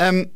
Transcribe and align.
Ähm. 0.00 0.30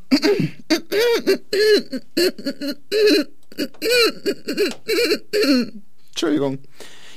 Entschuldigung. 6.10 6.58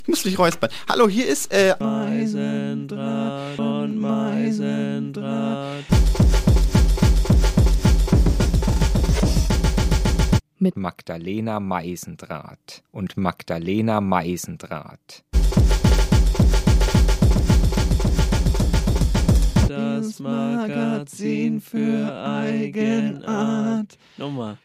Ich 0.01 0.07
muss 0.07 0.23
mich 0.23 0.39
räuspern. 0.39 0.69
Hallo, 0.87 1.09
hier 1.09 1.27
ist 1.27 1.51
äh 1.53 1.75
Meisendraht 1.77 3.59
und 3.59 3.99
Meisendraht. 3.99 5.83
mit 10.59 10.75
Magdalena 10.75 11.59
Meisendraht 11.59 12.83
und 12.91 13.15
Magdalena 13.15 14.01
Meisendraht. 14.01 15.23
Das 19.67 20.19
Magazin 20.21 21.59
für 21.59 22.13
Eigenart. 22.23 23.97
Nochmal. 24.17 24.57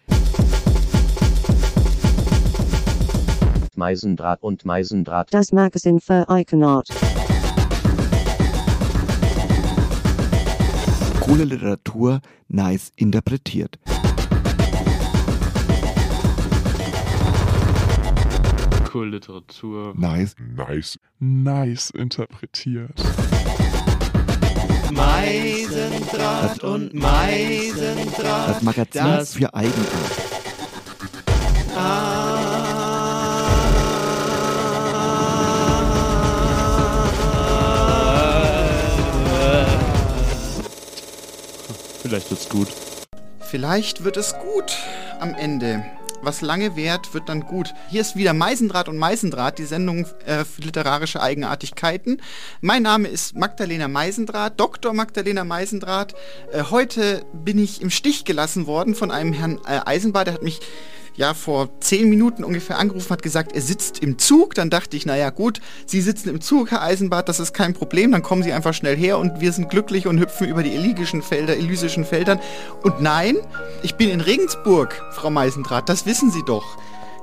Meisendraht 3.75 4.43
und 4.43 4.65
Meisendraht. 4.65 5.35
Das 5.35 5.51
Magazin 5.51 5.99
für 5.99 6.29
Eigenart. 6.29 6.89
Coole 11.21 11.45
Literatur, 11.45 12.21
nice 12.49 12.93
interpretiert. 12.95 13.81
Cool 18.95 19.09
Literatur. 19.09 19.95
Nice. 19.97 20.37
Nice, 20.55 20.99
nice 21.19 21.91
interpretiert. 21.91 23.03
Meisendraht 24.93 26.63
und 26.63 26.93
Meisendraht. 26.95 28.49
Das 28.51 28.63
Magazin 28.63 29.05
Das- 29.05 29.35
für 29.35 29.53
Eigenart. 29.55 29.89
Vielleicht 42.03 42.31
wird's 42.31 42.49
gut. 42.49 42.69
Vielleicht 43.41 44.05
wird 44.05 44.17
es 44.17 44.35
gut 44.39 44.77
am 45.21 45.35
Ende. 45.35 45.85
Was 46.25 46.41
lange 46.41 46.77
währt, 46.77 47.15
wird 47.15 47.29
dann 47.29 47.41
gut. 47.41 47.75
Hier 47.89 48.01
ist 48.01 48.15
wieder 48.15 48.33
Meisendraht 48.33 48.89
und 48.89 48.97
Meisendraht, 48.97 49.59
die 49.59 49.65
Sendung 49.65 50.07
äh, 50.25 50.45
für 50.45 50.63
literarische 50.63 51.21
Eigenartigkeiten. 51.21 52.23
Mein 52.61 52.85
Name 52.85 53.09
ist 53.09 53.37
Magdalena 53.37 53.89
Meisendraht, 53.89 54.61
Dr. 54.61 54.93
Magdalena 54.93 55.43
Meisendraht. 55.43 56.15
Äh, 56.53 56.63
heute 56.71 57.25
bin 57.33 57.59
ich 57.59 57.83
im 57.83 57.91
Stich 57.91 58.25
gelassen 58.25 58.69
worden 58.69 58.95
von 58.95 59.11
einem 59.11 59.33
Herrn 59.33 59.59
äh, 59.67 59.81
Eisenbart, 59.85 60.29
der 60.29 60.35
hat 60.35 60.45
mich 60.45 60.61
ja 61.17 61.35
vor 61.35 61.69
zehn 61.81 62.09
Minuten 62.09 62.45
ungefähr 62.45 62.79
angerufen, 62.79 63.11
hat 63.11 63.23
gesagt, 63.23 63.53
er 63.53 63.61
sitzt 63.61 64.01
im 64.01 64.19
Zug. 64.19 64.55
Dann 64.55 64.71
dachte 64.71 64.97
ich, 64.97 65.07
naja 65.07 65.31
gut, 65.31 65.61
Sie 65.87 66.01
sitzen 66.01 66.29
im 66.29 66.41
Zug, 66.41 66.71
Herr 66.71 66.83
Eisenbart, 66.83 67.29
das 67.29 67.41
ist 67.41 67.53
kein 67.53 67.75
Problem, 67.75 68.13
dann 68.13 68.23
kommen 68.23 68.43
Sie 68.43 68.53
einfach 68.53 68.75
schnell 68.75 68.97
her 68.97 69.19
und 69.19 69.41
wir 69.41 69.53
sind 69.53 69.71
glücklich 69.71 70.07
und 70.07 70.19
hüpfen 70.19 70.49
über 70.49 70.63
die 70.63 70.75
elygischen 70.75 71.23
Felder, 71.23 71.57
elysischen 71.57 72.05
Feldern. 72.05 72.41
Und 72.83 73.01
nein, 73.01 73.37
ich 73.83 73.97
bin 73.97 74.11
in 74.11 74.21
Regensburg, 74.21 75.03
Frau 75.13 75.31
Meisendrath, 75.31 75.89
das 75.89 76.07
wissen 76.07 76.31
Sie 76.31 76.43
doch, 76.47 76.79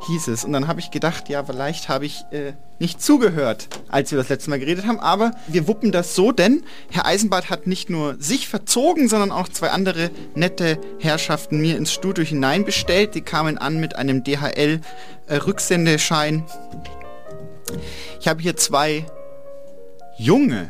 hieß 0.08 0.30
es. 0.30 0.46
Und 0.46 0.54
dann 0.54 0.68
habe 0.68 0.80
ich 0.80 0.92
gedacht, 0.92 1.28
ja, 1.30 1.44
vielleicht 1.44 1.90
habe 1.90 2.06
ich 2.06 2.24
äh, 2.32 2.54
nicht 2.80 3.02
zugehört, 3.02 3.68
als 3.88 4.12
wir 4.12 4.18
das 4.18 4.30
letzte 4.30 4.50
Mal 4.50 4.60
geredet 4.60 4.86
haben. 4.86 5.00
Aber 5.00 5.32
wir 5.48 5.68
wuppen 5.68 5.92
das 5.92 6.16
so, 6.16 6.32
denn 6.32 6.64
Herr 6.90 7.06
Eisenbart 7.06 7.50
hat 7.50 7.68
nicht 7.68 7.90
nur 7.90 8.16
sich 8.20 8.48
verzogen, 8.48 9.10
sondern 9.10 9.32
auch 9.32 9.50
zwei 9.50 9.72
andere 9.72 10.12
nette 10.36 10.80
Herrschaften 11.00 11.60
mir 11.60 11.76
ins 11.78 11.92
Studio 11.94 12.24
hineinbestellt. 12.24 13.16
Die 13.16 13.22
kamen 13.22 13.58
an 13.58 13.80
mit 13.80 13.96
einem 13.96 14.24
DHL-Rücksendeschein. 14.24 16.44
ich 18.20 18.28
habe 18.28 18.42
hier 18.42 18.56
zwei 18.56 19.06
junge 20.18 20.70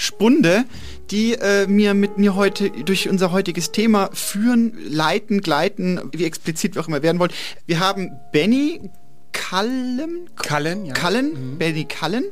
Spunde, 0.00 0.64
die 1.10 1.34
äh, 1.34 1.66
mir 1.66 1.92
mit 1.92 2.18
mir 2.18 2.36
heute 2.36 2.70
durch 2.70 3.08
unser 3.08 3.32
heutiges 3.32 3.72
Thema 3.72 4.10
führen, 4.12 4.78
leiten, 4.88 5.40
gleiten, 5.40 6.00
wie 6.12 6.24
explizit 6.24 6.76
wir 6.76 6.82
auch 6.82 6.86
immer 6.86 7.02
werden 7.02 7.18
wollen. 7.18 7.32
Wir 7.66 7.80
haben 7.80 8.12
Benny 8.30 8.90
Kallen, 9.32 10.30
Kallen, 10.36 10.86
ja. 10.86 10.94
Kallen, 10.94 11.58
Benny 11.58 11.84
Kallen. 11.84 12.26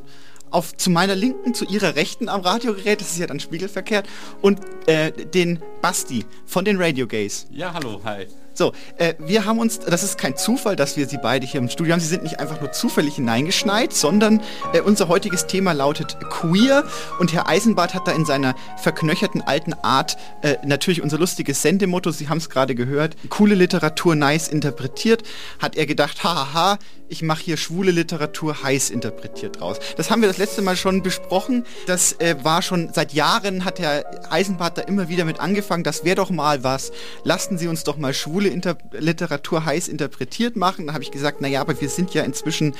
Auf, 0.48 0.76
zu 0.76 0.90
meiner 0.90 1.16
Linken, 1.16 1.54
zu 1.54 1.64
ihrer 1.64 1.96
Rechten 1.96 2.28
am 2.28 2.42
Radiogerät, 2.42 3.00
das 3.00 3.10
ist 3.10 3.18
ja 3.18 3.26
dann 3.26 3.40
spiegelverkehrt, 3.40 4.08
und 4.42 4.60
äh, 4.86 5.10
den 5.10 5.58
Basti 5.82 6.24
von 6.46 6.64
den 6.64 6.80
Radio 6.80 7.08
Gays. 7.08 7.48
Ja, 7.50 7.74
hallo, 7.74 8.00
hi. 8.04 8.28
So, 8.56 8.72
äh, 8.96 9.14
wir 9.18 9.44
haben 9.44 9.58
uns, 9.58 9.80
das 9.80 10.02
ist 10.02 10.16
kein 10.16 10.34
Zufall, 10.34 10.76
dass 10.76 10.96
wir 10.96 11.06
sie 11.06 11.18
beide 11.18 11.46
hier 11.46 11.60
im 11.60 11.68
Studio 11.68 11.92
haben. 11.92 12.00
Sie 12.00 12.06
sind 12.06 12.22
nicht 12.22 12.40
einfach 12.40 12.58
nur 12.58 12.72
zufällig 12.72 13.16
hineingeschneit, 13.16 13.92
sondern 13.92 14.40
äh, 14.72 14.80
unser 14.80 15.08
heutiges 15.08 15.46
Thema 15.46 15.72
lautet 15.72 16.16
Queer 16.30 16.84
und 17.18 17.34
Herr 17.34 17.48
Eisenbart 17.48 17.92
hat 17.92 18.08
da 18.08 18.12
in 18.12 18.24
seiner 18.24 18.54
verknöcherten 18.78 19.42
alten 19.42 19.74
Art 19.74 20.16
äh, 20.40 20.56
natürlich 20.64 21.02
unser 21.02 21.18
lustiges 21.18 21.60
Sendemotto, 21.60 22.10
Sie 22.12 22.30
haben 22.30 22.38
es 22.38 22.48
gerade 22.48 22.74
gehört, 22.74 23.16
coole 23.28 23.54
Literatur 23.54 24.14
nice 24.14 24.48
interpretiert, 24.48 25.22
hat 25.58 25.76
er 25.76 25.84
gedacht, 25.84 26.24
hahaha, 26.24 26.78
ich 27.08 27.22
mache 27.22 27.42
hier 27.42 27.56
schwule 27.56 27.90
Literatur 27.90 28.62
heiß 28.62 28.90
interpretiert 28.90 29.60
draus. 29.60 29.78
Das 29.96 30.10
haben 30.10 30.22
wir 30.22 30.28
das 30.28 30.38
letzte 30.38 30.62
Mal 30.62 30.76
schon 30.76 31.02
besprochen. 31.02 31.64
Das 31.86 32.12
äh, 32.20 32.36
war 32.42 32.62
schon 32.62 32.92
seit 32.92 33.12
Jahren, 33.12 33.64
hat 33.64 33.78
Herr 33.78 34.04
Eisenbart 34.30 34.78
da 34.78 34.82
immer 34.82 35.08
wieder 35.08 35.24
mit 35.24 35.40
angefangen. 35.40 35.84
Das 35.84 36.04
wäre 36.04 36.16
doch 36.16 36.30
mal 36.30 36.64
was. 36.64 36.92
Lassen 37.24 37.58
Sie 37.58 37.68
uns 37.68 37.84
doch 37.84 37.96
mal 37.96 38.14
schwule 38.14 38.48
Inter 38.48 38.76
Literatur 38.92 39.64
heiß 39.64 39.88
interpretiert 39.88 40.56
machen. 40.56 40.88
Da 40.88 40.94
habe 40.94 41.04
ich 41.04 41.10
gesagt, 41.10 41.40
naja, 41.40 41.60
aber 41.60 41.80
wir 41.80 41.88
sind 41.88 42.14
ja 42.14 42.22
inzwischen 42.22 42.74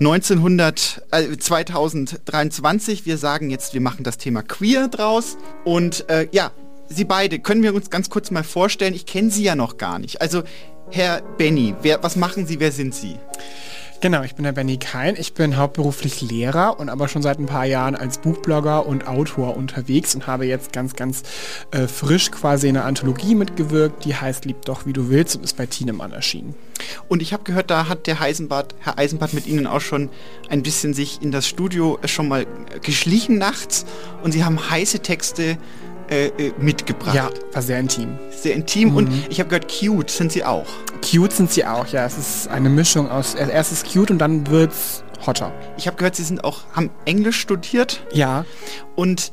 1900, 0.00 1.02
äh, 1.12 1.36
2023. 1.36 3.06
Wir 3.06 3.16
sagen 3.16 3.50
jetzt, 3.50 3.74
wir 3.74 3.80
machen 3.80 4.04
das 4.04 4.18
Thema 4.18 4.42
queer 4.42 4.88
draus. 4.88 5.36
Und 5.64 6.08
äh, 6.08 6.28
ja, 6.32 6.50
Sie 6.88 7.04
beide, 7.04 7.38
können 7.38 7.62
wir 7.62 7.74
uns 7.74 7.90
ganz 7.90 8.10
kurz 8.10 8.30
mal 8.30 8.44
vorstellen? 8.44 8.94
Ich 8.94 9.06
kenne 9.06 9.30
Sie 9.30 9.42
ja 9.42 9.54
noch 9.54 9.78
gar 9.78 9.98
nicht. 9.98 10.20
Also, 10.20 10.42
Herr 10.90 11.22
Benny, 11.38 11.74
wer, 11.82 12.02
was 12.02 12.16
machen 12.16 12.46
Sie, 12.46 12.60
wer 12.60 12.70
sind 12.70 12.94
Sie? 12.94 13.18
Genau, 14.00 14.22
ich 14.22 14.34
bin 14.34 14.44
der 14.44 14.52
Benny 14.52 14.76
Kein. 14.76 15.16
Ich 15.16 15.32
bin 15.32 15.56
hauptberuflich 15.56 16.20
Lehrer 16.20 16.78
und 16.78 16.90
aber 16.90 17.08
schon 17.08 17.22
seit 17.22 17.38
ein 17.38 17.46
paar 17.46 17.64
Jahren 17.64 17.96
als 17.96 18.18
Buchblogger 18.18 18.84
und 18.84 19.06
Autor 19.06 19.56
unterwegs 19.56 20.14
und 20.14 20.26
habe 20.26 20.44
jetzt 20.44 20.74
ganz, 20.74 20.94
ganz 20.94 21.22
äh, 21.70 21.86
frisch 21.86 22.30
quasi 22.30 22.68
in 22.68 22.76
einer 22.76 22.84
Anthologie 22.84 23.34
mitgewirkt, 23.34 24.04
die 24.04 24.14
heißt 24.14 24.44
Lieb 24.44 24.66
doch 24.66 24.84
wie 24.84 24.92
du 24.92 25.08
willst 25.08 25.36
und 25.36 25.42
ist 25.42 25.56
bei 25.56 25.64
Tienemann 25.64 26.12
erschienen. 26.12 26.54
Und 27.08 27.22
ich 27.22 27.32
habe 27.32 27.44
gehört, 27.44 27.70
da 27.70 27.88
hat 27.88 28.06
der 28.06 28.20
Heisenbart, 28.20 28.74
Herr 28.78 28.98
Eisenbart 28.98 29.32
mit 29.32 29.46
Ihnen 29.46 29.66
auch 29.66 29.80
schon 29.80 30.10
ein 30.50 30.62
bisschen 30.62 30.92
sich 30.92 31.22
in 31.22 31.32
das 31.32 31.48
Studio 31.48 31.98
schon 32.04 32.28
mal 32.28 32.46
geschlichen 32.82 33.38
nachts 33.38 33.86
und 34.22 34.32
Sie 34.32 34.44
haben 34.44 34.70
heiße 34.70 34.98
Texte 34.98 35.56
äh, 36.10 36.26
äh, 36.26 36.52
mitgebracht. 36.58 37.14
Ja, 37.14 37.30
war 37.52 37.62
sehr 37.62 37.78
intim. 37.78 38.18
Sehr 38.30 38.54
intim 38.54 38.94
und 38.96 39.10
ich 39.28 39.40
habe 39.40 39.48
gehört, 39.48 39.72
cute 39.72 40.10
sind 40.10 40.32
Sie 40.32 40.44
auch. 40.44 40.66
Cute 41.02 41.32
sind 41.32 41.52
sie 41.52 41.64
auch, 41.64 41.86
ja. 41.88 42.04
Es 42.04 42.16
ist 42.16 42.48
eine 42.48 42.68
Mischung 42.68 43.10
aus, 43.10 43.34
erst 43.34 43.72
ist 43.72 43.92
cute 43.92 44.10
und 44.10 44.18
dann 44.18 44.46
wird's 44.46 45.04
hotter. 45.26 45.52
Ich 45.76 45.86
habe 45.86 45.96
gehört, 45.96 46.16
Sie 46.16 46.24
sind 46.24 46.44
auch, 46.44 46.60
haben 46.72 46.90
Englisch 47.04 47.40
studiert 47.40 48.04
Ja, 48.12 48.44
und 48.96 49.32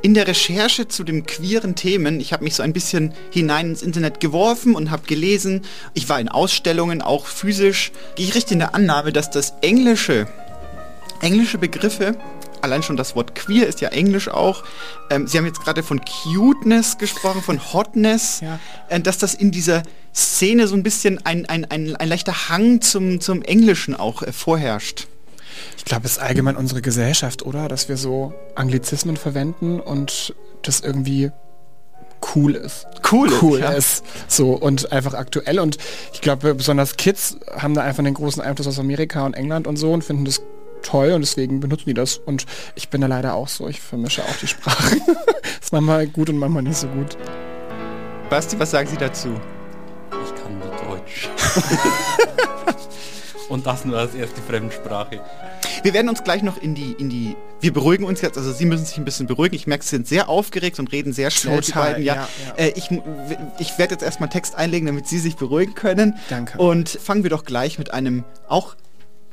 in 0.00 0.14
der 0.14 0.28
Recherche 0.28 0.86
zu 0.86 1.02
den 1.02 1.26
queeren 1.26 1.74
Themen, 1.74 2.20
ich 2.20 2.32
habe 2.32 2.44
mich 2.44 2.54
so 2.54 2.62
ein 2.62 2.72
bisschen 2.72 3.12
hinein 3.30 3.70
ins 3.70 3.82
Internet 3.82 4.20
geworfen 4.20 4.76
und 4.76 4.90
habe 4.90 5.02
gelesen, 5.06 5.62
ich 5.92 6.08
war 6.08 6.20
in 6.20 6.28
Ausstellungen, 6.28 7.02
auch 7.02 7.26
physisch, 7.26 7.90
gehe 8.14 8.26
ich 8.26 8.34
richtig 8.34 8.52
in 8.52 8.58
der 8.60 8.74
Annahme, 8.76 9.12
dass 9.12 9.30
das 9.30 9.54
Englische, 9.60 10.28
englische 11.20 11.58
Begriffe, 11.58 12.16
allein 12.62 12.82
schon 12.82 12.96
das 12.96 13.14
Wort 13.16 13.34
queer 13.34 13.66
ist 13.66 13.80
ja 13.80 13.88
englisch 13.88 14.28
auch, 14.28 14.64
ähm, 15.10 15.26
Sie 15.26 15.38
haben 15.38 15.46
jetzt 15.46 15.60
gerade 15.62 15.82
von 15.82 16.00
Cuteness 16.00 16.98
gesprochen, 16.98 17.42
von 17.42 17.72
Hotness, 17.72 18.40
Ja. 18.40 18.58
äh, 18.88 19.00
dass 19.00 19.18
das 19.18 19.34
in 19.34 19.50
dieser 19.50 19.82
Szene 20.14 20.66
so 20.66 20.74
ein 20.74 20.82
bisschen 20.82 21.24
ein, 21.24 21.46
ein, 21.46 21.64
ein, 21.70 21.94
ein 21.96 22.08
leichter 22.08 22.48
Hang 22.48 22.80
zum, 22.80 23.20
zum 23.20 23.42
Englischen 23.42 23.94
auch 23.94 24.22
äh, 24.22 24.32
vorherrscht. 24.32 25.06
ich 25.76 25.84
glaube, 25.84 26.06
es 26.06 26.12
ist 26.12 26.18
allgemein 26.18 26.56
unsere 26.56 26.82
Gesellschaft, 26.82 27.44
oder? 27.44 27.68
Dass 27.68 27.88
wir 27.88 27.96
so 27.96 28.32
Anglizismen 28.54 29.16
verwenden 29.16 29.80
und 29.80 30.34
das 30.62 30.80
irgendwie 30.80 31.30
cool 32.34 32.56
ist. 32.56 32.86
Cool, 33.12 33.30
cool 33.42 33.60
ja. 33.60 33.70
ist. 33.70 34.04
So 34.26 34.50
und 34.52 34.90
einfach 34.90 35.14
aktuell. 35.14 35.60
Und 35.60 35.78
ich 36.12 36.20
glaube, 36.20 36.54
besonders 36.56 36.96
Kids 36.96 37.36
haben 37.56 37.74
da 37.74 37.82
einfach 37.82 38.00
einen 38.00 38.14
großen 38.14 38.42
Einfluss 38.42 38.66
aus 38.66 38.78
Amerika 38.80 39.24
und 39.24 39.34
England 39.34 39.66
und 39.68 39.76
so 39.76 39.92
und 39.92 40.02
finden 40.02 40.24
das 40.24 40.42
toll 40.82 41.12
und 41.12 41.20
deswegen 41.20 41.60
benutzen 41.60 41.84
die 41.86 41.94
das. 41.94 42.18
Und 42.18 42.46
ich 42.74 42.88
bin 42.88 43.00
da 43.00 43.06
leider 43.06 43.34
auch 43.34 43.48
so. 43.48 43.68
Ich 43.68 43.80
vermische 43.80 44.22
auch 44.22 44.36
die 44.40 44.46
Sprachen. 44.46 45.00
ist 45.60 45.72
manchmal 45.72 46.06
gut 46.06 46.30
und 46.30 46.38
manchmal 46.38 46.62
nicht 46.62 46.76
so 46.76 46.88
gut. 46.88 47.16
Basti, 48.30 48.58
was 48.58 48.70
sagen 48.70 48.88
Sie 48.88 48.96
dazu? 48.96 49.28
Ich 50.24 50.42
kann 50.42 50.58
nur 50.58 50.68
Deutsch. 50.68 51.28
Und 53.48 53.66
das 53.66 53.84
nur 53.84 53.98
als 53.98 54.14
erste 54.14 54.42
Fremdsprache. 54.42 55.20
Wir 55.82 55.94
werden 55.94 56.08
uns 56.08 56.22
gleich 56.22 56.42
noch 56.42 56.60
in 56.60 56.74
die, 56.74 56.92
in 56.98 57.08
die, 57.08 57.36
wir 57.60 57.72
beruhigen 57.72 58.04
uns 58.04 58.20
jetzt, 58.20 58.36
also 58.36 58.52
Sie 58.52 58.66
müssen 58.66 58.84
sich 58.84 58.98
ein 58.98 59.04
bisschen 59.04 59.26
beruhigen. 59.26 59.54
Ich 59.54 59.66
merke, 59.66 59.84
Sie 59.84 59.90
sind 59.90 60.06
sehr 60.06 60.28
aufgeregt 60.28 60.78
und 60.78 60.92
reden 60.92 61.12
sehr 61.12 61.30
schnell, 61.30 61.60
die 61.60 61.68
Total, 61.68 61.92
beiden. 61.92 62.04
Ja, 62.04 62.14
ja, 62.14 62.28
ja. 62.46 62.64
Äh, 62.64 62.72
ich, 62.76 62.90
ich 63.58 63.78
werde 63.78 63.94
jetzt 63.94 64.02
erstmal 64.02 64.28
Text 64.28 64.54
einlegen, 64.54 64.86
damit 64.86 65.06
Sie 65.06 65.18
sich 65.18 65.36
beruhigen 65.36 65.74
können. 65.74 66.18
Danke. 66.28 66.58
Und 66.58 66.88
fangen 66.90 67.22
wir 67.22 67.30
doch 67.30 67.44
gleich 67.44 67.78
mit 67.78 67.92
einem, 67.92 68.24
auch, 68.48 68.76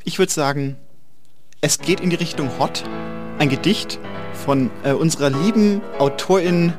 ich 0.04 0.18
würde 0.18 0.32
sagen, 0.32 0.78
es 1.66 1.80
geht 1.80 2.00
in 2.00 2.12
die 2.12 2.16
Richtung 2.16 2.60
Hot. 2.60 2.84
Ein 3.40 3.50
Gedicht 3.50 3.98
von 4.46 4.70
äh, 4.84 4.92
unserer 4.92 5.32
lieben 5.32 5.82
Autorin 5.98 6.74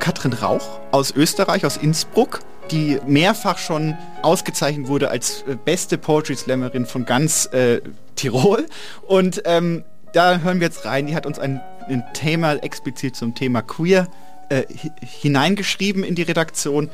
Katrin 0.00 0.32
Rauch 0.32 0.80
aus 0.90 1.12
Österreich, 1.12 1.64
aus 1.64 1.76
Innsbruck, 1.76 2.40
die 2.72 2.98
mehrfach 3.06 3.58
schon 3.58 3.96
ausgezeichnet 4.22 4.88
wurde 4.88 5.08
als 5.08 5.42
äh, 5.42 5.54
beste 5.54 5.98
Poetry 5.98 6.34
Slammerin 6.34 6.84
von 6.84 7.04
ganz 7.04 7.46
äh, 7.52 7.80
Tirol. 8.16 8.66
Und 9.06 9.42
ähm, 9.44 9.84
da 10.12 10.38
hören 10.38 10.58
wir 10.58 10.66
jetzt 10.66 10.84
rein. 10.84 11.06
Die 11.06 11.14
hat 11.14 11.26
uns 11.26 11.38
ein, 11.38 11.60
ein 11.86 12.02
Thema 12.12 12.54
explizit 12.54 13.14
zum 13.14 13.36
Thema 13.36 13.62
Queer 13.62 14.08
äh, 14.48 14.62
hi- 14.62 14.90
hineingeschrieben 15.00 16.02
in 16.02 16.16
die 16.16 16.22
Redaktion. 16.22 16.90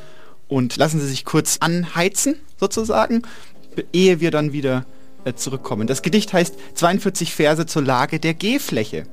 Und 0.47 0.77
lassen 0.77 0.99
Sie 0.99 1.07
sich 1.07 1.25
kurz 1.25 1.57
anheizen, 1.59 2.35
sozusagen, 2.59 3.23
ehe 3.93 4.19
wir 4.19 4.29
dann 4.29 4.53
wieder 4.53 4.85
zurückkommen. 5.35 5.87
Das 5.87 6.01
Gedicht 6.01 6.33
heißt 6.33 6.55
42 6.75 7.33
Verse 7.33 7.65
zur 7.65 7.83
Lage 7.83 8.19
der 8.19 8.33
G-Fläche. 8.33 9.05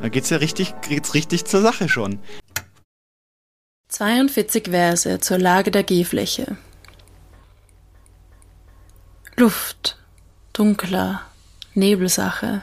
Da 0.00 0.08
geht's 0.08 0.30
ja 0.30 0.38
richtig, 0.38 0.74
geht's 0.88 1.14
richtig 1.14 1.44
zur 1.44 1.62
Sache 1.62 1.88
schon. 1.88 2.18
42 3.88 4.68
Verse 4.70 5.20
zur 5.20 5.38
Lage 5.38 5.70
der 5.70 5.82
G-Fläche. 5.82 6.56
Luft, 9.36 9.98
dunkler, 10.52 11.22
Nebelsache. 11.74 12.62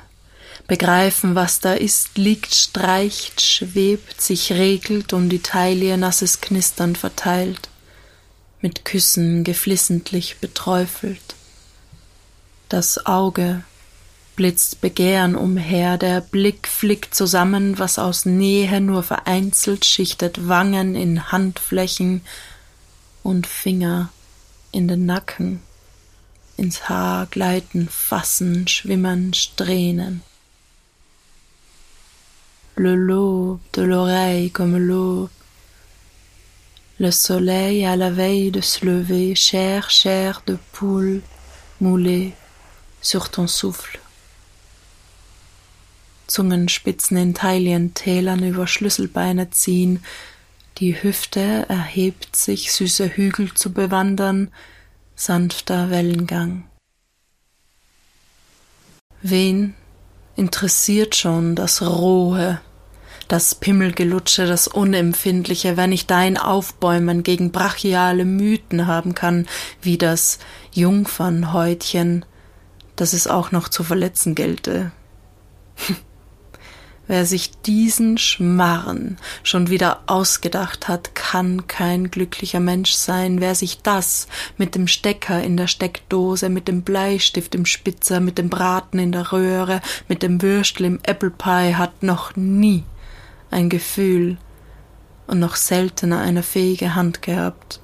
Begreifen, 0.68 1.36
was 1.36 1.60
da 1.60 1.74
ist, 1.74 2.18
liegt, 2.18 2.56
streicht, 2.56 3.42
schwebt, 3.42 4.22
sich 4.22 4.54
regelt 4.54 5.14
um 5.14 5.30
die 5.30 5.42
Taille 5.42 5.98
nasses 5.98 6.42
Knistern 6.42 6.96
verteilt, 6.96 7.70
mit 8.62 8.86
Küssen 8.86 9.44
geflissentlich 9.44 10.38
beträufelt. 10.40 11.36
Das 12.74 13.06
Auge 13.06 13.62
blitzt 14.36 14.82
Begehren 14.82 15.36
umher, 15.36 16.00
der 16.00 16.22
Blick 16.22 16.68
flickt 16.68 17.14
zusammen, 17.14 17.78
was 17.78 18.00
aus 18.00 18.26
Nähe 18.26 18.82
nur 18.82 19.04
vereinzelt 19.04 19.86
schichtet 19.86 20.48
Wangen 20.48 20.96
in 20.96 21.32
Handflächen 21.32 22.22
und 23.22 23.46
Finger 23.46 24.10
in 24.72 24.88
den 24.88 25.06
Nacken, 25.06 25.62
ins 26.58 26.90
Haar 26.90 27.28
gleiten, 27.28 27.88
fassen, 27.90 28.68
schwimmen, 28.68 29.36
strähnen. 29.36 30.24
Le 32.76 32.96
lobe 32.96 33.62
de 33.74 33.84
l'oreille 33.84 34.50
comme 34.50 34.80
l'aube, 34.80 35.30
le 36.98 37.12
soleil 37.12 37.86
à 37.86 37.96
la 37.96 38.10
veille 38.10 38.50
de 38.50 38.62
se 38.62 38.84
lever, 38.84 39.36
chair, 39.36 39.92
chair 39.92 40.42
de 40.48 40.58
poule 40.72 41.22
moulée 41.80 42.34
sur 43.04 43.30
ton 43.30 43.48
souffle. 43.48 44.00
Zungenspitzen 46.26 47.18
in 47.18 47.34
Taillentälern 47.36 48.44
über 48.44 48.66
Schlüsselbeine 48.66 49.52
ziehen, 49.52 50.04
die 50.80 51.04
Hüfte 51.04 51.66
erhebt 51.70 52.36
sich, 52.36 52.74
süße 52.74 53.10
Hügel 53.10 53.54
zu 53.54 53.72
bewandern, 53.72 54.50
sanfter 55.16 55.92
Wellengang. 55.92 56.64
Wen 59.22 59.76
interessiert 60.36 61.16
schon 61.16 61.56
das 61.56 61.84
Rohe, 61.84 62.60
das 63.28 63.56
Pimmelgelutsche, 63.56 64.48
das 64.48 64.68
Unempfindliche, 64.68 65.78
wenn 65.78 65.92
ich 65.92 66.08
dein 66.08 66.38
Aufbäumen 66.38 67.24
gegen 67.24 67.52
brachiale 67.52 68.26
Mythen 68.26 68.88
haben 68.88 69.14
kann, 69.14 69.48
wie 69.82 69.98
das 69.98 70.40
Jungfernhäutchen, 70.72 72.26
das 72.96 73.14
es 73.14 73.28
auch 73.28 73.52
noch 73.52 73.70
zu 73.70 73.84
verletzen 73.84 74.36
gelte. 74.36 74.92
Wer 77.06 77.26
sich 77.26 77.52
diesen 77.52 78.18
Schmarren 78.18 79.18
schon 79.44 79.70
wieder 79.70 80.04
ausgedacht 80.06 80.88
hat, 80.88 81.16
kann 81.16 81.68
kein 81.68 82.10
glücklicher 82.10 82.62
Mensch 82.62 82.94
sein. 82.94 83.42
Wer 83.42 83.56
sich 83.56 83.82
das 83.82 84.28
mit 84.58 84.74
dem 84.74 84.88
Stecker 84.88 85.44
in 85.44 85.58
der 85.58 85.68
Steckdose, 85.68 86.48
mit 86.48 86.70
dem 86.70 86.84
Bleistift 86.84 87.56
im 87.56 87.66
Spitzer, 87.66 88.22
mit 88.22 88.38
dem 88.38 88.50
Braten 88.50 89.00
in 89.00 89.12
der 89.12 89.34
Röhre, 89.34 89.82
mit 90.08 90.24
dem 90.24 90.42
Würstel 90.42 90.86
im 90.86 91.00
Apple 91.04 91.32
Pie 91.32 91.76
hat 91.76 92.04
noch 92.04 92.38
nie 92.38 92.84
ein 93.52 93.70
Gefühl 93.70 94.38
und 95.28 95.40
noch 95.40 95.58
seltener 95.58 96.22
eine 96.22 96.42
fähige 96.42 96.96
Hand 96.96 97.22
gehabt. 97.22 97.82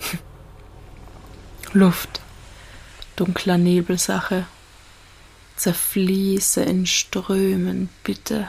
Luft, 1.72 2.20
dunkler 3.18 3.58
Nebelsache, 3.58 4.46
zerfließe 5.56 6.62
in 6.62 6.86
Strömen, 6.86 7.88
bitte. 8.04 8.48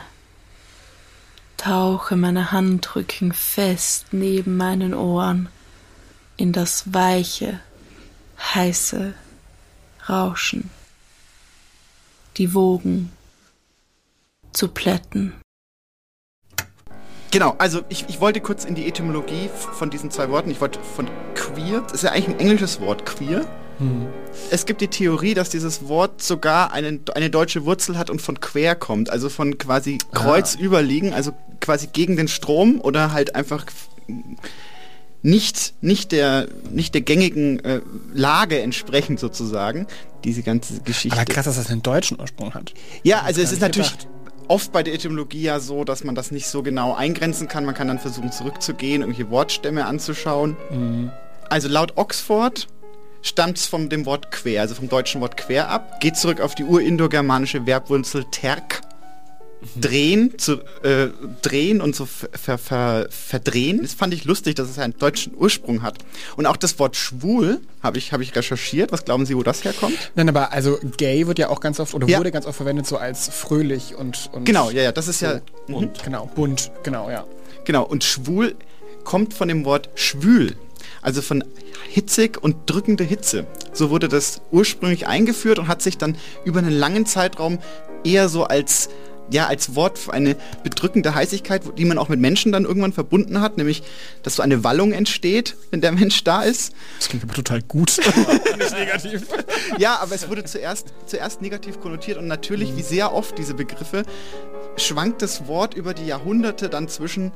Tauche 1.57 2.15
meine 2.15 2.51
Handrücken 2.51 3.33
fest 3.33 4.07
neben 4.11 4.57
meinen 4.57 4.93
Ohren 4.93 5.49
in 6.37 6.53
das 6.53 6.93
weiche, 6.93 7.59
heiße 8.39 9.13
Rauschen. 10.07 10.69
Die 12.37 12.53
Wogen 12.53 13.11
zu 14.53 14.69
plätten. 14.69 15.33
Genau, 17.31 17.55
also 17.57 17.83
ich, 17.89 18.05
ich 18.07 18.21
wollte 18.21 18.39
kurz 18.39 18.65
in 18.65 18.75
die 18.75 18.87
Etymologie 18.87 19.49
von 19.73 19.89
diesen 19.89 20.09
zwei 20.09 20.29
Worten. 20.29 20.49
Ich 20.49 20.61
wollte 20.61 20.79
von 20.81 21.07
queer, 21.35 21.81
das 21.81 21.93
ist 21.93 22.03
ja 22.03 22.11
eigentlich 22.11 22.35
ein 22.35 22.39
englisches 22.39 22.79
Wort, 22.79 23.05
queer. 23.05 23.45
Es 24.51 24.65
gibt 24.65 24.81
die 24.81 24.87
Theorie, 24.87 25.33
dass 25.33 25.49
dieses 25.49 25.87
Wort 25.87 26.21
sogar 26.21 26.73
einen, 26.73 27.01
eine 27.15 27.29
deutsche 27.29 27.65
Wurzel 27.65 27.97
hat 27.97 28.09
und 28.09 28.21
von 28.21 28.39
quer 28.39 28.75
kommt, 28.75 29.09
also 29.09 29.29
von 29.29 29.57
quasi 29.57 29.99
kreuz 30.11 30.55
überliegen, 30.55 31.13
also 31.13 31.31
quasi 31.61 31.87
gegen 31.87 32.17
den 32.17 32.27
Strom 32.27 32.81
oder 32.81 33.11
halt 33.11 33.35
einfach 33.35 33.65
nicht, 35.21 35.73
nicht, 35.81 36.11
der, 36.11 36.47
nicht 36.71 36.93
der 36.93 37.01
gängigen 37.01 37.59
äh, 37.63 37.81
Lage 38.13 38.61
entsprechend 38.61 39.19
sozusagen, 39.19 39.87
diese 40.23 40.43
ganze 40.43 40.81
Geschichte. 40.81 41.17
Aber 41.17 41.25
krass, 41.25 41.45
dass 41.45 41.57
das 41.57 41.69
einen 41.69 41.81
deutschen 41.81 42.19
Ursprung 42.19 42.53
hat. 42.53 42.73
Ja, 43.03 43.21
also 43.21 43.41
es 43.41 43.51
ist 43.51 43.61
natürlich 43.61 43.91
gedacht. 43.91 44.07
oft 44.47 44.71
bei 44.71 44.83
der 44.83 44.93
Etymologie 44.93 45.41
ja 45.41 45.59
so, 45.59 45.83
dass 45.83 46.03
man 46.03 46.15
das 46.15 46.31
nicht 46.31 46.47
so 46.47 46.63
genau 46.63 46.95
eingrenzen 46.95 47.47
kann. 47.47 47.65
Man 47.65 47.75
kann 47.75 47.87
dann 47.87 47.99
versuchen 47.99 48.31
zurückzugehen, 48.31 49.01
irgendwelche 49.01 49.29
Wortstämme 49.29 49.85
anzuschauen. 49.85 50.55
Mhm. 50.71 51.11
Also 51.49 51.67
laut 51.67 51.97
Oxford 51.97 52.67
stammt 53.21 53.57
es 53.57 53.65
von 53.67 53.89
dem 53.89 54.05
Wort 54.05 54.31
quer, 54.31 54.61
also 54.61 54.75
vom 54.75 54.89
deutschen 54.89 55.21
Wort 55.21 55.37
quer 55.37 55.69
ab, 55.69 55.99
geht 55.99 56.17
zurück 56.17 56.41
auf 56.41 56.55
die 56.55 56.63
urindogermanische 56.63 57.63
Verbwurzel 57.63 58.25
terk, 58.31 58.81
drehen, 59.75 60.37
zu, 60.37 60.53
äh, 60.83 61.09
drehen 61.41 61.81
und 61.81 61.93
so 61.95 62.05
ver, 62.05 62.29
ver, 62.31 62.57
ver, 62.57 63.07
verdrehen. 63.09 63.81
Das 63.81 63.93
fand 63.93 64.13
ich 64.13 64.23
lustig, 64.23 64.55
dass 64.55 64.69
es 64.69 64.79
einen 64.79 64.97
deutschen 64.97 65.35
Ursprung 65.35 65.81
hat. 65.81 65.97
Und 66.37 66.45
auch 66.45 66.55
das 66.55 66.79
Wort 66.79 66.95
schwul 66.95 67.59
habe 67.83 67.97
ich, 67.97 68.13
hab 68.13 68.21
ich 68.21 68.33
recherchiert. 68.35 68.93
Was 68.93 69.03
glauben 69.03 69.25
Sie, 69.25 69.35
wo 69.35 69.43
das 69.43 69.65
herkommt? 69.65 69.97
Nein, 70.15 70.29
aber 70.29 70.53
also 70.53 70.79
gay 70.97 71.27
wird 71.27 71.39
ja 71.39 71.49
auch 71.49 71.59
ganz 71.59 71.79
oft 71.81 71.93
oder 71.93 72.07
Ja. 72.07 72.19
wurde 72.19 72.31
ganz 72.31 72.45
oft 72.45 72.55
verwendet 72.55 72.87
so 72.87 72.97
als 72.97 73.27
fröhlich 73.27 73.95
und, 73.95 74.29
und 74.31 74.45
Genau, 74.45 74.69
ja, 74.71 74.83
ja, 74.83 74.91
das 74.93 75.09
ist 75.09 75.21
ja... 75.21 75.41
so. 75.67 75.79
Mhm. 75.81 75.89
genau 76.05 76.25
bunt, 76.33 76.71
genau 76.83 77.09
ja. 77.09 77.25
Genau, 77.65 77.83
und 77.85 78.05
schwul 78.05 78.55
kommt 79.03 79.33
von 79.33 79.49
dem 79.49 79.65
Wort 79.65 79.89
schwül, 79.95 80.55
also 81.01 81.21
von 81.21 81.43
hitzig 81.87 82.41
und 82.41 82.69
drückende 82.69 83.03
Hitze. 83.03 83.47
So 83.73 83.89
wurde 83.89 84.07
das 84.07 84.41
ursprünglich 84.51 85.07
eingeführt 85.07 85.59
und 85.59 85.67
hat 85.67 85.81
sich 85.81 85.97
dann 85.97 86.17
über 86.45 86.59
einen 86.59 86.71
langen 86.71 87.05
Zeitraum 87.05 87.59
eher 88.03 88.29
so 88.29 88.43
als 88.43 88.89
ja, 89.31 89.47
als 89.47 89.75
Wort 89.75 89.97
für 89.97 90.13
eine 90.13 90.35
bedrückende 90.63 91.15
Heißigkeit, 91.15 91.61
die 91.77 91.85
man 91.85 91.97
auch 91.97 92.09
mit 92.09 92.19
Menschen 92.19 92.51
dann 92.51 92.65
irgendwann 92.65 92.93
verbunden 92.93 93.41
hat, 93.41 93.57
nämlich, 93.57 93.83
dass 94.23 94.35
so 94.35 94.43
eine 94.43 94.63
Wallung 94.63 94.91
entsteht, 94.91 95.55
wenn 95.71 95.81
der 95.81 95.91
Mensch 95.91 96.23
da 96.23 96.41
ist. 96.41 96.73
Das 96.97 97.09
klingt 97.09 97.23
aber 97.23 97.33
total 97.33 97.61
gut. 97.61 97.97
Nicht 98.57 98.73
negativ. 98.73 99.27
Ja, 99.77 99.99
aber 100.01 100.15
es 100.15 100.29
wurde 100.29 100.43
zuerst, 100.43 100.87
zuerst 101.05 101.41
negativ 101.41 101.79
konnotiert 101.79 102.17
und 102.17 102.27
natürlich, 102.27 102.75
wie 102.75 102.81
sehr 102.81 103.13
oft 103.13 103.37
diese 103.37 103.53
Begriffe, 103.53 104.03
schwankt 104.77 105.21
das 105.21 105.47
Wort 105.47 105.73
über 105.73 105.93
die 105.93 106.05
Jahrhunderte 106.05 106.69
dann 106.69 106.87
zwischen, 106.87 107.31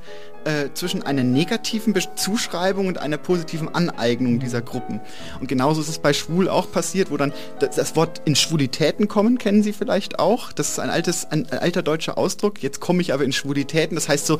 äh, 0.45 0.69
zwischen 0.73 1.03
einer 1.03 1.23
negativen 1.23 1.93
Zuschreibung 2.15 2.87
und 2.87 2.97
einer 2.97 3.17
positiven 3.17 3.73
Aneignung 3.73 4.39
dieser 4.39 4.61
Gruppen. 4.61 5.01
Und 5.39 5.47
genauso 5.47 5.81
ist 5.81 5.89
es 5.89 5.99
bei 5.99 6.13
Schwul 6.13 6.49
auch 6.49 6.71
passiert, 6.71 7.11
wo 7.11 7.17
dann 7.17 7.33
das, 7.59 7.75
das 7.75 7.95
Wort 7.95 8.21
in 8.25 8.35
Schwulitäten 8.35 9.07
kommen, 9.07 9.37
kennen 9.37 9.63
Sie 9.63 9.73
vielleicht 9.73 10.19
auch. 10.19 10.51
Das 10.53 10.69
ist 10.69 10.79
ein, 10.79 10.89
altes, 10.89 11.25
ein, 11.29 11.49
ein 11.51 11.59
alter 11.83 11.93
deutscher 11.93 12.17
Ausdruck. 12.17 12.63
Jetzt 12.63 12.79
komme 12.79 13.01
ich 13.01 13.13
aber 13.13 13.23
in 13.23 13.31
Schwulitäten. 13.31 13.95
Das 13.95 14.09
heißt 14.09 14.25
so, 14.25 14.39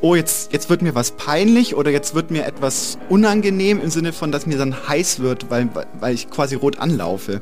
oh, 0.00 0.14
jetzt, 0.14 0.52
jetzt 0.52 0.68
wird 0.68 0.82
mir 0.82 0.94
was 0.94 1.12
peinlich 1.12 1.74
oder 1.74 1.90
jetzt 1.90 2.14
wird 2.14 2.30
mir 2.30 2.44
etwas 2.44 2.98
unangenehm 3.08 3.80
im 3.80 3.90
Sinne 3.90 4.12
von, 4.12 4.32
dass 4.32 4.46
mir 4.46 4.58
dann 4.58 4.88
heiß 4.88 5.20
wird, 5.20 5.50
weil, 5.50 5.68
weil 6.00 6.14
ich 6.14 6.28
quasi 6.30 6.56
rot 6.56 6.78
anlaufe. 6.78 7.40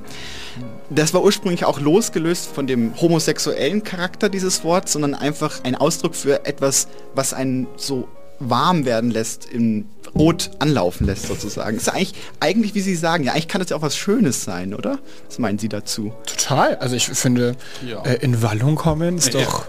das 0.90 1.14
war 1.14 1.22
ursprünglich 1.22 1.64
auch 1.64 1.80
losgelöst 1.80 2.50
von 2.54 2.66
dem 2.66 3.00
homosexuellen 3.00 3.82
Charakter 3.82 4.28
dieses 4.28 4.64
Wortes, 4.64 4.92
sondern 4.92 5.14
einfach 5.14 5.64
ein 5.64 5.74
Ausdruck 5.74 6.14
für 6.14 6.44
etwas, 6.44 6.88
was 7.14 7.32
einen 7.32 7.66
so 7.76 8.08
warm 8.40 8.84
werden 8.84 9.10
lässt, 9.10 9.44
in 9.46 9.88
Rot 10.14 10.50
anlaufen 10.58 11.06
lässt 11.06 11.26
sozusagen. 11.26 11.76
Ist 11.76 11.86
ja 11.88 11.92
eigentlich, 11.94 12.14
eigentlich, 12.40 12.74
wie 12.74 12.80
Sie 12.80 12.94
sagen, 12.96 13.24
ja, 13.24 13.32
eigentlich 13.32 13.48
kann 13.48 13.60
das 13.60 13.70
ja 13.70 13.76
auch 13.76 13.82
was 13.82 13.96
Schönes 13.96 14.44
sein, 14.44 14.74
oder? 14.74 14.98
Was 15.26 15.38
meinen 15.38 15.58
Sie 15.58 15.68
dazu? 15.68 16.12
Total. 16.26 16.76
Also 16.76 16.96
ich 16.96 17.06
finde, 17.06 17.56
Ja. 17.86 18.02
äh, 18.04 18.14
in 18.16 18.42
Wallung 18.42 18.76
kommen 18.76 19.18
ist 19.18 19.34
Ja. 19.34 19.40
doch 19.44 19.66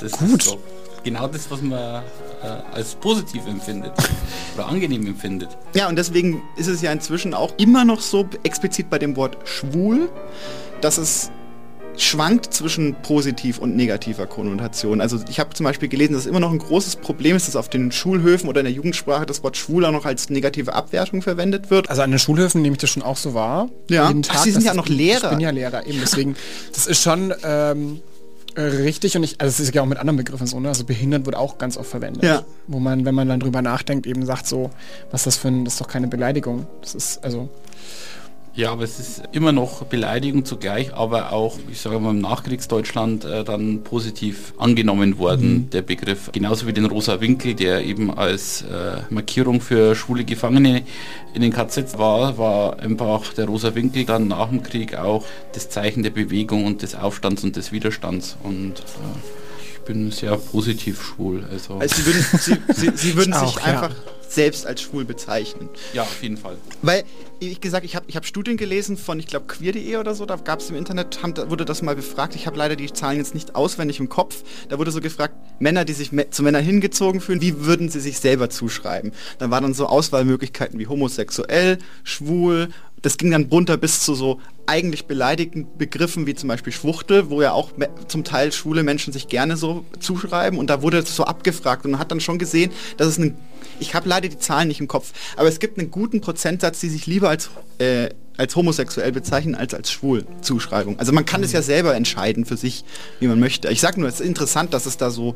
Das 0.00 0.12
Gut. 0.12 0.40
ist 0.42 0.48
doch 0.50 0.58
genau 1.04 1.26
das, 1.26 1.50
was 1.50 1.62
man 1.62 1.78
äh, 1.78 2.02
als 2.72 2.94
positiv 2.96 3.46
empfindet 3.46 3.92
oder 4.54 4.66
angenehm 4.68 5.06
empfindet. 5.06 5.56
Ja, 5.74 5.88
und 5.88 5.96
deswegen 5.96 6.42
ist 6.56 6.66
es 6.66 6.82
ja 6.82 6.92
inzwischen 6.92 7.32
auch 7.34 7.54
immer 7.58 7.84
noch 7.84 8.00
so 8.00 8.28
explizit 8.42 8.90
bei 8.90 8.98
dem 8.98 9.16
Wort 9.16 9.38
schwul, 9.48 10.10
dass 10.82 10.98
es 10.98 11.30
schwankt 11.96 12.52
zwischen 12.52 12.94
positiv 13.02 13.58
und 13.58 13.74
negativer 13.76 14.26
Konnotation. 14.26 15.00
Also 15.00 15.18
ich 15.28 15.40
habe 15.40 15.54
zum 15.54 15.64
Beispiel 15.64 15.88
gelesen, 15.88 16.12
dass 16.12 16.22
es 16.22 16.26
immer 16.26 16.40
noch 16.40 16.52
ein 16.52 16.58
großes 16.58 16.96
Problem 16.96 17.36
ist, 17.36 17.48
dass 17.48 17.56
auf 17.56 17.68
den 17.70 17.90
Schulhöfen 17.92 18.48
oder 18.48 18.60
in 18.60 18.64
der 18.66 18.72
Jugendsprache 18.72 19.26
das 19.26 19.42
Wort 19.42 19.56
schwul 19.56 19.84
auch 19.84 19.92
noch 19.92 20.04
als 20.04 20.28
negative 20.30 20.74
Abwertung 20.74 21.22
verwendet 21.22 21.70
wird. 21.70 21.88
Also 21.90 22.02
an 22.02 22.10
den 22.10 22.18
Schulhöfen 22.18 22.62
nehme 22.62 22.74
ich 22.74 22.80
das 22.80 22.90
schon 22.90 23.02
auch 23.02 23.16
so 23.16 23.34
wahr. 23.34 23.68
Ja. 23.88 24.08
Jeden 24.08 24.22
Ach, 24.28 24.34
Tag, 24.34 24.44
Sie 24.44 24.50
sind 24.52 24.64
ja 24.64 24.72
ist- 24.72 24.76
noch 24.76 24.88
Lehrer. 24.88 25.24
Ich 25.24 25.30
bin 25.30 25.40
ja 25.40 25.50
Lehrer, 25.50 25.86
eben. 25.86 25.98
Deswegen, 26.00 26.36
das 26.74 26.86
ist 26.86 27.02
schon 27.02 27.32
ähm, 27.42 28.00
äh, 28.54 28.60
richtig 28.62 29.16
und 29.16 29.22
ich, 29.22 29.40
also 29.40 29.50
es 29.50 29.60
ist 29.60 29.74
ja 29.74 29.82
auch 29.82 29.86
mit 29.86 29.98
anderen 29.98 30.16
Begriffen 30.16 30.46
so, 30.46 30.58
ne? 30.60 30.68
Also 30.68 30.84
behindert 30.84 31.26
wird 31.26 31.36
auch 31.36 31.58
ganz 31.58 31.76
oft 31.76 31.90
verwendet. 31.90 32.22
Ja. 32.22 32.44
Wo 32.66 32.78
man, 32.78 33.04
wenn 33.04 33.14
man 33.14 33.28
dann 33.28 33.40
drüber 33.40 33.62
nachdenkt, 33.62 34.06
eben 34.06 34.24
sagt 34.24 34.46
so, 34.46 34.70
was 35.10 35.20
ist 35.22 35.26
das 35.26 35.36
für 35.36 35.48
ein, 35.48 35.64
das 35.64 35.74
ist 35.74 35.80
doch 35.80 35.88
keine 35.88 36.08
Beleidigung. 36.08 36.66
Das 36.82 36.94
ist, 36.94 37.22
also, 37.24 37.48
Ja, 38.56 38.72
aber 38.72 38.84
es 38.84 38.98
ist 38.98 39.22
immer 39.32 39.52
noch 39.52 39.84
Beleidigung 39.84 40.46
zugleich, 40.46 40.94
aber 40.94 41.32
auch, 41.32 41.58
ich 41.70 41.78
sage 41.78 42.00
mal, 42.00 42.12
im 42.12 42.22
Nachkriegsdeutschland 42.22 43.26
äh, 43.26 43.44
dann 43.44 43.82
positiv 43.82 44.54
angenommen 44.56 45.18
worden, 45.18 45.68
der 45.68 45.82
Begriff. 45.82 46.30
Genauso 46.32 46.66
wie 46.66 46.72
den 46.72 46.86
rosa 46.86 47.20
Winkel, 47.20 47.52
der 47.52 47.84
eben 47.84 48.16
als 48.16 48.62
äh, 48.62 49.02
Markierung 49.10 49.60
für 49.60 49.94
schwule 49.94 50.24
Gefangene 50.24 50.84
in 51.34 51.42
den 51.42 51.52
KZs 51.52 51.98
war, 51.98 52.38
war 52.38 52.80
einfach 52.80 53.34
der 53.34 53.44
rosa 53.44 53.74
Winkel 53.74 54.06
dann 54.06 54.28
nach 54.28 54.48
dem 54.48 54.62
Krieg 54.62 54.96
auch 54.96 55.26
das 55.52 55.68
Zeichen 55.68 56.02
der 56.02 56.10
Bewegung 56.10 56.64
und 56.64 56.80
des 56.80 56.94
Aufstands 56.94 57.44
und 57.44 57.56
des 57.56 57.72
Widerstands. 57.72 58.38
Und 58.42 58.78
äh, 58.78 59.45
bin 59.86 60.10
sehr 60.10 60.36
positiv 60.36 61.02
schwul. 61.02 61.44
Also, 61.50 61.74
Also 61.74 61.96
Sie 61.96 62.06
würden, 62.06 62.24
Sie, 62.38 62.56
Sie, 62.74 62.90
Sie 62.94 63.16
würden 63.16 63.32
Ich 63.34 63.38
sich 63.38 63.48
auch, 63.48 63.58
ja. 63.58 63.64
einfach 63.64 63.90
selbst 64.28 64.66
als 64.66 64.82
schwul 64.82 65.04
bezeichnen. 65.04 65.68
ja, 65.92 66.02
auf 66.02 66.22
jeden 66.22 66.36
Fall. 66.36 66.56
Weil, 66.82 67.04
ich 67.38 67.60
gesagt, 67.60 67.84
ich 67.86 67.94
habe 67.96 68.06
ich 68.08 68.16
hab 68.16 68.26
Studien 68.26 68.56
gelesen 68.56 68.96
von, 68.96 69.18
ich 69.18 69.26
glaube, 69.26 69.46
queer.de 69.46 69.96
oder 69.96 70.14
so, 70.14 70.26
da 70.26 70.36
gab 70.36 70.60
es 70.60 70.68
im 70.68 70.76
Internet, 70.76 71.22
haben, 71.22 71.32
da 71.34 71.48
wurde 71.48 71.64
das 71.64 71.80
mal 71.80 71.94
befragt, 71.94 72.34
ich 72.34 72.46
habe 72.46 72.56
leider 72.58 72.76
die 72.76 72.92
Zahlen 72.92 73.18
jetzt 73.18 73.34
nicht 73.34 73.54
auswendig 73.54 74.00
im 74.00 74.08
Kopf, 74.08 74.42
da 74.68 74.78
wurde 74.78 74.90
so 74.90 75.00
gefragt, 75.00 75.34
Männer, 75.60 75.84
die 75.84 75.92
sich 75.92 76.10
zu 76.30 76.42
Männern 76.42 76.64
hingezogen 76.64 77.20
fühlen, 77.20 77.40
wie 77.40 77.64
würden 77.64 77.88
sie 77.88 78.00
sich 78.00 78.18
selber 78.18 78.50
zuschreiben? 78.50 79.12
Dann 79.38 79.50
waren 79.50 79.62
dann 79.62 79.74
so 79.74 79.86
Auswahlmöglichkeiten 79.86 80.78
wie 80.78 80.86
homosexuell, 80.86 81.78
schwul, 82.04 82.68
das 83.02 83.18
ging 83.18 83.30
dann 83.30 83.44
runter 83.44 83.76
bis 83.76 84.00
zu 84.00 84.14
so 84.14 84.40
eigentlich 84.66 85.06
beleidigten 85.06 85.66
Begriffen 85.78 86.26
wie 86.26 86.34
zum 86.34 86.48
Beispiel 86.48 86.72
Schwuchtel, 86.72 87.30
wo 87.30 87.42
ja 87.42 87.52
auch 87.52 87.70
zum 88.08 88.24
Teil 88.24 88.52
schwule 88.52 88.82
Menschen 88.82 89.12
sich 89.12 89.28
gerne 89.28 89.56
so 89.56 89.84
zuschreiben 90.00 90.58
und 90.58 90.68
da 90.68 90.82
wurde 90.82 90.98
es 90.98 91.14
so 91.14 91.24
abgefragt 91.24 91.84
und 91.84 91.92
man 91.92 92.00
hat 92.00 92.10
dann 92.10 92.20
schon 92.20 92.38
gesehen, 92.38 92.72
dass 92.96 93.08
es 93.08 93.18
einen 93.18 93.36
ich 93.78 93.94
habe 93.94 94.08
leider 94.08 94.28
die 94.28 94.38
Zahlen 94.38 94.68
nicht 94.68 94.80
im 94.80 94.88
Kopf, 94.88 95.12
aber 95.36 95.48
es 95.48 95.58
gibt 95.58 95.78
einen 95.78 95.90
guten 95.90 96.20
Prozentsatz, 96.20 96.80
die 96.80 96.88
sich 96.88 97.06
lieber 97.06 97.28
als, 97.28 97.50
äh, 97.78 98.08
als 98.36 98.56
homosexuell 98.56 99.12
bezeichnen 99.12 99.54
als 99.54 99.74
als 99.74 99.90
schwul 99.90 100.26
Zuschreibung. 100.40 100.98
Also 100.98 101.12
man 101.12 101.24
kann 101.24 101.42
es 101.42 101.52
ja 101.52 101.62
selber 101.62 101.94
entscheiden 101.94 102.44
für 102.44 102.56
sich, 102.56 102.84
wie 103.20 103.26
man 103.26 103.40
möchte. 103.40 103.68
Ich 103.68 103.80
sage 103.80 104.00
nur, 104.00 104.08
es 104.08 104.20
ist 104.20 104.26
interessant, 104.26 104.74
dass 104.74 104.86
es 104.86 104.96
da 104.96 105.10
so 105.10 105.34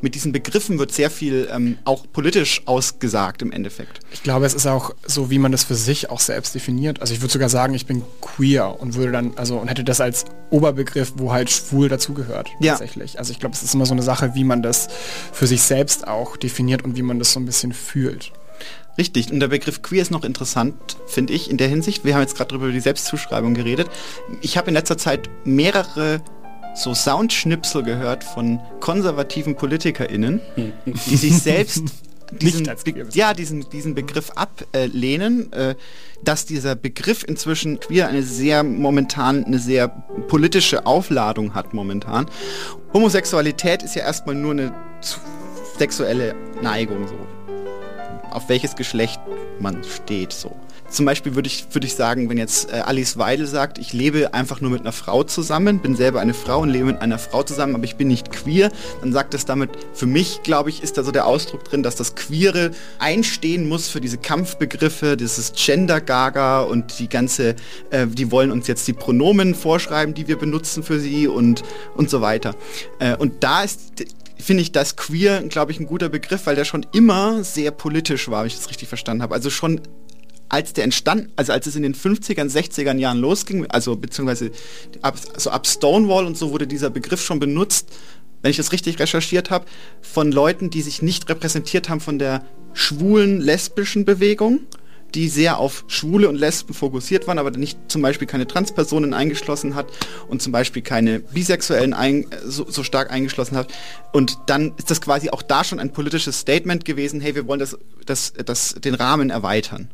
mit 0.00 0.14
diesen 0.14 0.32
Begriffen 0.32 0.78
wird 0.78 0.92
sehr 0.92 1.10
viel 1.10 1.48
ähm, 1.52 1.78
auch 1.84 2.04
politisch 2.10 2.62
ausgesagt 2.66 3.42
im 3.42 3.52
Endeffekt. 3.52 4.00
ich 4.12 4.22
glaube, 4.22 4.46
es 4.46 4.54
ist 4.54 4.66
auch 4.66 4.94
so, 5.06 5.30
wie 5.30 5.38
man 5.38 5.52
das 5.52 5.64
für 5.64 5.74
sich 5.74 6.10
auch 6.10 6.20
selbst 6.20 6.54
definiert. 6.54 7.00
Also 7.00 7.12
ich 7.12 7.20
würde 7.20 7.32
sogar 7.32 7.48
sagen, 7.48 7.74
ich 7.74 7.86
bin 7.86 8.02
queer 8.20 8.80
und 8.80 8.94
würde 8.94 9.12
dann, 9.12 9.32
also 9.36 9.58
und 9.58 9.68
hätte 9.68 9.84
das 9.84 10.00
als 10.00 10.24
Oberbegriff, 10.50 11.14
wo 11.16 11.32
halt 11.32 11.50
schwul 11.50 11.88
dazugehört. 11.88 12.48
Ja. 12.60 12.72
Tatsächlich. 12.72 13.18
Also 13.18 13.32
ich 13.32 13.38
glaube, 13.38 13.54
es 13.54 13.62
ist 13.62 13.74
immer 13.74 13.86
so 13.86 13.92
eine 13.92 14.02
Sache, 14.02 14.34
wie 14.34 14.44
man 14.44 14.62
das 14.62 14.88
für 15.32 15.46
sich 15.46 15.62
selbst 15.62 16.06
auch 16.06 16.36
definiert 16.36 16.82
und 16.82 16.96
wie 16.96 17.02
man 17.02 17.18
das 17.18 17.32
so 17.32 17.40
ein 17.40 17.46
bisschen 17.46 17.72
fühlt. 17.72 18.32
Richtig, 19.00 19.32
und 19.32 19.40
der 19.40 19.48
Begriff 19.48 19.80
queer 19.80 20.02
ist 20.02 20.10
noch 20.10 20.24
interessant, 20.24 20.74
finde 21.06 21.32
ich, 21.32 21.50
in 21.50 21.56
der 21.56 21.68
Hinsicht. 21.68 22.04
Wir 22.04 22.12
haben 22.12 22.20
jetzt 22.20 22.36
gerade 22.36 22.54
über 22.54 22.70
die 22.70 22.80
Selbstzuschreibung 22.80 23.54
geredet. 23.54 23.88
Ich 24.42 24.58
habe 24.58 24.68
in 24.68 24.74
letzter 24.74 24.98
Zeit 24.98 25.30
mehrere 25.42 26.20
so 26.74 26.92
Soundschnipsel 26.92 27.82
gehört 27.82 28.22
von 28.22 28.60
konservativen 28.80 29.56
PolitikerInnen, 29.56 30.42
die 30.84 31.16
sich 31.16 31.38
selbst 31.38 31.84
diesen, 32.30 32.68
ja, 33.14 33.32
diesen, 33.32 33.70
diesen 33.70 33.94
Begriff 33.94 34.32
ablehnen, 34.32 35.50
äh, 35.54 35.76
dass 36.22 36.44
dieser 36.44 36.74
Begriff 36.76 37.24
inzwischen 37.26 37.80
queer 37.80 38.08
eine 38.08 38.22
sehr 38.22 38.62
momentan, 38.62 39.46
eine 39.46 39.60
sehr 39.60 39.88
politische 40.28 40.84
Aufladung 40.84 41.54
hat 41.54 41.72
momentan. 41.72 42.26
Homosexualität 42.92 43.82
ist 43.82 43.94
ja 43.94 44.02
erstmal 44.02 44.34
nur 44.34 44.50
eine 44.50 44.74
sexuelle 45.78 46.34
Neigung 46.60 47.08
so 47.08 47.39
auf 48.30 48.48
welches 48.48 48.76
Geschlecht 48.76 49.20
man 49.58 49.82
steht. 49.84 50.32
So. 50.32 50.56
Zum 50.90 51.06
Beispiel 51.06 51.36
würde 51.36 51.46
ich, 51.46 51.66
würde 51.72 51.86
ich 51.86 51.94
sagen, 51.94 52.28
wenn 52.28 52.36
jetzt 52.36 52.72
äh, 52.72 52.76
Alice 52.78 53.16
Weidel 53.16 53.46
sagt, 53.46 53.78
ich 53.78 53.92
lebe 53.92 54.34
einfach 54.34 54.60
nur 54.60 54.72
mit 54.72 54.80
einer 54.80 54.92
Frau 54.92 55.22
zusammen, 55.22 55.78
bin 55.78 55.94
selber 55.94 56.20
eine 56.20 56.34
Frau 56.34 56.60
und 56.60 56.70
lebe 56.70 56.86
mit 56.86 57.00
einer 57.00 57.18
Frau 57.18 57.44
zusammen, 57.44 57.76
aber 57.76 57.84
ich 57.84 57.94
bin 57.94 58.08
nicht 58.08 58.32
queer, 58.32 58.72
dann 59.00 59.12
sagt 59.12 59.34
es 59.34 59.44
damit, 59.44 59.70
für 59.94 60.06
mich, 60.06 60.42
glaube 60.42 60.68
ich, 60.68 60.82
ist 60.82 60.98
da 60.98 61.04
so 61.04 61.12
der 61.12 61.26
Ausdruck 61.26 61.62
drin, 61.62 61.84
dass 61.84 61.94
das 61.94 62.16
Queere 62.16 62.72
einstehen 62.98 63.68
muss 63.68 63.88
für 63.88 64.00
diese 64.00 64.18
Kampfbegriffe, 64.18 65.16
dieses 65.16 65.52
Gender-Gaga 65.52 66.62
und 66.62 66.98
die 66.98 67.08
ganze, 67.08 67.54
äh, 67.90 68.08
die 68.08 68.32
wollen 68.32 68.50
uns 68.50 68.66
jetzt 68.66 68.88
die 68.88 68.92
Pronomen 68.92 69.54
vorschreiben, 69.54 70.12
die 70.12 70.26
wir 70.26 70.38
benutzen 70.38 70.82
für 70.82 70.98
sie 70.98 71.28
und, 71.28 71.62
und 71.94 72.10
so 72.10 72.20
weiter. 72.20 72.56
Äh, 72.98 73.14
und 73.14 73.44
da 73.44 73.62
ist 73.62 73.80
finde 74.40 74.62
ich 74.62 74.72
das 74.72 74.96
queer, 74.96 75.42
glaube 75.42 75.72
ich, 75.72 75.80
ein 75.80 75.86
guter 75.86 76.08
Begriff, 76.08 76.46
weil 76.46 76.56
der 76.56 76.64
schon 76.64 76.86
immer 76.92 77.44
sehr 77.44 77.70
politisch 77.70 78.28
war, 78.28 78.42
wenn 78.42 78.48
ich 78.48 78.56
das 78.56 78.68
richtig 78.68 78.88
verstanden 78.88 79.22
habe. 79.22 79.34
Also 79.34 79.50
schon 79.50 79.80
als 80.48 80.72
der 80.72 80.84
entstand, 80.84 81.28
also 81.36 81.52
als 81.52 81.66
es 81.66 81.76
in 81.76 81.82
den 81.82 81.94
50ern, 81.94 82.50
60ern 82.50 82.98
Jahren 82.98 83.18
losging, 83.18 83.66
also 83.66 83.96
beziehungsweise 83.96 84.50
ab, 85.00 85.16
so 85.36 85.50
ab 85.50 85.66
Stonewall 85.66 86.26
und 86.26 86.36
so 86.36 86.50
wurde 86.50 86.66
dieser 86.66 86.90
Begriff 86.90 87.22
schon 87.22 87.38
benutzt, 87.38 87.88
wenn 88.42 88.50
ich 88.50 88.56
das 88.56 88.72
richtig 88.72 88.98
recherchiert 88.98 89.50
habe, 89.50 89.66
von 90.00 90.32
Leuten, 90.32 90.70
die 90.70 90.82
sich 90.82 91.02
nicht 91.02 91.28
repräsentiert 91.28 91.88
haben 91.88 92.00
von 92.00 92.18
der 92.18 92.44
schwulen, 92.72 93.40
lesbischen 93.40 94.04
Bewegung, 94.04 94.60
die 95.14 95.28
sehr 95.28 95.58
auf 95.58 95.84
Schwule 95.88 96.28
und 96.28 96.36
Lesben 96.36 96.74
fokussiert 96.74 97.26
waren, 97.26 97.38
aber 97.38 97.50
nicht 97.52 97.78
zum 97.88 98.02
Beispiel 98.02 98.26
keine 98.26 98.46
Transpersonen 98.46 99.14
eingeschlossen 99.14 99.74
hat 99.74 99.86
und 100.28 100.42
zum 100.42 100.52
Beispiel 100.52 100.82
keine 100.82 101.20
Bisexuellen 101.20 101.94
ein, 101.94 102.26
so, 102.44 102.70
so 102.70 102.82
stark 102.82 103.10
eingeschlossen 103.10 103.56
hat. 103.56 103.72
Und 104.12 104.38
dann 104.46 104.72
ist 104.76 104.90
das 104.90 105.00
quasi 105.00 105.30
auch 105.30 105.42
da 105.42 105.64
schon 105.64 105.78
ein 105.80 105.92
politisches 105.92 106.40
Statement 106.40 106.84
gewesen, 106.84 107.20
hey, 107.20 107.34
wir 107.34 107.46
wollen 107.46 107.60
das, 107.60 107.76
das, 108.06 108.32
das, 108.44 108.74
den 108.74 108.94
Rahmen 108.94 109.30
erweitern. 109.30 109.90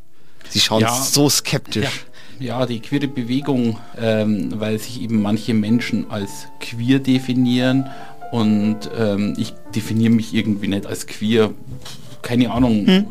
Sie 0.48 0.60
schauen 0.60 0.82
Ja. 0.82 0.94
so 0.94 1.28
skeptisch. 1.28 1.84
Ja. 1.84 1.90
Ja, 2.38 2.66
die 2.66 2.80
queere 2.80 3.08
Bewegung, 3.08 3.78
ähm, 3.98 4.52
weil 4.60 4.78
sich 4.78 5.00
eben 5.00 5.22
manche 5.22 5.54
Menschen 5.54 6.10
als 6.10 6.30
queer 6.60 6.98
definieren 6.98 7.86
und 8.30 8.78
ähm, 8.94 9.34
ich 9.38 9.54
definiere 9.74 10.10
mich 10.12 10.34
irgendwie 10.34 10.68
nicht 10.68 10.84
als 10.84 11.06
queer. 11.06 11.52
Keine 12.20 12.50
Ahnung. 12.50 12.86
Äh, 12.86 13.02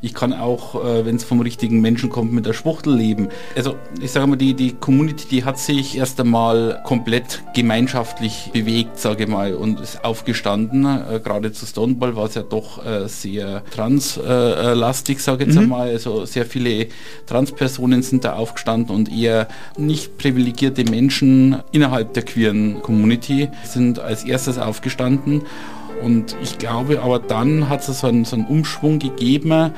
ich 0.00 0.14
kann 0.14 0.32
auch, 0.32 0.84
äh, 0.84 1.04
wenn 1.04 1.16
es 1.16 1.24
vom 1.24 1.40
richtigen 1.40 1.80
Menschen 1.80 2.10
kommt, 2.10 2.32
mit 2.32 2.46
der 2.46 2.52
Schwuchtel 2.52 2.94
leben. 2.94 3.28
Also 3.56 3.76
ich 4.00 4.10
sage 4.10 4.26
mal, 4.26 4.36
die, 4.36 4.54
die 4.54 4.72
Community, 4.72 5.26
die 5.28 5.44
hat 5.44 5.58
sich 5.58 5.96
erst 5.96 6.20
einmal 6.20 6.82
komplett 6.84 7.42
gemeinschaftlich 7.54 8.50
bewegt, 8.52 8.98
sage 8.98 9.24
ich 9.24 9.28
mal, 9.28 9.54
und 9.54 9.80
ist 9.80 10.04
aufgestanden. 10.04 10.84
Äh, 10.84 11.20
Gerade 11.22 11.52
zu 11.52 11.66
Stoneball 11.66 12.16
war 12.16 12.26
es 12.26 12.34
ja 12.34 12.42
doch 12.42 12.84
äh, 12.84 13.08
sehr 13.08 13.62
translastig, 13.70 15.20
sage 15.20 15.44
ich 15.44 15.48
jetzt 15.48 15.58
einmal. 15.58 15.88
Also 15.88 16.24
sehr 16.24 16.46
viele 16.46 16.88
Transpersonen 17.26 18.02
sind 18.02 18.24
da 18.24 18.34
aufgestanden 18.34 18.94
und 18.94 19.12
eher 19.12 19.48
nicht 19.76 20.18
privilegierte 20.18 20.84
Menschen 20.84 21.56
innerhalb 21.72 22.14
der 22.14 22.24
queeren 22.24 22.82
Community 22.82 23.48
sind 23.64 23.98
als 23.98 24.24
erstes 24.24 24.58
aufgestanden. 24.58 25.42
Und 26.02 26.36
ich 26.42 26.58
glaube, 26.58 27.02
aber 27.02 27.18
dann 27.18 27.68
hat 27.68 27.88
es 27.88 28.00
so 28.00 28.06
einen, 28.06 28.24
so 28.24 28.36
einen 28.36 28.46
Umschwung 28.46 28.98
gegeben 28.98 29.72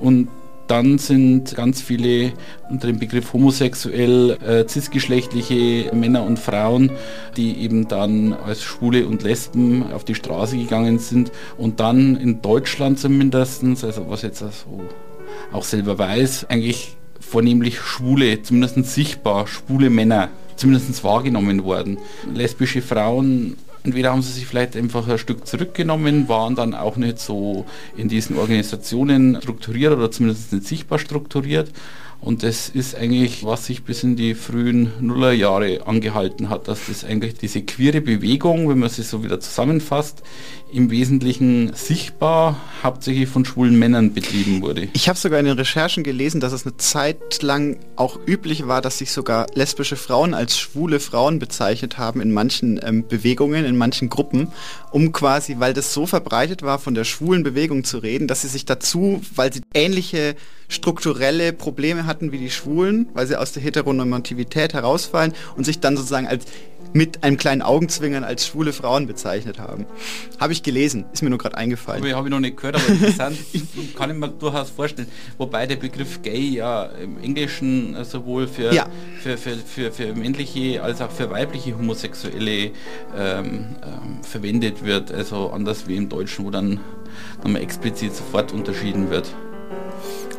und 0.00 0.28
dann 0.70 0.98
sind 0.98 1.56
ganz 1.56 1.82
viele 1.82 2.32
unter 2.70 2.86
dem 2.86 3.00
Begriff 3.00 3.32
homosexuell 3.32 4.38
äh, 4.40 4.68
cisgeschlechtliche 4.68 5.90
Männer 5.92 6.22
und 6.22 6.38
Frauen, 6.38 6.92
die 7.36 7.58
eben 7.58 7.88
dann 7.88 8.32
als 8.32 8.62
Schwule 8.62 9.08
und 9.08 9.24
Lesben 9.24 9.92
auf 9.92 10.04
die 10.04 10.14
Straße 10.14 10.56
gegangen 10.56 11.00
sind 11.00 11.32
und 11.58 11.80
dann 11.80 12.16
in 12.16 12.40
Deutschland 12.40 13.00
zumindest, 13.00 13.64
also 13.64 14.08
was 14.08 14.22
jetzt 14.22 14.38
so 14.38 14.48
auch 15.50 15.64
selber 15.64 15.98
weiß, 15.98 16.46
eigentlich 16.48 16.96
vornehmlich 17.18 17.80
schwule, 17.80 18.42
zumindest 18.42 18.84
sichtbar 18.94 19.48
schwule 19.48 19.90
Männer, 19.90 20.28
zumindest 20.54 21.02
wahrgenommen 21.02 21.64
worden. 21.64 21.98
Lesbische 22.32 22.80
Frauen 22.80 23.56
Entweder 23.82 24.10
haben 24.12 24.22
sie 24.22 24.32
sich 24.32 24.46
vielleicht 24.46 24.76
einfach 24.76 25.08
ein 25.08 25.18
Stück 25.18 25.46
zurückgenommen, 25.46 26.28
waren 26.28 26.54
dann 26.54 26.74
auch 26.74 26.96
nicht 26.96 27.18
so 27.18 27.64
in 27.96 28.08
diesen 28.08 28.36
Organisationen 28.36 29.38
strukturiert 29.40 29.92
oder 29.92 30.10
zumindest 30.10 30.52
nicht 30.52 30.66
sichtbar 30.66 30.98
strukturiert. 30.98 31.70
Und 32.20 32.42
das 32.42 32.68
ist 32.68 32.94
eigentlich, 32.94 33.44
was 33.44 33.64
sich 33.64 33.82
bis 33.82 34.02
in 34.02 34.14
die 34.14 34.34
frühen 34.34 34.92
Nullerjahre 35.00 35.86
angehalten 35.86 36.50
hat, 36.50 36.68
dass 36.68 36.86
das 36.88 37.02
eigentlich 37.02 37.34
diese 37.34 37.62
queere 37.62 38.02
Bewegung, 38.02 38.68
wenn 38.68 38.78
man 38.78 38.90
sie 38.90 39.02
so 39.02 39.24
wieder 39.24 39.40
zusammenfasst, 39.40 40.22
im 40.72 40.90
Wesentlichen 40.90 41.72
sichtbar 41.74 42.56
hauptsächlich 42.82 43.28
von 43.28 43.44
schwulen 43.44 43.78
Männern 43.78 44.14
betrieben 44.14 44.62
wurde. 44.62 44.88
Ich 44.92 45.08
habe 45.08 45.18
sogar 45.18 45.38
in 45.38 45.46
den 45.46 45.56
Recherchen 45.56 46.04
gelesen, 46.04 46.40
dass 46.40 46.52
es 46.52 46.64
eine 46.64 46.76
Zeit 46.76 47.42
lang 47.42 47.78
auch 47.96 48.18
üblich 48.26 48.66
war, 48.66 48.80
dass 48.80 48.98
sich 48.98 49.12
sogar 49.12 49.46
lesbische 49.54 49.96
Frauen 49.96 50.34
als 50.34 50.58
schwule 50.58 51.00
Frauen 51.00 51.38
bezeichnet 51.38 51.98
haben 51.98 52.20
in 52.20 52.32
manchen 52.32 52.80
ähm, 52.82 53.06
Bewegungen, 53.06 53.64
in 53.64 53.76
manchen 53.76 54.08
Gruppen, 54.08 54.48
um 54.90 55.12
quasi, 55.12 55.56
weil 55.58 55.74
das 55.74 55.92
so 55.92 56.06
verbreitet 56.06 56.62
war, 56.62 56.78
von 56.78 56.94
der 56.94 57.04
schwulen 57.04 57.42
Bewegung 57.42 57.84
zu 57.84 57.98
reden, 57.98 58.28
dass 58.28 58.42
sie 58.42 58.48
sich 58.48 58.64
dazu, 58.64 59.20
weil 59.34 59.52
sie 59.52 59.62
ähnliche 59.74 60.36
strukturelle 60.68 61.52
Probleme 61.52 62.06
hatten 62.06 62.32
wie 62.32 62.38
die 62.38 62.50
Schwulen, 62.50 63.08
weil 63.12 63.26
sie 63.26 63.36
aus 63.38 63.52
der 63.52 63.62
Heteronormativität 63.62 64.72
herausfallen 64.72 65.34
und 65.56 65.64
sich 65.64 65.80
dann 65.80 65.96
sozusagen 65.96 66.28
als 66.28 66.44
mit 66.92 67.22
einem 67.22 67.36
kleinen 67.36 67.62
Augenzwinkern 67.62 68.24
als 68.24 68.46
schwule 68.46 68.72
Frauen 68.72 69.06
bezeichnet 69.06 69.58
haben. 69.58 69.86
Habe 70.38 70.52
ich 70.52 70.62
gelesen, 70.62 71.04
ist 71.12 71.22
mir 71.22 71.30
nur 71.30 71.38
gerade 71.38 71.56
eingefallen. 71.56 72.02
Habe 72.14 72.28
ich 72.28 72.30
noch 72.30 72.40
nicht 72.40 72.56
gehört, 72.56 72.76
aber 72.76 72.88
interessant, 72.88 73.38
kann 73.96 74.10
ich 74.10 74.16
mir 74.16 74.28
durchaus 74.28 74.70
vorstellen. 74.70 75.08
Wobei 75.38 75.66
der 75.66 75.76
Begriff 75.76 76.22
gay 76.22 76.40
ja 76.40 76.86
im 76.86 77.18
Englischen 77.18 77.96
sowohl 78.04 78.48
für, 78.48 78.72
ja. 78.72 78.86
für, 79.22 79.36
für, 79.36 79.56
für, 79.56 79.92
für, 79.92 80.14
männliche 80.14 80.82
als 80.82 81.00
auch 81.00 81.10
für 81.10 81.30
weibliche 81.30 81.76
Homosexuelle 81.76 82.72
ähm, 83.16 83.76
ähm, 83.82 84.22
verwendet 84.22 84.84
wird. 84.84 85.12
Also 85.12 85.50
anders 85.50 85.86
wie 85.86 85.96
im 85.96 86.08
Deutschen, 86.08 86.44
wo 86.44 86.50
dann 86.50 86.80
nochmal 87.42 87.62
explizit 87.62 88.14
sofort 88.14 88.52
unterschieden 88.52 89.10
wird. 89.10 89.32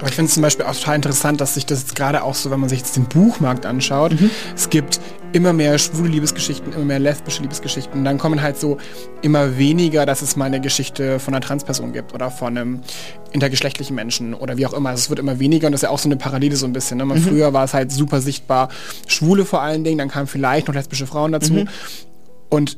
Aber 0.01 0.09
ich 0.09 0.15
finde 0.15 0.29
es 0.29 0.33
zum 0.33 0.41
Beispiel 0.41 0.65
auch 0.65 0.75
total 0.75 0.95
interessant, 0.95 1.39
dass 1.39 1.53
sich 1.53 1.67
das 1.67 1.81
jetzt 1.81 1.95
gerade 1.95 2.23
auch 2.23 2.33
so, 2.33 2.49
wenn 2.49 2.59
man 2.59 2.69
sich 2.69 2.79
jetzt 2.79 2.95
den 2.95 3.05
Buchmarkt 3.05 3.67
anschaut, 3.67 4.19
mhm. 4.19 4.31
es 4.55 4.69
gibt 4.71 4.99
immer 5.31 5.53
mehr 5.53 5.77
schwule 5.77 6.09
Liebesgeschichten, 6.09 6.73
immer 6.73 6.85
mehr 6.85 6.97
lesbische 6.97 7.43
Liebesgeschichten. 7.43 7.99
Und 7.99 8.05
dann 8.05 8.17
kommen 8.17 8.41
halt 8.41 8.59
so 8.59 8.77
immer 9.21 9.59
weniger, 9.59 10.07
dass 10.07 10.23
es 10.23 10.35
mal 10.35 10.45
eine 10.45 10.59
Geschichte 10.59 11.19
von 11.19 11.35
einer 11.35 11.41
Transperson 11.41 11.93
gibt 11.93 12.15
oder 12.15 12.31
von 12.31 12.57
einem 12.57 12.81
intergeschlechtlichen 13.31 13.95
Menschen 13.95 14.33
oder 14.33 14.57
wie 14.57 14.65
auch 14.65 14.73
immer. 14.73 14.89
Also 14.89 15.01
es 15.01 15.09
wird 15.09 15.19
immer 15.19 15.37
weniger 15.37 15.67
und 15.67 15.73
das 15.73 15.83
ist 15.83 15.83
ja 15.83 15.89
auch 15.91 15.99
so 15.99 16.09
eine 16.09 16.17
Parallele 16.17 16.55
so 16.55 16.65
ein 16.65 16.73
bisschen. 16.73 16.97
Ne? 16.97 17.05
Man, 17.05 17.19
mhm. 17.19 17.23
Früher 17.23 17.53
war 17.53 17.65
es 17.65 17.75
halt 17.75 17.91
super 17.91 18.21
sichtbar 18.21 18.69
Schwule 19.07 19.45
vor 19.45 19.61
allen 19.61 19.83
Dingen, 19.83 19.99
dann 19.99 20.09
kamen 20.09 20.25
vielleicht 20.25 20.67
noch 20.67 20.73
lesbische 20.73 21.05
Frauen 21.05 21.31
dazu. 21.31 21.53
Mhm. 21.53 21.69
Und 22.49 22.77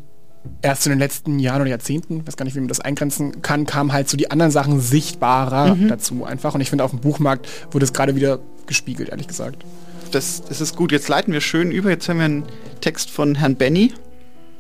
erst 0.62 0.86
in 0.86 0.92
den 0.92 1.00
letzten 1.00 1.40
Jahren 1.40 1.62
oder 1.62 1.70
Jahrzehnten, 1.70 2.22
ich 2.22 2.28
weiß 2.28 2.38
gar 2.38 2.46
nicht, 2.46 2.56
wie 2.56 2.60
man 2.60 2.68
das 2.68 2.80
eingrenzen 2.80 3.42
kann, 3.42 3.66
kamen 3.66 3.94
halt 3.94 4.10
so 4.10 4.18
die 4.18 4.32
anderen 4.32 4.52
Sachen 4.52 4.80
sichtbarer 4.80 5.76
mhm. 5.76 5.88
dazu 5.88 6.26
einfach. 6.26 6.56
Und 6.56 6.62
ich 6.62 6.70
finde, 6.70 6.84
auf 6.84 6.92
dem 6.92 7.00
Buchmarkt 7.00 7.48
wurde 7.72 7.86
es 7.86 7.94
gerade 7.94 8.16
wieder 8.16 8.40
gespiegelt, 8.66 9.10
ehrlich 9.10 9.28
gesagt. 9.28 9.64
Das, 10.12 10.44
das 10.44 10.62
ist 10.62 10.76
gut. 10.76 10.92
Jetzt 10.92 11.08
leiten 11.10 11.34
wir 11.34 11.42
schön 11.42 11.72
über. 11.72 11.90
Jetzt 11.90 12.08
haben 12.08 12.18
wir 12.18 12.26
einen 12.26 12.44
Text 12.82 13.10
von 13.10 13.36
Herrn 13.36 13.56
Benny. 13.56 13.94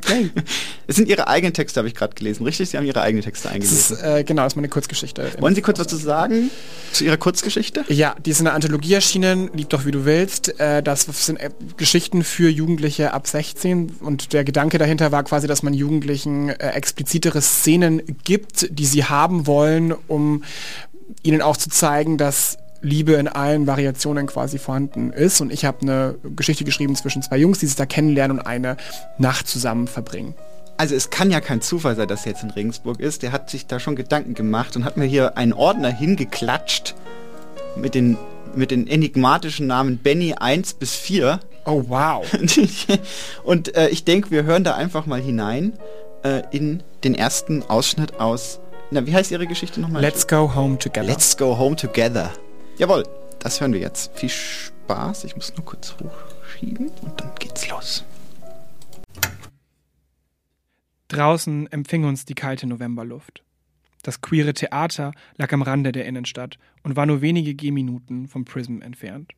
Okay. 0.05 0.31
Es 0.85 0.97
sind 0.97 1.07
Ihre 1.07 1.29
eigenen 1.29 1.53
Texte, 1.53 1.79
habe 1.79 1.87
ich 1.87 1.95
gerade 1.95 2.13
gelesen, 2.13 2.43
richtig? 2.43 2.69
Sie 2.69 2.77
haben 2.77 2.85
Ihre 2.85 3.01
eigenen 3.01 3.23
Texte 3.23 3.47
eingelesen. 3.49 3.77
Das 3.77 3.99
ist, 3.99 4.03
äh, 4.03 4.23
genau, 4.25 4.43
das 4.43 4.51
ist 4.51 4.55
meine 4.57 4.67
Kurzgeschichte. 4.67 5.31
Wollen 5.39 5.55
Sie 5.55 5.61
kurz 5.61 5.79
was 5.79 5.87
zu 5.87 5.95
sagen 5.95 6.51
zu 6.91 7.05
Ihrer 7.05 7.15
Kurzgeschichte? 7.15 7.85
Ja, 7.87 8.15
die 8.25 8.31
ist 8.31 8.39
in 8.39 8.45
der 8.45 8.53
Anthologie 8.53 8.93
erschienen, 8.93 9.49
Lieb 9.53 9.69
doch 9.69 9.85
wie 9.85 9.91
du 9.91 10.03
willst. 10.03 10.59
Äh, 10.59 10.83
das 10.83 11.03
sind 11.25 11.37
äh, 11.37 11.51
Geschichten 11.77 12.23
für 12.23 12.49
Jugendliche 12.49 13.13
ab 13.13 13.27
16 13.27 13.95
und 14.01 14.33
der 14.33 14.43
Gedanke 14.43 14.77
dahinter 14.77 15.13
war 15.13 15.23
quasi, 15.23 15.47
dass 15.47 15.63
man 15.63 15.73
Jugendlichen 15.73 16.49
äh, 16.49 16.71
explizitere 16.71 17.41
Szenen 17.41 18.01
gibt, 18.25 18.67
die 18.77 18.85
sie 18.85 19.05
haben 19.05 19.47
wollen, 19.47 19.93
um 20.07 20.43
ihnen 21.23 21.41
auch 21.41 21.55
zu 21.55 21.69
zeigen, 21.69 22.17
dass 22.17 22.57
Liebe 22.83 23.13
in 23.13 23.27
allen 23.27 23.65
Variationen 23.65 24.27
quasi 24.27 24.59
vorhanden 24.59 25.11
ist. 25.11 25.41
Und 25.41 25.51
ich 25.51 25.65
habe 25.65 25.81
eine 25.81 26.15
Geschichte 26.35 26.65
geschrieben 26.65 26.95
zwischen 26.95 27.23
zwei 27.23 27.37
Jungs, 27.37 27.59
die 27.59 27.65
sich 27.65 27.75
da 27.75 27.85
kennenlernen 27.85 28.39
und 28.39 28.45
eine 28.45 28.77
Nacht 29.17 29.47
zusammen 29.47 29.87
verbringen. 29.87 30.35
Also 30.77 30.95
es 30.95 31.09
kann 31.09 31.31
ja 31.31 31.39
kein 31.39 31.61
Zufall 31.61 31.95
sein, 31.95 32.07
dass 32.07 32.25
er 32.25 32.33
jetzt 32.33 32.43
in 32.43 32.51
Regensburg 32.51 32.99
ist. 32.99 33.23
Der 33.23 33.31
hat 33.31 33.49
sich 33.49 33.67
da 33.67 33.79
schon 33.79 33.95
Gedanken 33.95 34.33
gemacht 34.33 34.75
und 34.75 34.85
hat 34.85 34.97
mir 34.97 35.05
hier 35.05 35.37
einen 35.37 35.53
Ordner 35.53 35.89
hingeklatscht 35.89 36.95
mit 37.75 37.95
den, 37.95 38.17
mit 38.53 38.69
den 38.71 38.87
enigmatischen 38.87 39.65
Namen 39.67 39.97
Benny 39.97 40.33
1 40.33 40.73
bis 40.75 40.93
4. 40.95 41.39
Oh 41.65 41.83
wow. 41.87 42.25
und 43.43 43.75
äh, 43.75 43.87
ich 43.89 44.03
denke, 44.03 44.31
wir 44.31 44.43
hören 44.43 44.65
da 44.65 44.75
einfach 44.75 45.05
mal 45.05 45.21
hinein 45.21 45.73
äh, 46.23 46.41
in 46.51 46.83
den 47.05 47.15
ersten 47.15 47.63
Ausschnitt 47.63 48.19
aus. 48.19 48.59
Na, 48.91 49.05
wie 49.07 49.13
heißt 49.13 49.31
Ihre 49.31 49.47
Geschichte 49.47 49.79
nochmal? 49.79 50.01
Let's 50.01 50.27
go 50.27 50.53
home 50.53 50.77
together. 50.77 51.07
Let's 51.07 51.37
go 51.37 51.57
home 51.57 51.75
together. 51.75 52.31
Jawohl, 52.77 53.03
das 53.39 53.61
hören 53.61 53.73
wir 53.73 53.79
jetzt. 53.79 54.17
Viel 54.17 54.29
Spaß. 54.29 55.25
Ich 55.25 55.35
muss 55.35 55.55
nur 55.55 55.65
kurz 55.65 55.95
hochschieben 55.99 56.89
und 57.01 57.19
dann 57.19 57.31
geht's 57.39 57.69
los. 57.69 58.03
Draußen 61.07 61.71
empfing 61.71 62.05
uns 62.05 62.25
die 62.25 62.33
kalte 62.33 62.65
Novemberluft. 62.65 63.43
Das 64.01 64.21
queere 64.21 64.53
Theater 64.53 65.13
lag 65.37 65.53
am 65.53 65.61
Rande 65.61 65.91
der 65.91 66.05
Innenstadt 66.05 66.57
und 66.81 66.95
war 66.95 67.05
nur 67.05 67.21
wenige 67.21 67.53
Gehminuten 67.53 68.27
vom 68.27 68.43
Prism 68.43 68.81
entfernt. 68.81 69.33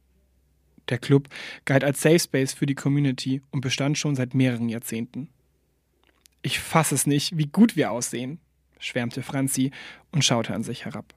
Der 0.89 0.97
Club 0.97 1.27
galt 1.65 1.83
als 1.83 2.01
Safe 2.01 2.19
Space 2.19 2.53
für 2.53 2.65
die 2.65 2.75
Community 2.75 3.41
und 3.51 3.61
bestand 3.61 3.97
schon 3.97 4.15
seit 4.15 4.33
mehreren 4.33 4.69
Jahrzehnten. 4.69 5.29
Ich 6.41 6.59
fasse 6.59 6.95
es 6.95 7.05
nicht, 7.05 7.37
wie 7.37 7.47
gut 7.47 7.75
wir 7.75 7.91
aussehen, 7.91 8.39
schwärmte 8.79 9.23
Franzi 9.23 9.71
und 10.11 10.23
schaute 10.23 10.53
an 10.53 10.63
sich 10.63 10.85
herab. 10.85 11.13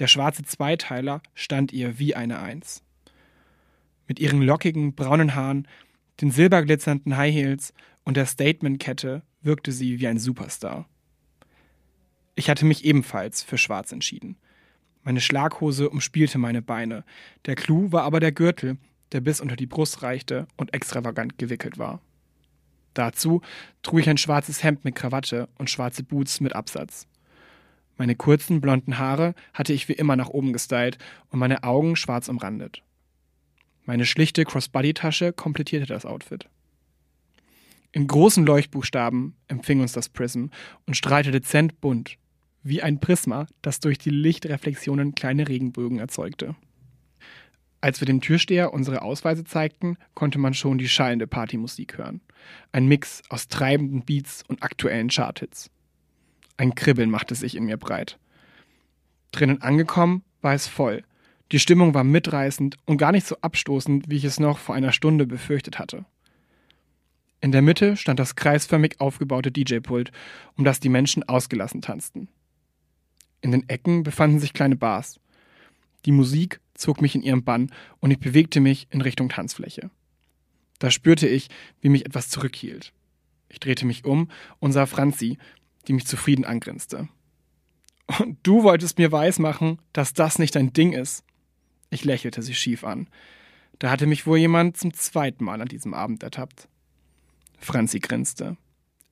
Der 0.00 0.06
schwarze 0.06 0.42
Zweiteiler 0.42 1.22
stand 1.34 1.72
ihr 1.72 1.98
wie 1.98 2.16
eine 2.16 2.40
Eins. 2.40 2.82
Mit 4.08 4.18
ihren 4.18 4.40
lockigen, 4.40 4.94
braunen 4.94 5.34
Haaren, 5.34 5.68
den 6.22 6.30
silberglitzernden 6.30 7.18
High 7.18 7.34
Heels 7.34 7.74
und 8.04 8.16
der 8.16 8.24
Statement-Kette 8.24 9.22
wirkte 9.42 9.72
sie 9.72 10.00
wie 10.00 10.08
ein 10.08 10.18
Superstar. 10.18 10.88
Ich 12.34 12.48
hatte 12.48 12.64
mich 12.64 12.86
ebenfalls 12.86 13.42
für 13.42 13.58
schwarz 13.58 13.92
entschieden. 13.92 14.38
Meine 15.02 15.20
Schlaghose 15.20 15.90
umspielte 15.90 16.38
meine 16.38 16.62
Beine, 16.62 17.04
der 17.44 17.54
Clou 17.54 17.92
war 17.92 18.04
aber 18.04 18.20
der 18.20 18.32
Gürtel, 18.32 18.78
der 19.12 19.20
bis 19.20 19.40
unter 19.40 19.56
die 19.56 19.66
Brust 19.66 20.02
reichte 20.02 20.48
und 20.56 20.72
extravagant 20.72 21.36
gewickelt 21.36 21.76
war. 21.76 22.00
Dazu 22.94 23.42
trug 23.82 24.00
ich 24.00 24.08
ein 24.08 24.18
schwarzes 24.18 24.62
Hemd 24.62 24.82
mit 24.82 24.94
Krawatte 24.94 25.50
und 25.58 25.68
schwarze 25.68 26.02
Boots 26.02 26.40
mit 26.40 26.54
Absatz. 26.54 27.06
Meine 28.00 28.16
kurzen 28.16 28.62
blonden 28.62 28.96
Haare 28.96 29.34
hatte 29.52 29.74
ich 29.74 29.90
wie 29.90 29.92
immer 29.92 30.16
nach 30.16 30.30
oben 30.30 30.54
gestylt 30.54 30.96
und 31.28 31.38
meine 31.38 31.64
Augen 31.64 31.96
schwarz 31.96 32.30
umrandet. 32.30 32.82
Meine 33.84 34.06
schlichte 34.06 34.46
Crossbody-Tasche 34.46 35.34
komplettierte 35.34 35.84
das 35.84 36.06
Outfit. 36.06 36.48
In 37.92 38.06
großen 38.06 38.46
Leuchtbuchstaben 38.46 39.36
empfing 39.48 39.82
uns 39.82 39.92
das 39.92 40.08
Prism 40.08 40.46
und 40.86 40.96
strahlte 40.96 41.30
dezent 41.30 41.82
bunt, 41.82 42.16
wie 42.62 42.80
ein 42.80 43.00
Prisma, 43.00 43.46
das 43.60 43.80
durch 43.80 43.98
die 43.98 44.08
Lichtreflexionen 44.08 45.14
kleine 45.14 45.46
Regenbögen 45.46 45.98
erzeugte. 45.98 46.56
Als 47.82 48.00
wir 48.00 48.06
dem 48.06 48.22
Türsteher 48.22 48.72
unsere 48.72 49.02
Ausweise 49.02 49.44
zeigten, 49.44 49.98
konnte 50.14 50.38
man 50.38 50.54
schon 50.54 50.78
die 50.78 50.88
schallende 50.88 51.26
Partymusik 51.26 51.98
hören. 51.98 52.22
Ein 52.72 52.86
Mix 52.86 53.20
aus 53.28 53.48
treibenden 53.48 54.06
Beats 54.06 54.42
und 54.48 54.62
aktuellen 54.62 55.10
Charthits. 55.10 55.70
Ein 56.60 56.74
Kribbeln 56.74 57.08
machte 57.08 57.34
sich 57.34 57.56
in 57.56 57.64
mir 57.64 57.78
breit. 57.78 58.18
Drinnen 59.32 59.62
angekommen 59.62 60.22
war 60.42 60.52
es 60.52 60.66
voll. 60.66 61.04
Die 61.52 61.58
Stimmung 61.58 61.94
war 61.94 62.04
mitreißend 62.04 62.76
und 62.84 62.98
gar 62.98 63.12
nicht 63.12 63.26
so 63.26 63.38
abstoßend, 63.40 64.10
wie 64.10 64.18
ich 64.18 64.24
es 64.24 64.38
noch 64.38 64.58
vor 64.58 64.74
einer 64.74 64.92
Stunde 64.92 65.26
befürchtet 65.26 65.78
hatte. 65.78 66.04
In 67.40 67.50
der 67.50 67.62
Mitte 67.62 67.96
stand 67.96 68.20
das 68.20 68.36
kreisförmig 68.36 69.00
aufgebaute 69.00 69.50
DJ-Pult, 69.50 70.12
um 70.58 70.64
das 70.64 70.80
die 70.80 70.90
Menschen 70.90 71.22
ausgelassen 71.22 71.80
tanzten. 71.80 72.28
In 73.40 73.52
den 73.52 73.66
Ecken 73.70 74.02
befanden 74.02 74.38
sich 74.38 74.52
kleine 74.52 74.76
Bars. 74.76 75.18
Die 76.04 76.12
Musik 76.12 76.60
zog 76.74 77.00
mich 77.00 77.14
in 77.14 77.22
ihren 77.22 77.42
Bann 77.42 77.72
und 78.00 78.10
ich 78.10 78.20
bewegte 78.20 78.60
mich 78.60 78.86
in 78.90 79.00
Richtung 79.00 79.30
Tanzfläche. 79.30 79.90
Da 80.78 80.90
spürte 80.90 81.26
ich, 81.26 81.48
wie 81.80 81.88
mich 81.88 82.04
etwas 82.04 82.28
zurückhielt. 82.28 82.92
Ich 83.48 83.60
drehte 83.60 83.86
mich 83.86 84.04
um 84.04 84.28
und 84.58 84.72
sah 84.72 84.84
Franzi, 84.84 85.38
die 85.88 85.92
mich 85.92 86.06
zufrieden 86.06 86.44
angrinste. 86.44 87.08
Und 88.18 88.38
du 88.42 88.62
wolltest 88.62 88.98
mir 88.98 89.12
weismachen, 89.12 89.78
dass 89.92 90.14
das 90.14 90.38
nicht 90.38 90.56
dein 90.56 90.72
Ding 90.72 90.92
ist. 90.92 91.24
Ich 91.90 92.04
lächelte 92.04 92.42
sie 92.42 92.54
schief 92.54 92.84
an. 92.84 93.08
Da 93.78 93.90
hatte 93.90 94.06
mich 94.06 94.26
wohl 94.26 94.38
jemand 94.38 94.76
zum 94.76 94.92
zweiten 94.92 95.44
Mal 95.44 95.60
an 95.60 95.68
diesem 95.68 95.94
Abend 95.94 96.22
ertappt. 96.22 96.68
Franzi 97.58 98.00
grinste. 98.00 98.56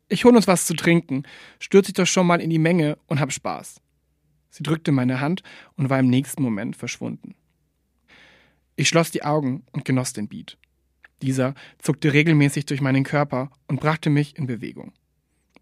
Ich 0.09 0.25
hol 0.25 0.35
uns 0.35 0.47
was 0.47 0.67
zu 0.67 0.75
trinken, 0.75 1.25
stürz 1.59 1.87
dich 1.87 1.95
doch 1.95 2.07
schon 2.07 2.27
mal 2.27 2.41
in 2.41 2.51
die 2.51 2.59
Menge 2.59 2.99
und 3.07 3.21
hab 3.21 3.33
Spaß. 3.33 3.81
Sie 4.51 4.63
drückte 4.63 4.91
meine 4.91 5.21
Hand 5.21 5.43
und 5.77 5.91
war 5.91 5.99
im 5.99 6.09
nächsten 6.09 6.43
Moment 6.43 6.77
verschwunden. 6.77 7.35
Ich 8.77 8.89
schloss 8.89 9.11
die 9.11 9.25
Augen 9.25 9.65
und 9.73 9.85
genoss 9.85 10.13
den 10.13 10.29
Beat. 10.29 10.57
Dieser 11.21 11.55
zuckte 11.79 12.13
regelmäßig 12.13 12.65
durch 12.67 12.81
meinen 12.81 13.05
Körper 13.05 13.51
und 13.67 13.81
brachte 13.81 14.09
mich 14.09 14.37
in 14.37 14.47
Bewegung. 14.47 14.93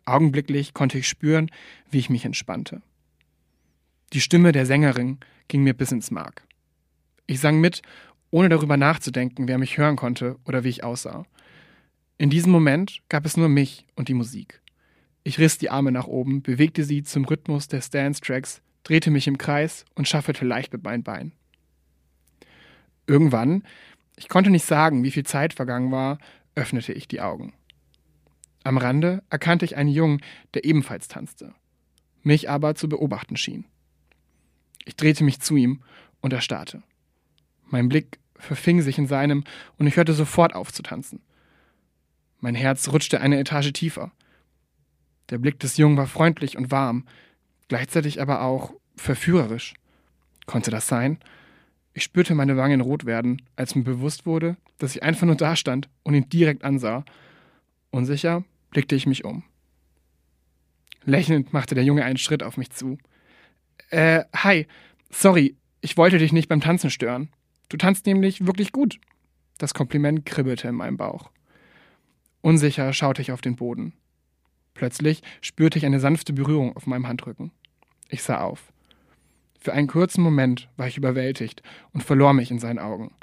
Augenblicklich 0.07 0.73
konnte 0.73 0.99
ich 0.99 1.09
spüren, 1.09 1.51
wie 1.91 1.99
ich 1.99 2.11
mich 2.11 2.25
entspannte. 2.25 2.81
Die 4.13 4.21
Stimme 4.21 4.53
der 4.53 4.65
Sängerin 4.65 5.19
ging 5.49 5.63
mir 5.63 5.75
bis 5.75 5.93
ins 5.93 6.11
Mark. 6.11 6.47
Ich 7.27 7.41
sang 7.41 7.61
mit, 7.61 7.83
ohne 8.31 8.49
darüber 8.49 8.77
nachzudenken, 8.77 9.49
wer 9.49 9.59
mich 9.59 9.79
hören 9.79 9.97
konnte 9.97 10.37
oder 10.45 10.65
wie 10.65 10.69
ich 10.69 10.85
aussah. 10.85 11.27
In 12.19 12.31
diesem 12.31 12.53
Moment 12.53 13.03
gab 13.09 13.27
es 13.27 13.37
nur 13.37 13.49
mich 13.49 13.85
und 13.97 14.09
die 14.09 14.15
Musik. 14.15 14.63
Ich 15.25 15.41
riss 15.41 15.59
die 15.59 15.71
Arme 15.71 15.91
nach 15.91 16.07
oben, 16.07 16.41
bewegte 16.41 16.85
sie 16.85 17.03
zum 17.03 17.25
Rhythmus 17.25 17.67
der 17.67 17.81
Stance-Tracks, 17.81 18.63
drehte 18.85 19.11
mich 19.11 19.27
im 19.27 19.39
Kreis 19.39 19.85
und 19.97 20.07
schaffelte 20.07 20.45
leicht 20.45 20.73
mit 20.73 20.85
meinen 20.85 21.03
Beinen. 21.03 21.33
Irgendwann, 23.09 23.65
ich 24.17 24.29
konnte 24.29 24.51
nicht 24.51 24.65
sagen, 24.65 25.03
wie 25.03 25.11
viel 25.11 25.27
Zeit 25.27 25.53
vergangen 25.53 25.91
war, 25.91 26.19
öffnete 26.55 26.93
ich 26.93 27.09
die 27.09 27.21
Augen. 27.21 27.53
Am 28.67 28.79
Rande 28.79 29.23
erkannte 29.31 29.65
ich 29.65 29.77
einen 29.77 29.91
Jungen, 29.91 30.21
der 30.55 30.65
ebenfalls 30.65 31.07
tanzte, 31.07 31.55
mich 32.25 32.51
aber 32.51 32.75
zu 32.75 32.89
beobachten 32.89 33.37
schien. 33.37 33.65
Ich 34.85 34.97
drehte 34.97 35.23
mich 35.23 35.39
zu 35.39 35.55
ihm 35.55 35.85
und 36.21 36.33
erstarrte. 36.33 36.83
Mein 37.67 37.89
Blick 37.89 38.19
verfing 38.35 38.83
sich 38.83 38.99
in 38.99 39.07
seinem 39.07 39.45
und 39.79 39.87
ich 39.87 39.97
hörte 39.97 40.15
sofort 40.15 40.57
auf 40.57 40.73
zu 40.73 40.83
tanzen. 40.83 41.21
Mein 42.41 42.57
Herz 42.57 42.89
rutschte 42.89 43.21
eine 43.21 43.39
Etage 43.39 43.73
tiefer. 43.73 44.11
Der 45.31 45.39
Blick 45.39 45.61
des 45.61 45.77
Jungen 45.77 45.97
war 45.97 46.09
freundlich 46.09 46.59
und 46.59 46.73
warm, 46.73 47.07
gleichzeitig 47.69 48.21
aber 48.21 48.43
auch 48.43 48.73
verführerisch. 48.97 49.75
Konnte 50.47 50.73
das 50.73 50.89
sein? 50.89 51.21
Ich 51.95 52.03
spürte 52.03 52.35
meine 52.35 52.57
Wangen 52.57 52.81
rot 52.81 53.05
werden, 53.07 53.43
als 53.55 53.77
mir 53.77 53.85
bewusst 53.85 54.27
wurde, 54.27 54.57
dass 54.79 54.97
ich 54.97 55.05
einfach 55.05 55.25
nur 55.25 55.37
dastand 55.37 55.89
und 56.03 56.15
ihn 56.15 56.29
direkt 56.29 56.65
ansah. 56.65 57.05
Unsicher 57.93 58.43
blickte 58.77 58.95
ich 58.95 59.07
mich 59.07 59.25
um. 59.25 59.43
Lächelnd 61.07 61.55
machte 61.55 61.75
der 61.75 61.83
Junge 61.83 62.05
einen 62.05 62.19
Schritt 62.19 62.43
auf 62.43 62.59
mich 62.59 62.69
zu. 62.69 62.99
Äh, 63.89 64.25
hi, 64.35 64.67
sorry, 65.09 65.57
ich 65.81 65.97
wollte 65.97 66.19
dich 66.19 66.31
nicht 66.31 66.51
beim 66.51 66.61
Tanzen 66.61 66.91
stören. 66.91 67.31
Du 67.71 67.79
tanzt 67.79 68.05
nämlich 68.05 68.45
wirklich 68.45 68.73
gut. 68.73 69.01
Das 69.57 69.73
Kompliment 69.73 70.27
kribbelte 70.27 70.69
in 70.69 70.75
meinem 70.75 70.99
Bauch. 70.99 71.31
Unsicher 72.43 72.93
schaute 72.93 73.23
ich 73.23 73.33
auf 73.33 73.41
den 73.41 73.57
Boden. 73.57 73.95
Plötzlich 74.75 75.23
spürte 75.41 75.79
ich 75.79 75.87
eine 75.87 75.99
sanfte 75.99 76.35
Berührung 76.35 76.77
auf 76.77 76.87
meinem 76.87 77.09
Handrücken. 77.09 77.53
Ich 78.11 78.23
sah 78.23 78.43
auf. 78.43 78.75
Für 79.59 79.73
einen 79.73 79.89
kurzen 79.89 80.21
Moment 80.21 80.69
war 80.77 80.87
ich 80.87 80.99
überwältigt 80.99 81.63
und 81.95 82.05
verlor 82.05 82.35
mich 82.35 82.51
in 82.51 82.59
seinen 82.59 82.79
Augen. 82.79 83.15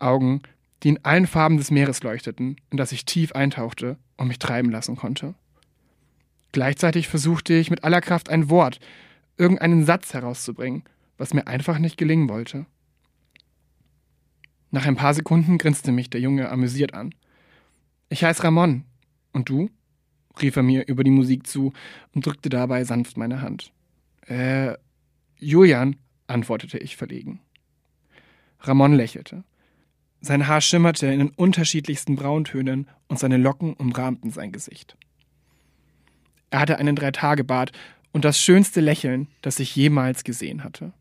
Augen, 0.00 0.42
die 0.82 0.88
in 0.88 1.04
allen 1.04 1.26
Farben 1.26 1.56
des 1.56 1.70
Meeres 1.70 2.02
leuchteten, 2.02 2.56
in 2.70 2.76
das 2.76 2.92
ich 2.92 3.04
tief 3.04 3.32
eintauchte 3.32 3.98
und 4.16 4.28
mich 4.28 4.38
treiben 4.38 4.70
lassen 4.70 4.96
konnte. 4.96 5.34
Gleichzeitig 6.52 7.08
versuchte 7.08 7.54
ich 7.54 7.70
mit 7.70 7.84
aller 7.84 8.00
Kraft 8.00 8.28
ein 8.28 8.50
Wort, 8.50 8.80
irgendeinen 9.36 9.84
Satz 9.84 10.14
herauszubringen, 10.14 10.84
was 11.16 11.34
mir 11.34 11.46
einfach 11.46 11.78
nicht 11.78 11.96
gelingen 11.96 12.28
wollte. 12.28 12.66
Nach 14.70 14.86
ein 14.86 14.96
paar 14.96 15.14
Sekunden 15.14 15.58
grinste 15.58 15.92
mich 15.92 16.10
der 16.10 16.20
Junge 16.20 16.48
amüsiert 16.48 16.94
an. 16.94 17.14
Ich 18.08 18.24
heiße 18.24 18.42
Ramon. 18.42 18.84
Und 19.32 19.48
du? 19.48 19.70
rief 20.40 20.56
er 20.56 20.62
mir 20.62 20.86
über 20.86 21.04
die 21.04 21.10
Musik 21.10 21.46
zu 21.46 21.72
und 22.14 22.24
drückte 22.24 22.48
dabei 22.48 22.84
sanft 22.84 23.16
meine 23.16 23.42
Hand. 23.42 23.72
Äh, 24.26 24.74
Julian, 25.36 25.96
antwortete 26.28 26.78
ich 26.78 26.96
verlegen. 26.96 27.40
Ramon 28.60 28.94
lächelte. 28.94 29.44
Sein 30.20 30.46
Haar 30.46 30.60
schimmerte 30.60 31.06
in 31.06 31.18
den 31.18 31.30
unterschiedlichsten 31.30 32.16
Brauntönen 32.16 32.88
und 33.08 33.18
seine 33.18 33.38
Locken 33.38 33.72
umrahmten 33.74 34.30
sein 34.30 34.52
Gesicht. 34.52 34.96
Er 36.50 36.60
hatte 36.60 36.78
einen 36.78 36.96
Dreitagebart 36.96 37.72
und 38.12 38.24
das 38.24 38.40
schönste 38.40 38.80
Lächeln, 38.80 39.28
das 39.40 39.58
ich 39.60 39.74
jemals 39.74 40.24
gesehen 40.24 40.62
hatte. 40.64 40.92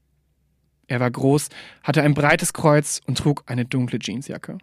Er 0.88 1.00
war 1.00 1.12
groß, 1.12 1.50
hatte 1.84 2.02
ein 2.02 2.14
breites 2.14 2.54
Kreuz 2.54 3.02
und 3.06 3.18
trug 3.18 3.44
eine 3.48 3.66
dunkle 3.66 4.00
Jeansjacke. 4.02 4.58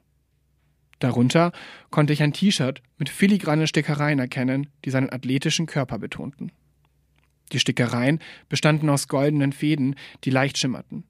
Darunter 0.98 1.52
konnte 1.90 2.12
ich 2.12 2.22
ein 2.22 2.32
T-Shirt 2.32 2.82
mit 2.98 3.08
filigranen 3.08 3.66
Stickereien 3.66 4.18
erkennen, 4.18 4.68
die 4.84 4.90
seinen 4.90 5.12
athletischen 5.12 5.66
Körper 5.66 5.98
betonten. 5.98 6.50
Die 7.52 7.60
Stickereien 7.60 8.20
bestanden 8.48 8.88
aus 8.88 9.06
goldenen 9.06 9.52
Fäden, 9.52 9.94
die 10.24 10.30
leicht 10.30 10.58
schimmerten. 10.58 11.04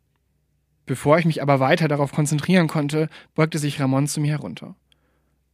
Bevor 0.86 1.18
ich 1.18 1.24
mich 1.24 1.42
aber 1.42 1.60
weiter 1.60 1.88
darauf 1.88 2.12
konzentrieren 2.12 2.68
konnte, 2.68 3.08
beugte 3.34 3.58
sich 3.58 3.80
Ramon 3.80 4.06
zu 4.06 4.20
mir 4.20 4.32
herunter. 4.32 4.76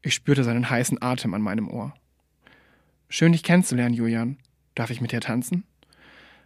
Ich 0.02 0.14
spürte 0.14 0.44
seinen 0.44 0.68
heißen 0.68 1.00
Atem 1.00 1.32
an 1.32 1.40
meinem 1.42 1.68
Ohr. 1.68 1.94
Schön, 3.08 3.32
dich 3.32 3.42
kennenzulernen, 3.42 3.94
Julian. 3.94 4.38
Darf 4.74 4.90
ich 4.90 5.00
mit 5.00 5.12
dir 5.12 5.20
tanzen? 5.20 5.64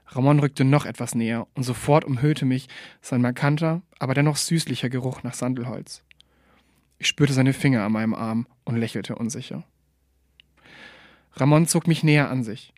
Ramon 0.09 0.39
rückte 0.39 0.65
noch 0.65 0.87
etwas 0.87 1.15
näher 1.17 1.49
und 1.55 1.65
sofort 1.65 2.05
umhüllte 2.05 2.45
mich 2.45 2.69
sein 3.01 3.21
markanter, 3.21 3.83
aber 3.99 4.15
dennoch 4.15 4.37
süßlicher 4.37 4.89
Geruch 4.89 5.25
nach 5.25 5.35
Sandelholz. 5.35 6.03
Ich 6.99 7.09
spürte 7.09 7.33
seine 7.33 7.53
Finger 7.53 7.83
an 7.83 7.93
meinem 7.93 8.15
Arm 8.15 8.47
und 8.65 8.77
lächelte 8.77 9.17
unsicher. 9.17 9.65
Ramon 11.33 11.67
zog 11.67 11.87
mich 11.87 12.05
näher 12.05 12.31
an 12.31 12.45
sich. 12.45 12.73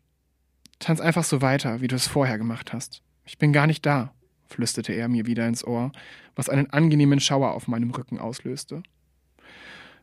Tanz 0.78 1.00
einfach 1.00 1.24
so 1.24 1.42
weiter, 1.42 1.80
wie 1.80 1.88
du 1.88 1.96
es 1.96 2.08
vorher 2.08 2.38
gemacht 2.38 2.72
hast. 2.72 3.02
Ich 3.24 3.38
bin 3.38 3.52
gar 3.52 3.66
nicht 3.66 3.84
da, 3.84 4.12
flüsterte 4.48 4.92
er 4.92 5.08
mir 5.08 5.26
wieder 5.26 5.46
ins 5.46 5.64
Ohr, 5.64 5.92
was 6.34 6.48
einen 6.48 6.70
angenehmen 6.70 7.20
Schauer 7.20 7.52
auf 7.52 7.68
meinem 7.68 7.90
Rücken 7.90 8.18
auslöste. 8.18 8.82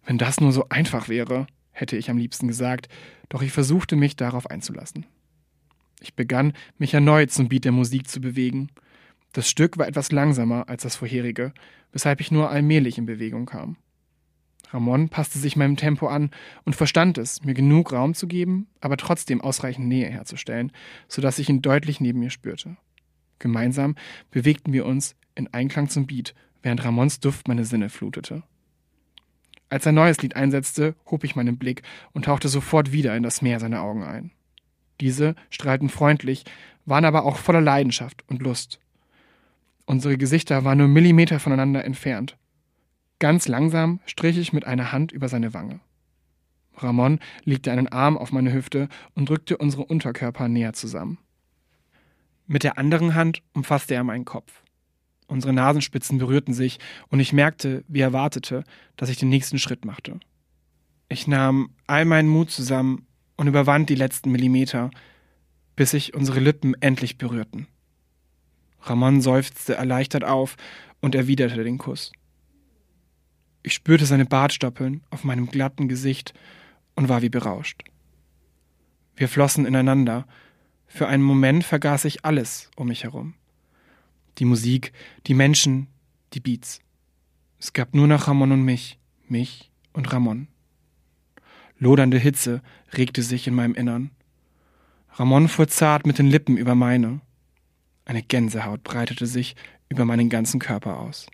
Wenn 0.06 0.18
das 0.18 0.40
nur 0.40 0.52
so 0.52 0.70
einfach 0.70 1.10
wäre, 1.10 1.48
hätte 1.72 1.98
ich 1.98 2.10
am 2.10 2.18
liebsten 2.18 2.48
gesagt, 2.48 2.88
doch 3.30 3.42
ich 3.42 3.52
versuchte 3.52 3.96
mich 3.96 4.16
darauf 4.16 4.50
einzulassen. 4.50 5.06
Ich 6.00 6.14
begann, 6.14 6.54
mich 6.78 6.94
erneut 6.94 7.32
zum 7.32 7.50
Beat 7.50 7.66
der 7.66 7.72
Musik 7.72 8.08
zu 8.08 8.22
bewegen. 8.22 8.70
Das 9.34 9.50
Stück 9.50 9.78
war 9.78 9.88
etwas 9.88 10.12
langsamer 10.12 10.70
als 10.70 10.84
das 10.84 10.96
vorherige, 10.96 11.54
weshalb 11.92 12.22
ich 12.22 12.32
nur 12.32 12.50
allmählich 12.50 12.98
in 12.98 13.06
Bewegung 13.06 13.46
kam. 13.46 13.78
Ramon 14.72 15.10
passte 15.10 15.40
sich 15.40 15.56
meinem 15.56 15.78
Tempo 15.78 16.08
an 16.08 16.32
und 16.64 16.76
verstand 16.76 17.18
es, 17.18 17.44
mir 17.44 17.54
genug 17.54 17.94
Raum 17.94 18.14
zu 18.14 18.28
geben, 18.28 18.68
aber 18.82 18.98
trotzdem 18.98 19.42
ausreichend 19.42 19.88
Nähe 19.88 20.10
herzustellen, 20.10 20.72
sodass 21.08 21.40
ich 21.40 21.50
ihn 21.50 21.62
deutlich 21.62 22.00
neben 22.02 22.20
mir 22.20 22.30
spürte. 22.30 22.78
Gemeinsam 23.39 23.95
bewegten 24.32 24.74
wir 24.74 24.86
uns 24.86 25.15
in 25.36 25.54
Einklang 25.54 25.89
zum 25.89 26.08
Beat, 26.08 26.34
während 26.63 26.84
Ramons 26.84 27.19
Duft 27.19 27.48
meine 27.48 27.65
Sinne 27.65 27.89
flutete. 27.89 28.43
Als 29.69 29.86
ein 29.88 29.95
neues 29.95 30.21
Lied 30.21 30.36
einsetzte, 30.36 30.95
hob 31.10 31.24
ich 31.24 31.36
meinen 31.36 31.58
Blick 31.58 31.82
und 32.13 32.26
tauchte 32.26 32.48
sofort 32.48 32.91
wieder 32.91 33.15
in 33.15 33.24
das 33.24 33.41
Meer 33.41 33.60
seiner 33.60 33.82
Augen 33.82 34.04
ein. 34.04 34.32
Diese 35.02 35.36
strahlten 35.50 35.89
freundlich, 35.89 36.45
waren 36.86 37.06
aber 37.06 37.26
auch 37.26 37.38
voller 37.38 37.62
Leidenschaft 37.62 38.24
und 38.28 38.41
Lust. 38.41 38.80
Unsere 39.86 40.17
Gesichter 40.17 40.63
waren 40.63 40.78
nur 40.78 40.88
Millimeter 40.88 41.39
voneinander 41.39 41.84
entfernt, 41.84 42.38
Ganz 43.19 43.48
langsam 43.48 44.02
strich 44.06 44.38
ich 44.38 44.52
mit 44.52 44.65
einer 44.65 44.91
Hand 44.91 45.12
über 45.12 45.30
seine 45.30 45.54
Wange. 45.54 45.80
Ramon 46.76 47.19
legte 47.45 47.71
einen 47.71 47.88
Arm 47.88 48.17
auf 48.17 48.34
meine 48.34 48.52
Hüfte 48.52 48.89
und 49.13 49.30
drückte 49.30 49.58
unsere 49.58 49.86
Unterkörper 49.86 50.50
näher 50.50 50.74
zusammen. 50.74 51.17
Mit 52.48 52.64
der 52.64 52.78
anderen 52.78 53.16
Hand 53.16 53.42
umfasste 53.54 53.96
er 53.96 54.04
meinen 54.04 54.26
Kopf. 54.26 54.64
Unsere 55.28 55.54
Nasenspitzen 55.54 56.20
berührten 56.20 56.54
sich 56.54 56.80
und 57.10 57.20
ich 57.20 57.34
merkte, 57.34 57.84
wie 57.88 58.02
er 58.02 58.14
wartete, 58.14 58.64
dass 58.96 59.10
ich 59.10 59.18
den 59.18 59.30
nächsten 59.30 59.58
Schritt 59.58 59.86
machte. 59.86 60.20
Ich 61.10 61.28
nahm 61.28 61.72
all 61.88 62.06
meinen 62.06 62.30
Mut 62.30 62.52
zusammen 62.52 63.08
und 63.36 63.48
überwand 63.48 63.90
die 63.90 63.96
letzten 63.96 64.32
Millimeter, 64.32 64.92
bis 65.76 65.92
sich 65.92 66.14
unsere 66.14 66.40
Lippen 66.40 66.74
endlich 66.82 67.18
berührten. 67.18 67.68
Ramon 68.82 69.22
seufzte 69.22 69.76
erleichtert 69.76 70.24
auf 70.24 70.56
und 71.02 71.16
erwiderte 71.16 71.64
den 71.64 71.80
Kuss. 71.80 72.12
Ich 73.64 73.74
spürte 73.74 74.06
seine 74.06 74.26
Bartstoppeln 74.26 75.04
auf 75.10 75.24
meinem 75.24 75.48
glatten 75.48 75.88
Gesicht 75.88 76.36
und 76.96 77.10
war 77.10 77.24
wie 77.24 77.30
berauscht. 77.30 77.84
Wir 79.16 79.28
flossen 79.28 79.66
ineinander. 79.66 80.28
Für 80.96 81.10
einen 81.10 81.24
Moment 81.24 81.66
vergaß 81.66 82.06
ich 82.06 82.24
alles 82.24 82.72
um 82.78 82.88
mich 82.88 83.04
herum. 83.04 83.34
Die 84.38 84.46
Musik, 84.46 84.94
die 85.28 85.34
Menschen, 85.34 85.88
die 86.32 86.40
Beats. 86.40 86.80
Es 87.60 87.74
gab 87.74 87.94
nur 87.94 88.08
noch 88.08 88.30
Ramon 88.30 88.54
und 88.54 88.64
mich, 88.64 88.98
mich 89.28 89.74
und 89.92 90.14
Ramon. 90.14 90.48
Lodernde 91.78 92.18
Hitze 92.18 92.62
regte 92.94 93.24
sich 93.24 93.46
in 93.46 93.56
meinem 93.56 93.76
Innern. 93.76 94.12
Ramon 95.10 95.50
fuhr 95.50 95.68
zart 95.68 96.08
mit 96.08 96.18
den 96.18 96.28
Lippen 96.28 96.56
über 96.56 96.76
meine. 96.76 97.20
Eine 98.06 98.24
Gänsehaut 98.24 98.82
breitete 98.82 99.28
sich 99.28 99.58
über 99.90 100.06
meinen 100.06 100.30
ganzen 100.30 100.62
Körper 100.62 100.98
aus. 100.98 101.28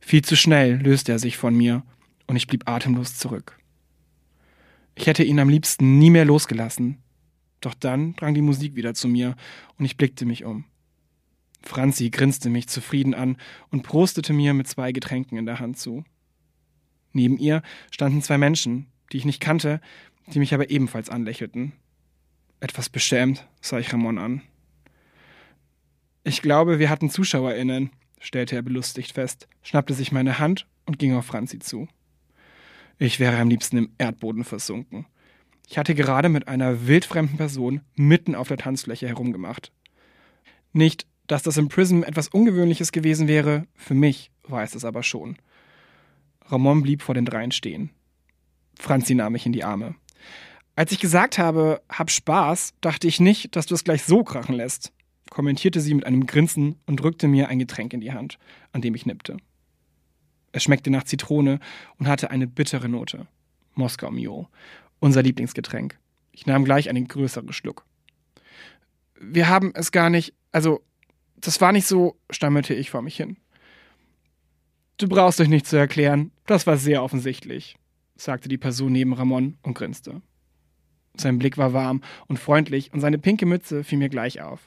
Viel 0.00 0.22
zu 0.22 0.34
schnell 0.34 0.82
löste 0.82 1.12
er 1.12 1.20
sich 1.20 1.36
von 1.36 1.54
mir 1.56 1.84
und 2.26 2.34
ich 2.34 2.48
blieb 2.48 2.68
atemlos 2.68 3.16
zurück. 3.16 3.56
Ich 4.96 5.06
hätte 5.06 5.22
ihn 5.22 5.38
am 5.38 5.48
liebsten 5.48 6.00
nie 6.00 6.10
mehr 6.10 6.24
losgelassen, 6.24 6.98
doch 7.60 7.74
dann 7.74 8.14
drang 8.16 8.34
die 8.34 8.42
Musik 8.42 8.76
wieder 8.76 8.94
zu 8.94 9.08
mir 9.08 9.36
und 9.78 9.84
ich 9.84 9.96
blickte 9.96 10.26
mich 10.26 10.44
um. 10.44 10.64
Franzi 11.62 12.10
grinste 12.10 12.50
mich 12.50 12.68
zufrieden 12.68 13.14
an 13.14 13.36
und 13.70 13.82
prostete 13.82 14.32
mir 14.32 14.54
mit 14.54 14.68
zwei 14.68 14.92
Getränken 14.92 15.36
in 15.36 15.46
der 15.46 15.58
Hand 15.58 15.78
zu. 15.78 16.04
Neben 17.12 17.38
ihr 17.38 17.62
standen 17.90 18.22
zwei 18.22 18.38
Menschen, 18.38 18.86
die 19.12 19.16
ich 19.16 19.24
nicht 19.24 19.40
kannte, 19.40 19.80
die 20.26 20.38
mich 20.38 20.54
aber 20.54 20.70
ebenfalls 20.70 21.10
anlächelten. 21.10 21.72
Etwas 22.60 22.88
beschämt 22.88 23.46
sah 23.60 23.78
ich 23.78 23.92
Ramon 23.92 24.18
an. 24.18 24.42
Ich 26.24 26.42
glaube, 26.42 26.78
wir 26.78 26.90
hatten 26.90 27.10
ZuschauerInnen, 27.10 27.90
stellte 28.20 28.56
er 28.56 28.62
belustigt 28.62 29.12
fest, 29.12 29.48
schnappte 29.62 29.94
sich 29.94 30.12
meine 30.12 30.38
Hand 30.38 30.66
und 30.84 30.98
ging 30.98 31.14
auf 31.14 31.26
Franzi 31.26 31.58
zu. 31.58 31.88
Ich 32.98 33.20
wäre 33.20 33.38
am 33.38 33.48
liebsten 33.48 33.78
im 33.78 33.90
Erdboden 33.98 34.44
versunken. 34.44 35.06
Ich 35.70 35.76
hatte 35.76 35.94
gerade 35.94 36.30
mit 36.30 36.48
einer 36.48 36.86
wildfremden 36.86 37.36
Person 37.36 37.82
mitten 37.94 38.34
auf 38.34 38.48
der 38.48 38.56
Tanzfläche 38.56 39.06
herumgemacht. 39.06 39.70
Nicht, 40.72 41.06
dass 41.26 41.42
das 41.42 41.58
im 41.58 41.68
Prism 41.68 42.02
etwas 42.04 42.28
Ungewöhnliches 42.28 42.90
gewesen 42.90 43.28
wäre, 43.28 43.66
für 43.74 43.92
mich 43.92 44.30
war 44.44 44.62
es 44.62 44.74
es 44.74 44.86
aber 44.86 45.02
schon. 45.02 45.36
Ramon 46.46 46.82
blieb 46.82 47.02
vor 47.02 47.14
den 47.14 47.26
dreien 47.26 47.52
stehen. 47.52 47.90
Franzi 48.78 49.14
nahm 49.14 49.32
mich 49.32 49.44
in 49.44 49.52
die 49.52 49.62
Arme. 49.62 49.94
Als 50.74 50.90
ich 50.90 51.00
gesagt 51.00 51.36
habe, 51.36 51.82
hab 51.90 52.10
Spaß, 52.10 52.72
dachte 52.80 53.06
ich 53.06 53.20
nicht, 53.20 53.54
dass 53.54 53.66
du 53.66 53.74
es 53.74 53.84
gleich 53.84 54.04
so 54.04 54.24
krachen 54.24 54.54
lässt, 54.54 54.94
kommentierte 55.28 55.82
sie 55.82 55.92
mit 55.92 56.06
einem 56.06 56.24
Grinsen 56.24 56.76
und 56.86 57.00
drückte 57.00 57.28
mir 57.28 57.48
ein 57.48 57.58
Getränk 57.58 57.92
in 57.92 58.00
die 58.00 58.12
Hand, 58.12 58.38
an 58.72 58.80
dem 58.80 58.94
ich 58.94 59.04
nippte. 59.04 59.36
Es 60.52 60.62
schmeckte 60.62 60.90
nach 60.90 61.04
Zitrone 61.04 61.60
und 61.98 62.08
hatte 62.08 62.30
eine 62.30 62.46
bittere 62.46 62.88
Note. 62.88 63.26
Moskau 63.74 64.10
Mio, 64.10 64.48
unser 65.00 65.22
Lieblingsgetränk. 65.22 65.98
Ich 66.32 66.46
nahm 66.46 66.64
gleich 66.64 66.88
einen 66.88 67.08
größeren 67.08 67.52
Schluck. 67.52 67.84
Wir 69.20 69.48
haben 69.48 69.72
es 69.74 69.92
gar 69.92 70.10
nicht, 70.10 70.34
also, 70.52 70.80
das 71.36 71.60
war 71.60 71.72
nicht 71.72 71.86
so, 71.86 72.16
stammelte 72.30 72.74
ich 72.74 72.90
vor 72.90 73.02
mich 73.02 73.16
hin. 73.16 73.36
Du 74.98 75.08
brauchst 75.08 75.40
euch 75.40 75.48
nicht 75.48 75.66
zu 75.66 75.76
erklären, 75.76 76.32
das 76.46 76.66
war 76.66 76.76
sehr 76.76 77.02
offensichtlich, 77.02 77.76
sagte 78.16 78.48
die 78.48 78.58
Person 78.58 78.92
neben 78.92 79.12
Ramon 79.12 79.56
und 79.62 79.74
grinste. 79.74 80.22
Sein 81.16 81.38
Blick 81.38 81.58
war 81.58 81.72
warm 81.72 82.02
und 82.26 82.38
freundlich 82.38 82.92
und 82.92 83.00
seine 83.00 83.18
pinke 83.18 83.46
Mütze 83.46 83.82
fiel 83.82 83.98
mir 83.98 84.08
gleich 84.08 84.40
auf. 84.40 84.66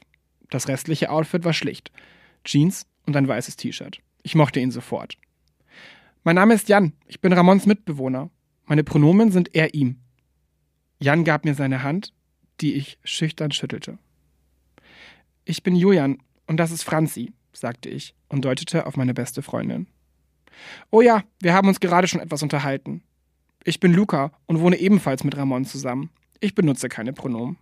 Das 0.50 0.68
restliche 0.68 1.10
Outfit 1.10 1.46
war 1.46 1.54
schlicht. 1.54 1.92
Jeans 2.44 2.86
und 3.06 3.16
ein 3.16 3.28
weißes 3.28 3.56
T-Shirt. 3.56 4.00
Ich 4.24 4.36
mochte 4.36 4.60
ihn 4.60 4.72
sofort. 4.72 5.18
Mein 6.24 6.36
Name 6.36 6.54
ist 6.54 6.70
Jan. 6.70 6.94
Ich 7.08 7.22
bin 7.22 7.34
Ramons 7.34 7.66
Mitbewohner. 7.66 8.30
Meine 8.66 8.84
Pronomen 8.84 9.32
sind 9.32 9.56
er 9.56 9.74
ihm. 9.74 10.01
Jan 11.02 11.24
gab 11.24 11.46
mir 11.46 11.56
seine 11.56 11.82
Hand, 11.82 12.14
die 12.62 12.76
ich 12.76 13.00
schüchtern 13.04 13.52
schüttelte. 13.52 13.98
Ich 15.46 15.64
bin 15.64 15.76
Julian 15.76 16.20
und 16.46 16.58
das 16.58 16.70
ist 16.70 16.84
Franzi, 16.84 17.34
sagte 17.54 17.90
ich 17.90 18.14
und 18.30 18.46
deutete 18.46 18.86
auf 18.86 18.98
meine 18.98 19.16
beste 19.16 19.42
Freundin. 19.42 19.88
Oh 20.92 21.02
ja, 21.02 21.24
wir 21.40 21.56
haben 21.56 21.68
uns 21.68 21.80
gerade 21.80 22.08
schon 22.08 22.22
etwas 22.22 22.44
unterhalten. 22.44 23.02
Ich 23.64 23.80
bin 23.80 23.94
Luca 23.94 24.32
und 24.46 24.60
wohne 24.60 24.78
ebenfalls 24.78 25.24
mit 25.24 25.36
Ramon 25.36 25.66
zusammen. 25.66 26.12
Ich 26.40 26.54
benutze 26.54 26.88
keine 26.88 27.14
Pronomen. 27.14 27.58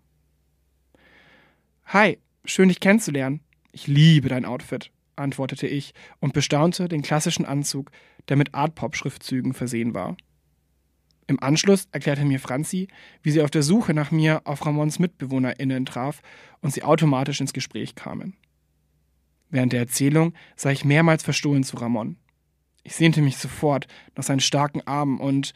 Hi, 1.85 2.17
schön 2.43 2.67
dich 2.67 2.81
kennenzulernen. 2.81 3.39
Ich 3.71 3.87
liebe 3.87 4.27
dein 4.27 4.43
Outfit, 4.43 4.91
antwortete 5.15 5.65
ich 5.65 5.93
und 6.19 6.33
bestaunte 6.33 6.89
den 6.89 7.03
klassischen 7.03 7.45
Anzug, 7.45 7.91
der 8.27 8.35
mit 8.35 8.53
Art-Pop-Schriftzügen 8.53 9.53
versehen 9.53 9.93
war. 9.93 10.17
Im 11.29 11.41
Anschluss 11.43 11.87
erklärte 11.91 12.25
mir 12.25 12.39
Franzi, 12.39 12.87
wie 13.21 13.29
sie 13.29 13.43
auf 13.43 13.51
der 13.51 13.61
Suche 13.61 13.93
nach 13.93 14.09
mir 14.09 14.41
auf 14.45 14.65
Ramons 14.65 14.97
MitbewohnerInnen 14.97 15.85
traf 15.85 16.23
und 16.61 16.73
sie 16.73 16.81
automatisch 16.81 17.39
ins 17.39 17.53
Gespräch 17.53 17.93
kamen. 17.93 18.35
Während 19.51 19.71
der 19.71 19.81
Erzählung 19.81 20.33
sah 20.55 20.71
ich 20.71 20.85
mehrmals 20.85 21.21
verstohlen 21.21 21.63
zu 21.63 21.77
Ramon. 21.77 22.17
Ich 22.81 22.95
sehnte 22.95 23.21
mich 23.21 23.37
sofort 23.37 23.85
nach 24.15 24.23
seinen 24.23 24.39
starken 24.39 24.81
Armen 24.87 25.19
und, 25.19 25.53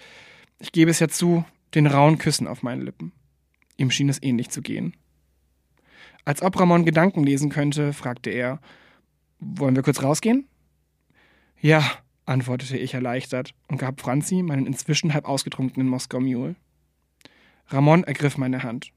ich 0.60 0.72
gebe 0.74 0.92
es 0.92 1.00
ja 1.00 1.08
zu, 1.08 1.44
den 1.74 1.88
rauen 1.88 2.20
Küssen 2.20 2.46
auf 2.46 2.62
meinen 2.62 2.84
Lippen. 2.84 3.12
Ihm 3.76 3.90
schien 3.90 4.10
es 4.10 4.22
ähnlich 4.22 4.50
zu 4.52 4.62
gehen. 4.62 4.96
Als 6.24 6.44
ob 6.44 6.60
Ramon 6.60 6.86
Gedanken 6.86 7.24
lesen 7.24 7.50
könnte, 7.50 7.94
fragte 7.94 8.30
er, 8.30 8.60
wollen 9.40 9.76
wir 9.76 9.82
kurz 9.82 10.04
rausgehen? 10.04 10.48
Ja, 11.60 11.84
antwortete 12.26 12.78
ich 12.78 12.94
erleichtert 12.94 13.54
und 13.68 13.78
gab 13.78 14.02
Franzi 14.02 14.42
meinen 14.42 14.66
inzwischen 14.66 15.14
halb 15.14 15.26
ausgetrunkenen 15.26 15.88
Moskau 15.88 16.20
Mule. 16.20 16.56
Ramon 17.68 18.04
ergriff 18.04 18.38
meine 18.38 18.64
Hand. 18.64 18.92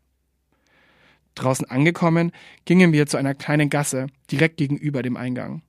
Draußen 1.34 1.68
angekommen, 1.70 2.32
gingen 2.64 2.92
wir 2.92 3.06
zu 3.06 3.16
einer 3.16 3.34
kleinen 3.34 3.68
Gasse 3.68 4.06
direkt 4.30 4.56
gegenüber 4.56 5.02
dem 5.02 5.16
Eingang. 5.16 5.62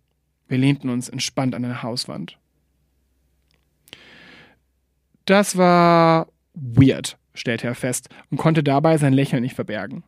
Wir 0.47 0.57
lehnten 0.57 0.89
uns 0.89 1.09
entspannt 1.09 1.55
an 1.55 1.65
eine 1.65 1.83
Hauswand. 1.83 2.37
Das 5.25 5.57
war 5.57 6.27
weird, 6.53 7.17
stellte 7.33 7.67
er 7.67 7.75
fest 7.75 8.09
und 8.31 8.37
konnte 8.37 8.63
dabei 8.63 8.97
sein 8.97 9.11
Lächeln 9.13 9.43
nicht 9.43 9.55
verbergen. 9.55 10.03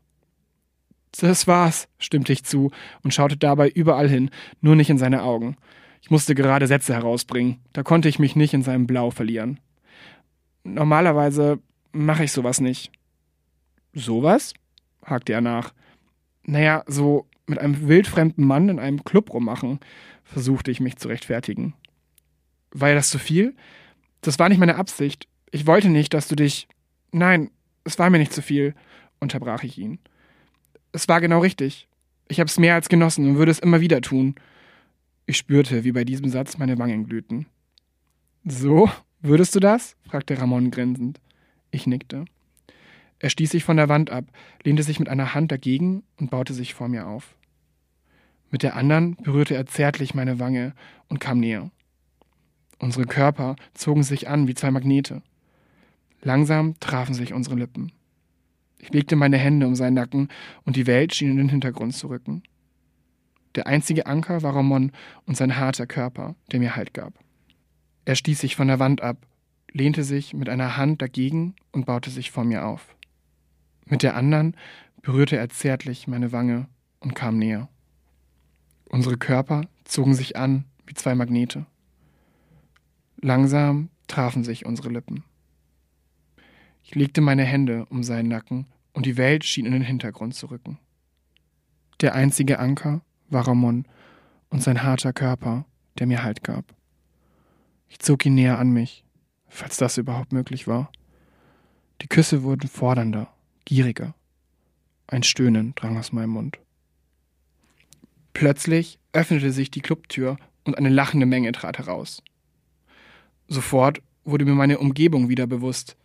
Das 1.12 1.48
war's, 1.48 1.88
stimmte 1.98 2.32
ich 2.32 2.46
zu 2.46 2.72
und 3.04 3.14
schaute 3.14 3.36
dabei 3.36 3.70
überall 3.70 4.08
hin, 4.08 4.30
nur 4.62 4.76
nicht 4.76 4.90
in 4.90 4.98
seine 4.98 5.24
Augen. 5.24 5.58
Ich 6.02 6.10
musste 6.10 6.36
gerade 6.36 6.68
Sätze 6.68 6.94
herausbringen, 6.94 7.60
da 7.74 7.84
konnte 7.84 8.10
ich 8.10 8.20
mich 8.20 8.36
nicht 8.36 8.54
in 8.54 8.64
seinem 8.64 8.88
Blau 8.88 9.12
verlieren. 9.12 9.60
Normalerweise 10.64 11.60
mache 11.92 12.24
ich 12.24 12.32
sowas 12.32 12.62
nicht. 12.62 12.92
Sowas? 13.94 14.54
hakte 15.04 15.34
er 15.34 15.42
nach. 15.42 15.74
Naja, 16.44 16.84
so 16.88 17.26
mit 17.48 17.60
einem 17.60 17.88
wildfremden 17.88 18.46
Mann 18.46 18.70
in 18.70 18.80
einem 18.80 19.04
Club 19.04 19.34
rummachen, 19.34 19.80
versuchte 20.24 20.72
ich 20.72 20.80
mich 20.80 20.98
zu 20.98 21.08
rechtfertigen. 21.08 21.74
War 22.72 22.94
das 22.94 23.10
zu 23.10 23.18
viel? 23.20 23.56
Das 24.22 24.38
war 24.40 24.50
nicht 24.50 24.60
meine 24.60 24.76
Absicht. 24.76 25.28
Ich 25.52 25.66
wollte 25.66 25.90
nicht, 25.90 26.14
dass 26.14 26.28
du 26.28 26.36
dich. 26.36 26.68
Nein, 27.12 27.50
es 27.84 27.98
war 27.98 28.10
mir 28.10 28.20
nicht 28.20 28.34
zu 28.34 28.42
viel, 28.42 28.76
unterbrach 29.20 29.64
ich 29.64 29.78
ihn. 29.78 30.00
Es 30.92 31.08
war 31.08 31.22
genau 31.22 31.40
richtig. 31.40 31.88
Ich 32.28 32.40
habe 32.40 32.48
es 32.48 32.60
mehr 32.60 32.76
als 32.76 32.90
genossen 32.90 33.28
und 33.28 33.38
würde 33.38 33.52
es 33.52 33.60
immer 33.60 33.82
wieder 33.82 34.02
tun. 34.02 34.36
Ich 35.30 35.38
spürte, 35.38 35.84
wie 35.84 35.92
bei 35.92 36.06
diesem 36.06 36.28
Satz 36.28 36.58
meine 36.58 36.80
Wangen 36.80 37.06
glühten. 37.06 37.46
So, 38.46 38.90
würdest 39.22 39.54
du 39.54 39.60
das? 39.60 39.96
fragte 40.08 40.42
Ramon 40.42 40.72
grinsend. 40.72 41.22
Ich 41.70 41.86
nickte. 41.86 42.26
Er 43.20 43.30
stieß 43.30 43.52
sich 43.52 43.64
von 43.64 43.78
der 43.78 43.90
Wand 43.90 44.10
ab, 44.10 44.26
lehnte 44.64 44.82
sich 44.82 45.00
mit 45.00 45.08
einer 45.08 45.36
Hand 45.36 45.52
dagegen 45.52 46.02
und 46.18 46.32
baute 46.32 46.56
sich 46.56 46.74
vor 46.74 46.88
mir 46.88 47.06
auf. 47.06 47.36
Mit 48.50 48.64
der 48.64 48.76
anderen 48.76 49.18
berührte 49.18 49.54
er 49.54 49.68
zärtlich 49.68 50.16
meine 50.16 50.40
Wange 50.40 50.74
und 51.10 51.20
kam 51.20 51.40
näher. 51.40 51.70
Unsere 52.80 53.06
Körper 53.06 53.56
zogen 53.76 54.02
sich 54.02 54.28
an 54.30 54.48
wie 54.48 54.56
zwei 54.56 54.72
Magnete. 54.72 55.22
Langsam 56.24 56.74
trafen 56.80 57.14
sich 57.14 57.34
unsere 57.34 57.56
Lippen. 57.56 57.92
Ich 58.80 58.92
legte 58.92 59.16
meine 59.16 59.38
Hände 59.38 59.68
um 59.68 59.76
seinen 59.76 59.94
Nacken 59.94 60.30
und 60.66 60.76
die 60.76 60.88
Welt 60.88 61.14
schien 61.14 61.30
in 61.30 61.38
den 61.38 61.50
Hintergrund 61.50 61.94
zu 61.94 62.08
rücken. 62.08 62.42
Der 63.60 63.68
einzige 63.68 64.06
Anker 64.06 64.42
war 64.42 64.56
Ramon 64.56 64.94
und 65.26 65.36
sein 65.36 65.58
harter 65.58 65.86
Körper, 65.86 66.34
der 66.50 66.62
mir 66.62 66.78
Halt 66.78 66.94
gab. 66.94 67.14
Er 68.06 68.16
stieß 68.16 68.40
sich 68.40 68.56
von 68.56 68.70
der 68.70 68.80
Wand 68.80 69.02
ab, 69.02 69.28
lehnte 69.74 70.06
sich 70.06 70.34
mit 70.34 70.48
einer 70.48 70.78
Hand 70.78 71.02
dagegen 71.02 71.58
und 71.74 71.86
baute 71.86 72.10
sich 72.10 72.32
vor 72.32 72.46
mir 72.46 72.66
auf. 72.66 72.96
Mit 73.86 74.02
der 74.02 74.16
anderen 74.16 74.56
berührte 75.02 75.36
er 75.36 75.50
zärtlich 75.50 76.08
meine 76.08 76.32
Wange 76.32 76.70
und 77.02 77.16
kam 77.16 77.38
näher. 77.38 77.68
Unsere 78.86 79.18
Körper 79.18 79.66
zogen 79.84 80.14
sich 80.14 80.38
an 80.38 80.64
wie 80.86 80.94
zwei 80.94 81.14
Magnete. 81.14 81.66
Langsam 83.20 83.90
trafen 84.08 84.46
sich 84.46 84.66
unsere 84.66 84.88
Lippen. 84.88 85.26
Ich 86.82 86.96
legte 86.96 87.20
meine 87.20 87.44
Hände 87.44 87.88
um 87.88 88.04
seinen 88.04 88.30
Nacken 88.30 88.68
und 88.94 89.06
die 89.06 89.18
Welt 89.18 89.44
schien 89.44 89.66
in 89.66 89.74
den 89.74 89.82
Hintergrund 89.82 90.34
zu 90.34 90.46
rücken. 90.46 90.80
Der 92.00 92.16
einzige 92.16 92.60
Anker 92.60 93.02
war 93.32 93.48
Ramon 93.48 93.86
und 94.50 94.64
sein 94.64 94.84
harter 94.84 95.14
Körper, 95.14 95.66
der 95.98 96.08
mir 96.08 96.24
Halt 96.24 96.44
gab. 96.44 96.76
Ich 97.88 98.00
zog 98.00 98.26
ihn 98.26 98.36
näher 98.36 98.60
an 98.60 98.72
mich, 98.72 99.04
falls 99.48 99.78
das 99.78 99.98
überhaupt 99.98 100.32
möglich 100.32 100.68
war. 100.68 100.92
Die 102.02 102.08
Küsse 102.08 102.44
wurden 102.44 102.68
fordernder, 102.68 103.34
gieriger. 103.66 104.14
Ein 105.08 105.24
Stöhnen 105.24 105.74
drang 105.76 105.98
aus 105.98 106.12
meinem 106.12 106.30
Mund. 106.30 106.60
Plötzlich 108.34 109.00
öffnete 109.12 109.52
sich 109.52 109.72
die 109.72 109.82
Clubtür 109.82 110.38
und 110.64 110.78
eine 110.78 110.90
lachende 110.90 111.26
Menge 111.26 111.52
trat 111.52 111.80
heraus. 111.80 112.22
Sofort 113.48 114.02
wurde 114.24 114.46
mir 114.46 114.54
meine 114.54 114.78
Umgebung 114.78 115.28
wieder 115.28 115.48
bewusst. 115.48 115.98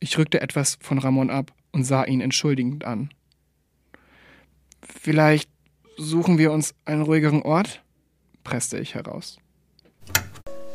Ich 0.00 0.18
rückte 0.18 0.40
etwas 0.40 0.76
von 0.80 0.98
Ramon 0.98 1.30
ab 1.30 1.52
und 1.72 1.84
sah 1.84 2.04
ihn 2.04 2.20
entschuldigend 2.20 2.84
an. 2.84 3.10
Vielleicht 4.82 5.48
suchen 5.96 6.38
wir 6.38 6.52
uns 6.52 6.74
einen 6.84 7.02
ruhigeren 7.02 7.42
Ort? 7.42 7.80
presste 8.42 8.78
ich 8.78 8.94
heraus. 8.94 9.38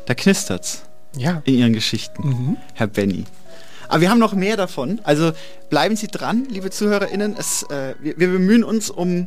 Da 0.06 0.14
knistert's. 0.14 0.82
Ja. 1.16 1.42
In 1.44 1.54
Ihren 1.54 1.72
Geschichten, 1.72 2.28
Mhm. 2.28 2.56
Herr 2.74 2.86
Benny. 2.88 3.24
Aber 3.88 4.00
wir 4.00 4.10
haben 4.10 4.18
noch 4.18 4.34
mehr 4.34 4.56
davon. 4.56 5.00
Also 5.04 5.32
bleiben 5.68 5.96
Sie 5.96 6.06
dran, 6.06 6.46
liebe 6.48 6.70
ZuhörerInnen. 6.70 7.36
Es, 7.36 7.64
äh, 7.64 7.94
wir, 8.00 8.18
wir 8.18 8.28
bemühen 8.28 8.62
uns 8.64 8.90
um 8.90 9.26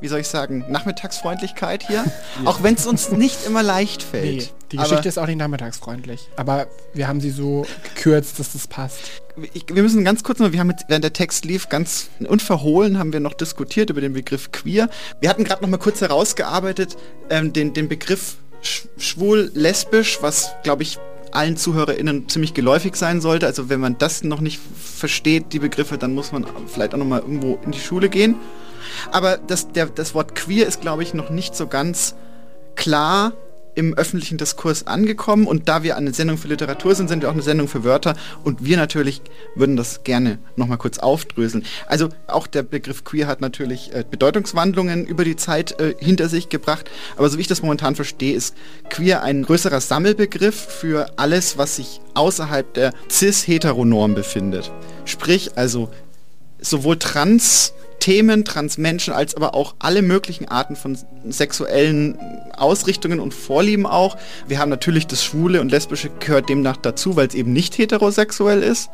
wie 0.00 0.08
soll 0.08 0.20
ich 0.20 0.28
sagen, 0.28 0.64
Nachmittagsfreundlichkeit 0.68 1.86
hier. 1.86 2.04
Auch 2.44 2.62
wenn 2.62 2.74
es 2.74 2.86
uns 2.86 3.10
nicht 3.10 3.46
immer 3.46 3.62
leicht 3.62 4.02
fällt. 4.02 4.36
Nee, 4.36 4.48
die 4.72 4.78
Aber 4.78 4.88
Geschichte 4.88 5.08
ist 5.08 5.18
auch 5.18 5.26
nicht 5.26 5.38
nachmittagsfreundlich. 5.38 6.28
Aber 6.36 6.66
wir 6.92 7.08
haben 7.08 7.20
sie 7.20 7.30
so 7.30 7.66
gekürzt, 7.84 8.38
dass 8.38 8.52
das 8.52 8.66
passt. 8.66 8.98
ich, 9.54 9.64
wir 9.72 9.82
müssen 9.82 10.04
ganz 10.04 10.22
kurz 10.22 10.40
mal, 10.40 10.52
wir 10.52 10.60
haben 10.60 10.70
jetzt, 10.70 10.84
während 10.88 11.04
der 11.04 11.12
Text 11.14 11.44
lief, 11.46 11.68
ganz 11.68 12.10
unverhohlen 12.20 12.98
haben 12.98 13.12
wir 13.12 13.20
noch 13.20 13.34
diskutiert 13.34 13.88
über 13.90 14.00
den 14.00 14.12
Begriff 14.12 14.52
queer. 14.52 14.90
Wir 15.20 15.30
hatten 15.30 15.44
gerade 15.44 15.62
noch 15.62 15.70
mal 15.70 15.78
kurz 15.78 16.00
herausgearbeitet, 16.00 16.96
ähm, 17.30 17.52
den, 17.52 17.72
den 17.72 17.88
Begriff 17.88 18.36
sch 18.60 18.88
schwul, 18.98 19.50
lesbisch, 19.54 20.18
was, 20.20 20.52
glaube 20.64 20.82
ich, 20.82 20.98
allen 21.32 21.56
ZuhörerInnen 21.56 22.28
ziemlich 22.28 22.54
geläufig 22.54 22.96
sein 22.96 23.20
sollte. 23.20 23.46
Also 23.46 23.68
wenn 23.68 23.80
man 23.80 23.98
das 23.98 24.22
noch 24.24 24.40
nicht 24.40 24.60
versteht, 24.76 25.52
die 25.52 25.58
Begriffe, 25.58 25.98
dann 25.98 26.14
muss 26.14 26.32
man 26.32 26.46
vielleicht 26.66 26.94
auch 26.94 26.98
noch 26.98 27.06
mal 27.06 27.20
irgendwo 27.20 27.58
in 27.64 27.72
die 27.72 27.80
Schule 27.80 28.08
gehen. 28.08 28.36
Aber 29.10 29.38
das, 29.38 29.72
der, 29.72 29.86
das 29.86 30.14
Wort 30.14 30.34
queer 30.34 30.66
ist, 30.66 30.80
glaube 30.80 31.02
ich, 31.02 31.14
noch 31.14 31.30
nicht 31.30 31.54
so 31.54 31.66
ganz 31.66 32.14
klar 32.76 33.32
im 33.78 33.94
öffentlichen 33.94 34.38
Diskurs 34.38 34.88
angekommen 34.88 35.46
und 35.46 35.68
da 35.68 35.84
wir 35.84 35.96
eine 35.96 36.12
Sendung 36.12 36.36
für 36.36 36.48
Literatur 36.48 36.96
sind, 36.96 37.06
sind 37.06 37.22
wir 37.22 37.28
auch 37.28 37.34
eine 37.34 37.42
Sendung 37.42 37.68
für 37.68 37.84
Wörter 37.84 38.16
und 38.42 38.64
wir 38.64 38.76
natürlich 38.76 39.22
würden 39.54 39.76
das 39.76 40.02
gerne 40.02 40.38
nochmal 40.56 40.78
kurz 40.78 40.98
aufdröseln. 40.98 41.64
Also 41.86 42.08
auch 42.26 42.48
der 42.48 42.64
Begriff 42.64 43.04
queer 43.04 43.28
hat 43.28 43.40
natürlich 43.40 43.94
äh, 43.94 44.04
Bedeutungswandlungen 44.08 45.06
über 45.06 45.24
die 45.24 45.36
Zeit 45.36 45.78
äh, 45.78 45.94
hinter 46.00 46.28
sich 46.28 46.48
gebracht, 46.48 46.90
aber 47.16 47.30
so 47.30 47.38
wie 47.38 47.42
ich 47.42 47.46
das 47.46 47.62
momentan 47.62 47.94
verstehe, 47.94 48.34
ist 48.34 48.56
queer 48.90 49.22
ein 49.22 49.44
größerer 49.44 49.80
Sammelbegriff 49.80 50.56
für 50.56 51.12
alles, 51.16 51.56
was 51.56 51.76
sich 51.76 52.00
außerhalb 52.14 52.74
der 52.74 52.92
cis-heteronorm 53.08 54.16
befindet. 54.16 54.72
Sprich 55.04 55.52
also 55.54 55.88
sowohl 56.60 56.98
trans 56.98 57.74
Themen, 58.00 58.44
Transmenschen, 58.44 59.12
als 59.12 59.34
aber 59.34 59.54
auch 59.54 59.74
alle 59.78 60.02
möglichen 60.02 60.48
Arten 60.48 60.76
von 60.76 60.96
sexuellen 61.28 62.18
Ausrichtungen 62.56 63.20
und 63.20 63.34
Vorlieben 63.34 63.86
auch. 63.86 64.16
Wir 64.46 64.58
haben 64.58 64.70
natürlich 64.70 65.06
das 65.06 65.24
Schwule 65.24 65.60
und 65.60 65.70
Lesbische 65.70 66.10
gehört 66.20 66.48
demnach 66.48 66.76
dazu, 66.76 67.16
weil 67.16 67.28
es 67.28 67.34
eben 67.34 67.52
nicht 67.52 67.76
heterosexuell 67.78 68.62
ist. 68.62 68.90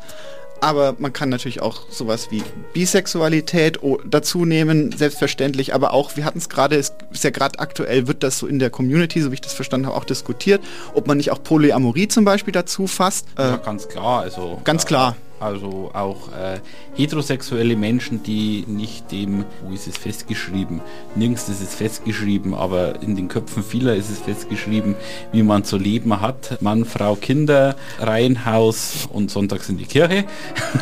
Aber 0.61 0.95
man 0.99 1.11
kann 1.11 1.27
natürlich 1.29 1.61
auch 1.61 1.81
sowas 1.91 2.31
wie 2.31 2.41
Bisexualität 2.73 3.77
dazu 4.09 4.45
nehmen, 4.45 4.93
selbstverständlich. 4.93 5.75
Aber 5.75 5.93
auch, 5.93 6.15
wir 6.15 6.23
hatten 6.23 6.37
es 6.37 6.47
gerade, 6.47 6.77
ist 6.77 6.95
ja 7.21 7.29
gerade 7.29 7.59
aktuell, 7.59 8.07
wird 8.07 8.23
das 8.23 8.39
so 8.39 8.47
in 8.47 8.59
der 8.59 8.69
Community, 8.69 9.21
so 9.21 9.31
wie 9.31 9.35
ich 9.35 9.41
das 9.41 9.53
verstanden 9.53 9.87
habe, 9.87 9.97
auch 9.97 10.05
diskutiert, 10.05 10.63
ob 10.93 11.07
man 11.07 11.17
nicht 11.17 11.31
auch 11.31 11.43
Polyamorie 11.43 12.07
zum 12.07 12.23
Beispiel 12.23 12.53
dazu 12.53 12.87
fasst. 12.87 13.27
Ja, 13.37 13.57
ganz 13.57 13.89
klar. 13.89 14.21
Also, 14.21 14.61
ganz 14.63 14.85
klar. 14.85 15.17
Also 15.39 15.91
auch 15.93 16.29
äh, 16.31 16.59
heterosexuelle 16.95 17.75
Menschen, 17.75 18.23
die 18.23 18.63
nicht 18.67 19.11
dem, 19.11 19.43
wo 19.61 19.73
ist 19.73 19.85
es 19.85 19.97
festgeschrieben? 19.97 20.79
Nirgends 21.15 21.49
ist 21.49 21.61
es 21.61 21.75
festgeschrieben, 21.75 22.53
aber 22.53 23.01
in 23.01 23.17
den 23.17 23.27
Köpfen 23.27 23.61
vieler 23.61 23.95
ist 23.95 24.09
es 24.09 24.19
festgeschrieben, 24.19 24.95
wie 25.33 25.43
man 25.43 25.65
zu 25.65 25.77
leben 25.77 26.21
hat. 26.21 26.61
Mann, 26.61 26.85
Frau, 26.85 27.15
Kinder, 27.15 27.75
Reihenhaus 27.99 29.09
und 29.11 29.29
sonntags 29.29 29.67
in 29.67 29.77
die 29.77 29.85
Kirche. 29.85 30.23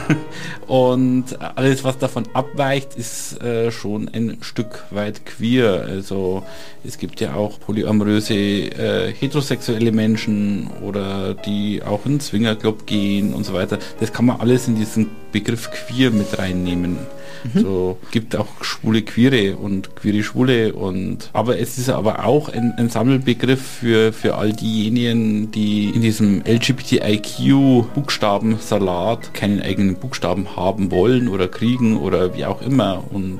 und 0.67 1.41
alles, 1.55 1.83
was 1.83 1.97
davon 1.97 2.25
abweicht, 2.33 2.95
ist 2.95 3.41
äh, 3.41 3.71
schon 3.71 4.07
ein 4.09 4.37
Stück 4.41 4.83
weit 4.91 5.25
queer. 5.25 5.85
Also 5.87 6.43
es 6.83 6.99
gibt 6.99 7.21
ja 7.21 7.33
auch 7.33 7.59
polyamoröse 7.59 8.35
äh, 8.35 9.13
heterosexuelle 9.13 9.91
Menschen 9.91 10.69
oder 10.81 11.33
die 11.33 11.81
auch 11.81 12.05
in 12.05 12.13
den 12.13 12.19
Swingerclub 12.19 12.85
gehen 12.85 13.33
und 13.33 13.45
so 13.45 13.53
weiter. 13.53 13.79
Das 13.99 14.13
kann 14.13 14.25
man 14.25 14.42
alles 14.43 14.67
in 14.67 14.75
diesen 14.75 15.09
Begriff 15.31 15.71
queer 15.71 16.11
mit 16.11 16.37
reinnehmen. 16.37 16.97
Mhm. 17.45 17.61
So 17.61 17.97
gibt 18.11 18.35
auch 18.35 18.61
schwule 18.61 19.01
Queere 19.01 19.55
und 19.55 19.95
queere 19.95 20.21
Schwule 20.21 20.73
und 20.73 21.29
aber 21.31 21.59
es 21.59 21.77
ist 21.77 21.89
aber 21.89 22.25
auch 22.25 22.49
ein, 22.49 22.73
ein 22.77 22.89
Sammelbegriff 22.89 23.61
für, 23.61 24.11
für 24.11 24.35
all 24.35 24.51
diejenigen, 24.51 25.49
die 25.51 25.91
in 25.91 26.01
diesem 26.01 26.43
LGBTIQ 26.45 27.93
Buchstabensalat 27.95 29.33
keinen 29.33 29.61
eigenen 29.61 29.95
Buchstaben 29.95 30.57
haben 30.57 30.91
wollen 30.91 31.29
oder 31.29 31.47
kriegen 31.47 31.97
oder 31.97 32.35
wie 32.35 32.45
auch 32.45 32.61
immer 32.61 33.01
und 33.11 33.39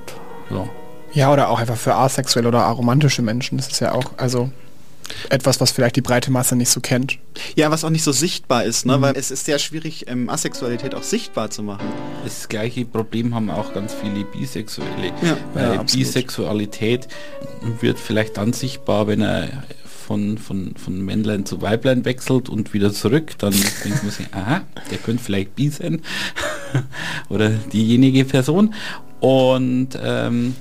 ja. 0.50 0.66
Ja, 1.14 1.32
oder 1.34 1.50
auch 1.50 1.60
einfach 1.60 1.76
für 1.76 1.96
asexuelle 1.96 2.48
oder 2.48 2.64
aromantische 2.64 3.22
Menschen. 3.22 3.58
Das 3.58 3.68
ist 3.68 3.82
ja 3.82 3.92
auch, 3.92 4.14
also 4.16 4.50
etwas, 5.30 5.60
was 5.60 5.72
vielleicht 5.72 5.96
die 5.96 6.02
breite 6.02 6.32
Masse 6.32 6.56
nicht 6.56 6.70
so 6.70 6.80
kennt. 6.80 7.18
Ja, 7.56 7.72
was 7.72 7.84
auch 7.84 7.90
nicht 7.90 8.04
so 8.04 8.12
sichtbar 8.12 8.64
ist, 8.64 8.86
ne? 8.86 8.98
Mhm. 8.98 9.02
weil 9.02 9.18
es 9.18 9.32
ist 9.32 9.46
sehr 9.46 9.60
schwierig, 9.60 10.06
ähm, 10.08 10.30
Asexualität 10.30 10.96
auch 10.96 11.04
sichtbar 11.04 11.50
zu 11.50 11.64
machen. 11.64 11.88
Das 12.24 12.50
gleiche 12.50 12.86
Problem 12.86 13.34
haben 13.34 13.50
auch 13.50 13.74
ganz 13.74 13.94
viele 13.94 14.24
Bisexuelle. 14.26 15.14
Ja, 15.22 15.38
weil 15.54 15.76
ja, 15.76 15.84
Bisexualität 15.84 17.08
wird 17.82 18.00
vielleicht 18.00 18.38
dann 18.38 18.54
sichtbar, 18.54 19.08
wenn 19.08 19.22
er 19.22 19.64
von, 20.06 20.38
von, 20.38 20.76
von 20.76 21.02
Männlein 21.02 21.46
zu 21.46 21.62
Weiblein 21.62 22.06
wechselt 22.06 22.50
und 22.50 22.74
wieder 22.74 22.92
zurück, 22.92 23.38
dann 23.40 23.54
denkt 23.84 24.04
man 24.04 24.12
sich, 24.12 24.28
aha, 24.34 24.62
der 24.92 24.98
könnte 24.98 25.24
vielleicht 25.24 25.56
bi 25.56 25.70
sein. 25.70 26.02
Oder 27.30 27.50
diejenige 27.50 28.26
Person. 28.26 28.74
Und 29.20 29.98
ähm, 30.04 30.56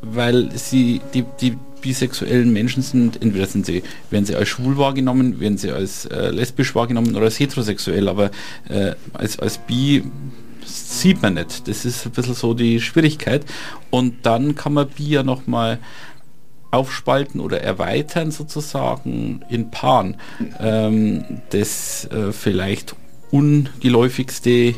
weil 0.00 0.50
sie 0.56 1.00
die, 1.14 1.24
die 1.40 1.56
bisexuellen 1.82 2.52
Menschen 2.52 2.82
sind, 2.82 3.20
entweder 3.20 3.46
sind 3.46 3.66
sie, 3.66 3.82
werden 4.10 4.24
sie 4.24 4.34
als 4.34 4.48
schwul 4.48 4.78
wahrgenommen, 4.78 5.40
werden 5.40 5.58
sie 5.58 5.70
als 5.70 6.06
äh, 6.06 6.30
lesbisch 6.30 6.74
wahrgenommen 6.74 7.14
oder 7.14 7.26
als 7.26 7.38
heterosexuell, 7.38 8.08
aber 8.08 8.30
äh, 8.68 8.92
als, 9.12 9.38
als 9.38 9.58
bi 9.58 10.02
sieht 10.64 11.20
man 11.20 11.34
nicht. 11.34 11.68
Das 11.68 11.84
ist 11.84 12.06
ein 12.06 12.12
bisschen 12.12 12.34
so 12.34 12.54
die 12.54 12.80
Schwierigkeit. 12.80 13.44
Und 13.90 14.24
dann 14.24 14.54
kann 14.54 14.72
man 14.72 14.88
bi 14.88 15.08
ja 15.08 15.22
nochmal 15.22 15.78
aufspalten 16.70 17.40
oder 17.40 17.60
erweitern 17.60 18.30
sozusagen 18.30 19.44
in 19.50 19.70
Paaren. 19.70 20.16
Ähm, 20.58 21.42
das 21.50 22.06
äh, 22.06 22.32
vielleicht 22.32 22.96
ungeläufigste 23.30 24.74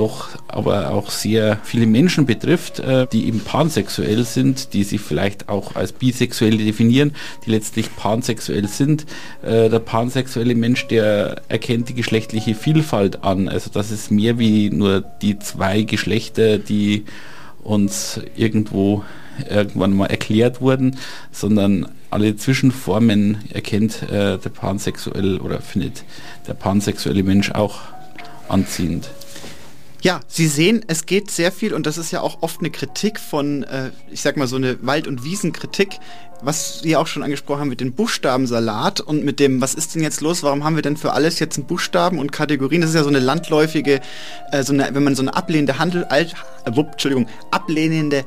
doch 0.00 0.30
aber 0.48 0.90
auch 0.90 1.10
sehr 1.10 1.58
viele 1.62 1.86
Menschen 1.86 2.24
betrifft, 2.24 2.80
äh, 2.80 3.06
die 3.12 3.26
eben 3.26 3.40
pansexuell 3.40 4.24
sind, 4.24 4.72
die 4.72 4.82
sich 4.82 5.00
vielleicht 5.00 5.50
auch 5.50 5.76
als 5.76 5.92
bisexuell 5.92 6.56
definieren, 6.56 7.12
die 7.44 7.50
letztlich 7.50 7.94
pansexuell 7.94 8.66
sind. 8.66 9.04
Äh, 9.42 9.68
der 9.68 9.78
pansexuelle 9.78 10.54
Mensch, 10.54 10.88
der 10.88 11.42
erkennt 11.48 11.90
die 11.90 11.94
geschlechtliche 11.94 12.54
Vielfalt 12.54 13.22
an. 13.24 13.48
Also 13.48 13.70
das 13.70 13.90
ist 13.90 14.10
mehr 14.10 14.38
wie 14.38 14.70
nur 14.70 15.02
die 15.02 15.38
zwei 15.38 15.82
Geschlechter, 15.82 16.56
die 16.58 17.04
uns 17.62 18.20
irgendwo 18.36 19.04
irgendwann 19.48 19.94
mal 19.94 20.06
erklärt 20.06 20.60
wurden, 20.60 20.96
sondern 21.30 21.88
alle 22.10 22.36
Zwischenformen 22.36 23.38
erkennt 23.52 24.02
äh, 24.04 24.38
der 24.38 24.50
pansexuell 24.50 25.38
oder 25.38 25.60
findet 25.60 26.04
der 26.46 26.54
pansexuelle 26.54 27.22
Mensch 27.22 27.52
auch 27.52 27.80
anziehend. 28.48 29.10
Ja, 30.02 30.20
Sie 30.28 30.46
sehen, 30.46 30.82
es 30.86 31.04
geht 31.04 31.30
sehr 31.30 31.52
viel 31.52 31.74
und 31.74 31.86
das 31.86 31.98
ist 31.98 32.10
ja 32.10 32.22
auch 32.22 32.38
oft 32.40 32.60
eine 32.60 32.70
Kritik 32.70 33.20
von, 33.20 33.64
äh, 33.64 33.90
ich 34.10 34.22
sag 34.22 34.38
mal 34.38 34.46
so 34.46 34.56
eine 34.56 34.78
Wald- 34.80 35.06
und 35.06 35.24
Wiesenkritik, 35.24 35.98
was 36.42 36.80
Sie 36.80 36.96
auch 36.96 37.06
schon 37.06 37.22
angesprochen 37.22 37.60
haben 37.60 37.68
mit 37.68 37.82
dem 37.82 37.92
Buchstabensalat 37.92 39.00
und 39.00 39.24
mit 39.24 39.40
dem, 39.40 39.60
was 39.60 39.74
ist 39.74 39.94
denn 39.94 40.02
jetzt 40.02 40.22
los, 40.22 40.42
warum 40.42 40.64
haben 40.64 40.74
wir 40.74 40.82
denn 40.82 40.96
für 40.96 41.12
alles 41.12 41.38
jetzt 41.38 41.58
einen 41.58 41.66
Buchstaben 41.66 42.18
und 42.18 42.32
Kategorien? 42.32 42.80
Das 42.80 42.90
ist 42.90 42.96
ja 42.96 43.02
so 43.02 43.10
eine 43.10 43.18
landläufige, 43.18 44.00
äh, 44.52 44.62
so 44.62 44.72
eine, 44.72 44.88
wenn 44.94 45.04
man 45.04 45.14
so 45.14 45.22
eine 45.22 45.34
ablehnende 45.36 45.78
Handel, 45.78 46.04
alt, 46.04 46.34
äh, 46.64 46.70
Entschuldigung, 46.70 47.26
ablehnende 47.50 48.24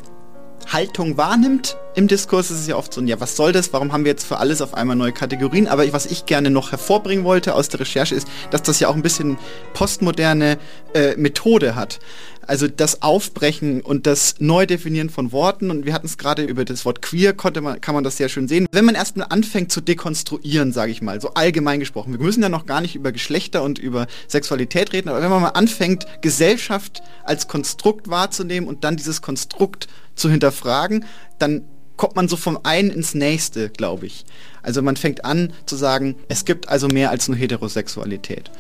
Haltung 0.71 1.17
wahrnimmt 1.17 1.78
im 1.95 2.08
Diskurs, 2.08 2.49
ist 2.49 2.62
es 2.62 2.67
ja 2.67 2.76
oft 2.76 2.93
so, 2.93 3.02
ja, 3.02 3.19
was 3.19 3.36
soll 3.36 3.52
das? 3.52 3.71
Warum 3.73 3.93
haben 3.93 4.04
wir 4.04 4.12
jetzt 4.12 4.26
für 4.26 4.38
alles 4.38 4.62
auf 4.62 4.73
einmal 4.73 4.95
neue 4.95 5.12
Kategorien? 5.12 5.67
Aber 5.67 5.91
was 5.93 6.06
ich 6.06 6.26
gerne 6.26 6.49
noch 6.49 6.71
hervorbringen 6.71 7.23
wollte 7.23 7.54
aus 7.54 7.69
der 7.69 7.82
Recherche 7.82 8.15
ist, 8.15 8.28
dass 8.52 8.63
das 8.63 8.80
ja 8.80 8.88
auch 8.88 8.95
ein 8.95 9.04
bisschen 9.04 9.38
postmoderne 9.73 10.58
äh, 10.93 11.15
Methode 11.17 11.76
hat. 11.76 11.99
Also 12.45 12.67
das 12.67 13.02
Aufbrechen 13.02 13.82
und 13.82 14.06
das 14.06 14.36
Neudefinieren 14.39 15.10
von 15.10 15.32
Worten 15.32 15.71
und 15.71 15.86
wir 15.86 15.93
hatten 15.93 16.08
es 16.08 16.17
gerade 16.17 16.43
über 16.43 16.65
das 16.65 16.84
Wort 16.84 17.02
queer, 17.02 17.34
konnte 17.34 17.62
man, 17.62 17.80
kann 17.80 17.95
man 17.95 18.04
das 18.04 18.17
sehr 18.17 18.28
schön 18.28 18.47
sehen. 18.47 18.67
Wenn 18.71 18.86
man 18.86 18.95
erstmal 18.95 19.28
anfängt 19.30 19.71
zu 19.71 19.80
dekonstruieren, 19.80 20.73
sage 20.73 20.91
ich 20.91 21.02
mal, 21.02 21.21
so 21.21 21.34
allgemein 21.36 21.80
gesprochen, 21.80 22.12
wir 22.12 22.19
müssen 22.19 22.43
ja 22.43 22.49
noch 22.49 22.65
gar 22.65 22.82
nicht 22.82 22.95
über 22.95 23.12
Geschlechter 23.12 23.63
und 23.63 23.80
über 23.80 24.08
Sexualität 24.28 24.91
reden, 24.91 25.10
aber 25.10 25.22
wenn 25.22 25.30
man 25.30 25.41
mal 25.41 25.49
anfängt, 25.49 26.05
Gesellschaft 26.22 27.01
als 27.24 27.47
Konstrukt 27.47 28.09
wahrzunehmen 28.09 28.68
und 28.68 28.84
dann 28.84 28.97
dieses 28.97 29.22
Konstrukt 29.22 29.88
zu 30.16 30.30
hinterfragen, 30.30 31.05
dann 31.39 31.64
kommt 31.97 32.16
man 32.16 32.28
so 32.28 32.36
vom 32.36 32.59
einen 32.64 32.89
ins 32.89 33.14
nächste, 33.14 33.70
glaube 33.70 34.05
ich. 34.05 34.26
Also 34.61 34.82
man 34.82 34.95
fängt 34.95 35.26
an 35.26 35.53
zu 35.66 35.76
sagen, 35.76 36.16
es 36.28 36.45
gibt 36.45 36.70
also 36.70 36.88
mehr 36.88 37.11
als 37.11 37.28
nur 37.28 37.38
Heterosexualität. 37.38 38.51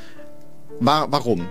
War, 0.79 1.11
warum? 1.11 1.47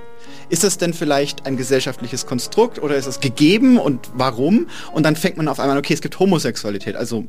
Ist 0.48 0.64
das 0.64 0.78
denn 0.78 0.92
vielleicht 0.94 1.46
ein 1.46 1.56
gesellschaftliches 1.56 2.26
Konstrukt 2.26 2.80
oder 2.80 2.96
ist 2.96 3.06
es 3.06 3.20
gegeben 3.20 3.78
und 3.78 4.10
warum? 4.14 4.68
Und 4.92 5.04
dann 5.04 5.16
fängt 5.16 5.36
man 5.36 5.48
auf 5.48 5.60
einmal, 5.60 5.78
okay, 5.78 5.94
es 5.94 6.00
gibt 6.00 6.18
Homosexualität, 6.18 6.96
also 6.96 7.24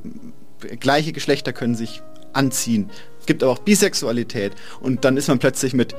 gleiche 0.80 1.14
Geschlechter 1.14 1.54
können 1.54 1.76
sich 1.76 2.02
anziehen. 2.34 2.90
Es 3.20 3.26
gibt 3.26 3.44
aber 3.44 3.54
auch 3.54 3.60
Bisexualität 3.60 4.54
und 4.82 5.06
dann 5.06 5.18
ist 5.18 5.28
man 5.28 5.40
plötzlich 5.40 5.74
mit 5.74 5.96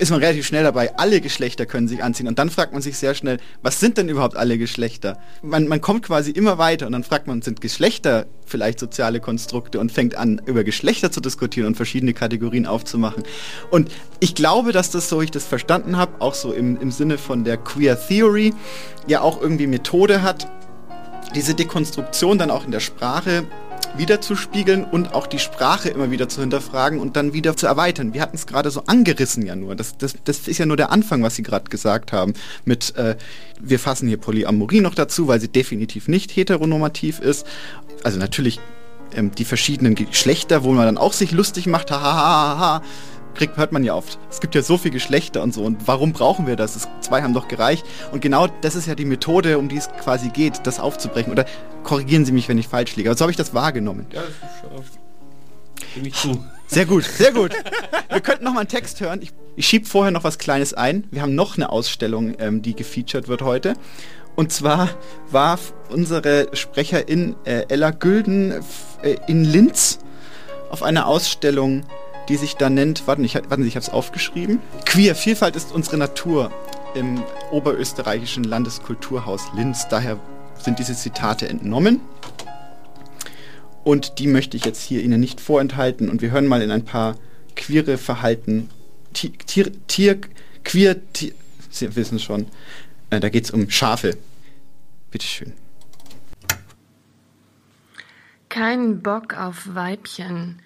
ist 0.00 0.10
man 0.10 0.20
relativ 0.20 0.46
schnell 0.46 0.64
dabei, 0.64 0.96
alle 0.96 1.20
Geschlechter 1.20 1.66
können 1.66 1.86
sich 1.86 2.02
anziehen. 2.02 2.26
Und 2.26 2.38
dann 2.38 2.48
fragt 2.48 2.72
man 2.72 2.80
sich 2.80 2.96
sehr 2.96 3.14
schnell, 3.14 3.36
was 3.62 3.80
sind 3.80 3.98
denn 3.98 4.08
überhaupt 4.08 4.34
alle 4.34 4.56
Geschlechter? 4.56 5.18
Man, 5.42 5.68
man 5.68 5.82
kommt 5.82 6.04
quasi 6.04 6.30
immer 6.30 6.56
weiter 6.56 6.86
und 6.86 6.92
dann 6.92 7.04
fragt 7.04 7.26
man, 7.26 7.42
sind 7.42 7.60
Geschlechter 7.60 8.26
vielleicht 8.46 8.80
soziale 8.80 9.20
Konstrukte 9.20 9.78
und 9.78 9.92
fängt 9.92 10.14
an, 10.14 10.40
über 10.46 10.64
Geschlechter 10.64 11.12
zu 11.12 11.20
diskutieren 11.20 11.66
und 11.66 11.76
verschiedene 11.76 12.14
Kategorien 12.14 12.64
aufzumachen. 12.66 13.24
Und 13.70 13.90
ich 14.20 14.34
glaube, 14.34 14.72
dass 14.72 14.90
das, 14.90 15.10
so 15.10 15.20
ich 15.20 15.30
das 15.30 15.44
verstanden 15.44 15.98
habe, 15.98 16.20
auch 16.20 16.34
so 16.34 16.52
im, 16.52 16.80
im 16.80 16.90
Sinne 16.90 17.18
von 17.18 17.44
der 17.44 17.58
Queer 17.58 17.98
Theory, 18.08 18.54
ja 19.06 19.20
auch 19.20 19.40
irgendwie 19.40 19.66
Methode 19.66 20.22
hat, 20.22 20.50
diese 21.34 21.54
Dekonstruktion 21.54 22.38
dann 22.38 22.50
auch 22.50 22.64
in 22.64 22.70
der 22.70 22.80
Sprache 22.80 23.44
wiederzuspiegeln 23.96 24.84
und 24.84 25.14
auch 25.14 25.26
die 25.26 25.38
Sprache 25.38 25.88
immer 25.88 26.10
wieder 26.10 26.28
zu 26.28 26.40
hinterfragen 26.40 26.98
und 27.00 27.16
dann 27.16 27.32
wieder 27.32 27.56
zu 27.56 27.66
erweitern. 27.66 28.14
Wir 28.14 28.22
hatten 28.22 28.36
es 28.36 28.46
gerade 28.46 28.70
so 28.70 28.84
angerissen 28.86 29.44
ja 29.44 29.56
nur. 29.56 29.74
Das, 29.74 29.96
das, 29.98 30.14
das 30.24 30.48
ist 30.48 30.58
ja 30.58 30.66
nur 30.66 30.76
der 30.76 30.90
Anfang, 30.90 31.22
was 31.22 31.36
Sie 31.36 31.42
gerade 31.42 31.68
gesagt 31.70 32.12
haben. 32.12 32.34
Mit 32.64 32.96
äh, 32.96 33.16
wir 33.60 33.78
fassen 33.78 34.08
hier 34.08 34.16
Polyamorie 34.16 34.80
noch 34.80 34.94
dazu, 34.94 35.28
weil 35.28 35.40
sie 35.40 35.48
definitiv 35.48 36.08
nicht 36.08 36.34
heteronormativ 36.34 37.20
ist. 37.20 37.46
Also 38.02 38.18
natürlich 38.18 38.60
ähm, 39.14 39.32
die 39.32 39.44
verschiedenen 39.44 39.94
Geschlechter, 39.94 40.64
wo 40.64 40.72
man 40.72 40.86
dann 40.86 40.98
auch 40.98 41.12
sich 41.12 41.32
lustig 41.32 41.66
macht, 41.66 41.90
hahaha, 41.90 42.82
kriegt, 43.34 43.56
hört 43.56 43.72
man 43.72 43.84
ja 43.84 43.94
oft. 43.94 44.18
Es 44.30 44.40
gibt 44.40 44.54
ja 44.54 44.62
so 44.62 44.78
viele 44.78 44.92
Geschlechter 44.92 45.42
und 45.42 45.54
so. 45.54 45.62
Und 45.62 45.86
warum 45.86 46.12
brauchen 46.12 46.46
wir 46.46 46.56
das? 46.56 46.88
Zwei 47.00 47.22
haben 47.22 47.34
doch 47.34 47.48
gereicht. 47.48 47.84
Und 48.12 48.20
genau 48.20 48.48
das 48.60 48.74
ist 48.74 48.86
ja 48.86 48.94
die 48.94 49.04
Methode, 49.04 49.58
um 49.58 49.68
die 49.68 49.76
es 49.76 49.88
quasi 50.00 50.30
geht, 50.30 50.66
das 50.66 50.80
aufzubrechen. 50.80 51.32
Oder 51.32 51.44
korrigieren 51.82 52.24
Sie 52.24 52.32
mich, 52.32 52.48
wenn 52.48 52.58
ich 52.58 52.68
falsch 52.68 52.96
liege. 52.96 53.10
Aber 53.10 53.16
so 53.16 53.24
habe 53.24 53.30
ich 53.30 53.36
das 53.36 53.54
wahrgenommen. 53.54 54.06
Ja, 54.12 54.22
das 54.22 54.82
ist 54.82 55.00
Stimme 55.90 56.08
ich 56.08 56.14
zu. 56.14 56.44
Sehr 56.66 56.86
gut, 56.86 57.04
sehr 57.04 57.32
gut. 57.32 57.52
Wir 58.08 58.20
könnten 58.20 58.44
noch 58.44 58.52
mal 58.52 58.60
einen 58.60 58.68
Text 58.68 59.00
hören. 59.00 59.22
Ich, 59.22 59.32
ich 59.56 59.66
schiebe 59.66 59.86
vorher 59.86 60.12
noch 60.12 60.22
was 60.22 60.38
Kleines 60.38 60.72
ein. 60.72 61.04
Wir 61.10 61.22
haben 61.22 61.34
noch 61.34 61.56
eine 61.56 61.70
Ausstellung, 61.70 62.34
ähm, 62.38 62.62
die 62.62 62.76
gefeatured 62.76 63.26
wird 63.26 63.42
heute. 63.42 63.74
Und 64.36 64.52
zwar 64.52 64.88
war 65.30 65.58
unsere 65.90 66.48
Sprecherin 66.52 67.34
äh, 67.44 67.64
Ella 67.68 67.90
Gülden 67.90 68.62
äh, 69.02 69.16
in 69.26 69.44
Linz 69.44 69.98
auf 70.70 70.84
einer 70.84 71.06
Ausstellung 71.06 71.84
die 72.28 72.36
sich 72.36 72.56
da 72.56 72.70
nennt, 72.70 73.06
warten, 73.06 73.24
ich, 73.24 73.34
warten 73.34 73.62
Sie, 73.62 73.68
ich 73.68 73.76
habe 73.76 73.84
es 73.84 73.90
aufgeschrieben. 73.90 74.60
Queer, 74.86 75.14
Vielfalt 75.14 75.56
ist 75.56 75.72
unsere 75.72 75.96
Natur 75.96 76.50
im 76.94 77.22
oberösterreichischen 77.50 78.44
Landeskulturhaus 78.44 79.48
Linz. 79.54 79.88
Daher 79.88 80.18
sind 80.58 80.78
diese 80.78 80.94
Zitate 80.94 81.48
entnommen. 81.48 82.00
Und 83.82 84.18
die 84.18 84.26
möchte 84.26 84.56
ich 84.56 84.64
jetzt 84.64 84.82
hier 84.82 85.02
Ihnen 85.02 85.20
nicht 85.20 85.40
vorenthalten. 85.40 86.08
Und 86.10 86.22
wir 86.22 86.30
hören 86.30 86.46
mal 86.46 86.62
in 86.62 86.70
ein 86.70 86.84
paar 86.84 87.16
queere 87.56 87.98
Verhalten. 87.98 88.68
Tier, 89.12 89.32
Tier, 89.86 90.20
queer, 90.64 90.96
Tier, 91.12 91.32
Sie 91.70 91.96
wissen 91.96 92.18
schon. 92.18 92.46
Äh, 93.10 93.20
da 93.20 93.28
geht 93.28 93.44
es 93.44 93.50
um 93.50 93.70
Schafe. 93.70 94.16
Bitteschön. 95.10 95.52
Kein 98.48 99.00
Bock 99.00 99.34
auf 99.34 99.74
Weibchen. 99.74 100.60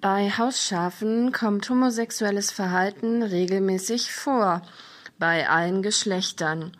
Bei 0.00 0.30
Hausschafen 0.30 1.32
kommt 1.32 1.70
homosexuelles 1.70 2.50
Verhalten 2.50 3.22
regelmäßig 3.22 4.12
vor, 4.12 4.60
bei 5.18 5.48
allen 5.48 5.82
Geschlechtern. 5.82 6.76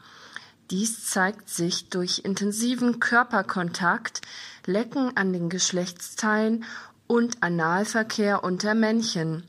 Dies 0.70 1.06
zeigt 1.06 1.48
sich 1.48 1.88
durch 1.88 2.20
intensiven 2.24 3.00
Körperkontakt, 3.00 4.20
Lecken 4.66 5.16
an 5.16 5.32
den 5.32 5.48
Geschlechtsteilen 5.48 6.64
und 7.06 7.42
Analverkehr 7.42 8.44
unter 8.44 8.74
Männchen. 8.74 9.44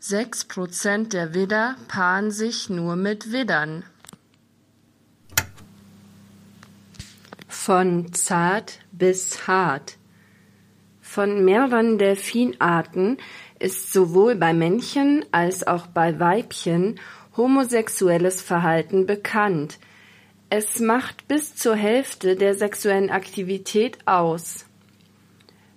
Sechs 0.00 0.44
Prozent 0.44 1.12
der 1.12 1.32
Widder 1.32 1.76
paaren 1.86 2.32
sich 2.32 2.70
nur 2.70 2.96
mit 2.96 3.30
Widdern. 3.30 3.84
Von 7.46 8.12
zart 8.12 8.80
bis 8.90 9.46
hart. 9.46 9.96
Von 11.12 11.44
mehreren 11.44 11.98
Delfinarten 11.98 13.18
ist 13.58 13.92
sowohl 13.92 14.34
bei 14.34 14.54
Männchen 14.54 15.26
als 15.30 15.66
auch 15.66 15.86
bei 15.86 16.18
Weibchen 16.18 16.98
homosexuelles 17.36 18.40
Verhalten 18.40 19.04
bekannt. 19.04 19.78
Es 20.48 20.80
macht 20.80 21.28
bis 21.28 21.54
zur 21.54 21.76
Hälfte 21.76 22.34
der 22.34 22.54
sexuellen 22.54 23.10
Aktivität 23.10 23.98
aus. 24.06 24.64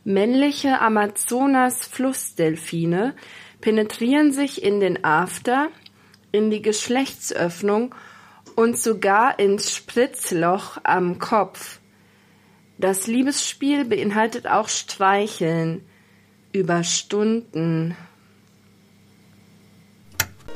Männliche 0.06 0.80
Amazonas-Flussdelfine 0.80 3.14
penetrieren 3.60 4.32
sich 4.32 4.64
in 4.64 4.80
den 4.80 5.04
After, 5.04 5.68
in 6.32 6.50
die 6.50 6.62
Geschlechtsöffnung 6.62 7.94
und 8.56 8.80
sogar 8.80 9.38
ins 9.38 9.76
Spritzloch 9.76 10.78
am 10.86 11.20
Kopf. 11.20 11.82
Das 12.78 13.08
Liebesspiel 13.08 13.86
beinhaltet 13.86 14.48
auch 14.48 14.68
Streicheln 14.68 15.82
über 16.52 16.84
Stunden. 16.84 17.96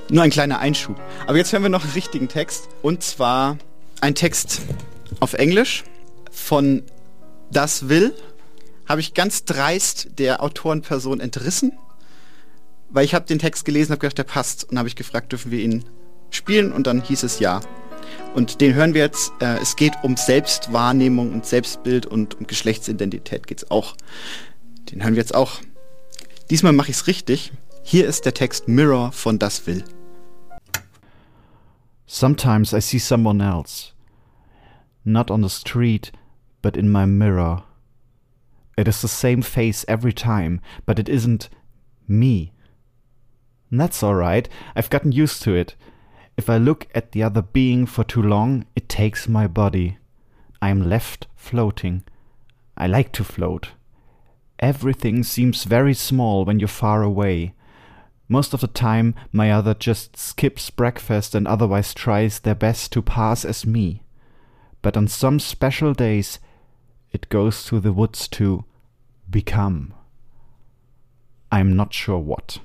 Nur 0.10 0.24
ein 0.24 0.30
kleiner 0.30 0.60
Einschub. 0.60 1.00
Aber 1.28 1.38
jetzt 1.38 1.54
hören 1.54 1.64
wir 1.64 1.70
noch 1.70 1.84
einen 1.84 1.94
richtigen 1.94 2.28
Text. 2.28 2.68
Und 2.82 3.04
zwar 3.04 3.58
ein 4.02 4.16
Text 4.16 4.62
auf 5.20 5.34
Englisch 5.34 5.84
von 6.32 6.84
Das 7.52 7.90
Will. 7.90 8.14
Habe 8.88 9.02
ich 9.02 9.14
ganz 9.14 9.46
dreist 9.46 10.20
der 10.20 10.42
Autorenperson 10.44 11.20
entrissen. 11.20 11.78
Weil 12.90 13.06
ich 13.06 13.14
habe 13.14 13.28
den 13.28 13.40
Text 13.40 13.66
gelesen, 13.66 13.92
habe 13.92 14.00
gedacht, 14.00 14.18
der 14.18 14.24
passt. 14.24 14.70
Und 14.70 14.78
habe 14.78 14.88
ich 14.88 14.96
gefragt, 14.96 15.32
dürfen 15.32 15.52
wir 15.52 15.60
ihn 15.60 15.86
spielen? 16.32 16.74
Und 16.74 16.88
dann 16.88 17.02
hieß 17.02 17.24
es 17.24 17.40
ja. 17.40 17.62
Und 18.36 18.62
den 18.62 18.74
hören 18.74 18.94
wir 18.94 19.02
jetzt. 19.02 19.32
Äh, 19.40 19.58
es 19.62 19.76
geht 19.76 19.94
um 20.04 20.18
Selbstwahrnehmung 20.18 21.34
und 21.34 21.46
Selbstbild 21.46 22.06
und 22.06 22.40
um 22.40 22.48
Geschlechtsidentität 22.48 23.48
geht 23.48 23.60
es 23.60 23.72
auch. 23.72 23.96
Den 24.92 25.04
hören 25.04 25.16
wir 25.16 25.22
jetzt 25.22 25.36
auch. 25.36 25.60
Diesmal 26.50 26.74
mache 26.74 26.92
ich 26.92 26.98
es 26.98 27.08
richtig. 27.08 27.52
Hier 27.84 28.08
ist 28.08 28.26
der 28.26 28.34
Text 28.34 28.68
Mirror 28.68 29.12
von 29.12 29.40
Das 29.40 29.66
Will. 29.68 29.84
Sometimes 32.06 32.74
I 32.74 32.82
see 32.82 33.00
someone 33.00 33.44
else. 33.44 33.94
Not 35.04 35.30
on 35.30 35.44
the 35.44 35.50
street, 35.50 36.12
but 36.62 36.76
in 36.76 36.92
my 36.92 37.06
mirror. 37.06 37.64
It 38.78 38.88
is 38.88 39.02
the 39.02 39.08
same 39.08 39.42
face 39.42 39.86
every 39.88 40.14
time, 40.14 40.62
but 40.86 41.00
it 41.00 41.10
isn't 41.10 41.50
me. 42.08 42.52
And 43.70 43.80
that's 43.80 44.02
alright, 44.02 44.50
I've 44.76 44.90
gotten 44.90 45.12
used 45.12 45.44
to 45.44 45.54
it. 45.54 45.76
If 46.40 46.50
I 46.50 46.56
look 46.56 46.88
at 46.96 47.12
the 47.12 47.22
other 47.22 47.42
being 47.42 47.86
for 47.86 48.06
too 48.06 48.22
long, 48.22 48.66
it 48.74 48.88
takes 48.88 49.28
my 49.28 49.46
body. 49.46 49.98
I 50.62 50.70
am 50.70 50.90
left 50.90 51.28
floating. 51.36 52.04
I 52.78 52.88
like 52.88 53.12
to 53.16 53.26
float. 53.26 53.72
Everything 54.60 55.22
seems 55.24 55.66
very 55.66 55.94
small 55.94 56.46
when 56.46 56.58
you're 56.58 56.70
far 56.70 57.04
away. 57.04 57.56
Most 58.30 58.54
of 58.54 58.62
the 58.62 58.68
time, 58.68 59.16
my 59.34 59.52
other 59.52 59.74
just 59.74 60.16
skips 60.16 60.70
breakfast 60.70 61.36
and 61.36 61.46
otherwise 61.46 61.94
tries 61.94 62.40
their 62.40 62.56
best 62.56 62.94
to 62.94 63.02
pass 63.02 63.44
as 63.44 63.66
me. 63.66 64.04
But 64.82 64.96
on 64.96 65.10
some 65.10 65.42
special 65.42 65.94
days, 65.94 66.40
it 67.12 67.28
goes 67.28 67.66
to 67.66 67.82
the 67.82 67.92
woods 67.92 68.30
to 68.30 68.64
become. 69.30 69.94
I'm 71.52 71.76
not 71.76 71.94
sure 71.94 72.20
what. 72.20 72.60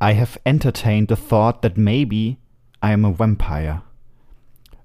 I 0.00 0.12
have 0.14 0.38
entertained 0.46 1.08
the 1.08 1.16
thought 1.16 1.60
that 1.60 1.76
maybe 1.76 2.38
I 2.82 2.92
am 2.92 3.04
a 3.04 3.12
vampire. 3.12 3.82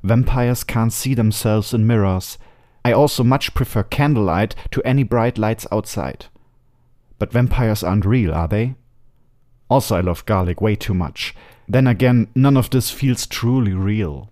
Vampires 0.04 0.64
can't 0.66 0.92
see 0.92 1.14
themselves 1.14 1.74
in 1.74 1.88
mirrors. 1.88 2.38
I 2.84 2.92
also 2.92 3.24
much 3.24 3.54
prefer 3.54 3.84
candlelight 3.84 4.56
to 4.72 4.84
any 4.84 5.04
bright 5.04 5.38
lights 5.38 5.66
outside. 5.72 6.26
But 7.18 7.32
vampires 7.32 7.82
aren't 7.82 8.06
real, 8.06 8.34
are 8.34 8.50
they? 8.50 8.76
Also, 9.70 9.96
I 9.96 10.02
love 10.02 10.26
garlic 10.26 10.60
way 10.60 10.76
too 10.76 10.94
much. 10.94 11.34
Then 11.68 11.88
again, 11.88 12.28
none 12.36 12.58
of 12.58 12.70
this 12.70 12.92
feels 12.92 13.26
truly 13.26 13.74
real. 13.74 14.30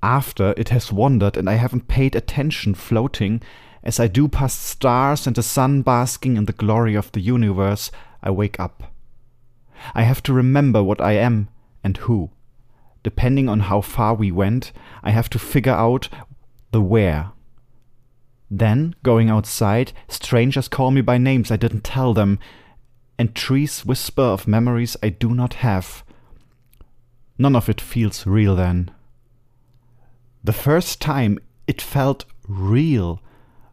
After 0.00 0.54
it 0.56 0.68
has 0.70 0.92
wandered 0.92 1.36
and 1.36 1.50
I 1.50 1.54
haven't 1.54 1.88
paid 1.88 2.14
attention 2.14 2.74
floating, 2.74 3.42
as 3.82 3.98
I 3.98 4.06
do 4.06 4.28
past 4.28 4.62
stars 4.62 5.26
and 5.26 5.34
the 5.34 5.42
sun 5.42 5.82
basking 5.82 6.36
in 6.36 6.44
the 6.46 6.52
glory 6.52 6.94
of 6.94 7.10
the 7.12 7.20
universe, 7.20 7.90
I 8.22 8.30
wake 8.30 8.58
up. 8.60 8.91
I 9.94 10.02
have 10.02 10.22
to 10.24 10.32
remember 10.32 10.82
what 10.82 11.00
I 11.00 11.12
am 11.12 11.48
and 11.82 11.96
who. 11.98 12.30
Depending 13.02 13.48
on 13.48 13.60
how 13.60 13.80
far 13.80 14.14
we 14.14 14.30
went, 14.30 14.72
I 15.02 15.10
have 15.10 15.28
to 15.30 15.38
figure 15.38 15.72
out 15.72 16.08
the 16.70 16.80
where. 16.80 17.32
Then, 18.50 18.94
going 19.02 19.30
outside, 19.30 19.92
strangers 20.08 20.68
call 20.68 20.90
me 20.90 21.00
by 21.00 21.18
names 21.18 21.50
I 21.50 21.56
didn't 21.56 21.84
tell 21.84 22.14
them, 22.14 22.38
and 23.18 23.34
trees 23.34 23.84
whisper 23.84 24.22
of 24.22 24.46
memories 24.46 24.96
I 25.02 25.08
do 25.08 25.34
not 25.34 25.54
have. 25.54 26.04
None 27.38 27.56
of 27.56 27.68
it 27.68 27.80
feels 27.80 28.26
real 28.26 28.54
then. 28.56 28.90
The 30.44 30.52
first 30.52 31.00
time 31.00 31.38
it 31.66 31.80
felt 31.80 32.24
real 32.46 33.20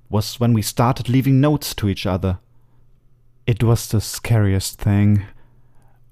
was 0.10 0.40
when 0.40 0.54
we 0.54 0.62
started 0.62 1.10
leaving 1.10 1.42
notes 1.42 1.76
to 1.76 1.90
each 1.90 2.06
other. 2.06 2.40
It 3.46 3.64
was 3.64 3.88
the 3.88 4.02
scariest 4.02 4.80
thing. 4.80 5.26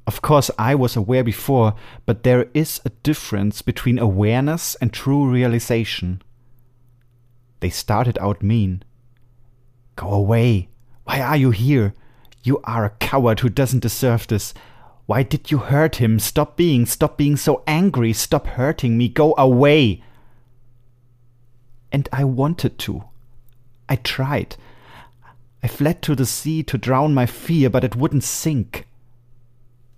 Of 0.07 0.21
course, 0.21 0.49
I 0.57 0.73
was 0.73 0.95
aware 0.95 1.23
before, 1.23 1.75
but 2.05 2.23
there 2.23 2.47
is 2.53 2.79
a 2.85 2.91
difference 3.03 3.61
between 3.61 3.99
awareness 3.99 4.75
and 4.75 4.93
true 4.93 5.29
realization. 5.29 6.21
They 7.59 7.69
started 7.69 8.17
out 8.19 8.41
mean. 8.41 8.83
Go 9.97 10.13
away. 10.13 10.69
Why 11.03 11.19
are 11.19 11.35
you 11.35 11.51
here? 11.51 11.93
You 12.41 12.61
are 12.63 12.85
a 12.85 12.91
coward 12.91 13.41
who 13.41 13.49
doesn't 13.49 13.81
deserve 13.81 14.27
this. 14.27 14.53
Why 15.07 15.23
did 15.23 15.51
you 15.51 15.57
hurt 15.57 15.97
him? 15.97 16.19
Stop 16.19 16.55
being, 16.55 16.85
stop 16.85 17.17
being 17.17 17.35
so 17.35 17.61
angry. 17.67 18.13
Stop 18.13 18.47
hurting 18.47 18.97
me. 18.97 19.09
Go 19.09 19.35
away. 19.37 20.01
And 21.91 22.07
I 22.13 22.23
wanted 22.23 22.79
to. 22.79 23.03
I 23.89 23.97
tried. 23.97 24.55
I 25.61 25.67
fled 25.67 26.01
to 26.03 26.15
the 26.15 26.25
sea 26.25 26.63
to 26.63 26.77
drown 26.77 27.13
my 27.13 27.25
fear, 27.25 27.69
but 27.69 27.83
it 27.83 27.97
wouldn't 27.97 28.23
sink. 28.23 28.87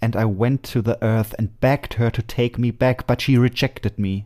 And 0.01 0.15
I 0.15 0.25
went 0.25 0.63
to 0.63 0.81
the 0.81 0.97
earth 1.03 1.35
and 1.37 1.59
begged 1.59 1.95
her 1.95 2.09
to 2.09 2.21
take 2.21 2.57
me 2.57 2.71
back, 2.71 3.05
but 3.05 3.21
she 3.21 3.37
rejected 3.37 3.99
me. 3.99 4.25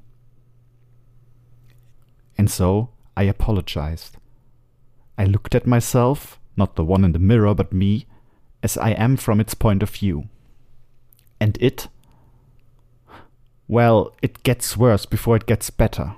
And 2.38 2.50
so 2.50 2.90
I 3.18 3.24
apologized. 3.24 4.18
I 5.18 5.26
looked 5.26 5.56
at 5.56 5.68
myself, 5.68 6.40
not 6.58 6.76
the 6.76 6.84
one 6.84 7.04
in 7.04 7.12
the 7.12 7.20
mirror, 7.20 7.54
but 7.54 7.74
me, 7.74 8.06
as 8.62 8.78
I 8.78 8.92
am 8.92 9.18
from 9.18 9.40
its 9.40 9.54
point 9.54 9.84
of 9.84 9.90
view. 9.90 10.30
And 11.40 11.58
it? 11.60 11.88
Well, 13.68 14.16
it 14.22 14.44
gets 14.44 14.78
worse 14.78 15.06
before 15.06 15.36
it 15.36 15.46
gets 15.46 15.70
better. 15.70 16.16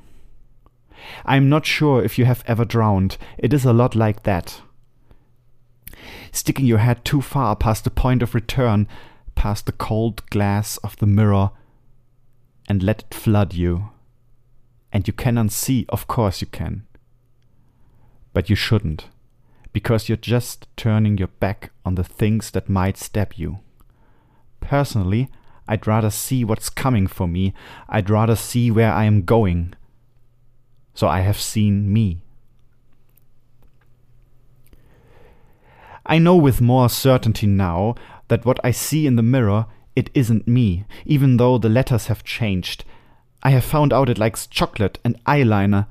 I'm 1.26 1.50
not 1.50 1.66
sure 1.66 2.04
if 2.04 2.18
you 2.18 2.26
have 2.26 2.44
ever 2.48 2.66
drowned. 2.66 3.18
It 3.38 3.54
is 3.54 3.66
a 3.66 3.74
lot 3.74 3.96
like 3.96 4.24
that. 4.24 4.62
Sticking 6.32 6.66
your 6.66 6.80
head 6.80 7.06
too 7.06 7.22
far 7.22 7.56
past 7.56 7.84
the 7.84 7.90
point 7.90 8.22
of 8.22 8.36
return, 8.36 8.88
past 9.36 9.66
the 9.66 9.72
cold 9.72 10.28
glass 10.30 10.78
of 10.78 10.98
the 10.98 11.06
mirror, 11.06 11.52
and 12.68 12.82
let 12.82 13.04
it 13.04 13.14
flood 13.14 13.54
you. 13.54 13.90
And 14.92 15.08
you 15.08 15.14
can 15.14 15.36
unsee, 15.36 15.86
of 15.90 16.08
course 16.08 16.42
you 16.42 16.48
can. 16.48 16.88
But 18.34 18.50
you 18.50 18.56
shouldn't, 18.56 19.10
because 19.74 20.10
you're 20.10 20.18
just 20.18 20.68
turning 20.78 21.18
your 21.18 21.28
back 21.28 21.72
on 21.86 21.96
the 21.96 22.04
things 22.04 22.52
that 22.52 22.70
might 22.70 22.98
stab 22.98 23.34
you. 23.34 23.60
Personally, 24.62 25.30
I'd 25.68 25.86
rather 25.86 26.10
see 26.10 26.44
what's 26.44 26.70
coming 26.70 27.08
for 27.08 27.28
me. 27.28 27.54
I'd 27.90 28.10
rather 28.10 28.36
see 28.36 28.72
where 28.72 28.92
I 28.92 29.04
am 29.06 29.24
going. 29.24 29.74
So 30.94 31.08
I 31.08 31.22
have 31.22 31.40
seen 31.40 31.92
me. 31.92 32.22
I 36.06 36.20
know 36.20 36.36
with 36.36 36.62
more 36.62 36.88
certainty 36.88 37.48
now 37.48 37.96
that 38.28 38.46
what 38.46 38.60
I 38.64 38.72
see 38.72 39.06
in 39.08 39.16
the 39.16 39.24
mirror, 39.24 39.68
it 39.96 40.10
isn't 40.14 40.48
me, 40.48 40.86
even 41.06 41.38
though 41.38 41.58
the 41.58 41.70
letters 41.70 42.08
have 42.08 42.24
changed. 42.24 42.84
I 43.44 43.52
have 43.52 43.64
found 43.64 43.94
out 43.94 44.10
it 44.10 44.18
likes 44.18 44.48
chocolate 44.48 45.00
and 45.04 45.24
eyeliner, 45.26 45.88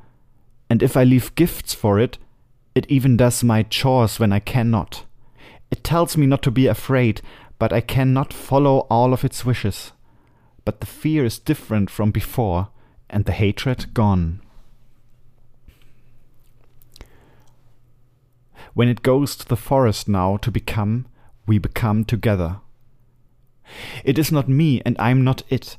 and 0.68 0.82
if 0.82 0.96
I 0.96 1.04
leave 1.04 1.34
gifts 1.34 1.74
for 1.74 1.98
it, 1.98 2.18
it 2.74 2.86
even 2.88 3.16
does 3.16 3.44
my 3.44 3.62
chores 3.62 4.18
when 4.18 4.32
I 4.32 4.40
cannot. 4.40 5.04
It 5.70 5.84
tells 5.84 6.16
me 6.16 6.26
not 6.26 6.42
to 6.42 6.50
be 6.50 6.66
afraid, 6.66 7.20
but 7.58 7.72
I 7.72 7.80
cannot 7.80 8.32
follow 8.32 8.80
all 8.90 9.12
of 9.12 9.24
its 9.24 9.44
wishes. 9.44 9.92
But 10.64 10.80
the 10.80 10.86
fear 10.86 11.24
is 11.24 11.38
different 11.38 11.90
from 11.90 12.10
before, 12.10 12.68
and 13.08 13.24
the 13.24 13.32
hatred 13.32 13.94
gone. 13.94 14.40
When 18.72 18.88
it 18.88 19.02
goes 19.02 19.36
to 19.36 19.46
the 19.46 19.56
forest 19.56 20.08
now 20.08 20.36
to 20.38 20.50
become, 20.50 21.06
we 21.46 21.58
become 21.58 22.04
together. 22.04 22.60
It 24.04 24.18
is 24.18 24.30
not 24.30 24.48
me 24.48 24.82
and 24.84 24.96
I'm 24.98 25.24
not 25.24 25.42
it, 25.48 25.76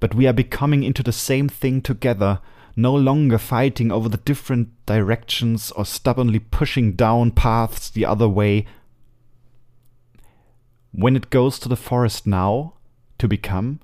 but 0.00 0.14
we 0.14 0.26
are 0.26 0.32
becoming 0.32 0.82
into 0.82 1.02
the 1.02 1.12
same 1.12 1.48
thing 1.48 1.80
together, 1.80 2.40
no 2.76 2.94
longer 2.94 3.38
fighting 3.38 3.92
over 3.92 4.08
the 4.08 4.16
different 4.18 4.70
directions 4.86 5.70
or 5.72 5.84
stubbornly 5.84 6.38
pushing 6.38 6.92
down 6.92 7.30
paths 7.30 7.90
the 7.90 8.04
other 8.04 8.28
way. 8.28 8.66
When 10.92 11.16
it 11.16 11.30
goes 11.30 11.58
to 11.60 11.68
the 11.68 11.76
forest 11.76 12.26
now, 12.26 12.74
to 13.18 13.28
become, 13.28 13.80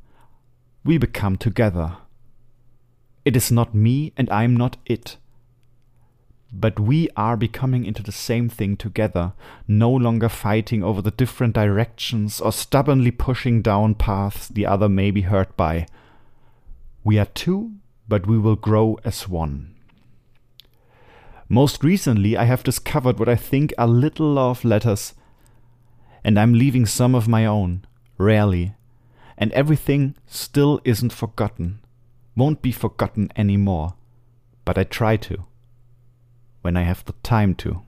we 0.84 0.98
become 0.98 1.36
together. 1.36 1.98
It 3.24 3.36
is 3.36 3.52
not 3.52 3.74
me 3.74 4.12
and 4.16 4.28
I'm 4.30 4.56
not 4.56 4.76
it. 4.86 5.16
But 6.52 6.80
we 6.80 7.10
are 7.14 7.36
becoming 7.36 7.84
into 7.84 8.02
the 8.02 8.12
same 8.12 8.48
thing 8.48 8.76
together, 8.76 9.34
no 9.66 9.90
longer 9.90 10.30
fighting 10.30 10.82
over 10.82 11.02
the 11.02 11.10
different 11.10 11.54
directions 11.54 12.40
or 12.40 12.52
stubbornly 12.52 13.10
pushing 13.10 13.60
down 13.60 13.94
paths 13.94 14.48
the 14.48 14.64
other 14.64 14.88
may 14.88 15.10
be 15.10 15.22
hurt 15.22 15.56
by. 15.56 15.86
We 17.04 17.18
are 17.18 17.26
two, 17.26 17.72
but 18.08 18.26
we 18.26 18.38
will 18.38 18.56
grow 18.56 18.98
as 19.04 19.28
one. 19.28 19.74
Most 21.50 21.84
recently, 21.84 22.36
I 22.36 22.44
have 22.44 22.64
discovered 22.64 23.18
what 23.18 23.28
I 23.28 23.36
think 23.36 23.74
are 23.76 23.86
little 23.86 24.32
love 24.32 24.64
letters, 24.64 25.14
and 26.24 26.38
I'm 26.38 26.54
leaving 26.54 26.86
some 26.86 27.14
of 27.14 27.28
my 27.28 27.44
own, 27.44 27.86
rarely, 28.16 28.74
and 29.36 29.52
everything 29.52 30.14
still 30.26 30.80
isn't 30.84 31.12
forgotten, 31.12 31.80
won't 32.34 32.62
be 32.62 32.72
forgotten 32.72 33.30
anymore, 33.36 33.94
but 34.64 34.78
I 34.78 34.84
try 34.84 35.16
to 35.18 35.44
when 36.62 36.76
I 36.76 36.84
have 36.84 37.04
the 37.06 37.14
time 37.22 37.56
to. 37.58 37.82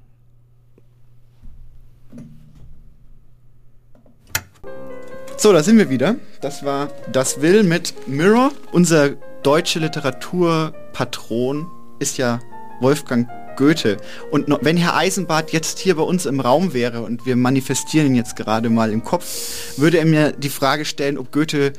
So, 5.37 5.53
da 5.55 5.63
sind 5.63 5.79
wir 5.79 5.89
wieder. 5.89 6.17
Das 6.43 6.65
war 6.65 6.89
Das 7.11 7.41
Will 7.41 7.63
mit 7.63 7.95
Mirror. 8.07 8.53
Unser 8.73 9.11
deutsche 9.43 9.79
Literaturpatron 9.79 11.67
ist 11.99 12.19
ja 12.19 12.41
Wolfgang 12.81 13.27
Goethe. 13.57 13.97
Und 14.31 14.47
wenn 14.63 14.77
Herr 14.77 14.97
Eisenbart 14.97 15.51
jetzt 15.53 15.79
hier 15.79 15.97
bei 15.97 16.03
uns 16.03 16.27
im 16.27 16.41
Raum 16.41 16.75
wäre 16.75 17.03
und 17.03 17.25
wir 17.27 17.37
manifestieren 17.37 18.09
ihn 18.09 18.15
jetzt 18.17 18.37
gerade 18.37 18.69
mal 18.69 18.93
im 18.93 19.03
Kopf, 19.03 19.79
würde 19.79 19.99
er 19.99 20.05
mir 20.05 20.33
die 20.33 20.49
Frage 20.51 20.85
stellen, 20.85 21.17
ob 21.17 21.33
Goethe 21.33 21.73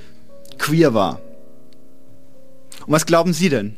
queer 0.58 0.94
war. 0.94 1.20
Und 2.86 2.94
was 2.94 3.06
glauben 3.06 3.34
Sie 3.34 3.50
denn? 3.50 3.76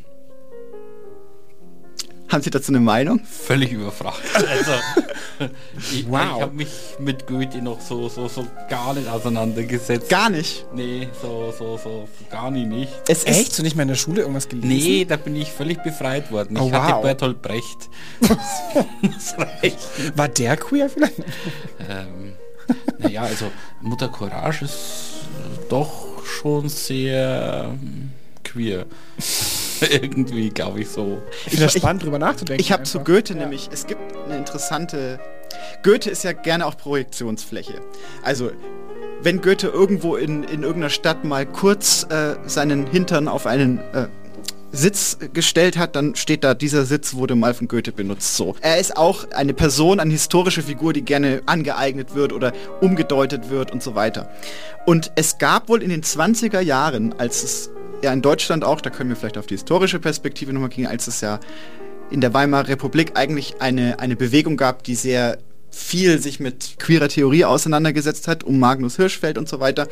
Haben 2.34 2.42
Sie 2.42 2.50
dazu 2.50 2.72
eine 2.72 2.80
Meinung? 2.80 3.20
Völlig 3.24 3.72
überfragt. 3.72 4.20
Also, 4.34 4.72
ich, 5.92 6.08
Wow. 6.10 6.22
ich 6.36 6.42
habe 6.42 6.56
mich 6.56 6.70
mit 7.00 7.28
Goethe 7.28 7.62
noch 7.62 7.80
so, 7.82 8.10
so, 8.10 8.28
so 8.28 8.48
gar 8.70 8.94
nicht 8.94 9.08
auseinandergesetzt. 9.08 10.10
Gar 10.10 10.30
nicht? 10.30 10.66
Nee, 10.74 11.08
so, 11.22 11.54
so, 11.58 11.78
so, 11.78 12.08
gar 12.30 12.50
nie 12.50 12.66
nicht. 12.66 12.92
Es 13.08 13.26
Echt? 13.26 13.50
Hast 13.50 13.60
du 13.60 13.64
nicht 13.64 13.76
mal 13.76 13.84
in 13.84 13.90
der 13.90 13.96
Schule 13.96 14.22
irgendwas 14.22 14.48
gelesen? 14.50 14.68
Nee, 14.68 15.06
da 15.06 15.16
bin 15.18 15.36
ich 15.36 15.52
völlig 15.52 15.82
befreit 15.84 16.32
worden. 16.32 16.58
Oh, 16.58 16.68
ich 16.68 16.74
hatte 16.74 16.94
wow. 16.96 17.02
Bertolt 17.04 17.42
Brecht. 17.42 17.90
das 18.22 19.36
reicht. 19.38 20.18
War 20.18 20.28
der 20.28 20.58
queer 20.58 20.90
vielleicht? 20.90 21.20
Ähm, 21.90 22.34
naja, 23.00 23.24
also 23.24 23.52
Mutter 23.82 24.08
Courage 24.08 24.66
ist 24.66 25.28
doch 25.70 26.24
schon 26.26 26.70
sehr 26.70 27.70
ähm, 27.74 28.12
queer. 28.44 28.86
Irgendwie, 29.92 30.50
glaube 30.50 30.82
ich 30.82 30.90
so. 30.90 31.22
Ich 31.46 31.52
finde 31.52 31.66
das 31.66 31.74
spannend, 31.74 32.04
drüber 32.04 32.20
nachzudenken. 32.20 32.62
Ich 32.62 32.72
habe 32.72 32.84
zu. 32.84 33.00
Goethe 33.00 33.36
nämlich, 33.36 33.70
es 33.72 33.88
gibt 33.88 34.02
eine 34.26 34.38
interessante. 34.38 35.20
Goethe 35.84 36.10
ist 36.10 36.24
ja 36.24 36.34
gerne 36.34 36.66
auch 36.66 36.78
Projektionsfläche. 36.78 37.82
Also, 38.22 38.52
wenn 39.22 39.42
Goethe 39.42 39.68
irgendwo 39.68 40.16
in, 40.16 40.44
in 40.44 40.64
irgendeiner 40.64 40.90
Stadt 40.90 41.24
mal 41.24 41.46
kurz 41.46 42.06
äh, 42.10 42.36
seinen 42.46 42.88
Hintern 42.88 43.28
auf 43.28 43.46
einen 43.46 43.80
äh, 43.94 44.08
Sitz 44.76 45.20
gestellt 45.34 45.78
hat, 45.78 45.96
dann 45.96 46.16
steht 46.16 46.44
da, 46.44 46.56
dieser 46.56 46.86
Sitz 46.86 47.14
wurde 47.14 47.36
mal 47.36 47.54
von 47.54 47.68
Goethe 47.68 47.92
benutzt. 47.92 48.36
So. 48.36 48.56
Er 48.60 48.80
ist 48.80 48.98
auch 48.98 49.30
eine 49.32 49.54
Person, 49.54 50.00
eine 50.00 50.12
historische 50.12 50.64
Figur, 50.64 50.94
die 50.94 51.04
gerne 51.04 51.44
angeeignet 51.46 52.16
wird 52.16 52.34
oder 52.34 52.54
umgedeutet 52.82 53.52
wird 53.52 53.72
und 53.72 53.84
so 53.84 53.94
weiter. 53.94 54.32
Und 54.88 55.12
es 55.16 55.38
gab 55.38 55.70
wohl 55.70 55.84
in 55.84 55.90
den 55.90 56.02
20er 56.02 56.60
Jahren, 56.60 57.14
als 57.20 57.44
es 57.44 57.70
ja 58.04 58.14
in 58.14 58.22
Deutschland 58.22 58.64
auch, 58.64 58.82
da 58.82 58.90
können 58.90 59.10
wir 59.10 59.16
vielleicht 59.16 59.38
auf 59.38 59.48
die 59.48 59.56
historische 59.56 60.00
Perspektive 60.00 60.54
nochmal 60.54 60.70
gehen, 60.70 60.88
als 60.88 61.08
es 61.08 61.22
ja 61.22 61.40
in 62.12 62.22
der 62.22 62.34
Weimarer 62.34 62.68
Republik 62.68 63.14
eigentlich 63.16 63.56
eine, 63.60 64.00
eine 64.00 64.16
Bewegung 64.16 64.58
gab, 64.58 64.84
die 64.84 64.96
sehr 64.96 65.40
viel 65.72 66.22
sich 66.22 66.40
mit 66.40 66.76
queerer 66.78 67.08
Theorie 67.08 67.46
auseinandergesetzt 67.46 68.28
hat, 68.28 68.44
um 68.44 68.60
Magnus 68.60 68.98
Hirschfeld 68.98 69.38
und 69.40 69.50
so 69.50 69.60
weiter, 69.60 69.88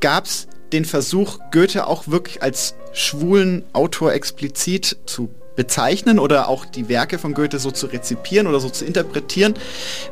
gab 0.00 0.26
es 0.26 0.48
den 0.72 0.84
Versuch, 0.84 1.38
Goethe 1.50 1.86
auch 1.86 2.08
wirklich 2.08 2.42
als 2.42 2.74
schwulen 2.92 3.64
Autor 3.72 4.12
explizit 4.12 4.98
zu 5.06 5.30
bezeichnen 5.56 6.20
oder 6.20 6.48
auch 6.48 6.64
die 6.66 6.88
Werke 6.88 7.18
von 7.18 7.34
Goethe 7.34 7.58
so 7.58 7.72
zu 7.72 7.86
rezipieren 7.86 8.46
oder 8.46 8.60
so 8.60 8.70
zu 8.70 8.84
interpretieren, 8.84 9.54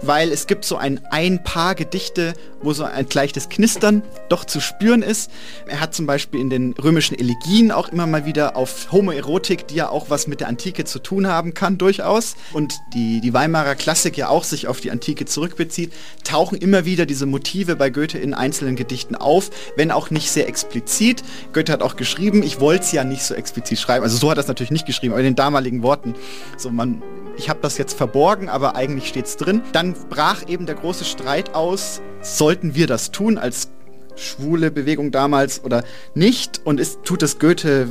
weil 0.02 0.32
es 0.32 0.48
gibt 0.48 0.64
so 0.64 0.76
ein, 0.76 1.00
ein 1.10 1.44
paar 1.44 1.76
Gedichte, 1.76 2.32
wo 2.66 2.72
so 2.72 2.84
ein 2.84 3.06
leichtes 3.14 3.48
Knistern 3.48 4.02
doch 4.28 4.44
zu 4.44 4.60
spüren 4.60 5.02
ist. 5.02 5.30
Er 5.66 5.80
hat 5.80 5.94
zum 5.94 6.04
Beispiel 6.06 6.40
in 6.40 6.50
den 6.50 6.72
römischen 6.72 7.18
Elegien 7.18 7.70
auch 7.70 7.88
immer 7.88 8.06
mal 8.06 8.26
wieder 8.26 8.56
auf 8.56 8.92
Homoerotik, 8.92 9.68
die 9.68 9.76
ja 9.76 9.88
auch 9.88 10.10
was 10.10 10.26
mit 10.26 10.40
der 10.40 10.48
Antike 10.48 10.84
zu 10.84 10.98
tun 10.98 11.28
haben 11.28 11.54
kann, 11.54 11.78
durchaus, 11.78 12.34
und 12.52 12.74
die, 12.92 13.20
die 13.20 13.32
Weimarer 13.32 13.76
Klassik 13.76 14.16
ja 14.18 14.28
auch 14.28 14.44
sich 14.44 14.66
auf 14.66 14.80
die 14.80 14.90
Antike 14.90 15.24
zurückbezieht, 15.24 15.92
tauchen 16.24 16.58
immer 16.58 16.84
wieder 16.84 17.06
diese 17.06 17.24
Motive 17.24 17.76
bei 17.76 17.88
Goethe 17.88 18.18
in 18.18 18.34
einzelnen 18.34 18.76
Gedichten 18.76 19.14
auf, 19.14 19.50
wenn 19.76 19.92
auch 19.92 20.10
nicht 20.10 20.30
sehr 20.30 20.48
explizit. 20.48 21.22
Goethe 21.52 21.72
hat 21.72 21.82
auch 21.82 21.96
geschrieben, 21.96 22.42
ich 22.42 22.60
wollte 22.60 22.84
es 22.84 22.92
ja 22.92 23.04
nicht 23.04 23.22
so 23.22 23.34
explizit 23.34 23.78
schreiben, 23.78 24.02
also 24.02 24.16
so 24.16 24.30
hat 24.30 24.38
er 24.38 24.40
es 24.40 24.48
natürlich 24.48 24.72
nicht 24.72 24.86
geschrieben, 24.86 25.12
aber 25.12 25.20
in 25.20 25.26
den 25.26 25.36
damaligen 25.36 25.82
Worten. 25.82 26.14
So, 26.56 26.70
man, 26.70 27.00
ich 27.36 27.48
habe 27.48 27.60
das 27.62 27.78
jetzt 27.78 27.96
verborgen, 27.96 28.48
aber 28.48 28.74
eigentlich 28.74 29.08
steht 29.08 29.26
es 29.26 29.36
drin. 29.36 29.62
Dann 29.72 29.94
brach 30.08 30.48
eben 30.48 30.66
der 30.66 30.74
große 30.74 31.04
Streit 31.04 31.54
aus, 31.54 32.00
sollten 32.26 32.74
wir 32.74 32.86
das 32.86 33.10
tun 33.10 33.38
als 33.38 33.68
schwule 34.16 34.70
Bewegung 34.70 35.10
damals 35.10 35.62
oder 35.64 35.84
nicht? 36.14 36.60
Und 36.64 36.80
ist, 36.80 37.04
tut 37.04 37.22
es 37.22 37.38
Goethe 37.38 37.88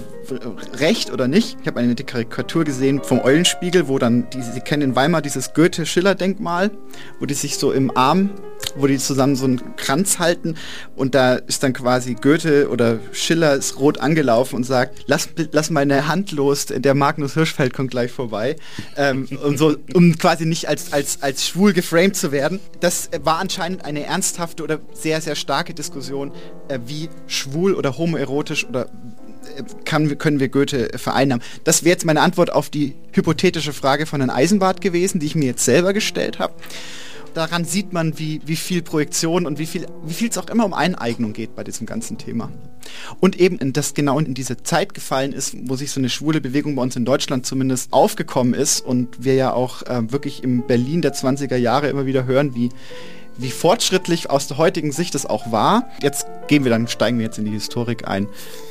recht 0.80 1.12
oder 1.12 1.28
nicht. 1.28 1.58
Ich 1.62 1.68
habe 1.68 1.80
eine 1.80 1.96
Karikatur 1.96 2.64
gesehen 2.64 3.02
vom 3.04 3.20
Eulenspiegel, 3.20 3.88
wo 3.88 4.00
dann, 4.00 4.30
die, 4.30 4.42
Sie 4.42 4.60
kennen 4.60 4.82
in 4.82 4.96
Weimar 4.96 5.22
dieses 5.22 5.54
Goethe-Schiller-Denkmal, 5.54 6.72
wo 7.20 7.26
die 7.26 7.34
sich 7.34 7.58
so 7.58 7.72
im 7.72 7.96
Arm, 7.96 8.32
wo 8.76 8.88
die 8.88 8.98
zusammen 8.98 9.36
so 9.36 9.46
einen 9.46 9.76
Kranz 9.76 10.20
halten 10.20 10.56
und 10.96 11.16
da 11.16 11.36
ist 11.36 11.64
dann 11.64 11.74
quasi 11.74 12.16
Goethe 12.16 12.70
oder 12.70 13.00
Schiller 13.12 13.56
ist 13.56 13.80
rot 13.80 14.00
angelaufen 14.00 14.58
und 14.58 14.64
sagt, 14.64 15.04
lass, 15.08 15.30
lass 15.52 15.70
meine 15.70 16.08
Hand 16.08 16.32
los, 16.32 16.66
der 16.68 16.94
Magnus 16.94 17.34
Hirschfeld 17.34 17.74
kommt 17.74 17.92
gleich 17.92 18.12
vorbei. 18.12 18.56
Ähm, 18.98 19.28
und 19.44 19.58
so, 19.58 19.76
um 19.94 20.18
quasi 20.18 20.46
nicht 20.46 20.68
als, 20.68 20.94
als, 20.94 21.22
als 21.22 21.48
schwul 21.48 21.74
geframed 21.74 22.16
zu 22.16 22.32
werden. 22.32 22.60
Das 22.80 23.10
war 23.22 23.40
anscheinend 23.40 23.86
eine 23.86 24.04
ernsthafte 24.06 24.64
oder 24.64 24.80
sehr, 24.94 25.22
sehr 25.22 25.36
starke 25.36 25.74
Diskussion 25.74 26.32
äh, 26.68 26.80
wie 26.86 27.10
schwul 27.28 27.74
oder 27.74 27.98
homoerotisch 27.98 28.66
oder 28.68 28.90
kann, 29.86 30.18
können 30.18 30.40
wir 30.40 30.50
Goethe 30.50 30.90
vereinnahmen. 30.98 31.44
Das 31.64 31.84
wäre 31.84 31.94
jetzt 31.94 32.06
meine 32.06 32.22
Antwort 32.22 32.52
auf 32.52 32.70
die 32.70 32.96
hypothetische 33.12 33.74
Frage 33.74 34.06
von 34.06 34.22
Herrn 34.22 34.30
Eisenbart 34.30 34.82
gewesen, 34.82 35.20
die 35.20 35.26
ich 35.28 35.36
mir 35.36 35.46
jetzt 35.46 35.66
selber 35.66 35.94
gestellt 35.94 36.40
habe. 36.40 36.54
Daran 37.36 37.66
sieht 37.66 37.92
man, 37.92 38.18
wie, 38.18 38.40
wie 38.46 38.56
viel 38.56 38.82
Projektion 38.82 39.46
und 39.46 39.60
wie 39.60 39.66
viel 39.66 39.88
wie 40.06 40.28
es 40.28 40.38
auch 40.38 40.48
immer 40.48 40.64
um 40.64 40.74
Eineignung 40.74 41.34
geht 41.34 41.54
bei 41.54 41.66
diesem 41.66 41.86
ganzen 41.86 42.18
Thema. 42.18 42.50
Und 43.20 43.38
eben, 43.38 43.74
dass 43.74 43.94
genau 43.94 44.20
in 44.20 44.34
diese 44.34 44.64
Zeit 44.64 44.94
gefallen 44.94 45.34
ist, 45.34 45.54
wo 45.64 45.76
sich 45.76 45.92
so 45.92 46.00
eine 46.00 46.10
schwule 46.10 46.40
Bewegung 46.40 46.76
bei 46.76 46.82
uns 46.82 46.96
in 46.96 47.04
Deutschland 47.04 47.46
zumindest 47.46 47.92
aufgekommen 47.92 48.54
ist 48.54 48.80
und 48.80 49.26
wir 49.26 49.36
ja 49.36 49.54
auch 49.54 49.82
äh, 49.82 50.12
wirklich 50.14 50.44
im 50.44 50.66
Berlin 50.66 51.02
der 51.02 51.14
20er 51.14 51.58
Jahre 51.58 51.90
immer 51.90 52.06
wieder 52.06 52.26
hören, 52.26 52.56
wie, 52.56 52.70
wie 53.38 53.52
fortschrittlich 53.52 54.30
aus 54.30 54.48
der 54.48 54.58
heutigen 54.58 54.94
Sicht 54.94 55.14
es 55.14 55.26
auch 55.26 55.52
war. 55.52 55.90
Jetzt 56.02 56.28
gehen 56.48 56.64
wir 56.64 56.72
dann, 56.72 56.88
steigen 56.88 57.18
wir 57.18 57.26
jetzt 57.26 57.38
in 57.38 57.44
die 57.44 57.52
Historik 57.52 58.08
ein. 58.08 58.28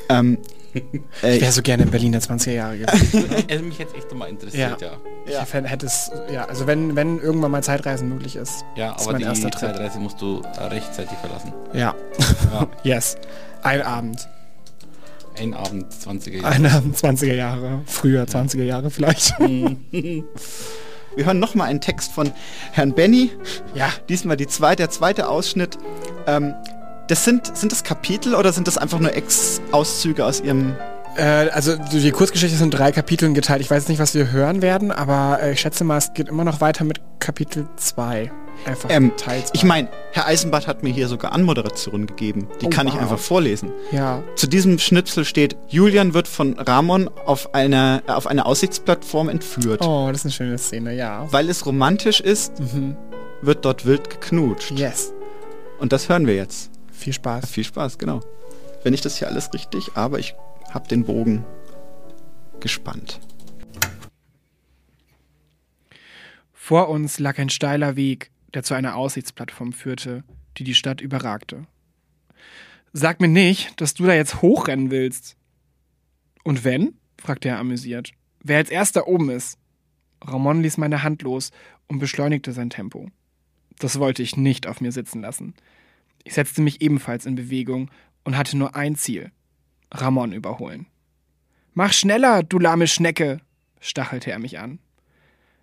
Ähm, 0.09 0.39
ich 0.75 1.41
wäre 1.41 1.53
so 1.53 1.63
gerne 1.63 1.85
in 1.85 1.91
Berlin 1.91 2.13
der 2.13 2.21
20er 2.21 2.53
Jahre 2.53 2.79
gewesen. 2.79 3.25
also 3.51 3.65
mich 3.65 3.79
jetzt 3.79 3.95
echt 3.95 4.13
mal 4.15 4.27
interessiert, 4.27 4.81
ja. 4.81 4.93
ja. 5.27 5.43
Ich 5.43 5.71
hätte 5.71 5.87
es, 5.87 6.11
ja, 6.33 6.45
also 6.45 6.67
wenn, 6.67 6.97
wenn 6.97 7.21
irgendwann 7.21 7.51
mal 7.51 7.63
Zeitreisen 7.63 8.09
möglich 8.09 8.37
ist. 8.37 8.65
Ja, 8.77 8.93
ist 8.93 9.03
aber 9.03 9.13
mein 9.13 9.23
die 9.23 9.27
erster 9.27 9.51
Trip. 9.51 9.71
Zeitreise 9.71 9.99
musst 9.99 10.21
du 10.21 10.43
äh, 10.43 10.65
rechtzeitig 10.65 11.17
verlassen. 11.19 11.53
Ja. 11.73 11.95
Ja. 12.53 12.69
yes. 12.83 13.17
Ein 13.63 13.83
Abend. 13.83 14.29
Ein 15.39 15.55
Abend 15.55 15.93
20er 15.93 16.43
Jahre. 16.43 16.55
Ein 16.55 16.67
Abend 16.67 16.97
20er 16.97 17.35
Jahre. 17.35 17.83
Früher 17.87 18.25
20er 18.25 18.63
Jahre 18.63 18.91
vielleicht. 18.91 19.35
Wir 21.17 21.27
hören 21.27 21.39
nochmal 21.39 21.69
einen 21.69 21.81
Text 21.81 22.13
von 22.13 22.33
Herrn 22.73 22.93
Benny. 22.93 23.31
Ja. 23.75 23.91
Diesmal 24.09 24.37
die 24.37 24.47
zweite, 24.47 24.83
der 24.83 24.91
zweite 24.91 25.29
Ausschnitt. 25.29 25.79
Ähm, 26.27 26.55
das 27.09 27.25
sind, 27.25 27.57
sind 27.57 27.73
das 27.73 27.85
Kapitel 27.85 28.35
oder 28.35 28.53
sind 28.53 28.67
das 28.67 28.79
einfach 28.79 28.99
nur 28.99 29.15
Ex-Auszüge 29.15 30.25
aus 30.25 30.41
Ihrem 30.41 30.75
Äh, 31.17 31.49
also 31.51 31.77
die 31.77 32.11
Kurzgeschichte 32.11 32.57
ist 32.57 32.63
in 32.63 32.71
drei 32.73 32.91
Kapiteln 32.91 33.35
geteilt. 33.35 33.61
Ich 33.61 33.71
weiß 33.71 33.89
nicht, 33.89 34.01
was 34.01 34.15
wir 34.15 34.33
hören 34.33 34.63
werden, 34.63 34.91
aber 34.91 35.39
äh, 35.43 35.53
ich 35.53 35.61
schätze 35.61 35.85
mal, 35.85 35.97
es 35.99 36.13
geht 36.13 36.29
immer 36.29 36.43
noch 36.45 36.61
weiter 36.61 36.85
mit 36.85 37.01
Kapitel 37.21 37.69
2. 37.77 38.33
Einfach 38.67 38.89
Ähm, 38.91 39.13
Teil 39.17 39.43
zwei. 39.45 39.51
ich 39.55 39.65
meine, 39.65 39.89
Herr 40.13 40.27
Eisenbart 40.27 40.67
hat 40.67 40.83
mir 40.83 40.93
hier 40.93 41.07
sogar 41.09 41.33
Anmoderationen 41.33 42.07
gegeben. 42.07 42.49
Die 42.61 42.67
Oh, 42.67 42.71
kann 42.71 42.87
ich 42.89 42.95
wow. 42.95 43.03
einfach 43.03 43.19
vorlesen. 43.19 43.71
Ja. 43.93 44.23
Zu 44.37 44.47
diesem 44.49 44.79
Schnipsel 44.81 45.25
steht, 45.25 45.57
Julian 45.69 46.15
wird 46.15 46.27
von 46.29 46.59
Ramon 46.59 47.09
auf 47.27 47.55
eine, 47.55 48.03
äh, 48.09 48.13
auf 48.13 48.27
eine 48.27 48.45
Aussichtsplattform 48.47 49.29
entführt. 49.29 49.83
Oh, 49.87 50.09
das 50.11 50.19
ist 50.21 50.25
eine 50.27 50.33
schöne 50.33 50.59
Szene, 50.59 50.95
ja. 50.95 51.27
Weil 51.31 51.49
es 51.49 51.65
romantisch 51.67 52.21
ist, 52.21 52.59
Mhm. 52.61 52.97
wird 53.43 53.65
dort 53.65 53.87
wild 53.87 54.09
geknutscht. 54.11 54.73
Yes. 54.73 55.13
Und 55.79 55.93
das 55.93 56.09
hören 56.09 56.27
wir 56.27 56.35
jetzt. 56.35 56.71
Viel 56.95 57.13
Spaß. 57.13 57.51
Viel 57.51 57.65
Spaß, 57.65 57.99
genau. 57.99 58.21
Wenn 58.83 58.95
ich 58.95 59.01
das 59.01 59.19
hier 59.19 59.29
alles 59.29 59.53
richtig, 59.53 59.93
aber 59.95 60.19
ich 60.19 60.35
habe 60.71 60.89
den 60.89 61.05
Bogen 61.05 61.45
gespannt. 62.61 63.21
Vor 66.53 66.89
uns 66.89 67.19
lag 67.19 67.39
ein 67.39 67.51
steiler 67.51 67.97
Weg, 67.97 68.31
der 68.55 68.63
zu 68.63 68.73
einer 68.73 68.97
Aussichtsplattform 68.97 69.73
führte, 69.73 70.25
die 70.57 70.65
die 70.65 70.75
Stadt 70.75 71.01
überragte. 71.01 71.67
Sag 72.93 73.21
mir 73.21 73.29
nicht, 73.29 73.81
dass 73.81 73.95
du 73.95 74.07
da 74.07 74.15
jetzt 74.15 74.41
hochrennen 74.41 74.91
willst. 74.91 75.37
Und 76.43 76.65
wenn? 76.65 76.95
fragte 77.21 77.49
er 77.49 77.59
amüsiert. 77.59 78.13
Wer 78.43 78.59
als 78.59 78.71
erster 78.71 79.09
oben 79.09 79.31
ist? 79.31 79.59
Ramon 80.23 80.63
ließ 80.63 80.79
meine 80.79 81.03
Hand 81.03 81.23
los 81.23 81.51
und 81.87 81.99
beschleunigte 81.99 82.53
sein 82.53 82.71
Tempo. 82.71 83.11
Das 83.79 83.99
wollte 83.99 84.23
ich 84.23 84.37
nicht 84.37 84.67
auf 84.67 84.81
mir 84.81 84.93
sitzen 84.93 85.23
lassen. 85.23 85.55
Ich 86.25 86.35
setzte 86.35 86.63
mich 86.63 86.81
ebenfalls 86.81 87.27
in 87.27 87.35
Bewegung 87.35 87.91
und 88.25 88.37
hatte 88.37 88.57
nur 88.57 88.75
ein 88.75 88.97
Ziel: 88.97 89.31
Ramon 89.93 90.33
überholen. 90.33 90.87
Mach 91.75 91.93
schneller, 91.93 92.43
du 92.43 92.59
lahme 92.59 92.87
Schnecke, 92.87 93.41
stachelte 93.81 94.31
er 94.31 94.39
mich 94.39 94.59
an. 94.59 94.79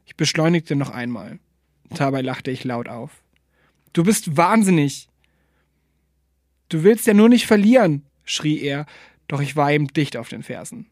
Ich 0.06 0.16
beschleunigte 0.16 0.76
noch 0.76 0.90
einmal. 0.90 1.40
Dabei 1.90 2.22
lachte 2.22 2.52
ich 2.52 2.64
laut 2.64 2.88
auf. 2.88 3.24
Du 3.94 4.04
bist 4.04 4.38
wahnsinnig. 4.38 5.10
Du 6.70 6.84
willst 6.84 7.08
ja 7.08 7.14
nur 7.14 7.30
nicht 7.30 7.48
verlieren, 7.48 8.06
schrie 8.24 8.60
er, 8.60 8.86
doch 9.28 9.42
ich 9.42 9.56
war 9.56 9.72
ihm 9.72 9.88
dicht 9.88 10.16
auf 10.16 10.30
den 10.30 10.44
Fersen. 10.44 10.88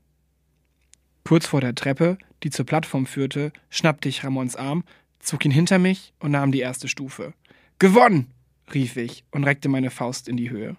Kurz 1.24 1.46
vor 1.46 1.62
der 1.62 1.76
Treppe, 1.76 2.18
die 2.44 2.50
zur 2.50 2.66
Plattform 2.66 3.06
führte, 3.06 3.54
schnappte 3.70 4.10
ich 4.10 4.24
Ramons 4.24 4.56
Arm, 4.56 4.84
zog 5.20 5.46
ihn 5.46 5.52
hinter 5.52 5.80
mich 5.80 6.14
und 6.20 6.32
nahm 6.32 6.52
die 6.52 6.60
erste 6.60 6.88
Stufe. 6.88 7.34
Gewonnen! 7.78 8.32
Rief 8.74 8.98
ich 8.98 9.24
und 9.32 9.44
reckte 9.44 9.70
meine 9.70 9.90
Faust 9.90 10.28
in 10.28 10.38
die 10.38 10.50
Höhe. 10.50 10.76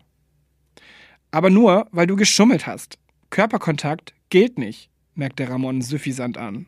Aber 1.31 1.51
nur, 1.51 1.87
weil 1.93 2.07
du 2.07 2.17
geschummelt 2.17 2.67
hast. 2.67 2.99
Körperkontakt 3.31 4.15
gilt 4.31 4.59
nicht, 4.59 4.91
merkte 5.15 5.49
Ramon 5.49 5.83
süffisant 5.83 6.39
an. 6.39 6.67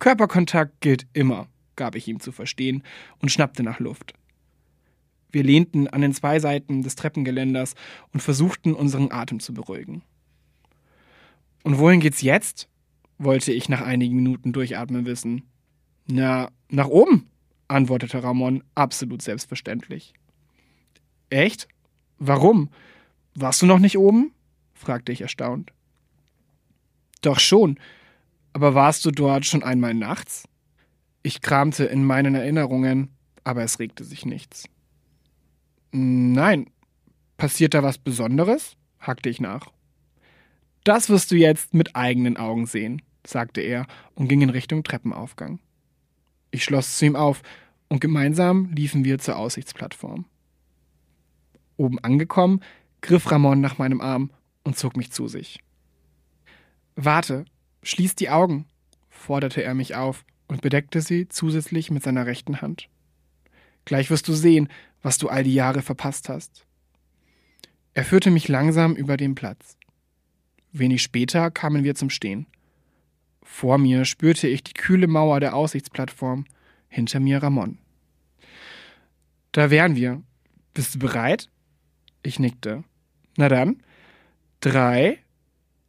Körperkontakt 0.00 0.80
gilt 0.80 1.06
immer, 1.12 1.48
gab 1.76 1.94
ich 1.94 2.08
ihm 2.08 2.20
zu 2.20 2.32
verstehen 2.32 2.82
und 3.20 3.30
schnappte 3.30 3.62
nach 3.62 3.78
Luft. 3.78 4.14
Wir 5.30 5.42
lehnten 5.42 5.88
an 5.88 6.00
den 6.00 6.12
zwei 6.12 6.38
Seiten 6.38 6.82
des 6.82 6.96
Treppengeländers 6.96 7.74
und 8.12 8.20
versuchten, 8.20 8.74
unseren 8.74 9.10
Atem 9.10 9.40
zu 9.40 9.54
beruhigen. 9.54 10.02
Und 11.62 11.78
wohin 11.78 12.00
geht's 12.00 12.22
jetzt? 12.22 12.68
wollte 13.18 13.52
ich 13.52 13.68
nach 13.68 13.80
einigen 13.80 14.16
Minuten 14.16 14.52
durchatmen 14.52 15.06
wissen. 15.06 15.42
Na, 16.06 16.50
nach 16.68 16.88
oben, 16.88 17.30
antwortete 17.74 18.22
Ramon 18.22 18.62
absolut 18.74 19.20
selbstverständlich. 19.20 20.14
Echt? 21.28 21.68
Warum? 22.18 22.70
Warst 23.34 23.62
du 23.62 23.66
noch 23.66 23.80
nicht 23.80 23.98
oben? 23.98 24.32
fragte 24.74 25.12
ich 25.12 25.20
erstaunt. 25.20 25.72
Doch 27.20 27.40
schon. 27.40 27.78
Aber 28.52 28.74
warst 28.74 29.04
du 29.04 29.10
dort 29.10 29.44
schon 29.44 29.62
einmal 29.62 29.94
nachts? 29.94 30.48
Ich 31.22 31.40
kramte 31.40 31.84
in 31.84 32.04
meinen 32.04 32.34
Erinnerungen, 32.34 33.08
aber 33.42 33.62
es 33.62 33.78
regte 33.78 34.04
sich 34.04 34.24
nichts. 34.24 34.68
Nein. 35.90 36.70
Passiert 37.36 37.74
da 37.74 37.82
was 37.82 37.98
Besonderes? 37.98 38.76
hackte 39.00 39.28
ich 39.28 39.40
nach. 39.40 39.72
Das 40.84 41.08
wirst 41.08 41.30
du 41.30 41.36
jetzt 41.36 41.74
mit 41.74 41.96
eigenen 41.96 42.36
Augen 42.36 42.66
sehen, 42.66 43.02
sagte 43.26 43.60
er 43.60 43.86
und 44.14 44.28
ging 44.28 44.42
in 44.42 44.50
Richtung 44.50 44.84
Treppenaufgang. 44.84 45.58
Ich 46.50 46.62
schloss 46.62 46.98
zu 46.98 47.06
ihm 47.06 47.16
auf 47.16 47.42
und 47.94 48.00
gemeinsam 48.00 48.72
liefen 48.74 49.04
wir 49.04 49.20
zur 49.20 49.36
Aussichtsplattform. 49.36 50.24
Oben 51.76 52.00
angekommen, 52.00 52.58
griff 53.02 53.30
Ramon 53.30 53.60
nach 53.60 53.78
meinem 53.78 54.00
Arm 54.00 54.32
und 54.64 54.76
zog 54.76 54.96
mich 54.96 55.12
zu 55.12 55.28
sich. 55.28 55.60
Warte, 56.96 57.44
schließ 57.84 58.16
die 58.16 58.30
Augen, 58.30 58.66
forderte 59.10 59.62
er 59.62 59.74
mich 59.74 59.94
auf 59.94 60.24
und 60.48 60.60
bedeckte 60.60 61.02
sie 61.02 61.28
zusätzlich 61.28 61.92
mit 61.92 62.02
seiner 62.02 62.26
rechten 62.26 62.60
Hand. 62.60 62.88
Gleich 63.84 64.10
wirst 64.10 64.26
du 64.26 64.32
sehen, 64.32 64.70
was 65.00 65.18
du 65.18 65.28
all 65.28 65.44
die 65.44 65.54
Jahre 65.54 65.80
verpasst 65.80 66.28
hast. 66.28 66.66
Er 67.92 68.04
führte 68.04 68.32
mich 68.32 68.48
langsam 68.48 68.96
über 68.96 69.16
den 69.16 69.36
Platz. 69.36 69.76
Wenig 70.72 71.00
später 71.00 71.48
kamen 71.52 71.84
wir 71.84 71.94
zum 71.94 72.10
Stehen. 72.10 72.46
Vor 73.44 73.78
mir 73.78 74.04
spürte 74.04 74.48
ich 74.48 74.64
die 74.64 74.74
kühle 74.74 75.06
Mauer 75.06 75.38
der 75.38 75.54
Aussichtsplattform, 75.54 76.44
hinter 76.88 77.20
mir 77.20 77.40
Ramon. 77.40 77.78
Da 79.54 79.70
wären 79.70 79.94
wir. 79.94 80.20
Bist 80.74 80.96
du 80.96 80.98
bereit? 80.98 81.48
Ich 82.24 82.40
nickte. 82.40 82.82
Na 83.36 83.48
dann. 83.48 83.84
Drei. 84.58 85.20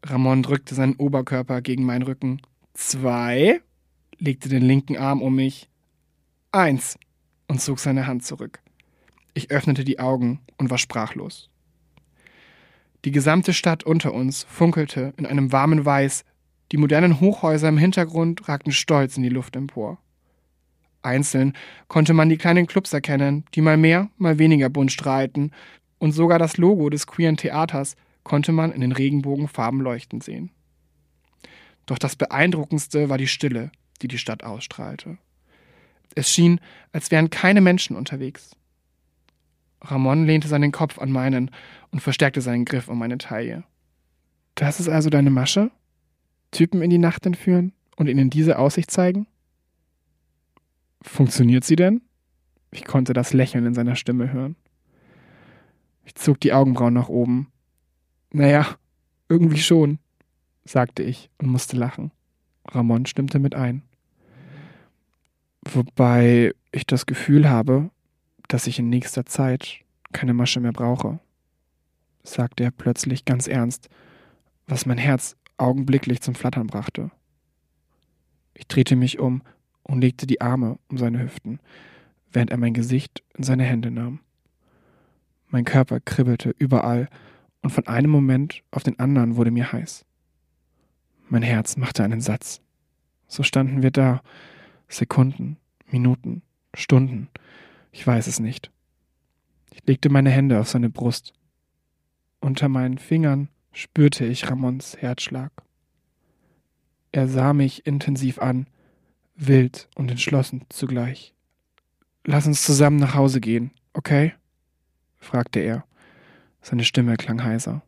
Ramon 0.03 0.43
drückte 0.43 0.75
seinen 0.75 0.97
Oberkörper 0.97 1.63
gegen 1.63 1.83
meinen 1.83 2.03
Rücken. 2.03 2.43
Zwei. 2.75 3.61
Legte 4.19 4.49
den 4.49 4.61
linken 4.61 4.97
Arm 4.97 5.23
um 5.23 5.35
mich. 5.35 5.67
Eins. 6.51 6.99
Und 7.47 7.59
zog 7.59 7.79
seine 7.79 8.05
Hand 8.05 8.23
zurück. 8.23 8.59
Ich 9.33 9.49
öffnete 9.49 9.83
die 9.83 9.99
Augen 9.99 10.41
und 10.57 10.69
war 10.69 10.77
sprachlos. 10.77 11.49
Die 13.03 13.11
gesamte 13.11 13.51
Stadt 13.51 13.83
unter 13.83 14.13
uns 14.13 14.43
funkelte 14.43 15.15
in 15.17 15.25
einem 15.25 15.51
warmen 15.51 15.83
Weiß. 15.83 16.23
Die 16.71 16.77
modernen 16.77 17.19
Hochhäuser 17.19 17.69
im 17.69 17.79
Hintergrund 17.79 18.47
ragten 18.47 18.73
stolz 18.73 19.17
in 19.17 19.23
die 19.23 19.29
Luft 19.29 19.55
empor. 19.55 19.97
Einzeln 21.05 21.53
konnte 21.87 22.13
man 22.13 22.29
die 22.29 22.37
kleinen 22.37 22.67
Clubs 22.67 22.93
erkennen, 22.93 23.45
die 23.53 23.61
mal 23.61 23.77
mehr, 23.77 24.09
mal 24.17 24.39
weniger 24.39 24.69
bunt 24.69 24.91
strahlten, 24.91 25.51
und 25.97 26.11
sogar 26.11 26.39
das 26.39 26.57
Logo 26.57 26.89
des 26.89 27.07
queeren 27.07 27.37
Theaters 27.37 27.95
konnte 28.23 28.51
man 28.51 28.71
in 28.71 28.81
den 28.81 28.91
Regenbogenfarben 28.91 29.79
leuchten 29.79 30.19
sehen. 30.19 30.51
Doch 31.85 31.97
das 31.97 32.15
Beeindruckendste 32.15 33.09
war 33.09 33.17
die 33.17 33.27
Stille, 33.27 33.71
die 34.01 34.07
die 34.07 34.17
Stadt 34.17 34.43
ausstrahlte. 34.43 35.17
Es 36.15 36.31
schien, 36.31 36.59
als 36.91 37.11
wären 37.11 37.29
keine 37.29 37.61
Menschen 37.61 37.95
unterwegs. 37.95 38.55
Ramon 39.81 40.25
lehnte 40.25 40.47
seinen 40.47 40.71
Kopf 40.71 40.97
an 40.99 41.11
meinen 41.11 41.51
und 41.91 41.99
verstärkte 41.99 42.41
seinen 42.41 42.65
Griff 42.65 42.87
um 42.87 42.97
meine 42.97 43.17
Taille. 43.17 43.63
Das 44.55 44.79
ist 44.79 44.89
also 44.89 45.09
deine 45.09 45.29
Masche? 45.29 45.71
Typen 46.51 46.81
in 46.81 46.89
die 46.89 46.97
Nacht 46.97 47.25
entführen 47.25 47.73
und 47.97 48.07
ihnen 48.07 48.29
diese 48.29 48.57
Aussicht 48.57 48.89
zeigen? 48.89 49.27
Funktioniert 51.05 51.63
sie 51.63 51.75
denn? 51.75 52.01
Ich 52.71 52.83
konnte 52.83 53.13
das 53.13 53.31
Lächeln 53.31 53.65
in 53.65 53.73
seiner 53.73 53.95
Stimme 53.95 54.33
hören. 54.33 54.55
Ich 56.03 56.15
zog 56.15 56.39
die 56.41 56.51
Augenbrauen 56.51 56.93
nach 56.93 57.07
oben. 57.07 57.51
Naja, 58.31 58.75
irgendwie 59.29 59.59
schon, 59.59 59.99
sagte 60.65 61.03
ich 61.03 61.29
und 61.37 61.47
musste 61.47 61.77
lachen. 61.77 62.11
Ramon 62.67 63.05
stimmte 63.05 63.39
mit 63.39 63.55
ein. 63.55 63.83
Wobei 65.61 66.53
ich 66.71 66.85
das 66.85 67.05
Gefühl 67.05 67.49
habe, 67.49 67.89
dass 68.47 68.67
ich 68.67 68.79
in 68.79 68.89
nächster 68.89 69.25
Zeit 69.25 69.79
keine 70.11 70.33
Masche 70.33 70.59
mehr 70.59 70.73
brauche, 70.73 71.19
sagte 72.23 72.63
er 72.63 72.71
plötzlich 72.71 73.25
ganz 73.25 73.47
ernst, 73.47 73.89
was 74.67 74.85
mein 74.85 74.97
Herz 74.97 75.37
augenblicklich 75.57 76.21
zum 76.21 76.35
Flattern 76.35 76.67
brachte. 76.67 77.11
Ich 78.53 78.67
drehte 78.67 78.95
mich 78.95 79.19
um 79.19 79.43
und 79.87 80.01
legte 80.01 80.27
die 80.27 80.41
Arme 80.41 80.77
um 80.89 80.97
seine 80.97 81.21
Hüften, 81.21 81.59
während 82.31 82.51
er 82.51 82.57
mein 82.57 82.73
Gesicht 82.73 83.23
in 83.37 83.43
seine 83.43 83.63
Hände 83.63 83.91
nahm. 83.91 84.19
Mein 85.47 85.63
Körper 85.63 85.99
kribbelte 85.99 86.53
überall 86.57 87.07
und 87.61 87.69
von 87.69 87.87
einem 87.87 88.11
Moment 88.11 88.63
auf 88.71 88.83
den 88.83 88.99
anderen 88.99 89.37
wurde 89.37 89.51
mir 89.51 89.71
heiß. 89.71 90.05
Mein 91.29 91.43
Herz 91.43 91.77
machte 91.77 92.03
einen 92.03 92.21
Satz. 92.21 92.61
So 93.27 93.43
standen 93.43 93.81
wir 93.81 93.91
da, 93.91 94.21
Sekunden, 94.87 95.57
Minuten, 95.89 96.41
Stunden, 96.73 97.29
ich 97.91 98.05
weiß 98.05 98.27
es 98.27 98.39
nicht. 98.39 98.71
Ich 99.71 99.81
legte 99.85 100.09
meine 100.09 100.29
Hände 100.29 100.59
auf 100.59 100.67
seine 100.67 100.89
Brust. 100.89 101.33
Unter 102.39 102.69
meinen 102.69 102.97
Fingern 102.97 103.49
spürte 103.71 104.25
ich 104.25 104.49
Ramons 104.49 104.97
Herzschlag. 104.97 105.51
Er 107.11 107.27
sah 107.27 107.53
mich 107.53 107.85
intensiv 107.87 108.39
an, 108.39 108.67
wild 109.35 109.89
und 109.95 110.09
entschlossen 110.09 110.65
zugleich. 110.69 111.33
Lass 112.23 112.47
uns 112.47 112.63
zusammen 112.63 112.97
nach 112.97 113.15
Hause 113.15 113.39
gehen, 113.39 113.71
okay? 113.93 114.33
fragte 115.17 115.59
er. 115.59 115.85
Seine 116.61 116.83
Stimme 116.83 117.15
klang 117.17 117.43
heiser. 117.43 117.83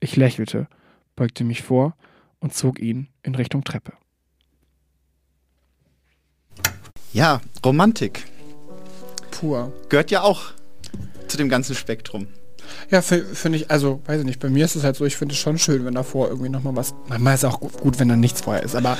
Ich 0.00 0.16
lächelte, 0.16 0.68
beugte 1.16 1.44
mich 1.44 1.62
vor 1.62 1.96
und 2.38 2.54
zog 2.54 2.78
ihn 2.80 3.08
in 3.22 3.34
Richtung 3.34 3.64
Treppe. 3.64 3.92
Ja, 7.12 7.40
Romantik. 7.64 8.24
Pur. 9.30 9.72
Gehört 9.88 10.10
ja 10.10 10.22
auch 10.22 10.52
zu 11.28 11.36
dem 11.36 11.48
ganzen 11.48 11.74
Spektrum. 11.74 12.28
Ja, 12.90 13.02
finde 13.02 13.56
ich, 13.56 13.70
also, 13.70 14.00
weiß 14.06 14.20
ich 14.20 14.26
nicht, 14.26 14.40
bei 14.40 14.48
mir 14.48 14.64
ist 14.64 14.76
es 14.76 14.84
halt 14.84 14.96
so, 14.96 15.04
ich 15.04 15.16
finde 15.16 15.34
es 15.34 15.38
schon 15.38 15.58
schön, 15.58 15.84
wenn 15.84 15.94
davor 15.94 16.28
irgendwie 16.28 16.48
nochmal 16.48 16.76
was. 16.76 16.94
Manchmal 17.08 17.34
ist 17.34 17.44
es 17.44 17.50
auch 17.50 17.60
gut, 17.60 17.98
wenn 17.98 18.08
da 18.08 18.16
nichts 18.16 18.40
vorher 18.40 18.62
ist, 18.62 18.74
aber 18.74 18.98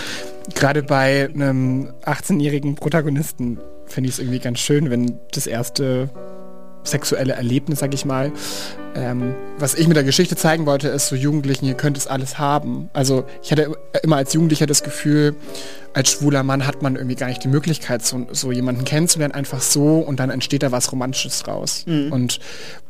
gerade 0.54 0.82
bei 0.82 1.28
einem 1.32 1.92
18-jährigen 2.04 2.74
Protagonisten 2.74 3.58
finde 3.86 4.08
ich 4.08 4.14
es 4.14 4.18
irgendwie 4.20 4.38
ganz 4.38 4.60
schön, 4.60 4.90
wenn 4.90 5.18
das 5.32 5.46
erste 5.46 6.10
sexuelle 6.84 7.34
Erlebnis, 7.34 7.80
sag 7.80 7.94
ich 7.94 8.04
mal. 8.04 8.32
Ähm, 8.94 9.34
was 9.58 9.74
ich 9.74 9.86
mit 9.86 9.96
der 9.96 10.04
Geschichte 10.04 10.36
zeigen 10.36 10.66
wollte, 10.66 10.88
ist 10.88 11.08
so 11.08 11.16
Jugendlichen, 11.16 11.66
ihr 11.66 11.74
könnt 11.74 11.96
es 11.96 12.06
alles 12.06 12.38
haben. 12.38 12.90
Also 12.92 13.24
ich 13.42 13.52
hatte 13.52 13.76
immer 14.02 14.16
als 14.16 14.32
Jugendlicher 14.32 14.66
das 14.66 14.82
Gefühl, 14.82 15.36
als 15.92 16.10
schwuler 16.10 16.42
Mann 16.42 16.66
hat 16.66 16.82
man 16.82 16.96
irgendwie 16.96 17.16
gar 17.16 17.28
nicht 17.28 17.44
die 17.44 17.48
Möglichkeit, 17.48 18.04
so, 18.04 18.26
so 18.32 18.52
jemanden 18.52 18.84
kennenzulernen, 18.84 19.34
einfach 19.34 19.60
so 19.60 19.98
und 19.98 20.20
dann 20.20 20.30
entsteht 20.30 20.62
da 20.62 20.72
was 20.72 20.90
Romantisches 20.90 21.42
draus. 21.42 21.84
Mhm. 21.86 22.12
Und 22.12 22.40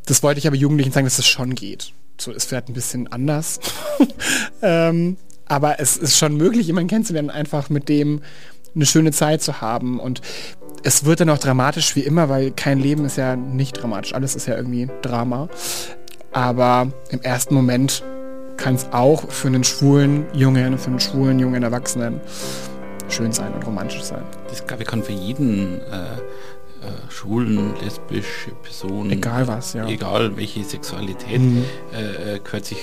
das 0.07 0.23
wollte 0.23 0.39
ich 0.39 0.47
aber 0.47 0.57
Jugendlichen 0.57 0.93
sagen, 0.93 1.07
dass 1.07 1.15
es 1.15 1.19
das 1.19 1.29
schon 1.29 1.55
geht. 1.55 1.93
So 2.19 2.33
ist 2.33 2.49
vielleicht 2.49 2.69
ein 2.69 2.75
bisschen 2.75 3.11
anders. 3.11 3.61
ähm, 4.63 5.17
aber 5.47 5.81
es 5.81 5.97
ist 5.97 6.17
schon 6.17 6.37
möglich, 6.37 6.67
jemanden 6.67 6.89
kennenzulernen, 6.89 7.31
einfach 7.31 7.71
mit 7.71 7.89
dem 7.89 8.23
eine 8.75 8.87
schöne 8.87 9.13
Zeit 9.13 9.43
zu 9.43 9.61
haben. 9.61 9.99
Und 9.99 10.21
es 10.83 11.05
wird 11.05 11.21
dann 11.21 11.31
auch 11.31 11.39
dramatisch 11.39 11.97
wie 11.97 12.01
immer, 12.01 12.29
weil 12.29 12.51
kein 12.51 12.79
Leben 12.79 13.05
ist 13.05 13.17
ja 13.17 13.37
nicht 13.37 13.83
dramatisch. 13.83 14.15
Alles 14.15 14.35
ist 14.35 14.47
ja 14.47 14.57
irgendwie 14.57 14.89
Drama. 15.03 15.49
Aber 16.33 16.89
im 17.11 17.21
ersten 17.23 17.55
Moment 17.55 18.03
kann 18.57 18.75
es 18.75 18.87
auch 18.93 19.31
für 19.31 19.49
einen 19.49 19.65
schwulen 19.65 20.27
Jungen, 20.33 20.79
für 20.79 20.89
einen 20.89 21.01
schwulen 21.01 21.39
jungen 21.39 21.63
Erwachsenen 21.63 22.21
schön 23.09 23.33
sein 23.33 23.53
und 23.55 23.67
romantisch 23.67 24.03
sein. 24.03 24.23
Das 24.49 24.67
glaube 24.67 24.83
ich 24.83 24.89
kann 24.89 25.03
für 25.03 25.13
jeden 25.13 25.81
äh, 25.81 26.15
äh, 26.81 27.11
schwulen, 27.11 27.75
lesbische 27.83 28.53
Person, 28.63 29.11
egal 29.11 29.49
was, 29.49 29.73
ja, 29.73 29.87
egal 29.87 30.37
welche 30.37 30.63
Sexualität, 30.63 31.41
mhm. 31.41 31.65
äh, 31.93 32.39
gehört 32.39 32.65
sich 32.67 32.79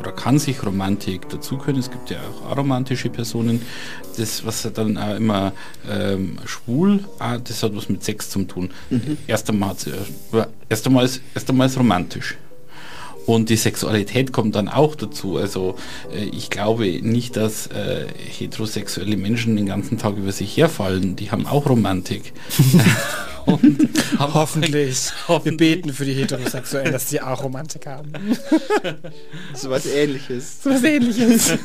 oder 0.00 0.12
kann 0.12 0.38
sich 0.38 0.64
Romantik 0.64 1.28
dazu 1.28 1.58
können. 1.58 1.78
Es 1.78 1.90
gibt 1.90 2.08
ja 2.10 2.16
auch 2.18 2.50
aromantische 2.50 3.10
Personen. 3.10 3.60
Das, 4.16 4.44
was 4.46 4.68
dann 4.74 4.96
auch 4.96 5.14
immer 5.14 5.52
ähm, 5.88 6.38
schwul, 6.46 7.04
ah, 7.18 7.36
das 7.36 7.62
hat 7.62 7.76
was 7.76 7.90
mit 7.90 8.02
Sex 8.02 8.30
zu 8.30 8.44
tun. 8.44 8.70
Mhm. 8.88 9.18
Erst, 9.26 9.50
einmal, 9.50 9.76
äh, 10.32 10.44
erst, 10.70 10.86
einmal 10.86 11.04
ist, 11.04 11.20
erst 11.34 11.50
einmal 11.50 11.66
ist 11.66 11.78
romantisch. 11.78 12.38
Und 13.26 13.50
die 13.50 13.56
Sexualität 13.56 14.32
kommt 14.32 14.54
dann 14.54 14.68
auch 14.68 14.94
dazu. 14.94 15.36
Also 15.36 15.76
äh, 16.12 16.24
ich 16.24 16.48
glaube 16.48 16.84
nicht, 17.02 17.36
dass 17.36 17.66
äh, 17.66 18.06
heterosexuelle 18.16 19.18
Menschen 19.18 19.54
den 19.56 19.66
ganzen 19.66 19.98
Tag 19.98 20.16
über 20.16 20.32
sich 20.32 20.56
herfallen. 20.56 21.14
Die 21.14 21.30
haben 21.30 21.46
auch 21.46 21.68
Romantik. 21.68 22.32
hoffentlich. 23.46 23.88
hoffentlich. 24.28 25.12
Wir 25.44 25.56
beten 25.56 25.92
für 25.92 26.04
die 26.04 26.14
Heterosexuellen, 26.14 26.92
dass 26.92 27.08
sie 27.08 27.20
auch 27.20 27.42
Romantik 27.42 27.86
haben. 27.86 28.12
so 29.54 29.70
was 29.70 29.86
ähnliches. 29.86 30.62
So 30.62 30.70
was 30.70 30.84
ähnliches. 30.84 31.58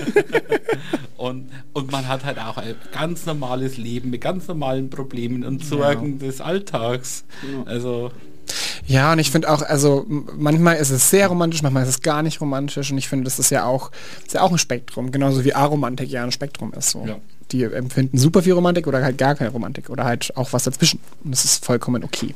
und, 1.18 1.50
und 1.74 1.92
man 1.92 2.08
hat 2.08 2.24
halt 2.24 2.40
auch 2.40 2.58
ein 2.58 2.76
ganz 2.92 3.26
normales 3.26 3.78
Leben 3.78 4.10
mit 4.10 4.22
ganz 4.22 4.48
normalen 4.48 4.90
Problemen 4.90 5.44
und 5.44 5.66
Sorgen 5.66 6.20
ja. 6.20 6.28
des 6.28 6.42
Alltags. 6.42 7.26
Also 7.66 8.12
ja, 8.86 9.12
und 9.14 9.20
ich 9.20 9.32
finde 9.32 9.52
auch, 9.52 9.64
also 9.64 10.06
manchmal 10.08 10.76
ist 10.76 10.92
es 10.92 11.10
sehr 11.10 11.28
romantisch, 11.28 11.64
manchmal 11.64 11.84
ist 11.84 11.90
es 11.90 12.02
gar 12.02 12.22
nicht 12.22 12.40
romantisch 12.42 12.92
und 12.92 12.98
ich 12.98 13.08
finde, 13.08 13.24
das 13.24 13.40
ist 13.40 13.50
ja 13.50 13.66
auch, 13.66 13.92
ist 14.24 14.36
ja 14.36 14.42
auch 14.42 14.52
ein 14.52 14.60
Spektrum, 14.60 15.12
genauso 15.12 15.44
wie 15.44 15.54
Aromantik 15.54 16.10
ja 16.10 16.24
ein 16.24 16.32
Spektrum 16.32 16.72
ist. 16.74 16.92
So. 16.92 17.06
Ja 17.06 17.18
die 17.52 17.64
empfinden 17.64 18.18
super 18.18 18.42
viel 18.42 18.54
Romantik 18.54 18.88
oder 18.88 19.04
halt 19.04 19.18
gar 19.18 19.36
keine 19.36 19.52
Romantik 19.52 19.90
oder 19.90 20.06
halt 20.06 20.36
auch 20.36 20.54
was 20.54 20.64
dazwischen. 20.64 21.00
Und 21.24 21.32
das 21.32 21.46
ist 21.46 21.66
vollkommen 21.66 22.04
okay. 22.04 22.34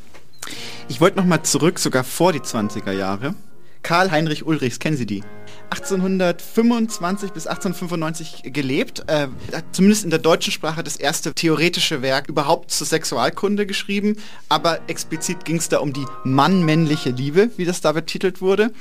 Ich 0.88 1.02
wollte 1.02 1.18
nochmal 1.18 1.44
zurück, 1.44 1.80
sogar 1.80 2.04
vor 2.04 2.34
die 2.34 2.40
20er 2.40 2.92
Jahre. 2.92 3.36
Karl 3.84 4.12
Heinrich 4.12 4.46
Ulrichs, 4.46 4.80
kennen 4.80 4.98
Sie 4.98 5.06
die? 5.06 5.24
1825 5.70 7.32
bis 7.32 7.48
1895 7.48 8.54
gelebt, 8.54 9.04
äh, 9.08 9.28
hat 9.54 9.66
zumindest 9.72 10.04
in 10.04 10.10
der 10.10 10.20
deutschen 10.20 10.52
Sprache 10.52 10.84
das 10.84 10.96
erste 10.96 11.34
theoretische 11.34 12.02
Werk 12.02 12.28
überhaupt 12.28 12.72
zur 12.72 12.88
Sexualkunde 12.88 13.66
geschrieben, 13.66 14.18
aber 14.50 14.80
explizit 14.88 15.46
ging 15.46 15.58
es 15.58 15.70
da 15.70 15.80
um 15.80 15.94
die 15.94 16.06
Mann-männliche 16.24 17.12
Liebe, 17.12 17.52
wie 17.58 17.66
das 17.66 17.82
da 17.82 17.92
betitelt 17.92 18.42
wurde. 18.42 18.72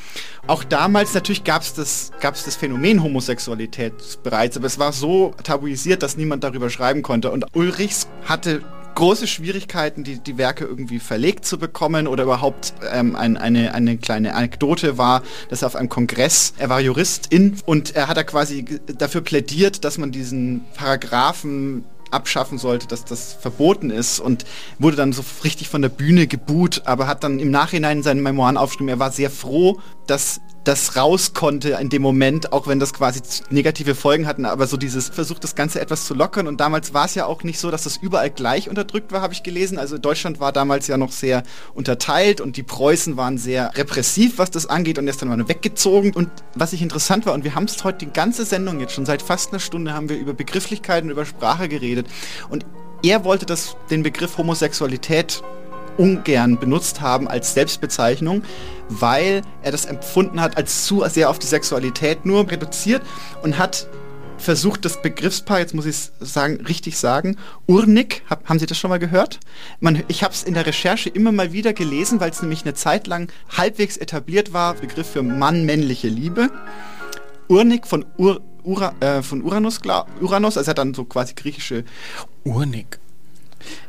Auch 0.46 0.64
damals 0.64 1.14
natürlich 1.14 1.44
gab 1.44 1.62
es 1.62 1.74
das, 1.74 2.10
gab's 2.20 2.44
das 2.44 2.56
Phänomen 2.56 3.02
Homosexualität 3.02 3.92
bereits, 4.22 4.56
aber 4.56 4.66
es 4.66 4.78
war 4.78 4.92
so 4.92 5.34
tabuisiert, 5.42 6.02
dass 6.02 6.16
niemand 6.16 6.42
darüber 6.44 6.70
schreiben 6.70 7.02
konnte. 7.02 7.30
Und 7.30 7.54
Ulrichs 7.54 8.08
hatte 8.24 8.62
große 8.98 9.28
Schwierigkeiten, 9.28 10.02
die, 10.02 10.18
die 10.18 10.38
Werke 10.38 10.64
irgendwie 10.64 10.98
verlegt 10.98 11.44
zu 11.44 11.56
bekommen 11.56 12.08
oder 12.08 12.24
überhaupt 12.24 12.74
ähm, 12.92 13.14
ein, 13.14 13.36
eine, 13.36 13.72
eine 13.72 13.96
kleine 13.96 14.34
Anekdote 14.34 14.98
war, 14.98 15.22
dass 15.50 15.62
er 15.62 15.66
auf 15.66 15.76
einem 15.76 15.88
Kongress, 15.88 16.52
er 16.58 16.68
war 16.68 16.80
Juristin 16.80 17.58
und 17.64 17.94
er 17.94 18.08
hat 18.08 18.16
er 18.16 18.24
quasi 18.24 18.64
dafür 18.98 19.20
plädiert, 19.20 19.84
dass 19.84 19.98
man 19.98 20.10
diesen 20.10 20.64
Paragraphen 20.74 21.84
abschaffen 22.10 22.58
sollte, 22.58 22.88
dass 22.88 23.04
das 23.04 23.34
verboten 23.34 23.90
ist 23.90 24.18
und 24.18 24.44
wurde 24.80 24.96
dann 24.96 25.12
so 25.12 25.22
richtig 25.44 25.68
von 25.68 25.80
der 25.80 25.90
Bühne 25.90 26.26
gebuht, 26.26 26.82
aber 26.84 27.06
hat 27.06 27.22
dann 27.22 27.38
im 27.38 27.52
Nachhinein 27.52 27.98
in 27.98 28.02
seinen 28.02 28.22
Memoiren 28.24 28.56
aufgeschrieben, 28.56 28.88
er 28.88 28.98
war 28.98 29.12
sehr 29.12 29.30
froh, 29.30 29.80
dass 30.08 30.40
das 30.64 30.96
raus 30.96 31.32
konnte 31.32 31.78
in 31.80 31.88
dem 31.88 32.02
Moment, 32.02 32.52
auch 32.52 32.66
wenn 32.66 32.78
das 32.78 32.92
quasi 32.92 33.20
negative 33.50 33.94
Folgen 33.94 34.26
hatten, 34.26 34.44
aber 34.44 34.66
so 34.66 34.76
dieses 34.76 35.08
versucht 35.08 35.42
das 35.44 35.54
Ganze 35.54 35.80
etwas 35.80 36.04
zu 36.04 36.14
lockern. 36.14 36.46
Und 36.46 36.60
damals 36.60 36.92
war 36.92 37.06
es 37.06 37.14
ja 37.14 37.26
auch 37.26 37.42
nicht 37.42 37.58
so, 37.58 37.70
dass 37.70 37.84
das 37.84 37.96
überall 37.96 38.30
gleich 38.30 38.68
unterdrückt 38.68 39.12
war, 39.12 39.22
habe 39.22 39.32
ich 39.32 39.42
gelesen. 39.42 39.78
Also 39.78 39.98
Deutschland 39.98 40.40
war 40.40 40.52
damals 40.52 40.86
ja 40.86 40.96
noch 40.96 41.12
sehr 41.12 41.42
unterteilt 41.74 42.40
und 42.40 42.56
die 42.56 42.62
Preußen 42.62 43.16
waren 43.16 43.38
sehr 43.38 43.76
repressiv, 43.76 44.38
was 44.38 44.50
das 44.50 44.66
angeht 44.66 44.98
und 44.98 45.06
erst 45.06 45.22
dann 45.22 45.28
mal 45.28 45.48
weggezogen. 45.48 46.12
Und 46.12 46.28
was 46.54 46.72
ich 46.72 46.82
interessant 46.82 47.24
war 47.26 47.34
und 47.34 47.44
wir 47.44 47.54
haben 47.54 47.64
es 47.64 47.82
heute 47.84 48.06
die 48.06 48.12
ganze 48.12 48.44
Sendung 48.44 48.80
jetzt 48.80 48.92
schon 48.92 49.06
seit 49.06 49.22
fast 49.22 49.50
einer 49.50 49.60
Stunde 49.60 49.94
haben 49.94 50.08
wir 50.08 50.18
über 50.18 50.34
Begrifflichkeiten, 50.34 51.10
über 51.10 51.24
Sprache 51.24 51.68
geredet. 51.68 52.06
Und 52.50 52.66
er 53.02 53.24
wollte 53.24 53.46
das, 53.46 53.76
den 53.90 54.02
Begriff 54.02 54.38
Homosexualität 54.38 55.42
ungern 55.98 56.58
benutzt 56.58 57.00
haben 57.00 57.28
als 57.28 57.54
Selbstbezeichnung, 57.54 58.42
weil 58.88 59.42
er 59.62 59.72
das 59.72 59.84
empfunden 59.84 60.40
hat 60.40 60.56
als 60.56 60.84
zu 60.84 61.04
sehr 61.08 61.28
auf 61.28 61.38
die 61.38 61.46
Sexualität 61.46 62.24
nur 62.24 62.50
reduziert 62.50 63.02
und 63.42 63.58
hat 63.58 63.88
versucht, 64.38 64.84
das 64.84 65.02
Begriffspaar, 65.02 65.58
jetzt 65.58 65.74
muss 65.74 65.86
ich 65.86 66.10
sagen, 66.20 66.64
richtig 66.66 66.96
sagen, 66.98 67.36
Urnik, 67.66 68.22
hab, 68.30 68.48
haben 68.48 68.58
Sie 68.58 68.66
das 68.66 68.78
schon 68.78 68.90
mal 68.90 68.98
gehört? 68.98 69.40
Man, 69.80 70.02
ich 70.08 70.22
habe 70.22 70.32
es 70.32 70.42
in 70.42 70.54
der 70.54 70.66
Recherche 70.66 71.08
immer 71.08 71.32
mal 71.32 71.52
wieder 71.52 71.72
gelesen, 71.72 72.20
weil 72.20 72.30
es 72.30 72.40
nämlich 72.40 72.62
eine 72.62 72.74
Zeit 72.74 73.06
lang 73.06 73.30
halbwegs 73.56 73.96
etabliert 73.96 74.52
war, 74.52 74.74
Begriff 74.74 75.10
für 75.10 75.22
Mann-männliche 75.22 76.08
Liebe. 76.08 76.50
Urnik 77.48 77.86
von, 77.86 78.04
Ur, 78.16 78.40
Ura, 78.62 78.94
äh, 79.00 79.22
von 79.22 79.42
Uranus, 79.42 79.80
klar, 79.80 80.06
Uranus, 80.20 80.56
also 80.56 80.68
er 80.68 80.70
hat 80.70 80.78
dann 80.78 80.94
so 80.94 81.04
quasi 81.04 81.34
griechische 81.34 81.84
Urnik. 82.44 83.00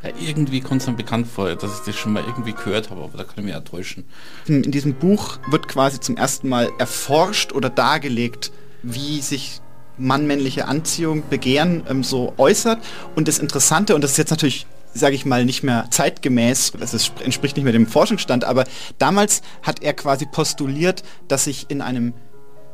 Ja, 0.02 0.10
irgendwie 0.20 0.60
kommt 0.60 0.82
es 0.82 0.88
mir 0.88 0.94
bekannt 0.94 1.26
vor, 1.28 1.54
dass 1.54 1.80
ich 1.80 1.86
das 1.86 1.96
schon 1.96 2.12
mal 2.12 2.24
irgendwie 2.24 2.52
gehört 2.52 2.90
habe, 2.90 3.02
aber 3.02 3.16
da 3.16 3.24
kann 3.24 3.34
ich 3.38 3.44
mich 3.44 3.54
ja 3.54 3.60
täuschen. 3.60 4.04
In 4.46 4.70
diesem 4.70 4.94
Buch 4.94 5.38
wird 5.50 5.68
quasi 5.68 6.00
zum 6.00 6.16
ersten 6.16 6.48
Mal 6.48 6.70
erforscht 6.78 7.52
oder 7.52 7.70
dargelegt, 7.70 8.52
wie 8.82 9.20
sich 9.20 9.60
Mann-männliche 9.98 10.66
Anziehung, 10.66 11.22
Begehren 11.28 11.82
ähm, 11.88 12.02
so 12.02 12.32
äußert. 12.38 12.82
Und 13.14 13.28
das 13.28 13.38
Interessante, 13.38 13.94
und 13.94 14.02
das 14.02 14.12
ist 14.12 14.16
jetzt 14.16 14.30
natürlich 14.30 14.66
sage 14.94 15.14
ich 15.14 15.24
mal, 15.24 15.44
nicht 15.44 15.62
mehr 15.62 15.86
zeitgemäß, 15.90 16.72
das 16.78 16.94
ist, 16.94 17.12
entspricht 17.22 17.56
nicht 17.56 17.64
mehr 17.64 17.72
dem 17.72 17.86
Forschungsstand, 17.86 18.44
aber 18.44 18.64
damals 18.98 19.42
hat 19.62 19.82
er 19.82 19.92
quasi 19.92 20.26
postuliert, 20.26 21.02
dass 21.28 21.44
sich 21.44 21.66
in 21.68 21.80
einem, 21.80 22.12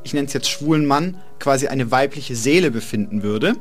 ich 0.02 0.14
nenne 0.14 0.26
es 0.26 0.32
jetzt 0.32 0.48
schwulen 0.48 0.86
Mann, 0.86 1.18
quasi 1.38 1.68
eine 1.68 1.90
weibliche 1.90 2.34
Seele 2.34 2.70
befinden 2.70 3.22
würde. 3.22 3.54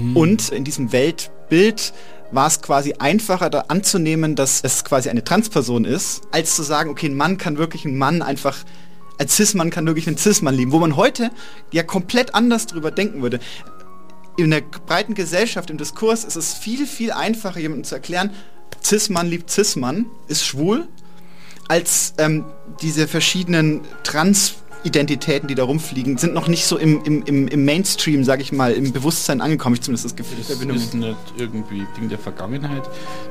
Mhm. 0.00 0.16
Und 0.16 0.48
in 0.50 0.64
diesem 0.64 0.92
Weltbild 0.92 1.92
war 2.32 2.46
es 2.46 2.60
quasi 2.60 2.94
einfacher 2.98 3.50
da 3.50 3.64
anzunehmen, 3.68 4.36
dass 4.36 4.60
es 4.62 4.84
quasi 4.84 5.08
eine 5.08 5.24
Transperson 5.24 5.84
ist, 5.84 6.22
als 6.32 6.56
zu 6.56 6.62
sagen, 6.62 6.90
okay, 6.90 7.06
ein 7.06 7.14
Mann 7.14 7.38
kann 7.38 7.58
wirklich 7.58 7.84
einen 7.84 7.98
Mann 7.98 8.22
einfach, 8.22 8.58
ein 9.18 9.28
Cis-Mann 9.28 9.70
kann 9.70 9.86
wirklich 9.86 10.06
einen 10.06 10.18
Cis-Mann 10.18 10.54
lieben, 10.54 10.72
wo 10.72 10.78
man 10.78 10.96
heute 10.96 11.30
ja 11.72 11.82
komplett 11.82 12.34
anders 12.34 12.66
drüber 12.66 12.90
denken 12.90 13.22
würde. 13.22 13.40
In 14.36 14.50
der 14.50 14.60
breiten 14.60 15.14
Gesellschaft, 15.14 15.70
im 15.70 15.78
Diskurs 15.78 16.24
ist 16.24 16.36
es 16.36 16.54
viel, 16.54 16.86
viel 16.86 17.12
einfacher, 17.12 17.58
jemandem 17.58 17.84
zu 17.84 17.94
erklären, 17.94 18.30
Cis-Mann 18.84 19.28
liebt 19.28 19.50
Cis-Mann, 19.50 20.06
ist 20.28 20.44
schwul, 20.44 20.86
als 21.68 22.14
ähm, 22.18 22.44
diese 22.82 23.08
verschiedenen 23.08 23.80
Trans- 24.04 24.54
Identitäten, 24.86 25.48
die 25.48 25.54
da 25.54 25.64
rumfliegen, 25.64 26.16
sind 26.16 26.32
noch 26.32 26.48
nicht 26.48 26.64
so 26.66 26.78
im, 26.78 27.02
im, 27.04 27.22
im, 27.24 27.48
im 27.48 27.64
Mainstream, 27.64 28.24
sage 28.24 28.42
ich 28.42 28.52
mal, 28.52 28.72
im 28.72 28.92
Bewusstsein 28.92 29.40
angekommen, 29.40 29.74
ich 29.74 29.82
zumindest 29.82 30.04
das 30.04 30.16
Gefühl. 30.16 30.38
Das 30.38 30.48
ist 30.48 30.94
nicht 30.94 31.16
irgendwie 31.36 31.86
Ding 31.96 32.08
der 32.08 32.18
Vergangenheit. 32.18 32.82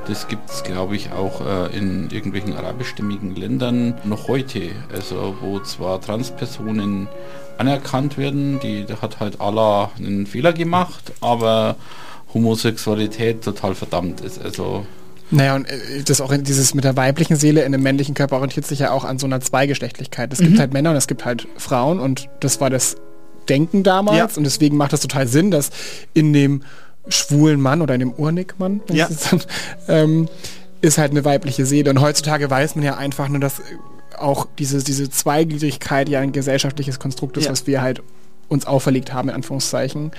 Das 0.06 0.28
gibt 0.28 0.50
es, 0.50 0.62
glaube 0.62 0.96
ich, 0.96 1.12
auch 1.12 1.40
äh, 1.40 1.76
in 1.76 2.10
irgendwelchen 2.10 2.52
arabischstämmigen 2.52 3.34
Ländern 3.34 3.94
noch 4.04 4.28
heute. 4.28 4.70
Also 4.92 5.36
wo 5.40 5.60
zwar 5.60 6.00
Transpersonen 6.00 7.08
anerkannt 7.58 8.18
werden, 8.18 8.60
die 8.60 8.84
da 8.84 9.00
hat 9.00 9.20
halt 9.20 9.40
Allah 9.40 9.90
einen 9.98 10.26
Fehler 10.26 10.52
gemacht, 10.52 11.12
aber 11.20 11.76
Homosexualität 12.34 13.42
total 13.42 13.74
verdammt 13.74 14.20
ist. 14.20 14.40
Also 14.40 14.86
naja, 15.30 15.56
und 15.56 15.68
äh, 15.68 16.02
das 16.04 16.20
auch 16.20 16.34
dieses 16.36 16.74
mit 16.74 16.84
der 16.84 16.96
weiblichen 16.96 17.36
Seele 17.36 17.62
in 17.62 17.72
dem 17.72 17.82
männlichen 17.82 18.14
Körper 18.14 18.36
orientiert 18.36 18.66
sich 18.66 18.78
ja 18.78 18.90
auch 18.92 19.04
an 19.04 19.18
so 19.18 19.26
einer 19.26 19.40
Zweigeschlechtlichkeit. 19.40 20.32
Es 20.32 20.40
mhm. 20.40 20.46
gibt 20.46 20.58
halt 20.58 20.72
Männer 20.72 20.90
und 20.90 20.96
es 20.96 21.06
gibt 21.06 21.24
halt 21.24 21.48
Frauen 21.56 21.98
und 21.98 22.28
das 22.40 22.60
war 22.60 22.70
das 22.70 22.96
Denken 23.48 23.82
damals 23.82 24.32
ja. 24.32 24.36
und 24.38 24.44
deswegen 24.44 24.76
macht 24.76 24.92
das 24.92 25.00
total 25.00 25.28
Sinn, 25.28 25.50
dass 25.50 25.70
in 26.14 26.32
dem 26.32 26.62
schwulen 27.08 27.60
Mann 27.60 27.82
oder 27.82 27.94
in 27.94 28.00
dem 28.00 28.12
Urnick-Mann 28.12 28.80
ja. 28.90 29.08
ähm, 29.88 30.28
ist 30.80 30.98
halt 30.98 31.12
eine 31.12 31.24
weibliche 31.24 31.66
Seele. 31.66 31.90
Und 31.90 32.00
heutzutage 32.00 32.50
weiß 32.50 32.74
man 32.74 32.84
ja 32.84 32.96
einfach 32.96 33.28
nur, 33.28 33.40
dass 33.40 33.62
auch 34.18 34.46
diese, 34.58 34.82
diese 34.82 35.10
Zweigliedrigkeit 35.10 36.08
ja 36.08 36.20
ein 36.20 36.32
gesellschaftliches 36.32 36.98
Konstrukt 36.98 37.36
ist, 37.36 37.44
ja. 37.44 37.52
was 37.52 37.66
wir 37.66 37.82
halt 37.82 38.02
uns 38.48 38.66
auferlegt 38.66 39.12
haben, 39.12 39.28
in 39.28 39.34
Anführungszeichen. 39.34 40.12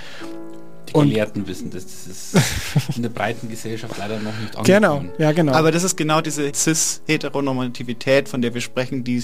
Die 0.89 0.93
und 0.93 1.09
Gelehrten 1.09 1.47
wissen 1.47 1.69
das. 1.69 1.85
Das 1.85 2.07
ist 2.07 2.95
in 2.95 3.03
der 3.03 3.09
breiten 3.09 3.49
Gesellschaft 3.49 3.95
leider 3.97 4.19
noch 4.19 4.37
nicht 4.39 4.55
angekommen. 4.57 4.65
Genau, 4.65 5.03
ja, 5.17 5.31
genau. 5.31 5.53
Aber 5.53 5.71
das 5.71 5.83
ist 5.83 5.95
genau 5.97 6.21
diese 6.21 6.51
cis-Heteronormativität, 6.53 8.29
von 8.29 8.41
der 8.41 8.53
wir 8.53 8.61
sprechen, 8.61 9.03
die 9.03 9.23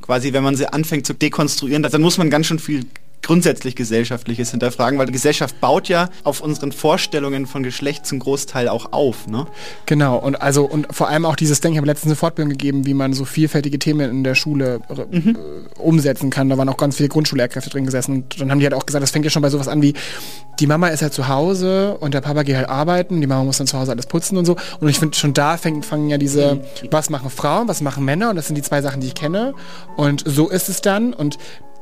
quasi, 0.00 0.32
wenn 0.32 0.42
man 0.42 0.56
sie 0.56 0.66
anfängt 0.66 1.06
zu 1.06 1.14
dekonstruieren, 1.14 1.82
dann 1.82 2.02
muss 2.02 2.18
man 2.18 2.30
ganz 2.30 2.46
schön 2.46 2.58
viel 2.58 2.86
grundsätzlich 3.22 3.76
Gesellschaftliches 3.76 4.50
hinterfragen, 4.50 4.98
weil 4.98 5.06
die 5.06 5.12
Gesellschaft 5.12 5.60
baut 5.60 5.88
ja 5.88 6.08
auf 6.24 6.40
unseren 6.40 6.72
Vorstellungen 6.72 7.46
von 7.46 7.62
Geschlecht 7.62 8.06
zum 8.06 8.18
Großteil 8.18 8.68
auch 8.68 8.92
auf. 8.92 9.26
Ne? 9.26 9.46
Genau, 9.86 10.16
und 10.16 10.40
also 10.40 10.64
und 10.64 10.88
vor 10.90 11.08
allem 11.08 11.26
auch 11.26 11.36
dieses 11.36 11.60
Denken, 11.60 11.74
ich 11.74 11.78
habe 11.78 11.86
letztens 11.86 12.10
eine 12.10 12.16
Fortbildung 12.16 12.50
gegeben, 12.50 12.86
wie 12.86 12.94
man 12.94 13.12
so 13.12 13.24
vielfältige 13.24 13.78
Themen 13.78 14.10
in 14.10 14.24
der 14.24 14.34
Schule 14.34 14.80
äh, 14.88 15.16
mhm. 15.16 15.36
umsetzen 15.78 16.30
kann. 16.30 16.48
Da 16.48 16.58
waren 16.58 16.68
auch 16.68 16.76
ganz 16.76 16.96
viele 16.96 17.08
Grundschullehrkräfte 17.08 17.70
drin 17.70 17.84
gesessen 17.84 18.14
und 18.14 18.40
dann 18.40 18.50
haben 18.50 18.58
die 18.58 18.66
halt 18.66 18.74
auch 18.74 18.86
gesagt, 18.86 19.02
das 19.02 19.10
fängt 19.10 19.24
ja 19.24 19.30
schon 19.30 19.42
bei 19.42 19.50
sowas 19.50 19.68
an 19.68 19.82
wie, 19.82 19.94
die 20.58 20.66
Mama 20.66 20.88
ist 20.88 21.02
halt 21.02 21.14
zu 21.14 21.28
Hause 21.28 21.96
und 22.00 22.14
der 22.14 22.20
Papa 22.20 22.42
geht 22.42 22.56
halt 22.56 22.68
arbeiten, 22.68 23.20
die 23.20 23.26
Mama 23.26 23.44
muss 23.44 23.58
dann 23.58 23.66
zu 23.66 23.78
Hause 23.78 23.92
alles 23.92 24.06
putzen 24.06 24.36
und 24.36 24.44
so. 24.44 24.56
Und 24.80 24.88
ich 24.88 24.98
finde, 24.98 25.16
schon 25.16 25.32
da 25.34 25.56
fängt, 25.56 25.86
fangen 25.86 26.08
ja 26.08 26.18
diese, 26.18 26.56
mhm. 26.56 26.88
was 26.90 27.10
machen 27.10 27.30
Frauen, 27.30 27.68
was 27.68 27.80
machen 27.80 28.04
Männer 28.04 28.30
und 28.30 28.36
das 28.36 28.46
sind 28.46 28.56
die 28.56 28.62
zwei 28.62 28.82
Sachen, 28.82 29.00
die 29.00 29.08
ich 29.08 29.14
kenne. 29.14 29.54
Und 29.96 30.22
so 30.26 30.48
ist 30.48 30.68
es 30.68 30.80
dann 30.80 31.12
und 31.12 31.38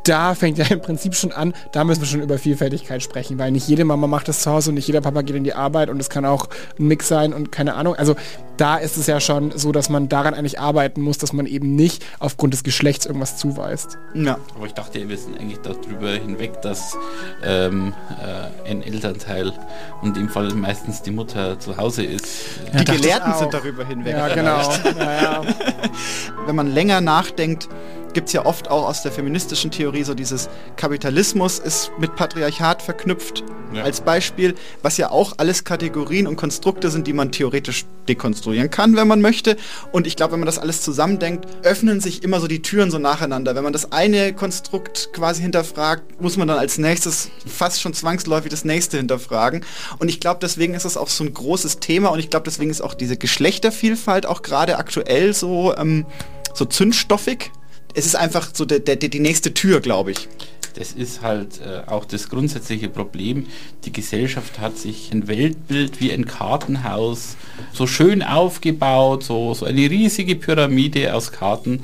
da 0.08 0.34
fängt 0.34 0.58
ja 0.58 0.66
im 0.70 0.80
Prinzip 0.80 1.14
schon 1.14 1.32
an, 1.32 1.54
da 1.72 1.84
müssen 1.84 2.00
wir 2.00 2.08
schon 2.08 2.22
über 2.22 2.38
Vielfältigkeit 2.38 3.02
sprechen, 3.02 3.38
weil 3.38 3.50
nicht 3.50 3.68
jede 3.68 3.84
Mama 3.84 4.06
macht 4.06 4.28
das 4.28 4.42
zu 4.42 4.50
Hause 4.50 4.70
und 4.70 4.76
nicht 4.76 4.86
jeder 4.86 5.00
Papa 5.00 5.22
geht 5.22 5.36
in 5.36 5.44
die 5.44 5.54
Arbeit 5.54 5.90
und 5.90 6.00
es 6.00 6.08
kann 6.08 6.24
auch 6.24 6.48
ein 6.78 6.86
Mix 6.86 7.08
sein 7.08 7.32
und 7.32 7.52
keine 7.52 7.74
Ahnung. 7.74 7.94
Also 7.94 8.16
da 8.56 8.76
ist 8.76 8.96
es 8.96 9.06
ja 9.06 9.20
schon 9.20 9.52
so, 9.56 9.70
dass 9.70 9.88
man 9.88 10.08
daran 10.08 10.34
eigentlich 10.34 10.58
arbeiten 10.58 11.00
muss, 11.00 11.18
dass 11.18 11.32
man 11.32 11.46
eben 11.46 11.76
nicht 11.76 12.04
aufgrund 12.18 12.54
des 12.54 12.64
Geschlechts 12.64 13.06
irgendwas 13.06 13.36
zuweist. 13.36 13.98
Ja. 14.14 14.38
Aber 14.56 14.66
ich 14.66 14.74
dachte, 14.74 15.08
wir 15.08 15.16
sind 15.16 15.38
eigentlich 15.38 15.60
darüber 15.60 16.10
hinweg, 16.10 16.60
dass 16.62 16.96
ähm, 17.44 17.94
äh, 18.20 18.70
ein 18.70 18.82
Elternteil 18.82 19.52
und 20.02 20.16
im 20.16 20.28
Fall 20.28 20.52
meistens 20.54 21.02
die 21.02 21.12
Mutter 21.12 21.58
zu 21.60 21.76
Hause 21.76 22.04
ist. 22.04 22.28
Ja, 22.72 22.80
die 22.80 22.84
Gelehrten 22.84 23.34
sind 23.34 23.54
darüber 23.54 23.86
hinweg. 23.86 24.16
Ja, 24.16 24.28
genau. 24.34 24.60
ja, 24.98 25.22
ja. 25.22 25.42
Wenn 26.46 26.56
man 26.56 26.72
länger 26.72 27.00
nachdenkt, 27.00 27.68
gibt 28.14 28.28
es 28.28 28.32
ja 28.32 28.44
oft 28.46 28.68
auch 28.68 28.88
aus 28.88 29.02
der 29.02 29.12
feministischen 29.12 29.70
Theorie 29.70 30.04
so 30.04 30.14
dieses 30.14 30.48
Kapitalismus 30.76 31.58
ist 31.58 31.90
mit 31.98 32.14
Patriarchat 32.16 32.82
verknüpft 32.82 33.44
ja. 33.72 33.82
als 33.82 34.00
Beispiel, 34.00 34.54
was 34.82 34.96
ja 34.96 35.10
auch 35.10 35.34
alles 35.36 35.64
Kategorien 35.64 36.26
und 36.26 36.36
Konstrukte 36.36 36.90
sind, 36.90 37.06
die 37.06 37.12
man 37.12 37.32
theoretisch 37.32 37.84
dekonstruieren 38.08 38.70
kann, 38.70 38.96
wenn 38.96 39.08
man 39.08 39.20
möchte. 39.20 39.56
Und 39.92 40.06
ich 40.06 40.16
glaube, 40.16 40.32
wenn 40.32 40.40
man 40.40 40.46
das 40.46 40.58
alles 40.58 40.82
zusammendenkt, 40.82 41.46
öffnen 41.62 42.00
sich 42.00 42.22
immer 42.22 42.40
so 42.40 42.46
die 42.46 42.62
Türen 42.62 42.90
so 42.90 42.98
nacheinander. 42.98 43.54
Wenn 43.54 43.64
man 43.64 43.72
das 43.72 43.92
eine 43.92 44.32
Konstrukt 44.32 45.10
quasi 45.12 45.42
hinterfragt, 45.42 46.20
muss 46.20 46.36
man 46.36 46.48
dann 46.48 46.58
als 46.58 46.78
nächstes 46.78 47.30
fast 47.46 47.80
schon 47.80 47.94
zwangsläufig 47.94 48.50
das 48.50 48.64
nächste 48.64 48.96
hinterfragen. 48.96 49.64
Und 49.98 50.08
ich 50.08 50.20
glaube, 50.20 50.40
deswegen 50.40 50.74
ist 50.74 50.84
es 50.84 50.96
auch 50.96 51.08
so 51.08 51.24
ein 51.24 51.34
großes 51.34 51.80
Thema 51.80 52.08
und 52.08 52.18
ich 52.18 52.30
glaube, 52.30 52.44
deswegen 52.44 52.70
ist 52.70 52.80
auch 52.80 52.94
diese 52.94 53.16
Geschlechtervielfalt 53.16 54.26
auch 54.26 54.42
gerade 54.42 54.78
aktuell 54.78 55.34
so, 55.34 55.76
ähm, 55.76 56.06
so 56.54 56.64
zündstoffig 56.64 57.52
es 57.98 58.06
ist 58.06 58.14
einfach 58.14 58.50
so 58.52 58.64
der, 58.64 58.78
der, 58.78 58.96
die 58.96 59.20
nächste 59.20 59.52
Tür, 59.52 59.80
glaube 59.80 60.12
ich. 60.12 60.28
Das 60.74 60.92
ist 60.92 61.22
halt 61.22 61.60
äh, 61.60 61.90
auch 61.90 62.04
das 62.04 62.28
grundsätzliche 62.28 62.88
Problem. 62.88 63.46
Die 63.84 63.92
Gesellschaft 63.92 64.60
hat 64.60 64.78
sich 64.78 65.10
ein 65.12 65.26
Weltbild 65.26 66.00
wie 66.00 66.12
ein 66.12 66.24
Kartenhaus 66.24 67.36
so 67.72 67.88
schön 67.88 68.22
aufgebaut, 68.22 69.24
so, 69.24 69.54
so 69.54 69.66
eine 69.66 69.90
riesige 69.90 70.36
Pyramide 70.36 71.14
aus 71.14 71.32
Karten. 71.32 71.82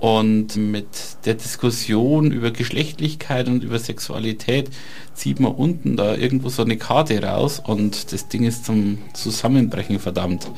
Und 0.00 0.56
mit 0.56 0.86
der 1.26 1.34
Diskussion 1.34 2.32
über 2.32 2.50
Geschlechtlichkeit 2.50 3.46
und 3.46 3.62
über 3.62 3.78
Sexualität 3.78 4.70
zieht 5.14 5.38
man 5.38 5.52
unten 5.52 5.96
da 5.96 6.16
irgendwo 6.16 6.48
so 6.48 6.62
eine 6.62 6.76
Karte 6.76 7.22
raus 7.22 7.62
und 7.64 8.12
das 8.12 8.26
Ding 8.28 8.44
ist 8.44 8.64
zum 8.64 8.98
Zusammenbrechen 9.12 10.00
verdammt. 10.00 10.50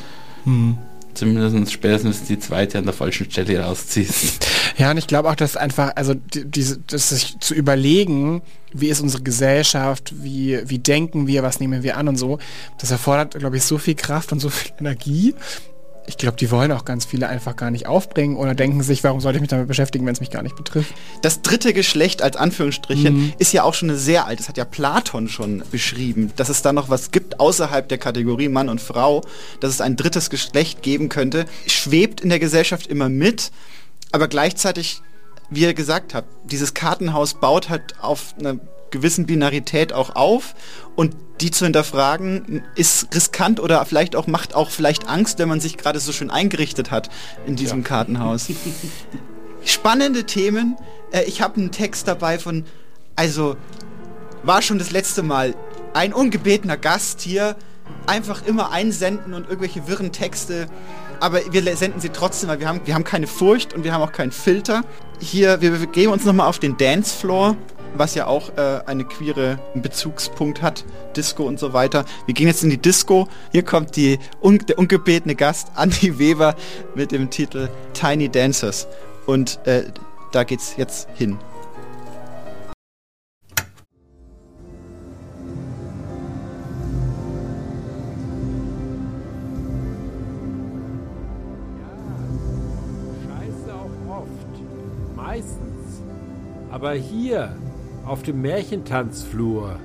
Hm. 0.44 0.78
Zumindest 1.14 1.72
spätestens 1.72 2.24
die 2.24 2.38
zweite 2.38 2.78
an 2.78 2.84
der 2.84 2.92
falschen 2.92 3.30
Stelle 3.30 3.60
rausziehst. 3.60 4.46
Ja, 4.76 4.90
und 4.90 4.96
ich 4.96 5.06
glaube 5.06 5.30
auch, 5.30 5.36
dass 5.36 5.56
einfach, 5.56 5.92
also 5.94 6.14
die, 6.14 6.44
diese, 6.46 6.78
das 6.88 7.10
sich 7.10 7.38
zu 7.38 7.54
überlegen, 7.54 8.42
wie 8.72 8.88
ist 8.88 9.00
unsere 9.00 9.22
Gesellschaft, 9.22 10.12
wie, 10.20 10.58
wie 10.68 10.80
denken 10.80 11.28
wir, 11.28 11.44
was 11.44 11.60
nehmen 11.60 11.84
wir 11.84 11.96
an 11.96 12.08
und 12.08 12.16
so, 12.16 12.40
das 12.78 12.90
erfordert, 12.90 13.38
glaube 13.38 13.56
ich, 13.56 13.62
so 13.62 13.78
viel 13.78 13.94
Kraft 13.94 14.32
und 14.32 14.40
so 14.40 14.50
viel 14.50 14.72
Energie. 14.80 15.36
Ich 16.06 16.18
glaube, 16.18 16.36
die 16.36 16.50
wollen 16.50 16.70
auch 16.72 16.84
ganz 16.84 17.06
viele 17.06 17.28
einfach 17.28 17.56
gar 17.56 17.70
nicht 17.70 17.86
aufbringen 17.86 18.36
oder 18.36 18.54
denken 18.54 18.82
sich, 18.82 19.02
warum 19.04 19.20
sollte 19.20 19.38
ich 19.38 19.40
mich 19.40 19.50
damit 19.50 19.68
beschäftigen, 19.68 20.04
wenn 20.04 20.12
es 20.12 20.20
mich 20.20 20.30
gar 20.30 20.42
nicht 20.42 20.56
betrifft. 20.56 20.92
Das 21.22 21.40
dritte 21.40 21.72
Geschlecht 21.72 22.20
als 22.20 22.36
Anführungsstrichen 22.36 23.32
ist 23.38 23.52
ja 23.52 23.62
auch 23.62 23.72
schon 23.72 23.88
eine 23.88 23.98
sehr 23.98 24.26
alt. 24.26 24.38
Das 24.38 24.48
hat 24.48 24.58
ja 24.58 24.66
Platon 24.66 25.28
schon 25.28 25.62
beschrieben, 25.70 26.32
dass 26.36 26.50
es 26.50 26.60
da 26.60 26.72
noch 26.72 26.90
was 26.90 27.10
gibt 27.10 27.40
außerhalb 27.40 27.88
der 27.88 27.98
Kategorie 27.98 28.48
Mann 28.48 28.68
und 28.68 28.82
Frau, 28.82 29.22
dass 29.60 29.70
es 29.70 29.80
ein 29.80 29.96
drittes 29.96 30.28
Geschlecht 30.28 30.82
geben 30.82 31.08
könnte, 31.08 31.46
schwebt 31.66 32.20
in 32.20 32.28
der 32.28 32.38
Gesellschaft 32.38 32.86
immer 32.86 33.08
mit, 33.08 33.50
aber 34.12 34.28
gleichzeitig, 34.28 35.00
wie 35.48 35.62
ihr 35.62 35.74
gesagt 35.74 36.14
habt, 36.14 36.28
dieses 36.50 36.74
Kartenhaus 36.74 37.34
baut 37.34 37.70
halt 37.70 37.94
auf 38.00 38.34
einer 38.38 38.58
gewissen 38.94 39.26
Binarität 39.26 39.92
auch 39.92 40.14
auf 40.14 40.54
und 40.94 41.14
die 41.40 41.50
zu 41.50 41.64
hinterfragen 41.64 42.62
ist 42.76 43.14
riskant 43.14 43.58
oder 43.58 43.84
vielleicht 43.84 44.14
auch 44.14 44.28
macht 44.28 44.54
auch 44.54 44.70
vielleicht 44.70 45.08
Angst, 45.08 45.38
wenn 45.40 45.48
man 45.48 45.60
sich 45.60 45.76
gerade 45.76 45.98
so 45.98 46.12
schön 46.12 46.30
eingerichtet 46.30 46.90
hat 46.92 47.10
in 47.46 47.56
diesem 47.56 47.82
Kartenhaus. 47.82 48.48
Spannende 49.64 50.24
Themen. 50.24 50.76
Äh, 51.10 51.24
ich 51.24 51.42
habe 51.42 51.56
einen 51.56 51.72
Text 51.72 52.06
dabei 52.06 52.38
von, 52.38 52.64
also 53.16 53.56
war 54.44 54.62
schon 54.62 54.78
das 54.78 54.92
letzte 54.92 55.22
Mal 55.22 55.54
ein 55.92 56.12
ungebetener 56.12 56.76
Gast 56.76 57.20
hier. 57.20 57.56
Einfach 58.06 58.46
immer 58.46 58.70
einsenden 58.70 59.34
und 59.34 59.48
irgendwelche 59.48 59.88
wirren 59.88 60.12
Texte. 60.12 60.68
Aber 61.20 61.40
wir 61.50 61.76
senden 61.76 62.00
sie 62.00 62.10
trotzdem, 62.10 62.48
weil 62.48 62.60
wir 62.60 62.68
haben, 62.68 62.80
wir 62.84 62.94
haben 62.94 63.04
keine 63.04 63.26
Furcht 63.26 63.74
und 63.74 63.84
wir 63.84 63.92
haben 63.92 64.02
auch 64.02 64.12
keinen 64.12 64.32
Filter. 64.32 64.82
Hier, 65.20 65.60
wir 65.60 65.72
begeben 65.72 66.12
uns 66.12 66.24
nochmal 66.24 66.48
auf 66.48 66.58
den 66.58 66.76
Dancefloor, 66.76 67.56
was 67.94 68.14
ja 68.14 68.26
auch 68.26 68.56
äh, 68.56 68.80
eine 68.86 69.04
queere 69.04 69.58
Bezugspunkt 69.74 70.62
hat. 70.62 70.84
Disco 71.16 71.44
und 71.44 71.58
so 71.58 71.72
weiter. 71.72 72.04
Wir 72.26 72.34
gehen 72.34 72.46
jetzt 72.46 72.64
in 72.64 72.70
die 72.70 72.78
Disco. 72.78 73.28
Hier 73.52 73.62
kommt 73.62 73.96
die, 73.96 74.18
un, 74.42 74.58
der 74.58 74.78
ungebetene 74.78 75.34
Gast, 75.34 75.72
Andy 75.76 76.18
Weber, 76.18 76.54
mit 76.94 77.12
dem 77.12 77.30
Titel 77.30 77.68
Tiny 77.92 78.28
Dancers. 78.28 78.86
Und 79.26 79.58
äh, 79.66 79.84
da 80.32 80.44
geht's 80.44 80.74
jetzt 80.76 81.08
hin. 81.14 81.38
Aber 96.84 96.92
hier, 96.92 97.56
auf 98.06 98.22
dem 98.22 98.42
Märchentanzflur, 98.42 99.78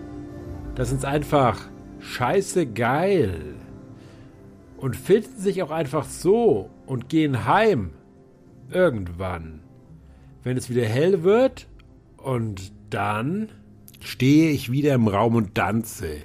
das 0.75 0.91
ist 0.91 1.05
einfach 1.05 1.59
scheiße 1.99 2.67
geil. 2.67 3.55
Und 4.77 4.95
finden 4.95 5.39
sich 5.39 5.61
auch 5.61 5.71
einfach 5.71 6.05
so 6.05 6.69
und 6.85 7.09
gehen 7.09 7.45
heim. 7.45 7.91
Irgendwann. 8.71 9.61
Wenn 10.43 10.55
es 10.55 10.69
wieder 10.69 10.85
hell 10.85 11.23
wird 11.23 11.67
und 12.17 12.71
dann 12.89 13.49
stehe 13.99 14.51
ich 14.51 14.71
wieder 14.71 14.93
im 14.93 15.07
Raum 15.07 15.35
und 15.35 15.55
tanze. 15.55 16.17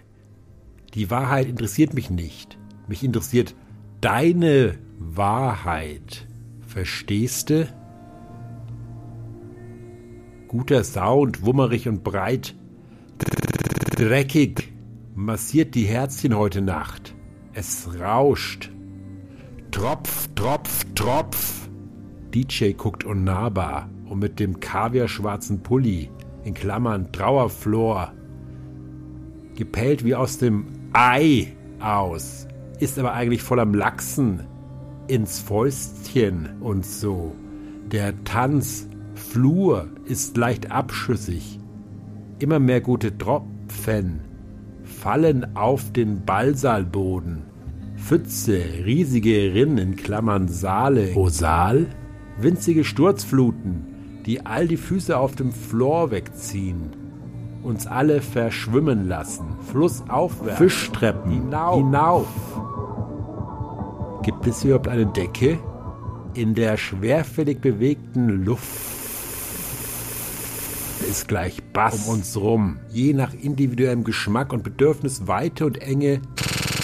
Die 0.94 1.10
Wahrheit 1.10 1.48
interessiert 1.48 1.94
mich 1.94 2.10
nicht. 2.10 2.56
Mich 2.86 3.02
interessiert 3.02 3.56
deine 4.00 4.78
Wahrheit. 4.98 6.28
Verstehst 6.66 7.50
du? 7.50 7.66
Guter 10.56 10.84
Sound, 10.84 11.44
wummerig 11.44 11.88
und 11.88 12.04
breit. 12.04 12.54
Dreckig. 13.96 14.72
Massiert 15.16 15.74
die 15.74 15.82
Herzchen 15.82 16.36
heute 16.36 16.62
Nacht. 16.62 17.12
Es 17.54 17.88
rauscht. 17.98 18.70
Tropf, 19.72 20.28
Tropf, 20.36 20.84
Tropf. 20.94 21.68
DJ 22.32 22.70
guckt 22.74 23.02
unnahbar 23.02 23.90
und 24.08 24.20
mit 24.20 24.38
dem 24.38 24.60
kaviarschwarzen 24.60 25.60
Pulli, 25.64 26.08
in 26.44 26.54
Klammern 26.54 27.10
Trauerflor, 27.10 28.12
gepellt 29.56 30.04
wie 30.04 30.14
aus 30.14 30.38
dem 30.38 30.66
Ei 30.92 31.48
aus, 31.80 32.46
ist 32.78 32.96
aber 32.96 33.12
eigentlich 33.12 33.42
voll 33.42 33.58
am 33.58 33.74
Lachsen 33.74 34.46
ins 35.08 35.40
Fäustchen 35.40 36.60
und 36.60 36.86
so. 36.86 37.34
Der 37.90 38.22
Tanzflur 39.34 39.88
ist 40.04 40.36
leicht 40.36 40.70
abschüssig. 40.70 41.58
Immer 42.38 42.60
mehr 42.60 42.80
gute 42.80 43.18
Tropfen 43.18 44.20
fallen 44.84 45.56
auf 45.56 45.92
den 45.92 46.24
Ballsaalboden. 46.24 47.42
Pfütze, 47.96 48.60
riesige 48.84 49.52
Rinnen 49.52 49.78
in 49.78 49.96
Klammern 49.96 50.46
Saale. 50.46 51.14
O 51.16 51.28
Saal? 51.30 51.86
Winzige 52.38 52.84
Sturzfluten, 52.84 54.22
die 54.24 54.46
all 54.46 54.68
die 54.68 54.76
Füße 54.76 55.18
auf 55.18 55.34
dem 55.34 55.50
Floor 55.50 56.12
wegziehen. 56.12 56.90
Uns 57.64 57.88
alle 57.88 58.20
verschwimmen 58.20 59.08
lassen. 59.08 59.46
Flussaufwärts. 59.72 60.58
Fischtreppen. 60.58 61.32
Hinauf. 61.32 61.76
Hinauf. 61.76 62.28
Gibt 64.22 64.46
es 64.46 64.62
überhaupt 64.62 64.86
eine 64.86 65.06
Decke? 65.06 65.58
In 66.34 66.54
der 66.54 66.76
schwerfällig 66.76 67.60
bewegten 67.60 68.44
Luft 68.44 69.03
ist 71.04 71.28
gleich 71.28 71.62
Bass 71.72 72.06
um 72.06 72.14
uns 72.14 72.36
rum. 72.36 72.78
Je 72.90 73.12
nach 73.12 73.32
individuellem 73.34 74.04
Geschmack 74.04 74.52
und 74.52 74.64
Bedürfnis 74.64 75.26
weite 75.26 75.66
und 75.66 75.78
enge 75.78 76.20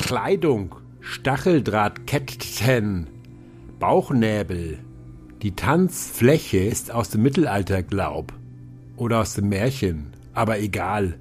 Kleidung, 0.07 0.75
Stacheldrahtketten, 1.01 3.07
Bauchnäbel. 3.79 4.79
Die 5.43 5.57
Tanzfläche 5.57 6.59
ist 6.59 6.91
aus 6.91 7.11
dem 7.11 7.23
Mittelalter, 7.23 7.83
glaub. 7.83 8.33
Oder 8.97 9.21
aus 9.21 9.35
dem 9.35 9.49
Märchen. 9.49 10.13
Aber 10.35 10.61
egal. 10.61 11.19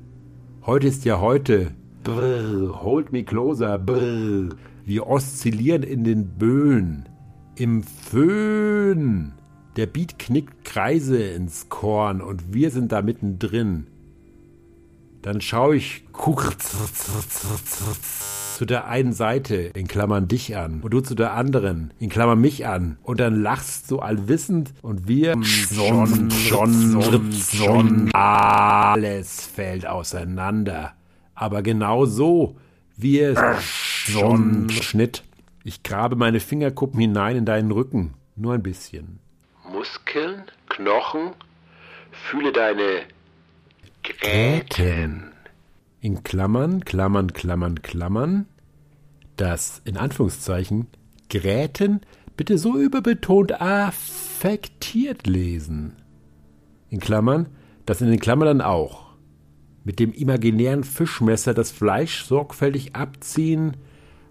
Heute 0.65 0.87
ist 0.87 1.05
ja 1.05 1.21
heute. 1.21 1.71
Brrr, 2.03 2.83
hold 2.83 3.11
me 3.11 3.23
closer, 3.23 3.79
brrr. 3.79 4.49
Wir 4.85 5.07
oszillieren 5.07 5.83
in 5.83 6.03
den 6.03 6.37
Böen. 6.37 7.07
Im 7.55 7.83
Föhn. 7.83 9.33
Der 9.75 9.85
Beat 9.85 10.19
knickt 10.19 10.65
Kreise 10.65 11.21
ins 11.23 11.69
Korn 11.69 12.21
und 12.21 12.53
wir 12.53 12.71
sind 12.71 12.91
da 12.91 13.01
mittendrin. 13.01 13.87
Dann 15.21 15.41
schaue 15.41 15.75
ich 15.75 16.03
zu 18.55 18.65
der 18.65 18.87
einen 18.87 19.13
Seite, 19.13 19.55
in 19.55 19.87
Klammern 19.87 20.27
dich 20.27 20.55
an, 20.57 20.81
und 20.81 20.93
du 20.93 21.01
zu 21.01 21.13
der 21.15 21.33
anderen, 21.33 21.93
in 21.99 22.09
Klammern 22.09 22.39
mich 22.39 22.65
an, 22.67 22.97
und 23.03 23.19
dann 23.19 23.41
lachst 23.41 23.91
du 23.91 23.99
allwissend 23.99 24.73
und 24.81 25.07
wir 25.07 25.41
schon, 25.43 26.31
schon, 26.31 27.31
schon, 27.31 28.09
alles 28.13 29.45
fällt 29.45 29.85
auseinander. 29.85 30.93
Aber 31.35 31.61
genau 31.61 32.05
so, 32.05 32.57
wie 32.97 33.19
es 33.19 33.39
schon 33.63 34.69
Schnitt. 34.69 35.23
Ich 35.63 35.83
grabe 35.83 36.15
meine 36.15 36.39
Fingerkuppen 36.39 36.99
hinein 36.99 37.37
in 37.37 37.45
deinen 37.45 37.71
Rücken, 37.71 38.13
nur 38.35 38.53
ein 38.53 38.63
bisschen. 38.63 39.19
Muskeln, 39.71 40.43
Knochen, 40.67 41.31
fühle 42.11 42.51
deine 42.51 43.03
Gräten. 44.03 45.31
In 46.01 46.23
Klammern, 46.23 46.83
Klammern, 46.85 47.33
Klammern, 47.33 47.81
Klammern. 47.81 48.47
Das 49.37 49.81
in 49.85 49.97
Anführungszeichen 49.97 50.87
Gräten 51.29 52.01
bitte 52.35 52.57
so 52.57 52.77
überbetont 52.77 53.61
affektiert 53.61 55.27
lesen. 55.27 55.95
In 56.89 56.99
Klammern, 56.99 57.49
das 57.85 58.01
in 58.01 58.09
den 58.09 58.19
Klammern 58.19 58.59
dann 58.59 58.61
auch. 58.61 59.09
Mit 59.83 59.99
dem 59.99 60.13
imaginären 60.13 60.83
Fischmesser 60.83 61.53
das 61.53 61.71
Fleisch 61.71 62.23
sorgfältig 62.23 62.95
abziehen, 62.95 63.77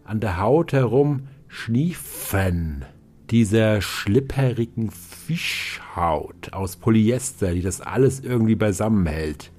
an 0.04 0.20
der 0.20 0.40
Haut 0.40 0.72
herum 0.72 1.28
schniefen 1.48 2.84
dieser 3.30 3.80
schlipprigen 3.80 4.90
Fischhaut 4.90 6.52
aus 6.52 6.76
Polyester, 6.76 7.52
die 7.52 7.62
das 7.62 7.80
alles 7.80 8.20
irgendwie 8.20 8.56
beisammenhält. 8.56 9.52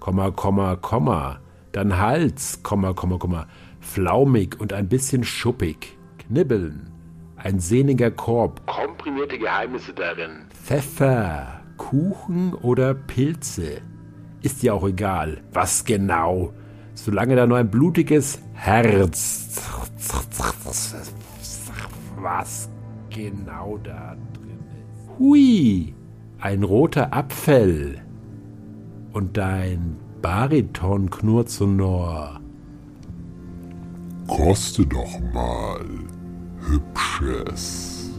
Komma, 0.00 0.30
Komma, 0.30 0.76
Komma, 0.76 1.40
dann 1.72 1.98
Hals, 1.98 2.62
Komma, 2.62 2.92
Komma, 2.92 3.18
Komma, 3.18 3.46
flaumig 3.80 4.58
und 4.58 4.72
ein 4.72 4.88
bisschen 4.88 5.24
schuppig, 5.24 5.96
knibbeln, 6.18 6.90
ein 7.36 7.60
sehniger 7.60 8.10
Korb, 8.10 8.66
Komprimierte 8.66 9.38
Geheimnisse 9.38 9.92
darin. 9.92 10.46
Pfeffer, 10.50 11.60
Kuchen 11.76 12.54
oder 12.54 12.94
Pilze. 12.94 13.82
Ist 14.42 14.62
ja 14.62 14.72
auch 14.72 14.88
egal, 14.88 15.42
was 15.52 15.84
genau. 15.84 16.52
Solange 16.94 17.36
da 17.36 17.46
nur 17.46 17.58
ein 17.58 17.70
blutiges 17.70 18.40
Herz. 18.54 19.60
Was 22.22 22.70
genau 23.10 23.78
da 23.82 24.16
drin 24.32 24.58
ist. 24.80 25.18
Hui, 25.18 25.94
ein 26.40 26.62
roter 26.62 27.12
Apfel. 27.12 28.00
Und 29.12 29.36
dein 29.36 29.96
Bariton 30.22 31.10
knurrt 31.10 31.50
sonor. 31.50 32.40
Koste 34.28 34.86
doch 34.86 35.20
mal, 35.34 35.84
Hübsches. 36.60 38.10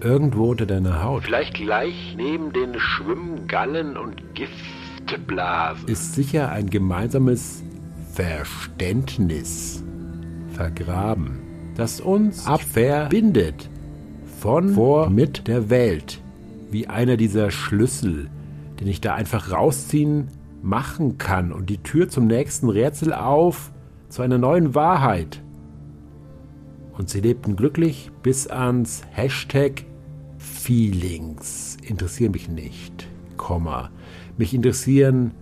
Irgendwo 0.00 0.50
unter 0.50 0.66
deiner 0.66 1.02
Haut 1.02 1.24
Vielleicht 1.24 1.54
gleich 1.54 2.14
neben 2.16 2.52
den 2.52 2.78
Schwimmgallen 2.78 3.96
und 3.96 4.22
Giftblasen. 4.34 5.88
ist 5.88 6.14
sicher 6.14 6.50
ein 6.50 6.68
gemeinsames 6.68 7.62
Verständnis 8.12 9.82
vergraben, 10.52 11.40
das 11.76 12.00
uns 12.00 12.46
abverbindet 12.46 13.68
von 14.40 14.70
vor 14.70 15.10
mit 15.10 15.46
der 15.46 15.70
Welt, 15.70 16.20
wie 16.70 16.86
einer 16.88 17.16
dieser 17.16 17.50
Schlüssel, 17.50 18.30
den 18.80 18.88
ich 18.88 19.00
da 19.00 19.14
einfach 19.14 19.52
rausziehen 19.52 20.28
machen 20.62 21.18
kann 21.18 21.52
und 21.52 21.70
die 21.70 21.78
Tür 21.78 22.08
zum 22.08 22.26
nächsten 22.26 22.68
Rätsel 22.68 23.12
auf, 23.12 23.72
zu 24.08 24.22
einer 24.22 24.38
neuen 24.38 24.74
Wahrheit. 24.74 25.42
Und 26.96 27.10
sie 27.10 27.20
lebten 27.20 27.56
glücklich 27.56 28.10
bis 28.22 28.46
ans 28.46 29.02
Hashtag 29.10 29.84
Feelings. 30.38 31.76
Interessieren 31.82 32.32
mich 32.32 32.48
nicht, 32.48 33.08
Komma. 33.36 33.90
Mich 34.38 34.54
interessieren 34.54 35.32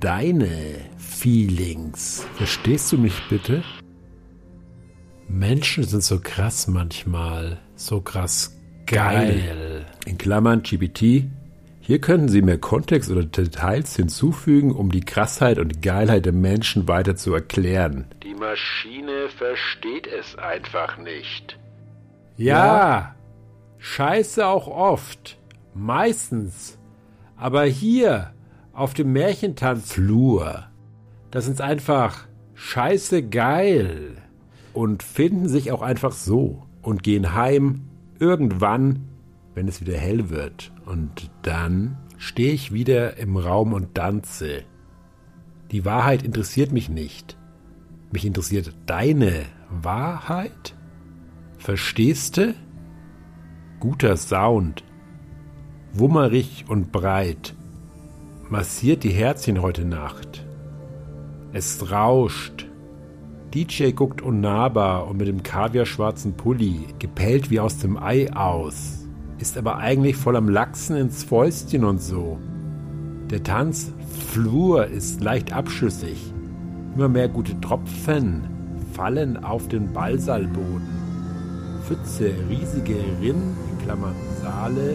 deine 0.00 0.48
Feelings. 0.96 2.26
Verstehst 2.34 2.92
du 2.92 2.98
mich 2.98 3.22
bitte? 3.28 3.62
Menschen 5.28 5.84
sind 5.84 6.02
so 6.02 6.20
krass 6.20 6.68
manchmal, 6.68 7.58
so 7.76 8.00
krass 8.00 8.56
geil. 8.86 9.84
In 10.06 10.16
Klammern 10.16 10.62
GPT. 10.62 11.24
Hier 11.80 12.00
können 12.00 12.28
Sie 12.28 12.40
mehr 12.40 12.58
Kontext 12.58 13.10
oder 13.10 13.24
Details 13.24 13.94
hinzufügen, 13.94 14.72
um 14.72 14.90
die 14.90 15.02
Krassheit 15.02 15.58
und 15.58 15.82
Geilheit 15.82 16.24
der 16.24 16.32
Menschen 16.32 16.88
weiter 16.88 17.14
zu 17.14 17.34
erklären. 17.34 18.06
Die 18.22 18.34
Maschine 18.34 19.28
versteht 19.36 20.06
es 20.06 20.36
einfach 20.36 20.96
nicht. 20.96 21.58
Ja, 22.38 23.14
scheiße 23.78 24.46
auch 24.46 24.66
oft, 24.66 25.38
meistens. 25.74 26.78
Aber 27.36 27.64
hier, 27.64 28.32
auf 28.72 28.94
dem 28.94 29.12
Märchentanzflur, 29.12 30.68
das 31.30 31.44
sind 31.44 31.60
einfach 31.60 32.26
scheiße 32.54 33.28
geil 33.28 34.16
und 34.72 35.02
finden 35.02 35.48
sich 35.48 35.72
auch 35.72 35.82
einfach 35.82 36.12
so 36.12 36.66
und 36.82 37.02
gehen 37.02 37.34
heim 37.34 37.82
irgendwann, 38.18 39.08
wenn 39.54 39.68
es 39.68 39.80
wieder 39.80 39.96
hell 39.96 40.30
wird. 40.30 40.72
Und 40.86 41.30
dann 41.42 41.96
stehe 42.16 42.52
ich 42.52 42.72
wieder 42.72 43.16
im 43.16 43.36
Raum 43.36 43.72
und 43.72 43.94
tanze. 43.94 44.62
Die 45.70 45.84
Wahrheit 45.84 46.22
interessiert 46.22 46.72
mich 46.72 46.88
nicht. 46.88 47.36
Mich 48.10 48.24
interessiert 48.24 48.72
deine 48.86 49.44
Wahrheit? 49.70 50.74
Verstehst 51.58 52.38
du? 52.38 52.54
Guter 53.80 54.16
Sound. 54.16 54.82
Wummerig 55.92 56.64
und 56.68 56.90
breit. 56.90 57.54
Massiert 58.48 59.04
die 59.04 59.10
Herzchen 59.10 59.60
heute 59.60 59.84
Nacht. 59.84 60.46
Es 61.52 61.90
rauscht. 61.90 62.67
DJ 63.54 63.92
guckt 63.92 64.20
unnahbar 64.20 65.08
und 65.08 65.16
mit 65.16 65.26
dem 65.26 65.42
kaviarschwarzen 65.42 66.34
Pulli, 66.34 66.84
gepellt 66.98 67.50
wie 67.50 67.60
aus 67.60 67.78
dem 67.78 67.96
Ei 67.96 68.30
aus, 68.34 69.06
ist 69.38 69.56
aber 69.56 69.78
eigentlich 69.78 70.16
voll 70.16 70.36
am 70.36 70.50
Lachsen 70.50 70.96
ins 70.96 71.24
Fäustchen 71.24 71.84
und 71.84 72.02
so. 72.02 72.38
Der 73.30 73.42
Tanzflur 73.42 74.86
ist 74.88 75.22
leicht 75.22 75.54
abschüssig. 75.54 76.34
Immer 76.94 77.08
mehr 77.08 77.28
gute 77.28 77.58
Tropfen 77.60 78.42
fallen 78.92 79.42
auf 79.42 79.66
den 79.68 79.94
Ballsaalboden. 79.94 80.88
Pfütze, 81.84 82.34
riesige 82.50 82.96
Rinnen, 83.22 83.56
in 83.70 83.78
Klammern 83.82 84.16
Saale, 84.42 84.94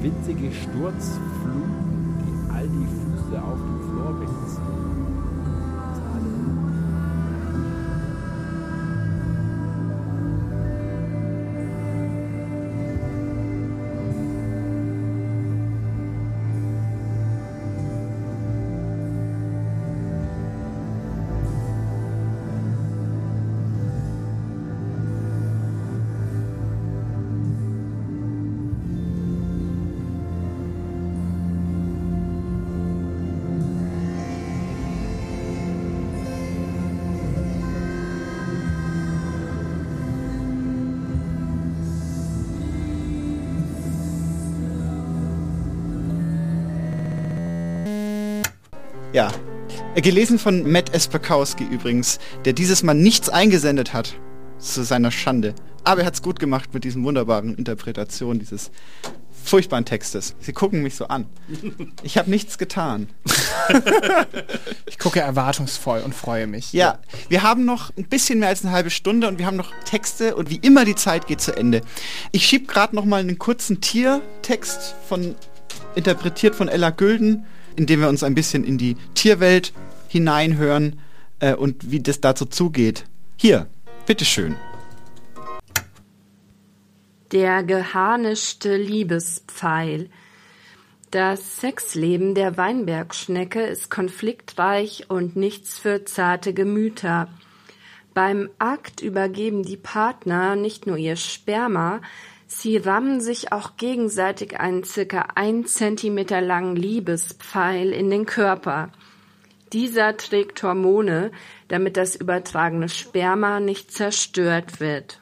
winzige 0.00 0.50
Sturzfluten, 0.52 2.16
die 2.20 2.50
all 2.50 2.66
die 2.66 3.03
Gelesen 50.02 50.38
von 50.38 50.70
Matt 50.70 50.94
Espakowski 50.94 51.64
übrigens, 51.64 52.18
der 52.44 52.52
dieses 52.52 52.82
Mal 52.82 52.94
nichts 52.94 53.28
eingesendet 53.28 53.92
hat. 53.92 54.14
Zu 54.58 54.82
seiner 54.82 55.10
Schande. 55.10 55.54
Aber 55.84 56.00
er 56.00 56.06
hat's 56.06 56.22
gut 56.22 56.38
gemacht 56.40 56.72
mit 56.72 56.84
diesen 56.84 57.04
wunderbaren 57.04 57.54
Interpretationen 57.54 58.38
dieses 58.38 58.70
furchtbaren 59.44 59.84
Textes. 59.84 60.34
Sie 60.40 60.52
gucken 60.52 60.82
mich 60.82 60.96
so 60.96 61.06
an. 61.08 61.26
Ich 62.02 62.18
habe 62.18 62.30
nichts 62.30 62.58
getan. 62.58 63.08
Ich 64.86 64.98
gucke 64.98 65.20
erwartungsvoll 65.20 66.00
und 66.00 66.14
freue 66.14 66.46
mich. 66.46 66.72
Ja, 66.72 66.98
wir 67.28 67.42
haben 67.42 67.64
noch 67.64 67.90
ein 67.96 68.04
bisschen 68.04 68.38
mehr 68.38 68.48
als 68.48 68.64
eine 68.64 68.72
halbe 68.72 68.90
Stunde 68.90 69.28
und 69.28 69.38
wir 69.38 69.46
haben 69.46 69.56
noch 69.56 69.72
Texte 69.84 70.36
und 70.36 70.50
wie 70.50 70.56
immer 70.56 70.84
die 70.84 70.94
Zeit 70.94 71.26
geht 71.26 71.40
zu 71.40 71.56
Ende. 71.56 71.80
Ich 72.32 72.46
schieb 72.46 72.68
gerade 72.68 72.94
noch 72.94 73.04
mal 73.04 73.20
einen 73.20 73.38
kurzen 73.38 73.80
Tiertext 73.80 74.94
von 75.08 75.34
interpretiert 75.94 76.54
von 76.54 76.68
Ella 76.68 76.90
Gülden, 76.90 77.46
in 77.76 77.86
dem 77.86 78.00
wir 78.00 78.08
uns 78.08 78.22
ein 78.22 78.34
bisschen 78.34 78.64
in 78.64 78.78
die 78.78 78.96
Tierwelt 79.14 79.72
hineinhören 80.08 81.00
äh, 81.40 81.54
und 81.54 81.90
wie 81.90 82.00
das 82.00 82.20
dazu 82.20 82.46
zugeht. 82.46 83.04
Hier, 83.36 83.66
bitteschön. 84.06 84.56
Der 87.32 87.62
geharnischte 87.62 88.76
Liebespfeil. 88.76 90.08
Das 91.10 91.58
Sexleben 91.60 92.34
der 92.34 92.56
Weinbergschnecke 92.56 93.62
ist 93.62 93.88
konfliktreich 93.88 95.06
und 95.08 95.36
nichts 95.36 95.78
für 95.78 96.04
zarte 96.04 96.52
Gemüter. 96.54 97.28
Beim 98.14 98.50
Akt 98.58 99.00
übergeben 99.00 99.64
die 99.64 99.76
Partner 99.76 100.56
nicht 100.56 100.86
nur 100.86 100.96
ihr 100.96 101.16
Sperma, 101.16 102.00
sie 102.64 102.78
rammen 102.78 103.20
sich 103.20 103.52
auch 103.52 103.76
gegenseitig 103.76 104.58
einen 104.58 104.84
circa 104.84 105.26
ein 105.34 105.66
Zentimeter 105.66 106.40
langen 106.40 106.76
Liebespfeil 106.76 107.92
in 107.92 108.08
den 108.08 108.24
Körper. 108.24 108.90
Dieser 109.74 110.16
trägt 110.16 110.62
Hormone, 110.62 111.30
damit 111.68 111.98
das 111.98 112.16
übertragene 112.16 112.88
Sperma 112.88 113.60
nicht 113.60 113.92
zerstört 113.92 114.80
wird. 114.80 115.20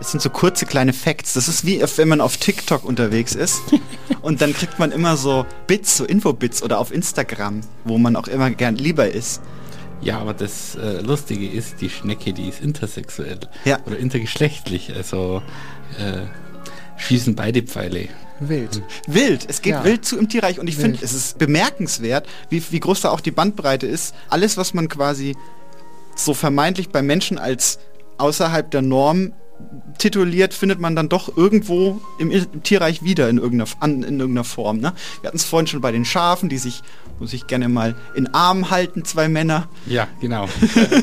Es 0.00 0.10
sind 0.10 0.20
so 0.20 0.30
kurze 0.30 0.66
kleine 0.66 0.92
Facts. 0.92 1.34
Das 1.34 1.46
ist 1.46 1.64
wie 1.64 1.80
wenn 1.80 2.08
man 2.08 2.20
auf 2.20 2.38
TikTok 2.38 2.84
unterwegs 2.84 3.36
ist 3.36 3.62
und 4.20 4.40
dann 4.40 4.54
kriegt 4.54 4.80
man 4.80 4.90
immer 4.90 5.16
so 5.16 5.46
Bits, 5.68 5.96
so 5.96 6.04
Infobits 6.04 6.60
oder 6.60 6.80
auf 6.80 6.90
Instagram, 6.90 7.60
wo 7.84 7.98
man 7.98 8.16
auch 8.16 8.26
immer 8.26 8.50
gern 8.50 8.74
lieber 8.74 9.08
ist. 9.08 9.40
Ja, 10.00 10.18
aber 10.20 10.34
das 10.34 10.76
äh, 10.76 11.00
Lustige 11.00 11.48
ist, 11.48 11.80
die 11.80 11.90
Schnecke, 11.90 12.32
die 12.32 12.48
ist 12.48 12.60
intersexuell. 12.60 13.40
Ja. 13.64 13.78
Oder 13.86 13.98
intergeschlechtlich. 13.98 14.94
Also 14.94 15.42
äh, 15.98 16.22
schießen 16.98 17.34
beide 17.34 17.62
Pfeile. 17.62 18.08
Wild. 18.40 18.82
Wild, 19.08 19.46
es 19.48 19.62
geht 19.62 19.72
Ja. 19.72 19.84
wild 19.84 20.04
zu 20.04 20.16
im 20.16 20.28
Tierreich 20.28 20.60
und 20.60 20.68
ich 20.68 20.76
finde, 20.76 21.00
es 21.02 21.12
ist 21.12 21.38
bemerkenswert, 21.38 22.28
wie, 22.50 22.62
wie 22.70 22.78
groß 22.78 23.00
da 23.00 23.10
auch 23.10 23.20
die 23.20 23.32
Bandbreite 23.32 23.86
ist. 23.88 24.14
Alles, 24.28 24.56
was 24.56 24.74
man 24.74 24.88
quasi 24.88 25.36
so 26.14 26.34
vermeintlich 26.34 26.90
bei 26.90 27.02
Menschen 27.02 27.38
als 27.38 27.80
außerhalb 28.18 28.70
der 28.70 28.82
Norm 28.82 29.32
tituliert, 29.98 30.54
findet 30.54 30.80
man 30.80 30.94
dann 30.94 31.08
doch 31.08 31.36
irgendwo 31.36 32.00
im, 32.18 32.30
im 32.30 32.62
Tierreich 32.62 33.02
wieder 33.02 33.28
in 33.28 33.38
irgendeiner, 33.38 33.70
an, 33.80 34.02
in 34.02 34.20
irgendeiner 34.20 34.44
Form. 34.44 34.78
Ne? 34.78 34.92
Wir 35.20 35.28
hatten 35.28 35.36
es 35.36 35.44
vorhin 35.44 35.66
schon 35.66 35.80
bei 35.80 35.92
den 35.92 36.04
Schafen, 36.04 36.48
die 36.48 36.58
sich, 36.58 36.82
muss 37.18 37.32
ich 37.32 37.46
gerne 37.46 37.68
mal 37.68 37.96
in 38.14 38.28
Arm 38.28 38.70
halten, 38.70 39.04
zwei 39.04 39.28
Männer. 39.28 39.68
Ja, 39.86 40.06
genau. 40.20 40.48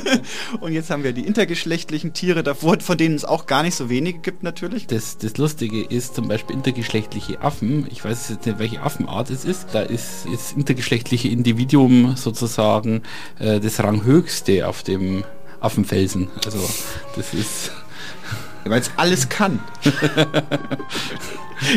Und 0.62 0.72
jetzt 0.72 0.90
haben 0.90 1.04
wir 1.04 1.12
die 1.12 1.26
intergeschlechtlichen 1.26 2.14
Tiere 2.14 2.44
davor, 2.44 2.80
von 2.80 2.98
denen 2.98 3.16
es 3.16 3.26
auch 3.26 3.46
gar 3.46 3.64
nicht 3.64 3.76
so 3.76 3.90
wenige 3.90 4.20
gibt 4.20 4.44
natürlich. 4.44 4.88
Das, 4.88 5.18
das 5.18 5.38
Lustige 5.38 5.84
ist 5.84 6.16
zum 6.16 6.28
Beispiel 6.28 6.56
intergeschlechtliche 6.56 7.42
Affen. 7.42 7.88
Ich 7.92 8.04
weiß 8.04 8.30
jetzt 8.30 8.46
nicht, 8.46 8.60
welche 8.60 8.82
Affenart 8.82 9.30
es 9.30 9.44
ist. 9.44 9.68
Da 9.74 9.82
ist 9.82 10.26
das 10.32 10.54
intergeschlechtliche 10.54 11.28
Individuum 11.28 12.16
sozusagen 12.16 13.04
äh, 13.40 13.60
das 13.60 13.84
Ranghöchste 13.84 14.68
auf 14.68 14.84
dem 14.84 15.26
Affenfelsen. 15.60 16.30
Also 16.46 16.60
das 17.16 17.34
ist 17.34 17.72
weil 18.66 18.82
es 18.82 18.92
alles 18.98 19.30
kann. 19.30 19.60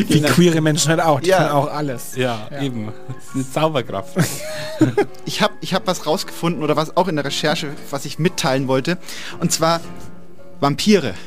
Wie 0.07 0.21
queere 0.21 0.59
Menschen 0.61 0.89
halt 0.89 0.99
auch. 1.01 1.19
Die 1.21 1.29
Ja. 1.29 1.37
können 1.37 1.49
auch 1.51 1.71
alles. 1.71 2.15
ja, 2.15 2.47
eben 2.59 2.87
das 3.07 3.25
ist 3.27 3.35
eine 3.35 3.51
Zauberkraft. 3.51 4.15
Ich 5.25 5.41
habe 5.41 5.53
ich 5.61 5.73
hab 5.73 5.85
was 5.87 6.05
rausgefunden 6.07 6.63
oder 6.63 6.75
was 6.75 6.95
auch 6.97 7.07
in 7.07 7.15
der 7.17 7.25
Recherche, 7.25 7.67
was 7.91 8.05
ich 8.05 8.17
mitteilen 8.17 8.67
wollte. 8.67 8.97
Und 9.39 9.51
zwar 9.51 9.79
Vampire. 10.59 11.13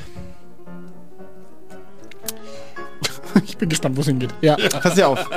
Ich 3.44 3.56
bin 3.56 3.68
gespannt, 3.68 3.96
wo 3.96 4.00
es 4.02 4.06
hingeht. 4.08 4.34
Ja. 4.42 4.56
Pass 4.56 4.96
ja 4.96 5.06
auf. 5.06 5.28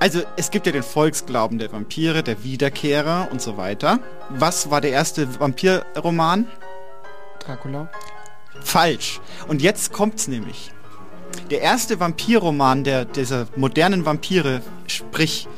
Also 0.00 0.22
es 0.36 0.50
gibt 0.50 0.66
ja 0.66 0.72
den 0.72 0.82
Volksglauben 0.82 1.58
der 1.58 1.70
Vampire, 1.72 2.22
der 2.24 2.42
Wiederkehrer 2.42 3.28
und 3.30 3.40
so 3.40 3.56
weiter. 3.56 4.00
Was 4.30 4.70
war 4.70 4.80
der 4.80 4.90
erste 4.90 5.38
Vampirroman? 5.38 6.48
Dracula. 7.38 7.88
Falsch. 8.64 9.20
Und 9.48 9.62
jetzt 9.62 9.92
kommt's 9.92 10.28
nämlich. 10.28 10.70
Der 11.50 11.60
erste 11.60 12.00
Vampirroman 12.00 12.84
der 12.84 13.04
dieser 13.04 13.46
modernen 13.56 14.04
Vampire, 14.04 14.62
sprich 14.86 15.48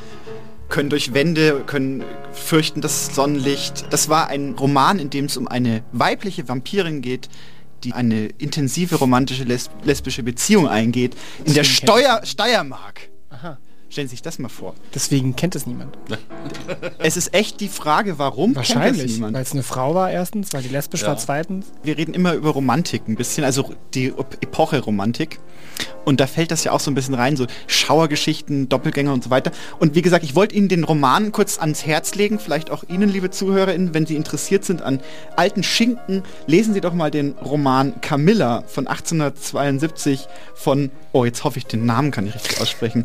können 0.69 0.91
durch 0.91 1.15
Wände, 1.15 1.63
können 1.67 2.05
fürchten 2.33 2.81
das 2.81 3.15
Sonnenlicht. 3.15 3.87
Das 3.91 4.09
war 4.09 4.29
ein 4.29 4.55
Roman, 4.59 4.99
in 4.99 5.11
dem 5.11 5.27
es 5.27 5.37
um 5.37 5.47
eine 5.47 5.85
weibliche 5.93 6.49
Vampirin 6.49 7.01
geht, 7.01 7.29
die 7.85 7.93
eine 7.93 8.27
intensive 8.39 8.97
romantische 8.97 9.45
lesb 9.45 9.71
lesbische 9.85 10.23
Beziehung 10.23 10.69
eingeht 10.69 11.17
in 11.45 11.55
der 11.55 11.65
Steuer 11.65 12.23
Steiermark. 12.25 13.11
Stellen 13.95 14.09
Sie 14.09 14.15
sich 14.17 14.23
das 14.23 14.41
mal 14.41 14.49
vor. 14.49 14.75
Deswegen 14.93 15.37
kennt 15.37 15.55
es 15.55 15.69
niemand. 15.69 15.97
Es 16.99 17.17
ist 17.17 17.33
echt 17.33 17.61
die 17.61 17.69
Frage, 17.69 18.19
warum 18.19 18.57
Wahrscheinlich. 18.57 19.13
niemand? 19.15 19.35
Weil 19.35 19.43
es 19.43 19.53
eine 19.53 19.63
Frau 19.63 19.95
war 19.95 20.11
erstens, 20.11 20.53
weil 20.53 20.63
die 20.63 20.69
lesbisch 20.69 21.03
Ja. 21.03 21.09
war 21.09 21.17
zweitens. 21.17 21.67
Wir 21.85 21.97
reden 21.97 22.13
immer 22.13 22.35
über 22.35 22.51
Romantik 22.51 23.07
ein 23.07 23.15
bisschen, 23.15 23.45
also 23.45 23.73
die 23.95 24.07
Epoche 24.41 24.81
Romantik. 24.81 25.39
Und 26.05 26.19
da 26.19 26.27
fällt 26.27 26.51
das 26.51 26.65
ja 26.65 26.73
auch 26.73 26.81
so 26.81 26.91
ein 26.91 26.95
bisschen 26.97 27.15
rein, 27.15 27.37
so 27.37 27.47
Schauergeschichten, 27.69 28.69
Doppelgänger 28.69 29.13
und 29.13 29.23
so 29.23 29.31
weiter. 29.31 29.53
Und 29.79 29.95
wie 29.95 30.03
gesagt, 30.03 30.25
ich 30.25 30.35
wollte 30.35 30.57
Ihnen 30.57 30.69
den 30.69 30.83
Roman 30.83 31.31
kurz 31.31 31.61
ans 31.61 31.87
Herz 31.87 32.17
legen, 32.17 32.41
vielleicht 32.41 32.73
auch 32.73 32.83
Ihnen, 32.89 33.09
liebe 33.09 33.31
ZuhörerInnen, 33.31 33.95
wenn 33.95 34.07
Sie 34.07 34.17
interessiert 34.17 34.65
sind 34.65 34.83
an 34.83 35.01
alten 35.37 35.63
Schinken, 35.63 36.25
lesen 36.49 36.75
Sie 36.75 36.81
doch 36.81 36.95
mal 36.95 37.13
den 37.13 37.33
Roman 37.39 38.01
Camilla 38.01 38.65
von 38.67 38.89
1872 38.89 40.27
von, 40.55 40.91
oh, 41.13 41.25
jetzt 41.25 41.45
hoffe 41.45 41.59
ich, 41.59 41.67
den 41.67 41.87
Namen 41.87 42.11
kann 42.11 42.27
ich 42.27 42.35
richtig 42.35 42.61
aussprechen, 42.61 43.05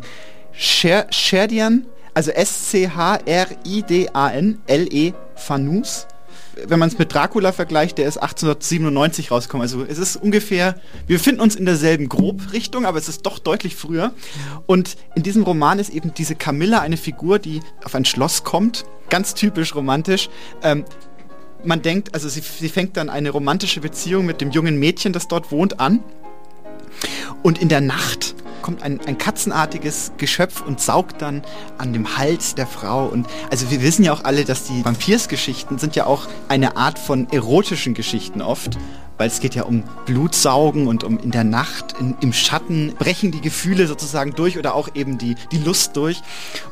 Sher 0.52 1.06
Sherdian, 1.10 1.86
also 2.14 2.30
S-C-H-R-I-D-A-N, 2.30 2.88
L-E 4.66 5.12
Fanus 5.36 6.06
wenn 6.66 6.78
man 6.78 6.88
es 6.88 6.98
mit 6.98 7.12
Dracula 7.12 7.52
vergleicht, 7.52 7.98
der 7.98 8.06
ist 8.06 8.18
1897 8.18 9.30
rausgekommen. 9.30 9.62
Also 9.62 9.84
es 9.84 9.98
ist 9.98 10.16
ungefähr, 10.16 10.74
wir 11.06 11.16
befinden 11.16 11.40
uns 11.40 11.56
in 11.56 11.64
derselben 11.64 12.08
Grobrichtung, 12.08 12.84
aber 12.86 12.98
es 12.98 13.08
ist 13.08 13.24
doch 13.26 13.38
deutlich 13.38 13.76
früher. 13.76 14.12
Und 14.66 14.96
in 15.14 15.22
diesem 15.22 15.42
Roman 15.42 15.78
ist 15.78 15.90
eben 15.90 16.12
diese 16.14 16.34
Camilla 16.34 16.80
eine 16.80 16.96
Figur, 16.96 17.38
die 17.38 17.60
auf 17.84 17.94
ein 17.94 18.04
Schloss 18.04 18.44
kommt, 18.44 18.84
ganz 19.08 19.34
typisch 19.34 19.74
romantisch. 19.74 20.28
Ähm, 20.62 20.84
man 21.64 21.82
denkt, 21.82 22.14
also 22.14 22.28
sie, 22.28 22.40
sie 22.40 22.68
fängt 22.68 22.96
dann 22.96 23.10
eine 23.10 23.30
romantische 23.30 23.80
Beziehung 23.80 24.24
mit 24.26 24.40
dem 24.40 24.50
jungen 24.50 24.78
Mädchen, 24.78 25.12
das 25.12 25.28
dort 25.28 25.52
wohnt, 25.52 25.78
an. 25.78 26.02
Und 27.42 27.58
in 27.58 27.68
der 27.68 27.80
Nacht 27.80 28.34
kommt 28.62 28.82
ein, 28.82 29.00
ein 29.06 29.18
katzenartiges 29.18 30.12
Geschöpf 30.18 30.60
und 30.60 30.80
saugt 30.80 31.22
dann 31.22 31.42
an 31.78 31.92
dem 31.92 32.18
Hals 32.18 32.54
der 32.54 32.66
Frau. 32.66 33.06
Und 33.06 33.26
also 33.50 33.70
wir 33.70 33.82
wissen 33.82 34.04
ja 34.04 34.12
auch 34.12 34.24
alle, 34.24 34.44
dass 34.44 34.64
die 34.64 34.84
Vampirsgeschichten 34.84 35.78
sind 35.78 35.96
ja 35.96 36.06
auch 36.06 36.28
eine 36.48 36.76
Art 36.76 36.98
von 36.98 37.28
erotischen 37.30 37.94
Geschichten 37.94 38.42
oft. 38.42 38.78
Weil 39.20 39.28
es 39.28 39.40
geht 39.40 39.54
ja 39.54 39.64
um 39.64 39.82
Blutsaugen 40.06 40.86
und 40.86 41.04
um 41.04 41.18
in 41.18 41.30
der 41.30 41.44
Nacht, 41.44 41.94
in, 42.00 42.16
im 42.22 42.32
Schatten 42.32 42.94
brechen 42.98 43.30
die 43.30 43.42
Gefühle 43.42 43.86
sozusagen 43.86 44.32
durch 44.32 44.56
oder 44.56 44.74
auch 44.74 44.88
eben 44.94 45.18
die, 45.18 45.34
die 45.52 45.58
Lust 45.58 45.94
durch. 45.98 46.22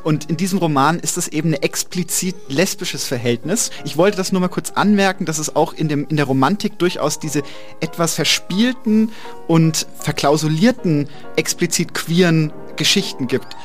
Und 0.03 0.31
in 0.31 0.35
diesem 0.35 0.57
Roman 0.57 0.97
ist 0.97 1.15
das 1.15 1.27
eben 1.27 1.51
ein 1.51 1.61
explizit 1.61 2.35
lesbisches 2.47 3.05
Verhältnis. 3.05 3.69
Ich 3.85 3.97
wollte 3.97 4.17
das 4.17 4.31
nur 4.31 4.41
mal 4.41 4.47
kurz 4.47 4.71
anmerken, 4.71 5.25
dass 5.25 5.37
es 5.37 5.55
auch 5.55 5.73
in, 5.73 5.89
dem, 5.89 6.07
in 6.07 6.17
der 6.17 6.25
Romantik 6.25 6.79
durchaus 6.79 7.19
diese 7.19 7.43
etwas 7.81 8.15
verspielten 8.15 9.11
und 9.47 9.85
verklausulierten, 9.99 11.07
explizit 11.35 11.93
queeren 11.93 12.51
Geschichten 12.77 13.27
gibt. 13.27 13.55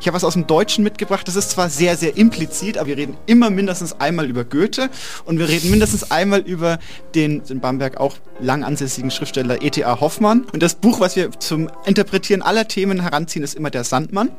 Ich 0.00 0.06
habe 0.06 0.14
was 0.14 0.24
aus 0.24 0.32
dem 0.32 0.46
Deutschen 0.46 0.82
mitgebracht. 0.82 1.28
Das 1.28 1.36
ist 1.36 1.50
zwar 1.50 1.68
sehr, 1.68 1.96
sehr 1.96 2.16
implizit, 2.16 2.78
aber 2.78 2.88
wir 2.88 2.96
reden 2.96 3.16
immer 3.26 3.50
mindestens 3.50 4.00
einmal 4.00 4.28
über 4.28 4.44
Goethe 4.44 4.88
und 5.26 5.38
wir 5.38 5.48
reden 5.48 5.70
mindestens 5.70 6.10
einmal 6.10 6.40
über 6.40 6.78
den 7.14 7.42
in 7.48 7.60
Bamberg 7.60 7.98
auch 7.98 8.16
lang 8.40 8.64
ansässigen 8.64 9.10
Schriftsteller 9.10 9.60
E.T.A. 9.62 10.00
Hoffmann. 10.00 10.46
Und 10.52 10.62
das 10.62 10.74
Buch, 10.74 11.00
was 11.00 11.16
wir 11.16 11.30
zum 11.32 11.70
Interpretieren 11.84 12.40
aller 12.40 12.66
Themen 12.66 13.00
heranziehen, 13.00 13.44
ist 13.44 13.54
immer 13.54 13.70
der 13.70 13.84
Sandmann. 13.84 14.30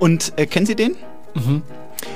Und 0.00 0.32
äh, 0.36 0.46
kennen 0.46 0.66
Sie 0.66 0.74
den? 0.74 0.96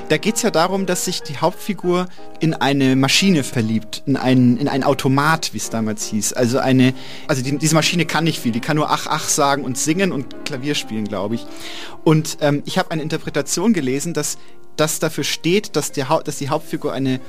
Da 0.09 0.17
geht 0.17 0.35
es 0.35 0.41
ja 0.41 0.51
darum, 0.51 0.85
dass 0.85 1.05
sich 1.05 1.21
die 1.21 1.37
Hauptfigur 1.37 2.07
in 2.39 2.53
eine 2.53 2.95
Maschine 2.95 3.43
verliebt, 3.43 4.03
in 4.05 4.17
einen, 4.17 4.57
in 4.57 4.67
einen 4.67 4.83
Automat, 4.83 5.53
wie 5.53 5.57
es 5.57 5.69
damals 5.69 6.05
hieß. 6.05 6.33
Also 6.33 6.59
eine, 6.59 6.93
also 7.27 7.41
die, 7.41 7.57
diese 7.57 7.75
Maschine 7.75 8.05
kann 8.05 8.23
nicht 8.23 8.39
viel, 8.39 8.51
die 8.51 8.59
kann 8.59 8.77
nur 8.77 8.89
ach 8.89 9.07
ach 9.07 9.27
sagen 9.27 9.63
und 9.63 9.77
singen 9.77 10.11
und 10.11 10.45
Klavier 10.45 10.75
spielen, 10.75 11.05
glaube 11.07 11.35
ich. 11.35 11.45
Und 12.03 12.37
ähm, 12.41 12.63
ich 12.65 12.77
habe 12.77 12.91
eine 12.91 13.01
Interpretation 13.01 13.73
gelesen, 13.73 14.13
dass 14.13 14.37
das 14.75 14.99
dafür 14.99 15.23
steht, 15.23 15.75
dass, 15.75 15.91
der, 15.91 16.21
dass 16.23 16.37
die 16.37 16.49
Hauptfigur 16.49 16.93
eine 16.93 17.19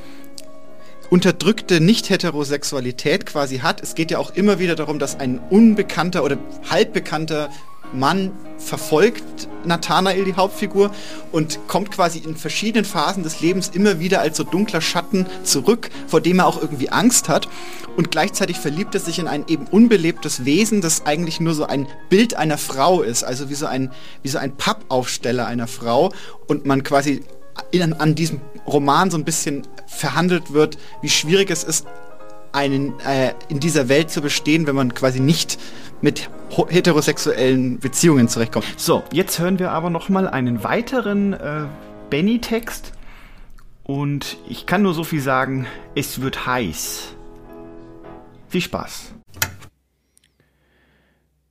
unterdrückte 1.10 1.80
Nicht-Heterosexualität 1.80 3.26
quasi 3.26 3.58
hat. 3.58 3.82
Es 3.82 3.94
geht 3.94 4.10
ja 4.10 4.18
auch 4.18 4.34
immer 4.34 4.58
wieder 4.58 4.74
darum, 4.74 4.98
dass 4.98 5.20
ein 5.20 5.38
unbekannter 5.50 6.24
oder 6.24 6.38
halbbekannter 6.70 7.50
Mann 7.92 8.32
verfolgt 8.58 9.48
Nathanael, 9.64 10.24
die 10.24 10.34
Hauptfigur, 10.34 10.90
und 11.32 11.58
kommt 11.68 11.90
quasi 11.90 12.18
in 12.18 12.36
verschiedenen 12.36 12.84
Phasen 12.84 13.22
des 13.22 13.40
Lebens 13.40 13.70
immer 13.72 14.00
wieder 14.00 14.20
als 14.20 14.36
so 14.36 14.44
dunkler 14.44 14.80
Schatten 14.80 15.26
zurück, 15.42 15.90
vor 16.06 16.20
dem 16.20 16.38
er 16.38 16.46
auch 16.46 16.60
irgendwie 16.60 16.90
Angst 16.90 17.28
hat. 17.28 17.48
Und 17.96 18.10
gleichzeitig 18.10 18.58
verliebt 18.58 18.94
er 18.94 19.00
sich 19.00 19.18
in 19.18 19.28
ein 19.28 19.44
eben 19.48 19.66
unbelebtes 19.66 20.44
Wesen, 20.44 20.80
das 20.80 21.06
eigentlich 21.06 21.40
nur 21.40 21.54
so 21.54 21.64
ein 21.64 21.86
Bild 22.08 22.34
einer 22.34 22.58
Frau 22.58 23.02
ist, 23.02 23.24
also 23.24 23.50
wie 23.50 23.54
so 23.54 23.66
ein, 23.66 23.90
wie 24.22 24.28
so 24.28 24.38
ein 24.38 24.56
Pappaufsteller 24.56 25.46
einer 25.46 25.66
Frau. 25.66 26.12
Und 26.46 26.66
man 26.66 26.82
quasi 26.82 27.22
in, 27.70 27.92
an 27.92 28.14
diesem 28.14 28.40
Roman 28.66 29.10
so 29.10 29.18
ein 29.18 29.24
bisschen 29.24 29.66
verhandelt 29.86 30.52
wird, 30.52 30.78
wie 31.02 31.08
schwierig 31.08 31.50
es 31.50 31.64
ist, 31.64 31.86
einen, 32.52 32.98
äh, 33.00 33.34
in 33.48 33.58
dieser 33.58 33.88
Welt 33.88 34.10
zu 34.10 34.20
bestehen, 34.20 34.66
wenn 34.66 34.76
man 34.76 34.94
quasi 34.94 35.20
nicht 35.20 35.58
mit 36.04 36.28
heterosexuellen 36.68 37.78
Beziehungen 37.78 38.28
zurechtkommt. 38.28 38.66
So, 38.76 39.02
jetzt 39.10 39.38
hören 39.38 39.58
wir 39.58 39.70
aber 39.70 39.88
noch 39.88 40.10
mal 40.10 40.28
einen 40.28 40.62
weiteren 40.62 41.32
äh, 41.32 41.64
Benny-Text. 42.10 42.92
Und 43.84 44.36
ich 44.46 44.66
kann 44.66 44.82
nur 44.82 44.92
so 44.92 45.02
viel 45.02 45.22
sagen, 45.22 45.66
es 45.94 46.20
wird 46.20 46.46
heiß. 46.46 47.16
Viel 48.48 48.60
Spaß. 48.60 49.14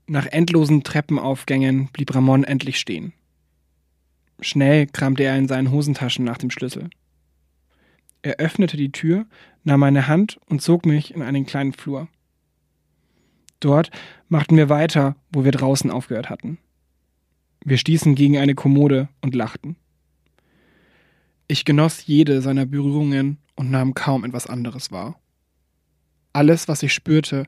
Nach 0.06 0.28
endlosen 0.28 0.84
Treppenaufgängen 0.84 1.90
blieb 1.92 2.14
Ramon 2.14 2.44
endlich 2.44 2.80
stehen. 2.80 3.14
Schnell 4.40 4.86
kramte 4.86 5.24
er 5.24 5.36
in 5.36 5.48
seinen 5.48 5.72
Hosentaschen 5.72 6.26
nach 6.26 6.38
dem 6.38 6.52
Schlüssel. 6.52 6.92
Er 8.22 8.36
öffnete 8.36 8.78
die 8.78 8.92
Tür, 8.92 9.26
nahm 9.64 9.80
meine 9.80 10.08
Hand 10.08 10.40
und 10.46 10.62
zog 10.62 10.86
mich 10.86 11.12
in 11.16 11.24
einen 11.24 11.48
kleinen 11.48 11.74
Flur. 11.74 12.08
Dort 13.64 13.92
machten 14.28 14.58
wir 14.58 14.68
weiter, 14.68 15.16
wo 15.32 15.46
wir 15.46 15.52
draußen 15.52 15.90
aufgehört 15.90 16.30
hatten. 16.30 16.58
Wir 17.64 17.78
stießen 17.78 18.14
gegen 18.14 18.38
eine 18.38 18.56
Kommode 18.56 19.08
und 19.22 19.36
lachten. 19.36 19.78
Ich 21.48 21.64
genoss 21.64 22.06
jede 22.06 22.42
seiner 22.42 22.66
Berührungen 22.66 23.38
und 23.56 23.72
nahm 23.72 23.94
kaum 23.94 24.26
etwas 24.26 24.48
anderes 24.48 24.92
wahr. 24.92 25.18
Alles, 26.34 26.68
was 26.68 26.84
ich 26.84 26.94
spürte, 26.94 27.46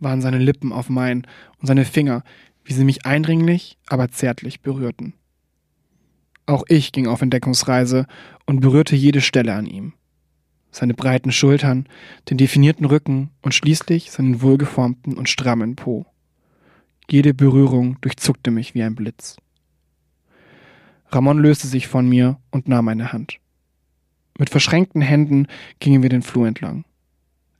waren 0.00 0.20
seine 0.20 0.38
Lippen 0.38 0.72
auf 0.72 0.88
meinen 0.88 1.28
und 1.60 1.66
seine 1.66 1.84
Finger, 1.84 2.24
wie 2.64 2.72
sie 2.72 2.84
mich 2.84 3.06
eindringlich, 3.06 3.78
aber 3.86 4.08
zärtlich 4.08 4.62
berührten. 4.62 5.14
Auch 6.46 6.64
ich 6.66 6.90
ging 6.90 7.06
auf 7.06 7.22
Entdeckungsreise 7.22 8.06
und 8.46 8.60
berührte 8.60 8.96
jede 8.96 9.20
Stelle 9.20 9.54
an 9.54 9.66
ihm. 9.66 9.92
Seine 10.72 10.94
breiten 10.94 11.30
Schultern, 11.30 11.86
den 12.28 12.38
definierten 12.38 12.86
Rücken 12.86 13.30
und 13.42 13.54
schließlich 13.54 14.10
seinen 14.10 14.42
wohlgeformten 14.42 15.16
und 15.16 15.28
strammen 15.28 15.76
Po. 15.76 16.06
Jede 17.08 17.34
Berührung 17.34 17.98
durchzuckte 18.00 18.50
mich 18.50 18.74
wie 18.74 18.82
ein 18.82 18.94
Blitz. 18.94 19.36
Ramon 21.10 21.38
löste 21.38 21.66
sich 21.66 21.86
von 21.86 22.08
mir 22.08 22.40
und 22.50 22.68
nahm 22.68 22.86
meine 22.86 23.12
Hand. 23.12 23.38
Mit 24.38 24.48
verschränkten 24.48 25.02
Händen 25.02 25.46
gingen 25.78 26.02
wir 26.02 26.08
den 26.08 26.22
Flur 26.22 26.48
entlang. 26.48 26.84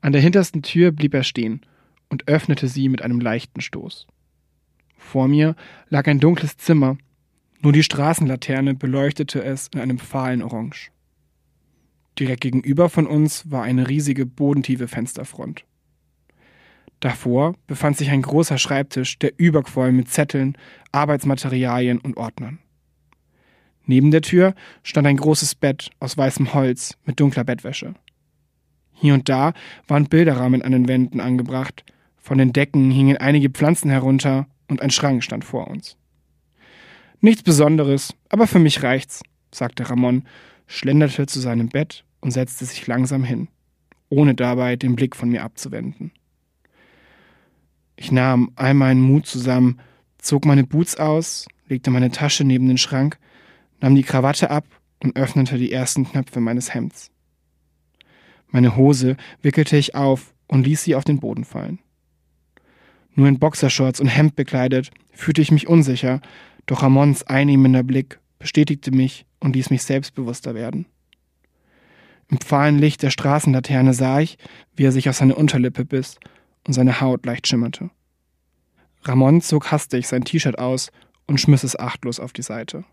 An 0.01 0.13
der 0.13 0.23
hintersten 0.23 0.63
Tür 0.63 0.91
blieb 0.91 1.13
er 1.13 1.23
stehen 1.23 1.61
und 2.09 2.29
öffnete 2.29 2.67
sie 2.67 2.89
mit 2.89 3.03
einem 3.03 3.21
leichten 3.21 3.61
Stoß. 3.61 4.07
Vor 4.97 5.29
mir 5.29 5.55
lag 5.91 6.07
ein 6.07 6.19
dunkles 6.19 6.57
Zimmer, 6.57 6.97
nur 7.61 7.73
die 7.73 7.83
Straßenlaterne 7.83 8.75
beleuchtete 8.75 9.45
es 9.45 9.69
in 9.69 9.81
einem 9.81 9.99
fahlen 9.99 10.43
Orange. 10.43 10.92
Direkt 12.19 12.43
gegenüber 12.43 12.89
von 12.89 13.07
uns 13.07 13.51
war 13.51 13.63
eine 13.63 13.89
riesige 13.89 14.27
bodentiefe 14.27 14.89
Fensterfront. 14.89 15.65
Davor 17.01 17.55
befand 17.67 17.97
sich 17.97 18.11
ein 18.11 18.23
großer 18.23 18.59
Schreibtisch, 18.59 19.19
der 19.19 19.33
überquoll 19.37 19.91
mit 19.93 20.09
Zetteln, 20.09 20.57
Arbeitsmaterialien 20.93 21.99
und 21.99 22.17
Ordnern. 22.17 22.59
Neben 23.87 24.13
der 24.13 24.23
Tür 24.23 24.55
stand 24.85 25.07
ein 25.09 25.17
großes 25.17 25.57
Bett 25.57 25.91
aus 25.99 26.17
weißem 26.17 26.55
Holz 26.55 26.97
mit 27.05 27.19
dunkler 27.19 27.43
Bettwäsche. 27.43 27.95
Hier 28.93 29.15
und 29.15 29.29
da 29.29 29.53
waren 29.89 30.09
Bilderrahmen 30.09 30.63
an 30.63 30.71
den 30.71 30.87
Wänden 30.87 31.19
angebracht, 31.19 31.85
von 32.19 32.39
den 32.39 32.53
Decken 32.53 32.93
hingen 32.93 33.17
einige 33.17 33.51
Pflanzen 33.51 33.91
herunter 33.91 34.47
und 34.69 34.81
ein 34.81 34.91
Schrank 34.91 35.25
stand 35.25 35.45
vor 35.45 35.67
uns. 35.67 35.97
Nichts 37.21 37.43
Besonderes, 37.43 38.15
aber 38.29 38.47
für 38.47 38.61
mich 38.61 38.85
reicht's, 38.85 39.23
sagte 39.51 39.91
Ramon, 39.91 40.25
schlenderte 40.67 41.27
zu 41.27 41.41
seinem 41.41 41.69
Bett 41.69 42.05
und 42.21 42.31
setzte 42.31 42.65
sich 42.65 42.87
langsam 42.87 43.25
hin, 43.25 43.49
ohne 44.09 44.35
dabei 44.35 44.77
den 44.77 44.97
Blick 44.97 45.17
von 45.17 45.29
mir 45.29 45.43
abzuwenden. 45.43 46.13
Ich 47.97 48.11
nahm 48.11 48.53
all 48.57 48.75
meinen 48.75 49.01
Mut 49.01 49.27
zusammen, 49.27 49.81
zog 50.19 50.45
meine 50.45 50.65
Boots 50.65 50.97
aus, 50.97 51.47
legte 51.69 51.91
meine 51.91 52.11
Tasche 52.11 52.45
neben 52.45 52.69
den 52.69 52.79
Schrank, 52.79 53.19
nahm 53.81 53.95
die 53.95 54.03
Krawatte 54.03 54.51
ab 54.51 54.65
und 55.03 55.17
öffnete 55.17 55.59
die 55.59 55.73
ersten 55.73 56.05
Knöpfe 56.05 56.41
meines 56.41 56.75
Hemds. 56.75 57.11
Meine 58.49 58.77
Hose 58.77 59.17
wickelte 59.41 59.77
ich 59.77 59.95
auf 59.95 60.35
und 60.47 60.67
ließ 60.67 60.85
sie 60.85 60.95
auf 60.95 61.05
den 61.05 61.21
Boden 61.21 61.45
fallen. 61.45 61.79
Nur 63.15 63.29
in 63.29 63.39
Boxershorts 63.39 64.01
und 64.01 64.09
Hemd 64.09 64.37
bekleidet, 64.37 64.91
fühlte 65.13 65.43
ich 65.43 65.51
mich 65.51 65.69
unsicher, 65.69 66.21
doch 66.67 66.83
Ramons 66.83 67.25
einnehmender 67.25 67.83
Blick 67.83 68.21
bestätigte 68.43 68.91
mich 68.91 69.25
und 69.41 69.55
ließ 69.55 69.71
mich 69.71 69.85
selbstbewusster 69.85 70.55
werden. 70.55 70.87
Im 72.29 72.39
fahlen 72.39 72.79
Licht 72.79 73.03
der 73.03 73.11
Straßenlaterne 73.11 73.95
sah 73.95 74.21
ich, 74.21 74.37
wie 74.75 74.85
er 74.85 74.93
sich 74.93 75.09
auf 75.09 75.17
seine 75.17 75.37
Unterlippe 75.37 75.85
biss 75.85 76.19
und 76.67 76.73
seine 76.73 77.01
Haut 77.01 77.25
leicht 77.25 77.47
schimmerte. 77.47 77.91
Ramon 79.05 79.41
zog 79.41 79.71
hastig 79.71 80.09
sein 80.09 80.25
T-Shirt 80.25 80.59
aus 80.59 80.91
und 81.27 81.41
schmiss 81.41 81.63
es 81.63 81.79
achtlos 81.79 82.21
auf 82.21 82.33
die 82.33 82.43
Seite. 82.43 82.85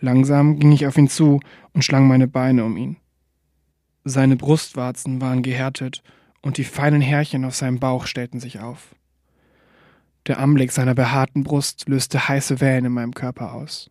Langsam 0.00 0.58
ging 0.58 0.72
ich 0.72 0.86
auf 0.86 0.96
ihn 0.96 1.08
zu 1.08 1.40
und 1.72 1.84
schlang 1.84 2.08
meine 2.08 2.26
Beine 2.26 2.64
um 2.64 2.76
ihn. 2.76 2.96
Seine 4.04 4.36
Brustwarzen 4.36 5.20
waren 5.20 5.42
gehärtet 5.42 6.02
und 6.40 6.56
die 6.56 6.64
feinen 6.64 7.00
Härchen 7.00 7.44
auf 7.44 7.54
seinem 7.54 7.78
Bauch 7.78 8.06
stellten 8.06 8.40
sich 8.40 8.60
auf. 8.60 8.94
Der 10.26 10.38
Anblick 10.38 10.72
seiner 10.72 10.94
behaarten 10.94 11.44
Brust 11.44 11.88
löste 11.88 12.28
heiße 12.28 12.60
Wellen 12.60 12.86
in 12.86 12.92
meinem 12.92 13.14
Körper 13.14 13.52
aus. 13.52 13.90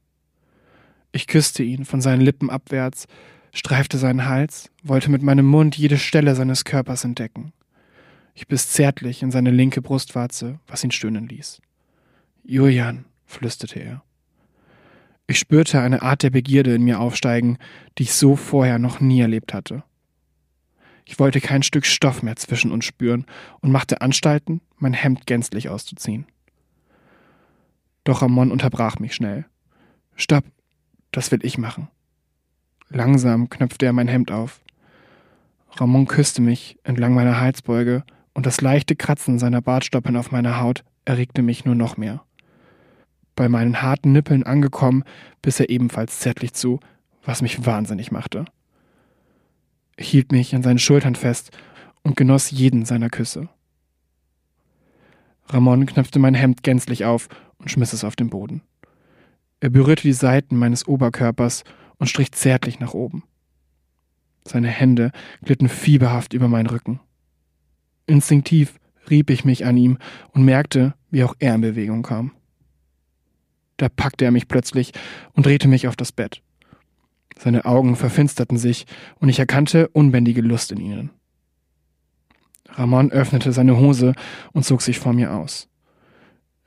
Ich 1.13 1.27
küsste 1.27 1.63
ihn 1.63 1.85
von 1.85 2.01
seinen 2.01 2.21
Lippen 2.21 2.49
abwärts, 2.49 3.07
streifte 3.53 3.99
seinen 3.99 4.25
Hals, 4.25 4.71
wollte 4.83 5.11
mit 5.11 5.21
meinem 5.21 5.45
Mund 5.45 5.77
jede 5.77 5.99
Stelle 5.99 6.35
seines 6.35 6.65
Körpers 6.65 7.03
entdecken. 7.05 7.53
Ich 8.33 8.47
biss 8.47 8.69
zärtlich 8.69 9.21
in 9.21 9.29
seine 9.29 9.51
linke 9.51 9.81
Brustwarze, 9.81 10.59
was 10.65 10.83
ihn 10.83 10.89
stöhnen 10.89 11.27
ließ. 11.27 11.61
Julian, 12.43 13.05
flüsterte 13.27 13.79
er. 13.79 14.03
Ich 15.27 15.37
spürte 15.37 15.79
eine 15.81 16.01
Art 16.01 16.23
der 16.23 16.31
Begierde 16.31 16.73
in 16.73 16.83
mir 16.83 16.99
aufsteigen, 16.99 17.59
die 17.97 18.03
ich 18.03 18.13
so 18.13 18.35
vorher 18.35 18.79
noch 18.79 18.99
nie 18.99 19.21
erlebt 19.21 19.53
hatte. 19.53 19.83
Ich 21.05 21.19
wollte 21.19 21.39
kein 21.39 21.61
Stück 21.61 21.85
Stoff 21.85 22.23
mehr 22.23 22.37
zwischen 22.37 22.71
uns 22.71 22.85
spüren 22.85 23.25
und 23.61 23.71
machte 23.71 24.01
Anstalten, 24.01 24.61
mein 24.77 24.93
Hemd 24.93 25.27
gänzlich 25.27 25.69
auszuziehen. 25.69 26.25
Doch 28.03 28.23
Ramon 28.23 28.51
unterbrach 28.51 28.97
mich 28.99 29.13
schnell. 29.13 29.45
Stopp, 30.15 30.45
das 31.13 31.31
will 31.31 31.39
ich 31.43 31.57
machen. 31.57 31.87
Langsam 32.89 33.49
knöpfte 33.49 33.85
er 33.85 33.93
mein 33.93 34.09
Hemd 34.09 34.31
auf. 34.31 34.59
Ramon 35.71 36.05
küsste 36.05 36.41
mich 36.41 36.77
entlang 36.83 37.13
meiner 37.13 37.39
Halsbeuge 37.39 38.03
und 38.33 38.45
das 38.45 38.59
leichte 38.59 38.95
Kratzen 38.95 39.39
seiner 39.39 39.61
Bartstoppeln 39.61 40.17
auf 40.17 40.31
meiner 40.31 40.59
Haut 40.59 40.83
erregte 41.05 41.41
mich 41.41 41.63
nur 41.63 41.75
noch 41.75 41.95
mehr. 41.95 42.23
Bei 43.35 43.47
meinen 43.47 43.81
harten 43.81 44.11
Nippeln 44.11 44.43
angekommen, 44.43 45.03
biss 45.41 45.59
er 45.59 45.69
ebenfalls 45.69 46.19
zärtlich 46.19 46.53
zu, 46.53 46.79
was 47.23 47.41
mich 47.41 47.65
wahnsinnig 47.65 48.11
machte 48.11 48.45
hielt 49.99 50.31
mich 50.31 50.55
an 50.55 50.63
seinen 50.63 50.79
Schultern 50.79 51.15
fest 51.15 51.51
und 52.03 52.15
genoss 52.17 52.51
jeden 52.51 52.85
seiner 52.85 53.09
Küsse. 53.09 53.49
Ramon 55.47 55.85
knöpfte 55.85 56.19
mein 56.19 56.33
Hemd 56.33 56.63
gänzlich 56.63 57.05
auf 57.05 57.27
und 57.57 57.69
schmiss 57.69 57.93
es 57.93 58.03
auf 58.03 58.15
den 58.15 58.29
Boden. 58.29 58.61
Er 59.63 59.69
berührte 59.69 60.03
die 60.03 60.11
Seiten 60.11 60.57
meines 60.57 60.89
Oberkörpers 60.89 61.63
und 61.97 62.07
strich 62.07 62.33
zärtlich 62.33 62.81
nach 62.81 62.93
oben. 62.93 63.23
Seine 64.45 64.67
Hände 64.67 65.13
glitten 65.41 65.69
fieberhaft 65.69 66.33
über 66.33 66.49
meinen 66.49 66.67
Rücken. 66.67 66.99
Instinktiv 68.05 68.77
rieb 69.09 69.29
ich 69.29 69.45
mich 69.45 69.65
an 69.65 69.77
ihm 69.77 69.99
und 70.33 70.43
merkte, 70.43 70.95
wie 71.11 71.23
auch 71.23 71.33
er 71.39 71.55
in 71.55 71.61
Bewegung 71.61 72.03
kam. 72.03 72.33
Da 73.77 73.87
packte 73.87 74.25
er 74.25 74.31
mich 74.31 74.49
plötzlich 74.49 74.91
und 75.31 75.45
drehte 75.45 75.69
mich 75.69 75.87
auf 75.87 75.95
das 75.95 76.11
Bett. 76.11 76.41
Seine 77.37 77.63
Augen 77.63 77.95
verfinsterten 77.95 78.57
sich, 78.57 78.85
und 79.21 79.29
ich 79.29 79.39
erkannte 79.39 79.87
unbändige 79.87 80.41
Lust 80.41 80.73
in 80.73 80.81
ihnen. 80.81 81.09
Ramon 82.67 83.13
öffnete 83.13 83.53
seine 83.53 83.77
Hose 83.77 84.13
und 84.51 84.65
zog 84.65 84.81
sich 84.81 84.99
vor 84.99 85.13
mir 85.13 85.33
aus. 85.33 85.69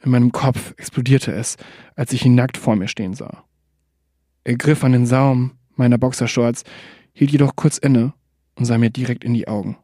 In 0.03 0.11
meinem 0.11 0.33
Kopf 0.33 0.75
explodierte 0.77 1.33
es, 1.33 1.57
als 1.95 2.13
ich 2.13 2.25
ihn 2.25 2.35
nackt 2.35 2.57
vor 2.57 2.77
mir 2.77 2.89
stehen 2.89 3.15
sah. 3.15 3.45
Er 4.45 4.57
griff 4.57 4.85
an 4.85 4.93
den 4.93 5.07
Saum 5.07 5.53
meiner 5.75 5.99
Boxershorts, 5.99 6.65
hielt 7.13 7.31
jedoch 7.31 7.57
kurz 7.57 7.79
inne 7.79 8.13
und 8.55 8.65
sah 8.65 8.79
mir 8.79 8.91
direkt 8.91 9.25
in 9.25 9.35
die 9.35 9.49
Augen. 9.49 9.77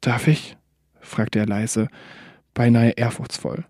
Darf 0.00 0.28
ich? 0.28 0.56
fragte 1.00 1.38
er 1.38 1.46
leise, 1.46 1.88
beinahe 2.54 2.90
ehrfurchtsvoll. 2.90 3.64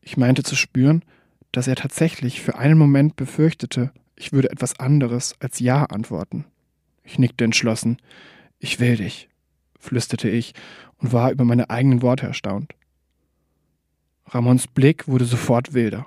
Ich 0.00 0.16
meinte 0.16 0.42
zu 0.42 0.56
spüren, 0.56 1.04
dass 1.52 1.68
er 1.68 1.76
tatsächlich 1.76 2.40
für 2.40 2.58
einen 2.58 2.78
Moment 2.78 3.16
befürchtete, 3.16 3.92
ich 4.16 4.32
würde 4.32 4.50
etwas 4.50 4.78
anderes 4.80 5.34
als 5.40 5.60
Ja 5.60 5.84
antworten. 5.84 6.44
Ich 7.04 7.18
nickte 7.18 7.44
entschlossen. 7.44 7.98
Ich 8.58 8.80
will 8.80 8.96
dich, 8.96 9.28
flüsterte 9.78 10.28
ich 10.28 10.54
und 10.98 11.12
war 11.12 11.30
über 11.30 11.44
meine 11.44 11.70
eigenen 11.70 12.02
Worte 12.02 12.26
erstaunt. 12.26 12.74
Ramons 14.30 14.66
Blick 14.66 15.08
wurde 15.08 15.24
sofort 15.24 15.72
wilder. 15.72 16.06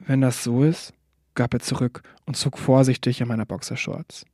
Wenn 0.00 0.20
das 0.20 0.42
so 0.42 0.64
ist, 0.64 0.92
gab 1.34 1.54
er 1.54 1.60
zurück 1.60 2.02
und 2.26 2.36
zog 2.36 2.58
vorsichtig 2.58 3.22
an 3.22 3.28
meiner 3.28 3.46
Boxershorts. 3.46 4.24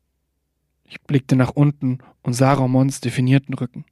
Ich 0.85 1.01
blickte 1.03 1.37
nach 1.37 1.51
unten 1.51 1.99
und 2.23 2.33
sah 2.33 2.55
Ramons 2.55 3.01
definierten 3.01 3.55
Rücken. 3.55 3.85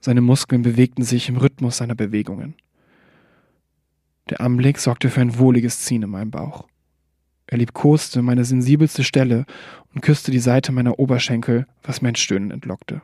Seine 0.00 0.20
Muskeln 0.20 0.62
bewegten 0.62 1.04
sich 1.04 1.28
im 1.28 1.36
Rhythmus 1.36 1.78
seiner 1.78 1.94
Bewegungen. 1.94 2.54
Der 4.28 4.40
Anblick 4.40 4.78
sorgte 4.78 5.10
für 5.10 5.20
ein 5.20 5.38
wohliges 5.38 5.80
Ziehen 5.80 6.02
in 6.02 6.10
meinem 6.10 6.30
Bauch. 6.30 6.68
Er 7.46 7.58
liebkoste 7.58 8.22
meine 8.22 8.44
sensibelste 8.44 9.02
Stelle 9.02 9.46
und 9.94 10.00
küsste 10.00 10.30
die 10.30 10.38
Seite 10.38 10.72
meiner 10.72 10.98
Oberschenkel, 10.98 11.66
was 11.82 12.02
mein 12.02 12.14
Stöhnen 12.16 12.50
entlockte. 12.50 13.02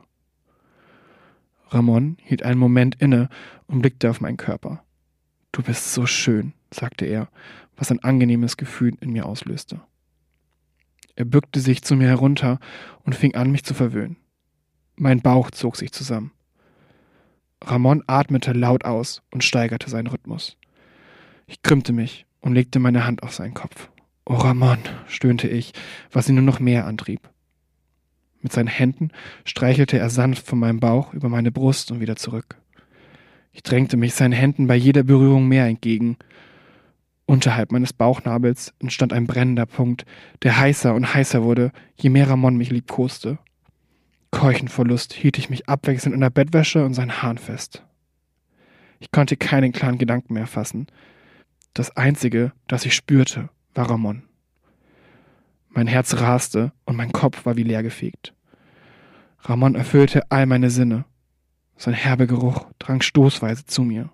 Ramon 1.69 2.17
hielt 2.23 2.43
einen 2.43 2.59
Moment 2.59 2.95
inne 2.95 3.29
und 3.67 3.81
blickte 3.81 4.09
auf 4.09 4.21
meinen 4.21 4.37
Körper. 4.37 4.83
Du 5.51 5.63
bist 5.63 5.93
so 5.93 6.05
schön, 6.05 6.53
sagte 6.71 7.05
er, 7.05 7.29
was 7.75 7.91
ein 7.91 8.03
angenehmes 8.03 8.57
Gefühl 8.57 8.95
in 9.01 9.11
mir 9.11 9.25
auslöste. 9.25 9.81
Er 11.15 11.25
bückte 11.25 11.59
sich 11.59 11.81
zu 11.83 11.95
mir 11.95 12.07
herunter 12.07 12.59
und 13.03 13.15
fing 13.15 13.35
an, 13.35 13.51
mich 13.51 13.63
zu 13.63 13.73
verwöhnen. 13.73 14.17
Mein 14.95 15.21
Bauch 15.21 15.51
zog 15.51 15.75
sich 15.75 15.91
zusammen. 15.91 16.31
Ramon 17.61 18.03
atmete 18.07 18.53
laut 18.53 18.85
aus 18.85 19.21
und 19.31 19.43
steigerte 19.43 19.89
seinen 19.89 20.07
Rhythmus. 20.07 20.57
Ich 21.45 21.61
krümmte 21.61 21.93
mich 21.93 22.25
und 22.41 22.53
legte 22.53 22.79
meine 22.79 23.05
Hand 23.05 23.23
auf 23.23 23.33
seinen 23.33 23.53
Kopf. 23.53 23.89
Oh 24.25 24.35
Ramon, 24.35 24.79
stöhnte 25.07 25.47
ich, 25.47 25.73
was 26.11 26.29
ihn 26.29 26.35
nur 26.35 26.43
noch 26.43 26.59
mehr 26.59 26.85
antrieb. 26.85 27.29
Mit 28.41 28.53
seinen 28.53 28.67
Händen 28.67 29.11
streichelte 29.43 29.99
er 29.99 30.09
sanft 30.09 30.45
von 30.45 30.59
meinem 30.59 30.79
Bauch 30.79 31.13
über 31.13 31.29
meine 31.29 31.51
Brust 31.51 31.91
und 31.91 31.99
wieder 31.99 32.15
zurück. 32.15 32.57
Ich 33.51 33.63
drängte 33.63 33.97
mich 33.97 34.13
seinen 34.13 34.31
Händen 34.31 34.67
bei 34.67 34.75
jeder 34.75 35.03
Berührung 35.03 35.47
mehr 35.47 35.65
entgegen. 35.65 36.17
Unterhalb 37.25 37.71
meines 37.71 37.93
Bauchnabels 37.93 38.73
entstand 38.79 39.13
ein 39.13 39.27
brennender 39.27 39.65
Punkt, 39.65 40.05
der 40.43 40.57
heißer 40.57 40.93
und 40.93 41.13
heißer 41.13 41.43
wurde, 41.43 41.71
je 41.95 42.09
mehr 42.09 42.29
Ramon 42.29 42.55
mich 42.55 42.69
liebkoste. 42.69 43.37
Keuchend 44.31 44.71
vor 44.71 44.85
Lust 44.85 45.13
hielt 45.13 45.37
ich 45.37 45.49
mich 45.49 45.67
abwechselnd 45.67 46.13
in 46.13 46.21
der 46.21 46.29
Bettwäsche 46.29 46.85
und 46.85 46.93
seinen 46.93 47.21
Haaren 47.21 47.37
fest. 47.37 47.83
Ich 48.99 49.11
konnte 49.11 49.37
keinen 49.37 49.71
klaren 49.71 49.97
Gedanken 49.97 50.33
mehr 50.33 50.47
fassen. 50.47 50.87
Das 51.73 51.95
Einzige, 51.95 52.51
das 52.67 52.85
ich 52.85 52.95
spürte, 52.95 53.49
war 53.73 53.89
Ramon. 53.89 54.23
Mein 55.69 55.87
Herz 55.87 56.15
raste 56.15 56.71
und 56.85 56.95
mein 56.95 57.11
Kopf 57.11 57.45
war 57.45 57.55
wie 57.55 57.63
leergefegt. 57.63 58.33
Ramon 59.41 59.75
erfüllte 59.75 60.29
all 60.31 60.45
meine 60.45 60.69
Sinne. 60.69 61.05
Sein 61.77 61.93
herber 61.93 62.27
Geruch 62.27 62.67
drang 62.79 63.01
stoßweise 63.01 63.65
zu 63.65 63.83
mir. 63.83 64.09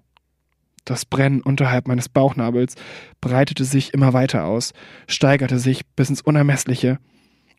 Das 0.84 1.06
Brennen 1.06 1.41
unterhalb 1.41 1.88
meines 1.88 2.10
Bauchnabels 2.10 2.76
breitete 3.19 3.65
sich 3.65 3.94
immer 3.94 4.14
weiter 4.14 4.45
aus, 4.45 4.73
steigerte 5.07 5.57
sich 5.57 5.86
bis 5.95 6.10
ins 6.10 6.22
Unermessliche 6.22 6.99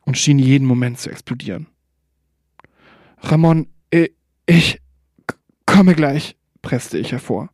und 0.04 0.16
schien 0.16 0.38
jeden 0.38 0.66
Moment 0.66 1.00
zu 1.00 1.10
explodieren. 1.10 1.66
Ramon, 3.18 3.66
ich, 3.90 4.12
ich 4.46 4.80
komme 5.66 5.94
gleich, 5.94 6.36
presste 6.62 6.98
ich 6.98 7.10
hervor. 7.10 7.50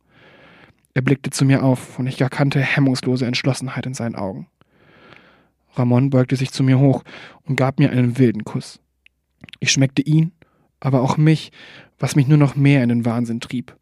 Er 0.93 1.01
blickte 1.01 1.31
zu 1.31 1.43
mir 1.43 1.63
auf 1.63 1.97
und 1.97 2.05
ich 2.05 2.21
erkannte 2.21 2.61
hemmungslose 2.61 3.25
Entschlossenheit 3.25 3.87
in 3.87 3.95
seinen 3.95 4.15
Augen. 4.15 4.47
Ramon 5.73 6.09
beugte 6.09 6.35
sich 6.35 6.51
zu 6.51 6.63
mir 6.63 6.79
hoch 6.79 7.03
und 7.45 7.55
gab 7.55 7.79
mir 7.79 7.91
einen 7.91 8.17
wilden 8.17 8.43
Kuss. 8.43 8.79
Ich 9.59 9.71
schmeckte 9.71 10.01
ihn, 10.01 10.31
aber 10.79 11.01
auch 11.01 11.17
mich, 11.17 11.51
was 11.99 12.15
mich 12.15 12.27
nur 12.27 12.37
noch 12.37 12.55
mehr 12.55 12.83
in 12.83 12.89
den 12.89 13.05
Wahnsinn 13.05 13.39
trieb. 13.39 13.75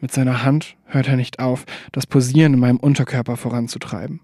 Mit 0.00 0.12
seiner 0.12 0.42
Hand 0.42 0.76
hörte 0.84 1.10
er 1.10 1.16
nicht 1.16 1.38
auf, 1.38 1.64
das 1.92 2.06
Posieren 2.06 2.54
in 2.54 2.60
meinem 2.60 2.78
Unterkörper 2.78 3.36
voranzutreiben. 3.36 4.20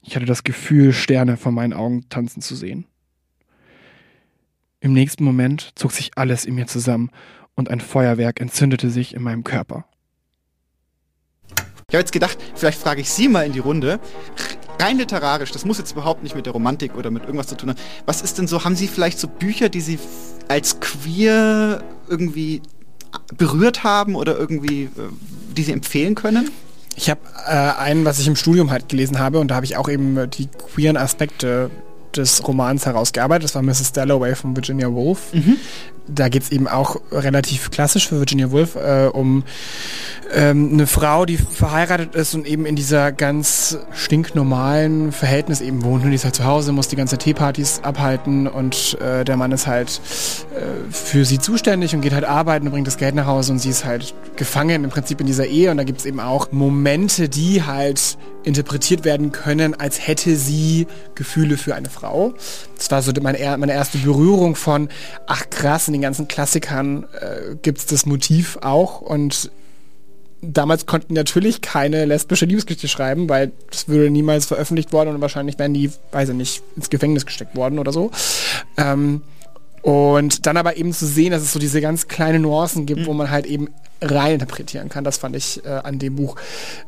Ich 0.00 0.16
hatte 0.16 0.26
das 0.26 0.44
Gefühl, 0.44 0.92
Sterne 0.92 1.36
vor 1.36 1.52
meinen 1.52 1.74
Augen 1.74 2.08
tanzen 2.08 2.40
zu 2.40 2.56
sehen. 2.56 2.86
Im 4.80 4.94
nächsten 4.94 5.22
Moment 5.22 5.72
zog 5.76 5.92
sich 5.92 6.12
alles 6.16 6.44
in 6.44 6.54
mir 6.54 6.66
zusammen 6.66 7.10
und 7.54 7.70
ein 7.70 7.80
Feuerwerk 7.80 8.40
entzündete 8.40 8.90
sich 8.90 9.14
in 9.14 9.22
meinem 9.22 9.44
Körper. 9.44 9.84
Ich 11.88 11.94
habe 11.94 12.00
jetzt 12.00 12.12
gedacht, 12.12 12.38
vielleicht 12.54 12.80
frage 12.80 13.02
ich 13.02 13.10
Sie 13.10 13.28
mal 13.28 13.44
in 13.44 13.52
die 13.52 13.58
Runde. 13.58 14.00
Rein 14.78 14.98
literarisch, 14.98 15.52
das 15.52 15.64
muss 15.64 15.78
jetzt 15.78 15.92
überhaupt 15.92 16.22
nicht 16.22 16.34
mit 16.34 16.46
der 16.46 16.52
Romantik 16.52 16.94
oder 16.96 17.10
mit 17.10 17.24
irgendwas 17.24 17.46
zu 17.46 17.56
tun 17.56 17.70
haben. 17.70 17.78
Was 18.06 18.22
ist 18.22 18.38
denn 18.38 18.46
so, 18.46 18.64
haben 18.64 18.76
Sie 18.76 18.88
vielleicht 18.88 19.18
so 19.18 19.28
Bücher, 19.28 19.68
die 19.68 19.80
Sie 19.80 19.98
als 20.48 20.80
queer 20.80 21.82
irgendwie 22.08 22.62
berührt 23.36 23.84
haben 23.84 24.14
oder 24.14 24.38
irgendwie, 24.38 24.84
äh, 24.84 24.88
die 25.56 25.62
Sie 25.62 25.72
empfehlen 25.72 26.14
können? 26.14 26.50
Ich 26.96 27.08
habe 27.08 27.20
äh, 27.46 27.50
einen, 27.50 28.04
was 28.04 28.18
ich 28.18 28.26
im 28.26 28.36
Studium 28.36 28.70
halt 28.70 28.88
gelesen 28.88 29.18
habe 29.18 29.38
und 29.38 29.48
da 29.48 29.54
habe 29.54 29.66
ich 29.66 29.76
auch 29.76 29.88
eben 29.88 30.30
die 30.30 30.46
queeren 30.46 30.96
Aspekte 30.96 31.70
des 32.16 32.46
Romans 32.46 32.86
herausgearbeitet. 32.86 33.44
Das 33.44 33.54
war 33.54 33.62
Mrs. 33.62 33.92
Dalloway 33.92 34.34
von 34.34 34.54
Virginia 34.54 34.90
Woolf. 34.92 35.32
Mhm. 35.32 35.56
Da 36.08 36.28
geht 36.28 36.42
es 36.42 36.50
eben 36.50 36.68
auch 36.68 36.96
relativ 37.10 37.70
klassisch 37.70 38.08
für 38.08 38.18
Virginia 38.18 38.50
Woolf 38.50 38.76
äh, 38.76 39.06
um 39.06 39.44
ähm, 40.34 40.70
eine 40.72 40.86
Frau, 40.86 41.26
die 41.26 41.36
verheiratet 41.36 42.14
ist 42.14 42.34
und 42.34 42.46
eben 42.46 42.66
in 42.66 42.76
dieser 42.76 43.12
ganz 43.12 43.78
stinknormalen 43.92 45.12
Verhältnis 45.12 45.60
eben 45.60 45.84
wohnt. 45.84 46.04
Die 46.04 46.14
ist 46.14 46.24
halt 46.24 46.34
zu 46.34 46.44
Hause, 46.44 46.72
muss 46.72 46.88
die 46.88 46.96
ganze 46.96 47.18
Teepartys 47.18 47.80
abhalten 47.82 48.46
und 48.46 48.98
äh, 49.00 49.24
der 49.24 49.36
Mann 49.36 49.52
ist 49.52 49.66
halt 49.66 50.00
äh, 50.54 50.90
für 50.90 51.24
sie 51.24 51.38
zuständig 51.38 51.94
und 51.94 52.00
geht 52.00 52.12
halt 52.12 52.24
arbeiten 52.24 52.66
und 52.66 52.72
bringt 52.72 52.86
das 52.86 52.96
Geld 52.96 53.14
nach 53.14 53.26
Hause 53.26 53.52
und 53.52 53.58
sie 53.58 53.70
ist 53.70 53.84
halt 53.84 54.14
gefangen 54.36 54.84
im 54.84 54.90
Prinzip 54.90 55.20
in 55.20 55.26
dieser 55.26 55.46
Ehe 55.46 55.70
und 55.70 55.76
da 55.76 55.84
gibt 55.84 56.00
es 56.00 56.06
eben 56.06 56.20
auch 56.20 56.50
Momente, 56.50 57.28
die 57.28 57.62
halt 57.62 58.16
interpretiert 58.44 59.04
werden 59.04 59.32
können, 59.32 59.74
als 59.78 60.06
hätte 60.06 60.36
sie 60.36 60.86
Gefühle 61.14 61.56
für 61.56 61.74
eine 61.74 61.88
Frau. 61.88 62.34
Das 62.76 62.90
war 62.90 63.02
so 63.02 63.12
meine, 63.20 63.38
meine 63.58 63.72
erste 63.72 63.98
Berührung 63.98 64.56
von, 64.56 64.88
ach 65.26 65.48
krass, 65.50 65.88
in 65.92 66.00
den 66.00 66.02
ganzen 66.02 66.28
Klassikern 66.28 67.04
äh, 67.20 67.56
gibt 67.60 67.78
es 67.78 67.86
das 67.86 68.06
Motiv 68.06 68.58
auch 68.62 69.00
und 69.00 69.50
damals 70.40 70.86
konnten 70.86 71.14
natürlich 71.14 71.60
keine 71.60 72.04
lesbische 72.04 72.46
Liebesgeschichte 72.46 72.88
schreiben, 72.88 73.28
weil 73.28 73.52
das 73.70 73.88
würde 73.88 74.10
niemals 74.10 74.46
veröffentlicht 74.46 74.92
worden 74.92 75.14
und 75.14 75.20
wahrscheinlich 75.20 75.58
wären 75.58 75.74
die, 75.74 75.90
weiß 76.10 76.30
ich 76.30 76.34
nicht, 76.34 76.62
ins 76.76 76.90
Gefängnis 76.90 77.26
gesteckt 77.26 77.54
worden 77.54 77.78
oder 77.78 77.92
so. 77.92 78.10
Ähm, 78.76 79.22
und 79.82 80.46
dann 80.46 80.56
aber 80.56 80.76
eben 80.76 80.92
zu 80.92 81.06
sehen, 81.06 81.32
dass 81.32 81.42
es 81.42 81.52
so 81.52 81.58
diese 81.58 81.80
ganz 81.80 82.08
kleinen 82.08 82.42
Nuancen 82.42 82.86
gibt, 82.86 83.02
mhm. 83.02 83.06
wo 83.06 83.12
man 83.12 83.30
halt 83.30 83.46
eben 83.46 83.68
rein 84.00 84.34
interpretieren 84.34 84.88
kann, 84.88 85.04
das 85.04 85.18
fand 85.18 85.36
ich 85.36 85.64
äh, 85.64 85.68
an 85.68 85.98
dem 85.98 86.16
Buch 86.16 86.36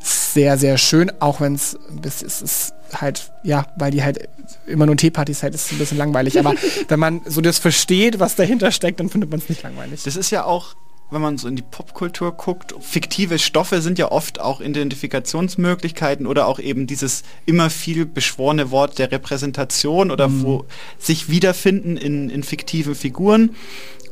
sehr, 0.01 0.59
sehr 0.59 0.79
schön, 0.79 1.13
auch 1.21 1.41
wenn 1.41 1.55
es 1.55 1.79
es 2.03 2.43
ist 2.43 2.75
halt, 2.93 3.33
ja, 3.43 3.67
weil 3.77 3.91
die 3.91 4.03
halt 4.03 4.29
immer 4.67 4.87
nur 4.87 4.97
Teepartys 4.97 5.43
halt, 5.43 5.55
ist 5.55 5.73
ein 5.73 5.79
bisschen 5.79 5.99
langweilig. 5.99 6.39
Aber 6.39 6.55
wenn 6.89 7.01
man 7.01 7.21
so 7.27 7.41
das 7.41 7.59
versteht, 7.59 8.21
was 8.21 8.37
dahinter 8.37 8.71
steckt, 8.71 9.01
dann 9.01 9.09
findet 9.09 9.31
man 9.31 9.41
es 9.41 9.49
nicht 9.49 9.63
langweilig. 9.63 10.03
Das 10.05 10.17
ist 10.17 10.31
ja 10.31 10.45
auch 10.45 10.75
wenn 11.15 11.23
man 11.23 11.39
so 11.39 11.49
in 11.49 11.57
die 11.57 11.63
Popkultur 11.63 12.33
guckt, 12.33 12.75
fiktive 12.81 13.39
Stoffe 13.39 13.81
sind 13.81 13.99
ja 13.99 14.13
oft 14.13 14.41
auch 14.41 14.61
Identifikationsmöglichkeiten 14.61 16.27
oder 16.27 16.47
auch 16.47 16.59
eben 16.59 16.87
dieses 16.87 17.23
immer 17.47 17.71
viel 17.71 18.05
beschworene 18.05 18.71
Wort 18.71 18.99
der 18.99 19.11
Repräsentation 19.11 20.11
oder 20.11 20.29
mhm. 20.29 20.43
wo 20.43 20.65
sich 20.99 21.31
wiederfinden 21.31 21.97
in, 21.97 22.29
in 22.29 22.43
fiktiven 22.43 22.95
Figuren 22.95 23.57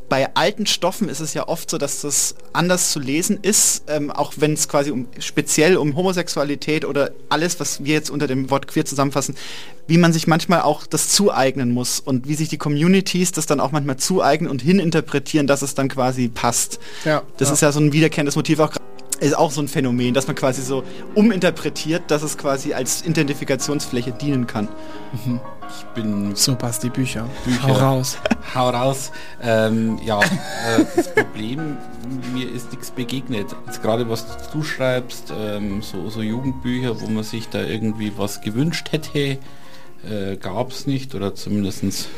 bei 0.09 0.35
alten 0.35 0.65
Stoffen 0.65 1.09
ist 1.09 1.19
es 1.19 1.33
ja 1.33 1.47
oft 1.47 1.69
so, 1.69 1.77
dass 1.77 2.01
das 2.01 2.35
anders 2.53 2.91
zu 2.91 2.99
lesen 2.99 3.39
ist, 3.41 3.83
ähm, 3.87 4.11
auch 4.11 4.33
wenn 4.37 4.53
es 4.53 4.67
quasi 4.67 4.91
um, 4.91 5.07
speziell 5.19 5.77
um 5.77 5.95
Homosexualität 5.95 6.85
oder 6.85 7.11
alles, 7.29 7.59
was 7.59 7.83
wir 7.83 7.93
jetzt 7.93 8.09
unter 8.09 8.27
dem 8.27 8.49
Wort 8.49 8.67
queer 8.67 8.85
zusammenfassen, 8.85 9.35
wie 9.87 9.97
man 9.97 10.13
sich 10.13 10.27
manchmal 10.27 10.61
auch 10.61 10.85
das 10.85 11.09
zueignen 11.09 11.71
muss 11.71 11.99
und 11.99 12.27
wie 12.27 12.35
sich 12.35 12.49
die 12.49 12.57
Communities 12.57 13.31
das 13.31 13.45
dann 13.45 13.59
auch 13.59 13.71
manchmal 13.71 13.97
zueignen 13.97 14.49
und 14.49 14.61
hininterpretieren, 14.61 15.47
dass 15.47 15.61
es 15.61 15.75
dann 15.75 15.89
quasi 15.89 16.27
passt. 16.29 16.79
Ja, 17.05 17.23
das 17.37 17.49
ja. 17.49 17.53
ist 17.53 17.61
ja 17.61 17.71
so 17.71 17.79
ein 17.79 17.91
wiederkehrendes 17.91 18.35
Motiv 18.35 18.59
auch 18.59 18.71
ist 19.15 19.37
auch 19.37 19.51
so 19.51 19.61
ein 19.61 19.67
Phänomen, 19.67 20.13
dass 20.13 20.27
man 20.27 20.35
quasi 20.35 20.61
so 20.61 20.83
uminterpretiert, 21.15 22.03
dass 22.09 22.23
es 22.23 22.37
quasi 22.37 22.73
als 22.73 23.05
Identifikationsfläche 23.05 24.11
dienen 24.11 24.47
kann. 24.47 24.67
Mhm. 25.25 25.39
Ich 25.69 25.85
bin. 25.95 26.35
So 26.35 26.55
passt 26.55 26.83
die 26.83 26.89
Bücher. 26.89 27.27
Bücher. 27.45 27.63
Hau 27.63 27.73
raus. 27.73 28.17
Hau 28.55 28.69
raus. 28.69 29.11
Ähm, 29.41 29.99
ja, 30.05 30.19
äh, 30.19 30.85
das 30.95 31.13
Problem, 31.13 31.77
mir 32.33 32.51
ist 32.51 32.71
nichts 32.71 32.91
begegnet. 32.91 33.47
Jetzt 33.65 33.81
gerade 33.81 34.09
was 34.09 34.25
du 34.51 34.63
schreibst, 34.63 35.33
ähm, 35.35 35.81
so, 35.81 36.09
so 36.09 36.21
Jugendbücher, 36.21 37.01
wo 37.01 37.07
man 37.07 37.23
sich 37.23 37.49
da 37.49 37.63
irgendwie 37.63 38.13
was 38.17 38.41
gewünscht 38.41 38.91
hätte, 38.91 39.39
äh, 40.09 40.37
gab 40.39 40.71
es 40.71 40.85
nicht 40.85 41.15
oder 41.15 41.33
zumindest 41.33 42.09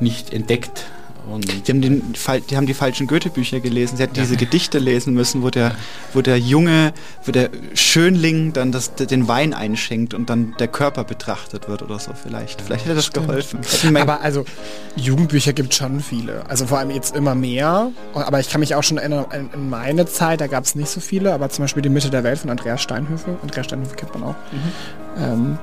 nicht 0.00 0.32
entdeckt. 0.32 0.84
Und 1.30 1.66
die, 1.66 1.72
haben 1.72 1.80
den, 1.80 2.14
die 2.48 2.56
haben 2.56 2.66
die 2.66 2.74
falschen 2.74 3.06
Goethe-Bücher 3.06 3.60
gelesen. 3.60 3.96
Sie 3.96 4.02
hätten 4.02 4.16
ja. 4.16 4.22
diese 4.22 4.36
Gedichte 4.36 4.78
lesen 4.78 5.14
müssen, 5.14 5.42
wo 5.42 5.50
der, 5.50 5.74
wo 6.12 6.20
der 6.20 6.38
Junge, 6.38 6.92
wo 7.24 7.32
der 7.32 7.50
Schönling 7.74 8.52
dann 8.52 8.72
das, 8.72 8.94
den 8.94 9.26
Wein 9.26 9.54
einschenkt 9.54 10.14
und 10.14 10.28
dann 10.28 10.54
der 10.58 10.68
Körper 10.68 11.04
betrachtet 11.04 11.68
wird 11.68 11.82
oder 11.82 11.98
so 11.98 12.12
vielleicht. 12.14 12.60
Vielleicht 12.60 12.84
hätte 12.84 12.94
das 12.94 13.06
Stimmt. 13.06 13.28
geholfen. 13.28 13.60
Aber 13.96 14.20
also 14.20 14.44
Jugendbücher 14.96 15.52
gibt 15.52 15.72
es 15.72 15.78
schon 15.78 16.00
viele. 16.00 16.48
Also 16.48 16.66
vor 16.66 16.78
allem 16.78 16.90
jetzt 16.90 17.16
immer 17.16 17.34
mehr. 17.34 17.90
Aber 18.14 18.40
ich 18.40 18.50
kann 18.50 18.60
mich 18.60 18.74
auch 18.74 18.82
schon 18.82 18.98
erinnern, 18.98 19.26
in 19.52 19.70
meine 19.70 20.06
Zeit, 20.06 20.40
da 20.40 20.46
gab 20.46 20.64
es 20.64 20.74
nicht 20.74 20.88
so 20.88 21.00
viele, 21.00 21.32
aber 21.32 21.48
zum 21.48 21.64
Beispiel 21.64 21.82
Die 21.82 21.88
Mitte 21.88 22.10
der 22.10 22.24
Welt 22.24 22.38
von 22.38 22.50
Andreas 22.50 22.82
Steinhöfe. 22.82 23.38
Andreas 23.42 23.66
Steinhöfe 23.66 23.96
kennt 23.96 24.14
man 24.14 24.24
auch. 24.24 24.34
Mhm. 24.52 25.22
Ähm, 25.22 25.58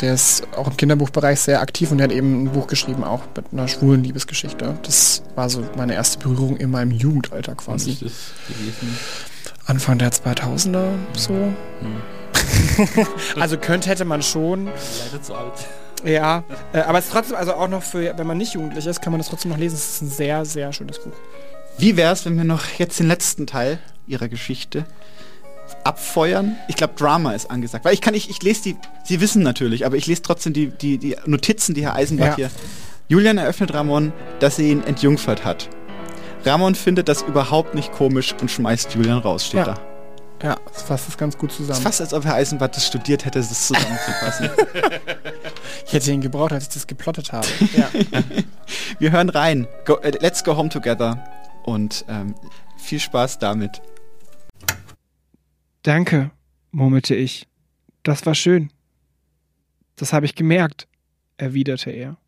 der 0.00 0.14
ist 0.14 0.46
auch 0.56 0.68
im 0.68 0.76
Kinderbuchbereich 0.76 1.40
sehr 1.40 1.60
aktiv 1.60 1.90
und 1.90 1.98
der 1.98 2.04
hat 2.08 2.12
eben 2.12 2.44
ein 2.44 2.52
Buch 2.52 2.66
geschrieben, 2.66 3.04
auch 3.04 3.22
mit 3.36 3.46
einer 3.52 3.68
schwulen 3.68 4.04
Liebesgeschichte. 4.04 4.78
Das 4.82 5.22
war 5.34 5.48
so 5.48 5.62
meine 5.76 5.94
erste 5.94 6.18
Berührung 6.18 6.56
in 6.56 6.70
meinem 6.70 6.92
Jugendalter 6.92 7.54
quasi. 7.54 7.90
Ist 7.90 8.02
das 8.02 8.12
gewesen? 8.48 8.98
Anfang 9.66 9.98
der 9.98 10.10
2000er, 10.10 10.92
so. 11.14 11.34
Hm. 11.34 13.06
also 13.40 13.58
könnte, 13.58 13.90
hätte 13.90 14.04
man 14.04 14.22
schon. 14.22 14.66
Leider 14.66 15.22
zu 15.22 15.34
alt. 15.34 15.66
Ja, 16.04 16.44
äh, 16.72 16.80
aber 16.80 16.98
es 16.98 17.06
ist 17.06 17.12
trotzdem, 17.12 17.36
also 17.36 17.54
auch 17.54 17.68
noch 17.68 17.82
für, 17.82 18.16
wenn 18.16 18.26
man 18.26 18.38
nicht 18.38 18.54
jugendlich 18.54 18.86
ist, 18.86 19.02
kann 19.02 19.12
man 19.12 19.18
das 19.18 19.28
trotzdem 19.28 19.50
noch 19.50 19.58
lesen. 19.58 19.74
Es 19.74 19.94
ist 19.94 20.02
ein 20.02 20.10
sehr, 20.10 20.44
sehr 20.44 20.72
schönes 20.72 20.98
Buch. 21.00 21.12
Wie 21.76 21.96
wäre 21.96 22.12
es, 22.12 22.24
wenn 22.24 22.36
wir 22.36 22.44
noch 22.44 22.64
jetzt 22.78 22.98
den 22.98 23.08
letzten 23.08 23.46
Teil 23.46 23.78
Ihrer 24.06 24.28
Geschichte 24.28 24.84
abfeuern. 25.84 26.56
Ich 26.68 26.76
glaube, 26.76 26.94
Drama 26.96 27.32
ist 27.32 27.50
angesagt. 27.50 27.84
Weil 27.84 27.94
ich 27.94 28.00
kann, 28.00 28.14
ich, 28.14 28.30
ich 28.30 28.42
lese 28.42 28.62
die, 28.62 28.76
Sie 29.04 29.20
wissen 29.20 29.42
natürlich, 29.42 29.86
aber 29.86 29.96
ich 29.96 30.06
lese 30.06 30.22
trotzdem 30.22 30.52
die, 30.52 30.68
die, 30.68 30.98
die 30.98 31.16
Notizen, 31.26 31.74
die 31.74 31.82
Herr 31.82 31.94
Eisenbach 31.94 32.26
ja. 32.26 32.36
hier. 32.36 32.50
Julian 33.08 33.38
eröffnet 33.38 33.72
Ramon, 33.72 34.12
dass 34.40 34.58
er 34.58 34.66
ihn 34.66 34.82
entjungfert 34.84 35.44
hat. 35.44 35.68
Ramon 36.44 36.74
findet 36.74 37.08
das 37.08 37.22
überhaupt 37.22 37.74
nicht 37.74 37.92
komisch 37.92 38.34
und 38.40 38.50
schmeißt 38.50 38.94
Julian 38.94 39.18
raus, 39.18 39.46
steht 39.46 39.66
ja. 39.66 39.74
da. 39.74 39.88
Ja, 40.42 40.56
das 40.72 40.82
fasst 40.82 41.08
das 41.08 41.18
ganz 41.18 41.36
gut 41.36 41.50
zusammen. 41.50 41.72
Es 41.72 41.78
ist 41.78 41.84
fast, 41.84 42.00
als 42.00 42.14
ob 42.14 42.24
Herr 42.24 42.34
Eisenbach 42.34 42.68
das 42.68 42.86
studiert 42.86 43.24
hätte, 43.24 43.40
das 43.40 43.66
zusammenzufassen. 43.66 44.50
ich 45.86 45.92
hätte 45.92 46.12
ihn 46.12 46.20
gebraucht, 46.20 46.52
als 46.52 46.64
ich 46.64 46.70
das 46.70 46.86
geplottet 46.86 47.32
habe. 47.32 47.48
Ja. 47.76 47.90
Wir 49.00 49.10
hören 49.10 49.30
rein. 49.30 49.66
Go, 49.84 49.94
uh, 49.94 50.10
let's 50.20 50.44
go 50.44 50.56
home 50.56 50.68
together. 50.68 51.24
Und 51.64 52.04
ähm, 52.08 52.34
viel 52.76 53.00
Spaß 53.00 53.40
damit. 53.40 53.82
Danke, 55.88 56.30
murmelte 56.70 57.14
ich. 57.14 57.48
Das 58.02 58.26
war 58.26 58.34
schön. 58.34 58.70
Das 59.96 60.12
habe 60.12 60.26
ich 60.26 60.34
gemerkt, 60.34 60.86
erwiderte 61.38 61.90
er. 61.90 62.18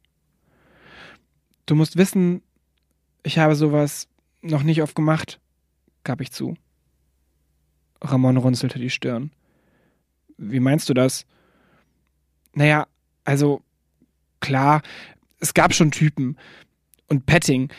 Du 1.66 1.74
musst 1.74 1.98
wissen, 1.98 2.40
ich 3.22 3.36
habe 3.38 3.54
sowas 3.54 4.08
noch 4.40 4.62
nicht 4.62 4.80
oft 4.80 4.94
gemacht, 4.94 5.40
gab 6.04 6.22
ich 6.22 6.32
zu. 6.32 6.56
Ramon 8.00 8.38
runzelte 8.38 8.78
die 8.78 8.88
Stirn. 8.88 9.30
Wie 10.38 10.58
meinst 10.58 10.88
du 10.88 10.94
das? 10.94 11.26
Naja, 12.54 12.86
also 13.24 13.60
klar, 14.40 14.80
es 15.38 15.52
gab 15.52 15.74
schon 15.74 15.90
Typen 15.90 16.38
und 17.08 17.26
Petting, 17.26 17.70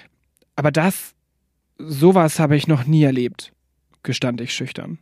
aber 0.56 0.72
das, 0.72 1.16
sowas 1.80 2.38
habe 2.38 2.56
ich 2.56 2.68
noch 2.68 2.86
nie 2.86 3.02
erlebt, 3.02 3.52
gestand 4.04 4.42
ich 4.42 4.54
schüchtern. 4.54 5.00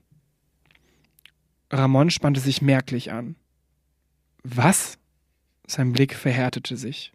Ramon 1.71 2.09
spannte 2.09 2.39
sich 2.39 2.61
merklich 2.61 3.11
an. 3.11 3.35
Was? 4.43 4.97
Sein 5.67 5.93
Blick 5.93 6.15
verhärtete 6.15 6.77
sich. 6.77 7.13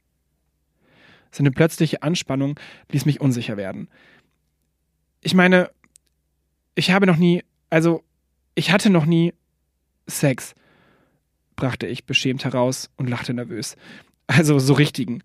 Seine 1.31 1.51
plötzliche 1.51 2.03
Anspannung 2.03 2.59
ließ 2.93 3.07
mich 3.07 3.21
unsicher 3.21 3.57
werden. 3.57 3.89
Ich 5.21 5.35
meine, 5.35 5.71
ich 6.77 6.93
habe 6.93 7.07
noch 7.07 7.17
nie, 7.17 7.43
also, 7.71 8.05
ich 8.55 8.71
hatte 8.71 8.91
noch 8.91 9.07
nie 9.07 9.35
Sex, 10.07 10.55
brachte 11.57 11.87
ich 11.87 12.05
beschämt 12.05 12.45
heraus 12.45 12.91
und 12.97 13.09
lachte 13.09 13.35
nervös. 13.35 13.77
Also 14.27 14.59
so 14.59 14.75
richtigen. 14.75 15.23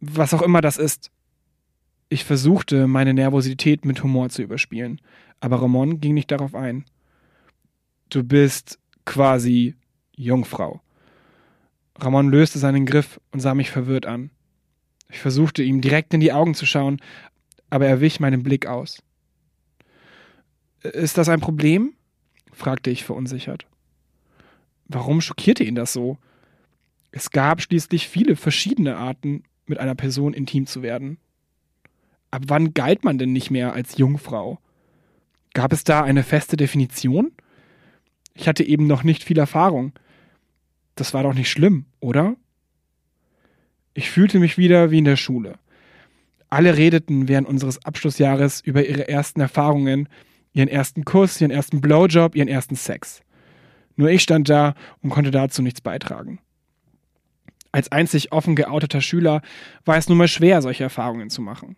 Was 0.00 0.32
auch 0.32 0.42
immer 0.42 0.60
das 0.60 0.78
ist. 0.78 1.10
Ich 2.08 2.24
versuchte, 2.24 2.86
meine 2.86 3.14
Nervosität 3.14 3.84
mit 3.84 4.02
Humor 4.02 4.28
zu 4.30 4.42
überspielen, 4.42 5.00
aber 5.40 5.60
Ramon 5.60 6.00
ging 6.00 6.14
nicht 6.14 6.30
darauf 6.30 6.54
ein. 6.54 6.84
Du 8.08 8.22
bist 8.22 8.78
quasi 9.04 9.74
Jungfrau. 10.16 10.80
Ramon 11.98 12.30
löste 12.30 12.58
seinen 12.58 12.86
Griff 12.86 13.20
und 13.32 13.40
sah 13.40 13.54
mich 13.54 13.70
verwirrt 13.70 14.06
an. 14.06 14.30
Ich 15.10 15.18
versuchte 15.18 15.62
ihm 15.62 15.80
direkt 15.80 16.12
in 16.14 16.20
die 16.20 16.32
Augen 16.32 16.54
zu 16.54 16.66
schauen, 16.66 17.00
aber 17.70 17.86
er 17.86 18.00
wich 18.00 18.20
meinem 18.20 18.42
Blick 18.42 18.66
aus. 18.66 19.02
Ist 20.82 21.18
das 21.18 21.28
ein 21.28 21.40
Problem? 21.40 21.94
fragte 22.52 22.90
ich 22.90 23.04
verunsichert. 23.04 23.66
Warum 24.88 25.20
schockierte 25.20 25.64
ihn 25.64 25.74
das 25.74 25.92
so? 25.92 26.18
Es 27.10 27.30
gab 27.30 27.60
schließlich 27.60 28.08
viele 28.08 28.36
verschiedene 28.36 28.96
Arten, 28.96 29.42
mit 29.66 29.78
einer 29.78 29.94
Person 29.94 30.32
intim 30.32 30.66
zu 30.66 30.82
werden. 30.82 31.18
Ab 32.30 32.42
wann 32.46 32.72
galt 32.72 33.04
man 33.04 33.18
denn 33.18 33.32
nicht 33.32 33.50
mehr 33.50 33.72
als 33.72 33.98
Jungfrau? 33.98 34.60
Gab 35.54 35.72
es 35.72 35.84
da 35.84 36.02
eine 36.02 36.22
feste 36.22 36.56
Definition? 36.56 37.32
Ich 38.36 38.48
hatte 38.48 38.64
eben 38.64 38.86
noch 38.86 39.02
nicht 39.02 39.24
viel 39.24 39.38
Erfahrung. 39.38 39.92
Das 40.94 41.14
war 41.14 41.22
doch 41.22 41.34
nicht 41.34 41.50
schlimm, 41.50 41.86
oder? 42.00 42.36
Ich 43.94 44.10
fühlte 44.10 44.38
mich 44.38 44.58
wieder 44.58 44.90
wie 44.90 44.98
in 44.98 45.04
der 45.04 45.16
Schule. 45.16 45.58
Alle 46.48 46.76
redeten 46.76 47.28
während 47.28 47.48
unseres 47.48 47.84
Abschlussjahres 47.84 48.60
über 48.60 48.86
ihre 48.86 49.08
ersten 49.08 49.40
Erfahrungen, 49.40 50.08
ihren 50.52 50.68
ersten 50.68 51.04
Kuss, 51.04 51.40
ihren 51.40 51.50
ersten 51.50 51.80
Blowjob, 51.80 52.36
ihren 52.36 52.48
ersten 52.48 52.76
Sex. 52.76 53.20
Nur 53.96 54.10
ich 54.10 54.22
stand 54.22 54.48
da 54.48 54.74
und 55.00 55.10
konnte 55.10 55.30
dazu 55.30 55.62
nichts 55.62 55.80
beitragen. 55.80 56.38
Als 57.72 57.90
einzig 57.90 58.32
offen 58.32 58.54
geouteter 58.54 59.00
Schüler 59.00 59.42
war 59.84 59.96
es 59.96 60.08
nun 60.08 60.18
mal 60.18 60.28
schwer, 60.28 60.62
solche 60.62 60.84
Erfahrungen 60.84 61.30
zu 61.30 61.42
machen. 61.42 61.76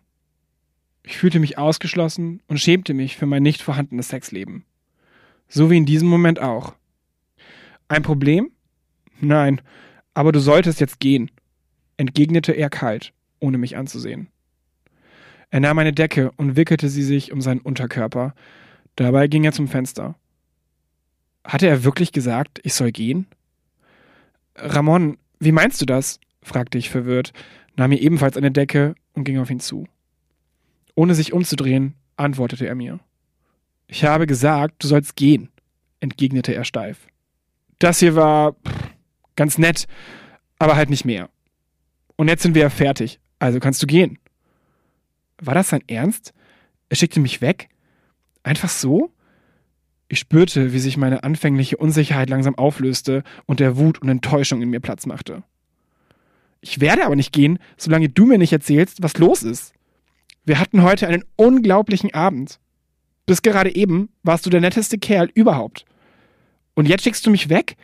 Ich 1.03 1.17
fühlte 1.17 1.39
mich 1.39 1.57
ausgeschlossen 1.57 2.41
und 2.47 2.59
schämte 2.59 2.93
mich 2.93 3.17
für 3.17 3.25
mein 3.25 3.43
nicht 3.43 3.61
vorhandenes 3.61 4.09
Sexleben. 4.09 4.65
So 5.49 5.69
wie 5.69 5.77
in 5.77 5.85
diesem 5.85 6.07
Moment 6.07 6.39
auch. 6.39 6.75
Ein 7.87 8.03
Problem? 8.03 8.51
Nein, 9.19 9.61
aber 10.13 10.31
du 10.31 10.39
solltest 10.39 10.79
jetzt 10.79 10.99
gehen, 10.99 11.31
entgegnete 11.97 12.53
er 12.53 12.69
kalt, 12.69 13.13
ohne 13.39 13.57
mich 13.57 13.75
anzusehen. 13.75 14.29
Er 15.49 15.59
nahm 15.59 15.79
eine 15.79 15.91
Decke 15.93 16.31
und 16.37 16.55
wickelte 16.55 16.87
sie 16.87 17.03
sich 17.03 17.31
um 17.31 17.41
seinen 17.41 17.61
Unterkörper. 17.61 18.35
Dabei 18.95 19.27
ging 19.27 19.43
er 19.43 19.51
zum 19.51 19.67
Fenster. 19.67 20.15
Hatte 21.43 21.67
er 21.67 21.83
wirklich 21.83 22.11
gesagt, 22.11 22.59
ich 22.63 22.75
soll 22.75 22.91
gehen? 22.91 23.25
Ramon, 24.55 25.17
wie 25.39 25.51
meinst 25.51 25.81
du 25.81 25.85
das? 25.85 26.19
fragte 26.43 26.77
ich 26.77 26.89
verwirrt, 26.89 27.33
nahm 27.75 27.89
mir 27.89 27.99
ebenfalls 27.99 28.37
eine 28.37 28.51
Decke 28.51 28.93
und 29.13 29.23
ging 29.23 29.39
auf 29.39 29.49
ihn 29.49 29.59
zu. 29.59 29.87
Ohne 30.95 31.15
sich 31.15 31.33
umzudrehen, 31.33 31.95
antwortete 32.17 32.67
er 32.67 32.75
mir. 32.75 32.99
Ich 33.91 34.05
habe 34.05 34.27
gesagt, 34.27 34.83
du 34.83 34.87
sollst 34.87 35.15
gehen, 35.15 35.49
entgegnete 35.99 36.53
er 36.53 36.63
steif. 36.63 37.07
Das 37.79 37.97
hier 37.99 38.15
war 38.15 38.55
ganz 39.35 39.57
nett, 39.57 39.87
aber 40.59 40.75
halt 40.75 40.91
nicht 40.91 41.05
mehr. 41.05 41.29
Und 42.15 42.27
jetzt 42.27 42.43
sind 42.43 42.53
wir 42.53 42.61
ja 42.61 42.69
fertig, 42.69 43.19
also 43.39 43.59
kannst 43.59 43.81
du 43.81 43.87
gehen. 43.87 44.19
War 45.41 45.55
das 45.55 45.69
sein 45.69 45.81
Ernst? 45.87 46.33
Er 46.89 46.97
schickte 46.97 47.19
mich 47.19 47.41
weg? 47.41 47.69
Einfach 48.43 48.69
so? 48.69 49.11
Ich 50.07 50.19
spürte, 50.19 50.71
wie 50.71 50.79
sich 50.79 50.95
meine 50.95 51.23
anfängliche 51.23 51.77
Unsicherheit 51.77 52.29
langsam 52.29 52.55
auflöste 52.55 53.23
und 53.47 53.59
der 53.59 53.77
Wut 53.77 53.99
und 54.03 54.09
Enttäuschung 54.09 54.61
in 54.61 54.69
mir 54.69 54.81
Platz 54.81 55.07
machte. 55.07 55.43
Ich 56.61 56.79
werde 56.79 57.05
aber 57.05 57.15
nicht 57.15 57.33
gehen, 57.33 57.57
solange 57.75 58.09
du 58.09 58.25
mir 58.25 58.37
nicht 58.37 58.53
erzählst, 58.53 59.01
was 59.01 59.17
los 59.17 59.41
ist. 59.41 59.73
Wir 60.45 60.59
hatten 60.59 60.83
heute 60.83 61.07
einen 61.07 61.23
unglaublichen 61.37 62.13
Abend. 62.13 62.59
Bis 63.29 63.43
gerade 63.43 63.75
eben 63.75 64.09
warst 64.23 64.47
du 64.47 64.49
der 64.49 64.59
netteste 64.59 64.97
Kerl 64.97 65.29
überhaupt. 65.35 65.85
Und 66.73 66.87
jetzt 66.87 67.03
schickst 67.03 67.23
du 67.27 67.29
mich 67.29 67.47
weg? 67.47 67.75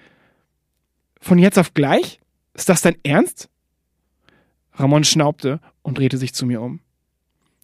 Von 1.22 1.38
jetzt 1.38 1.60
auf 1.60 1.76
gleich? 1.76 2.20
Ist 2.56 2.68
das 2.68 2.82
dein 2.82 2.96
Ernst? 3.04 3.48
Ramon 4.74 5.04
schnaubte 5.04 5.60
und 5.84 6.00
drehte 6.00 6.18
sich 6.18 6.34
zu 6.34 6.48
mir 6.48 6.64
um. 6.64 6.80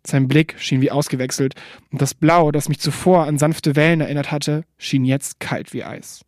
Sein 0.05 0.27
Blick 0.27 0.53
schien 0.59 0.81
wie 0.81 0.91
ausgewechselt, 0.91 1.55
und 1.91 1.99
das 1.99 2.13
Blau, 2.13 2.51
das 2.51 2.69
mich 2.69 2.77
zuvor 2.77 3.25
an 3.25 3.39
sanfte 3.39 3.75
Wellen 3.75 4.01
erinnert 4.01 4.29
hatte, 4.29 4.63
schien 4.77 5.03
jetzt 5.03 5.39
kalt 5.39 5.73
wie 5.73 5.83
Eis. 5.83 6.23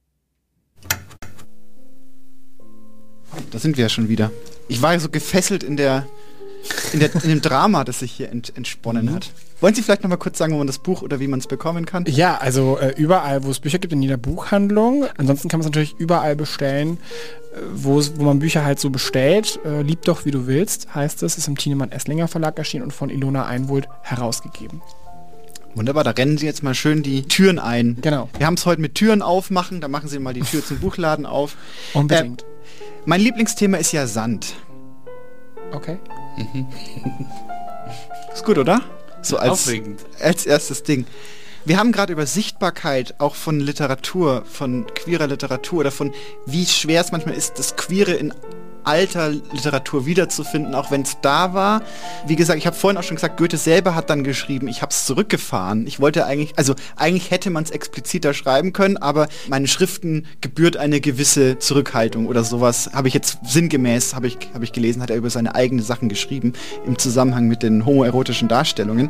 Da 3.52 3.60
sind 3.60 3.78
wir 3.78 3.84
ja 3.84 3.90
schon 3.90 4.10
wieder. 4.10 4.32
Ich 4.70 4.82
war 4.82 5.00
so 5.00 5.08
gefesselt 5.08 5.62
in 5.62 5.78
der, 5.78 6.08
in, 6.94 6.99
der, 6.99 7.14
in 7.15 7.30
dem 7.30 7.41
Drama, 7.41 7.84
das 7.84 7.99
sich 7.99 8.11
hier 8.11 8.30
ent, 8.30 8.53
entsponnen 8.56 9.14
hat. 9.14 9.31
Wollen 9.61 9.76
Sie 9.76 9.81
vielleicht 9.81 10.03
noch 10.03 10.10
mal 10.10 10.18
kurz 10.18 10.38
sagen, 10.38 10.53
wo 10.53 10.57
man 10.57 10.68
das 10.68 10.80
Buch 10.80 11.02
oder 11.02 11.19
wie 11.19 11.27
man 11.27 11.40
es 11.40 11.48
bekommen 11.48 11.85
kann? 11.85 12.06
Ja, 12.07 12.38
also 12.38 12.77
äh, 12.77 12.94
überall, 12.98 13.44
wo 13.45 13.49
es 13.49 13.60
Bücher 13.60 13.80
gibt, 13.80 13.94
in 13.94 14.02
jeder 14.02 14.18
Buchhandlung. 14.18 15.06
Ansonsten 15.18 15.48
kann 15.48 15.60
man 15.60 15.61
es 15.61 15.68
natürlich 15.68 15.95
überall 15.98 16.35
bestellen, 16.35 16.98
äh, 17.53 17.60
wo 17.73 18.02
man 18.18 18.40
Bücher 18.40 18.65
halt 18.65 18.80
so 18.80 18.90
bestellt. 18.90 19.60
Äh, 19.65 19.81
Lieb 19.81 20.02
doch, 20.02 20.26
wie 20.26 20.31
du 20.31 20.48
willst, 20.48 20.94
heißt 20.94 21.23
es. 21.23 21.38
Ist 21.38 21.48
im 21.48 21.57
Tienemann 21.57 21.91
Esslinger 21.91 22.27
Verlag 22.27 22.57
erschienen 22.57 22.84
und 22.84 22.91
von 22.91 23.10
Ilona 23.10 23.45
Einwold 23.45 23.88
herausgegeben. 24.02 24.81
Wunderbar, 25.76 26.03
da 26.03 26.11
rennen 26.11 26.38
Sie 26.38 26.45
jetzt 26.45 26.61
mal 26.61 26.76
schön 26.76 27.02
die 27.02 27.23
Türen 27.23 27.57
ein. 27.57 27.98
Genau. 28.02 28.30
Wir 28.38 28.45
haben 28.45 28.56
es 28.56 28.65
heute 28.65 28.81
mit 28.81 28.95
Türen 28.95 29.22
aufmachen, 29.22 29.81
da 29.81 29.88
machen 29.88 30.07
Sie 30.07 30.19
mal 30.19 30.34
die 30.34 30.41
Tür 30.41 30.64
zum 30.64 30.80
Buchladen 30.80 31.26
auf. 31.26 31.56
Unbedingt. 31.94 32.41
Äh, 32.41 32.45
mein 33.06 33.22
Lieblingsthema 33.22 33.77
ist 33.77 33.91
ja 33.91 34.07
Sand. 34.07 34.56
Okay. 35.72 35.98
Ist 38.34 38.44
gut, 38.44 38.57
oder? 38.57 38.81
So 39.22 39.38
als, 39.38 39.52
Aufregend. 39.52 40.02
als 40.19 40.45
erstes 40.45 40.84
Ding. 40.84 41.06
Wir 41.65 41.77
haben 41.77 41.94
gerade 41.94 42.11
über 42.11 42.26
Sichtbarkeit 42.26 43.15
auch 43.19 43.35
von 43.35 43.60
Literatur, 43.61 44.44
von 44.45 44.85
queerer 44.94 45.27
Literatur 45.27 45.80
oder 45.80 45.91
von 45.91 46.14
wie 46.45 46.65
schwer 46.65 46.99
es 46.99 47.11
manchmal 47.14 47.35
ist, 47.35 47.57
das 47.57 47.77
Queere 47.77 48.11
in 48.14 48.34
alter 48.84 49.30
Literatur 49.30 50.05
wiederzufinden, 50.05 50.76
auch 50.76 50.91
wenn 50.91 51.01
es 51.01 51.18
da 51.22 51.53
war. 51.53 51.81
Wie 52.27 52.35
gesagt, 52.35 52.60
ich 52.60 52.68
habe 52.68 52.76
vorhin 52.76 52.97
auch 52.97 53.03
schon 53.03 53.15
gesagt, 53.15 53.38
Goethe 53.38 53.57
selber 53.57 53.95
hat 53.95 54.10
dann 54.10 54.23
geschrieben, 54.23 54.68
ich 54.68 54.81
habe 54.81 54.91
es 54.91 55.05
zurückgefahren. 55.05 55.88
Ich 55.88 55.99
wollte 55.99 56.26
eigentlich, 56.26 56.53
also 56.57 56.76
eigentlich 56.95 57.31
hätte 57.31 57.49
man 57.49 57.64
es 57.64 57.72
expliziter 57.72 58.34
schreiben 58.34 58.73
können, 58.73 58.97
aber 58.97 59.27
meinen 59.47 59.68
Schriften 59.68 60.26
gebührt 60.41 60.77
eine 60.77 61.01
gewisse 61.01 61.60
Zurückhaltung 61.60 62.27
oder 62.27 62.43
sowas. 62.43 62.89
Habe 62.93 63.07
ich 63.07 63.14
jetzt 63.14 63.39
sinngemäß, 63.45 64.15
habe 64.15 64.27
ich, 64.27 64.38
hab 64.53 64.64
ich 64.64 64.72
gelesen, 64.72 65.01
hat 65.01 65.10
er 65.10 65.18
über 65.18 65.30
seine 65.30 65.55
eigenen 65.55 65.84
Sachen 65.84 66.10
geschrieben 66.10 66.53
im 66.85 66.97
Zusammenhang 66.97 67.47
mit 67.47 67.64
den 67.64 67.85
homoerotischen 67.85 68.47
Darstellungen. 68.47 69.10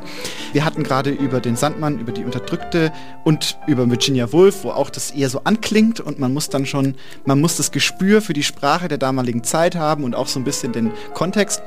Wir 0.53 0.65
hatten 0.65 0.83
gerade 0.83 1.09
über 1.09 1.39
den 1.39 1.55
Sandmann, 1.55 1.99
über 1.99 2.11
die 2.11 2.23
Unterdrückte 2.23 2.91
und 3.23 3.57
über 3.67 3.89
Virginia 3.89 4.31
Woolf, 4.31 4.63
wo 4.63 4.71
auch 4.71 4.89
das 4.89 5.11
eher 5.11 5.29
so 5.29 5.41
anklingt 5.43 5.99
und 5.99 6.19
man 6.19 6.33
muss 6.33 6.49
dann 6.49 6.65
schon, 6.65 6.95
man 7.25 7.39
muss 7.39 7.57
das 7.57 7.71
Gespür 7.71 8.21
für 8.21 8.33
die 8.33 8.43
Sprache 8.43 8.87
der 8.87 8.97
damaligen 8.97 9.43
Zeit 9.43 9.62
haben 9.71 10.03
und 10.03 10.15
auch 10.15 10.27
so 10.27 10.39
ein 10.39 10.43
bisschen 10.43 10.71
den 10.71 10.91
Kontext. 11.13 11.61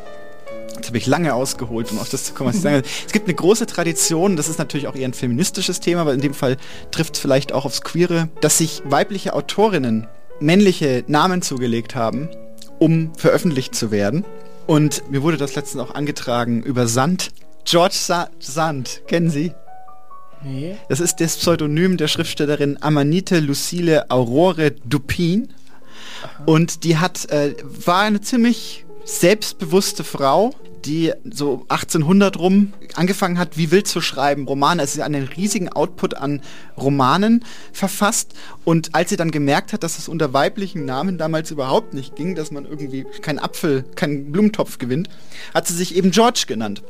Jetzt 0.74 0.89
habe 0.89 0.98
ich 0.98 1.06
lange 1.06 1.35
ausgeholt, 1.35 1.90
um 1.90 1.98
auf 1.98 2.10
das 2.10 2.24
zu 2.24 2.35
kommen, 2.35 2.51
was 2.51 2.56
ich 2.56 2.62
sagen. 2.62 2.82
Es 3.06 3.12
gibt 3.12 3.27
eine 3.27 3.35
große 3.35 3.66
Tradition, 3.66 4.36
das 4.36 4.48
ist 4.48 4.59
natürlich 4.59 4.89
auch 4.89 4.94
eher 4.94 5.09
ein 5.09 5.14
feministisches 5.14 5.81
Thema, 5.81 6.02
aber 6.02 6.14
in 6.14 6.20
dem 6.20 6.35
Fall 6.35 6.59
trifft 6.90 7.14
es 7.14 7.20
vielleicht 7.20 7.52
auch 7.52 7.64
aufs 7.64 7.82
Queere, 7.82 8.28
dass 8.40 8.59
sich 8.59 8.82
weibliche 8.85 9.32
Autorinnen 9.32 10.06
männliche 10.39 11.02
Namen 11.06 11.43
zugelegt 11.43 11.94
haben, 11.94 12.28
um 12.78 13.14
veröffentlicht 13.14 13.74
zu 13.74 13.90
werden. 13.90 14.24
Und 14.66 15.10
mir 15.10 15.23
wurde 15.23 15.36
das 15.36 15.55
letztens 15.55 15.82
auch 15.82 15.94
angetragen 15.94 16.62
über 16.62 16.86
Sand. 16.86 17.31
George 17.64 17.97
Sa 17.97 18.28
Sand, 18.39 19.02
kennen 19.06 19.31
Sie? 19.31 19.52
Nee. 20.44 20.77
Das 20.89 21.01
ist 21.01 21.20
das 21.20 21.36
Pseudonym 21.36 21.97
der 21.97 22.09
Schriftstellerin 22.09 22.78
Amanite 22.81 23.40
Lucile 23.40 24.10
Aurore 24.10 24.73
Dupin. 24.85 25.52
Und 26.44 26.85
die 26.85 26.98
hat, 26.98 27.31
äh, 27.31 27.55
war 27.62 28.02
eine 28.02 28.20
ziemlich 28.20 28.85
selbstbewusste 29.05 30.05
Frau, 30.05 30.52
die 30.85 31.12
so 31.28 31.64
1800 31.68 32.39
rum 32.39 32.73
angefangen 32.94 33.39
hat, 33.39 33.56
wie 33.56 33.70
wild 33.70 33.89
zu 33.89 34.01
schreiben, 34.01 34.47
Romane. 34.47 34.82
Also 34.82 34.97
sie 34.97 35.01
hat 35.02 35.06
einen 35.06 35.27
riesigen 35.27 35.68
Output 35.68 36.14
an 36.14 36.40
Romanen 36.77 37.44
verfasst. 37.73 38.35
Und 38.64 38.94
als 38.94 39.10
sie 39.10 39.16
dann 39.16 39.31
gemerkt 39.31 39.73
hat, 39.73 39.82
dass 39.82 39.98
es 39.98 40.09
unter 40.09 40.32
weiblichen 40.32 40.85
Namen 40.85 41.18
damals 41.18 41.51
überhaupt 41.51 41.94
nicht 41.94 42.14
ging, 42.16 42.35
dass 42.35 42.51
man 42.51 42.64
irgendwie 42.64 43.05
keinen 43.23 43.39
Apfel, 43.39 43.85
keinen 43.94 44.32
Blumentopf 44.32 44.78
gewinnt, 44.78 45.09
hat 45.55 45.66
sie 45.66 45.74
sich 45.74 45.97
eben 45.97 46.10
George 46.10 46.44
genannt. 46.47 46.82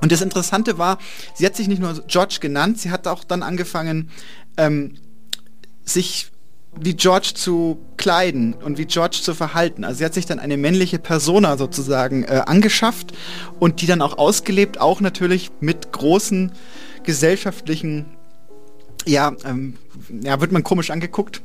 Und 0.00 0.10
das 0.10 0.22
Interessante 0.22 0.76
war, 0.76 0.98
sie 1.34 1.46
hat 1.46 1.54
sich 1.54 1.68
nicht 1.68 1.80
nur 1.80 2.02
George 2.08 2.38
genannt, 2.40 2.80
sie 2.80 2.90
hat 2.90 3.06
auch 3.06 3.22
dann 3.22 3.42
angefangen, 3.42 4.10
ähm, 4.56 4.94
sich 5.84 6.31
wie 6.80 6.94
George 6.94 7.32
zu 7.34 7.78
kleiden 7.96 8.54
und 8.54 8.78
wie 8.78 8.86
George 8.86 9.18
zu 9.22 9.34
verhalten. 9.34 9.84
Also 9.84 9.98
sie 9.98 10.04
hat 10.04 10.14
sich 10.14 10.26
dann 10.26 10.38
eine 10.38 10.56
männliche 10.56 10.98
Persona 10.98 11.56
sozusagen 11.56 12.24
äh, 12.24 12.42
angeschafft 12.46 13.12
und 13.60 13.82
die 13.82 13.86
dann 13.86 14.00
auch 14.00 14.18
ausgelebt, 14.18 14.80
auch 14.80 15.00
natürlich 15.00 15.50
mit 15.60 15.92
großen 15.92 16.52
gesellschaftlichen, 17.02 18.06
ja, 19.06 19.32
ähm, 19.44 19.76
ja, 20.22 20.40
wird 20.40 20.52
man 20.52 20.62
komisch 20.62 20.90
angeguckt. 20.90 21.42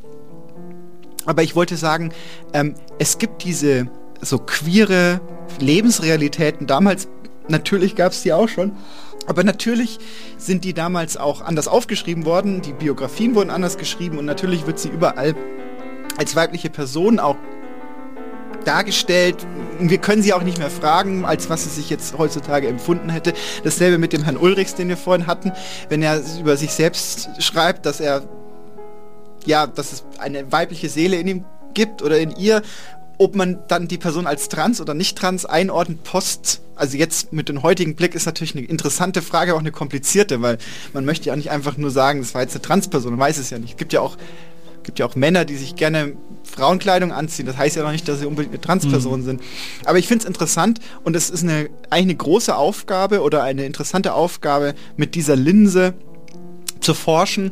Aber 1.26 1.44
ich 1.44 1.56
wollte 1.56 1.76
sagen, 1.76 2.14
ähm, 2.54 2.76
es 2.99 3.18
gibt 3.18 3.44
diese 3.44 3.90
so 4.22 4.40
queere 4.40 5.20
Lebensrealitäten. 5.60 6.68
Damals, 6.68 7.10
natürlich 7.49 7.95
gab 7.95 8.14
es 8.14 8.24
die 8.24 8.32
auch 8.32 8.48
schon. 8.48 8.72
Aber 9.28 9.44
natürlich 9.44 9.99
sind 10.38 10.64
die 10.64 10.74
damals 10.74 11.18
auch 11.18 11.41
anders 11.41 11.68
aufgeschrieben 11.68 12.26
worden, 12.26 12.62
die 12.62 12.74
Biografien 12.74 13.36
wurden 13.36 13.49
anders 13.49 13.78
geschrieben 13.78 14.18
und 14.18 14.26
natürlich 14.26 14.66
wird 14.66 14.80
sie 14.80 14.90
überall 14.90 15.36
als 16.18 16.36
weibliche 16.36 16.70
Person 16.70 17.20
auch 17.20 17.36
dargestellt. 18.66 19.45
Wir 19.80 19.98
können 19.98 20.22
sie 20.22 20.34
auch 20.34 20.44
nicht 20.44 20.58
mehr 20.58 20.70
fragen, 20.70 21.26
als 21.26 21.49
was 21.49 21.64
sie 21.64 21.70
sich 21.70 21.90
jetzt 21.90 22.18
heutzutage 22.18 22.68
empfunden 22.68 23.10
hätte. 23.10 23.34
Dasselbe 23.64 23.98
mit 23.98 24.14
dem 24.14 24.24
Herrn 24.24 24.38
Ulrichs, 24.38 24.76
den 24.76 24.90
wir 24.90 24.98
vorhin 24.98 25.28
hatten, 25.28 25.52
wenn 25.90 26.02
er 26.02 26.22
über 26.40 26.58
sich 26.58 26.74
selbst 26.74 27.30
schreibt, 27.40 27.86
dass 27.86 27.99
er 27.99 28.24
ja, 29.45 29.68
dass 29.68 29.94
es 29.94 30.04
eine 30.18 30.52
weibliche 30.52 30.90
Seele 30.90 31.18
in 31.18 31.28
ihm 31.28 31.45
gibt 31.74 32.02
oder 32.02 32.18
in 32.20 32.32
ihr 32.36 32.62
ob 33.18 33.35
man 33.35 33.60
dann 33.68 33.88
die 33.88 33.98
Person 33.98 34.27
als 34.27 34.49
trans 34.49 34.80
oder 34.80 34.94
nicht 34.94 35.18
trans 35.18 35.45
einordnet, 35.45 36.03
post, 36.03 36.61
also 36.76 36.98
jetzt 36.98 37.34
mit 37.34 37.49
dem 37.49 37.64
heutigen 37.64 37.95
Blick 37.95 38.14
ist 38.14 38.26
natürlich 38.26 38.56
eine 38.56 38.65
interessante 38.65 39.22
Frage, 39.22 39.56
auch 39.56 39.60
eine 39.60 39.72
komplizierte, 39.72 40.41
weil 40.41 40.57
man 40.94 41.06
möchte 41.06 41.27
ja 41.27 41.35
nicht 41.35 41.49
einfach 41.49 41.77
nur 41.77 41.89
sagen, 41.89 42.19
das 42.19 42.34
war 42.34 42.41
jetzt 42.41 42.53
eine 42.53 42.61
Transperson, 42.61 43.11
man 43.11 43.19
weiß 43.19 43.38
es 43.38 43.49
ja 43.49 43.57
nicht. 43.57 43.72
Es 43.72 43.77
gibt 43.77 43.94
ja 43.94 44.02
auch, 44.02 44.18
gibt 44.84 44.99
ja 44.99 45.06
auch 45.06 45.15
Männer, 45.15 45.45
die 45.45 45.56
sich 45.56 45.76
gerne 45.76 46.14
Frauenkleidung 46.44 47.11
anziehen. 47.11 47.45
Das 47.45 47.57
heißt 47.57 47.76
ja 47.76 47.84
noch 47.84 47.91
nicht, 47.91 48.07
dass 48.07 48.19
sie 48.19 48.27
unbedingt 48.27 48.53
eine 48.53 48.61
Transperson 48.61 49.22
mhm. 49.22 49.26
sind. 49.26 49.41
Aber 49.85 49.98
ich 49.98 50.07
finde 50.07 50.23
es 50.23 50.27
interessant 50.27 50.80
und 51.03 51.15
es 51.15 51.30
ist 51.30 51.44
eine, 51.44 51.69
eigentlich 51.89 52.03
eine 52.03 52.15
große 52.15 52.56
Aufgabe 52.56 53.22
oder 53.22 53.44
eine 53.44 53.65
interessante 53.65 54.14
Aufgabe, 54.14 54.76
mit 54.95 55.15
dieser 55.15 55.35
Linse 55.35 55.95
zu 56.80 56.94
forschen, 56.94 57.52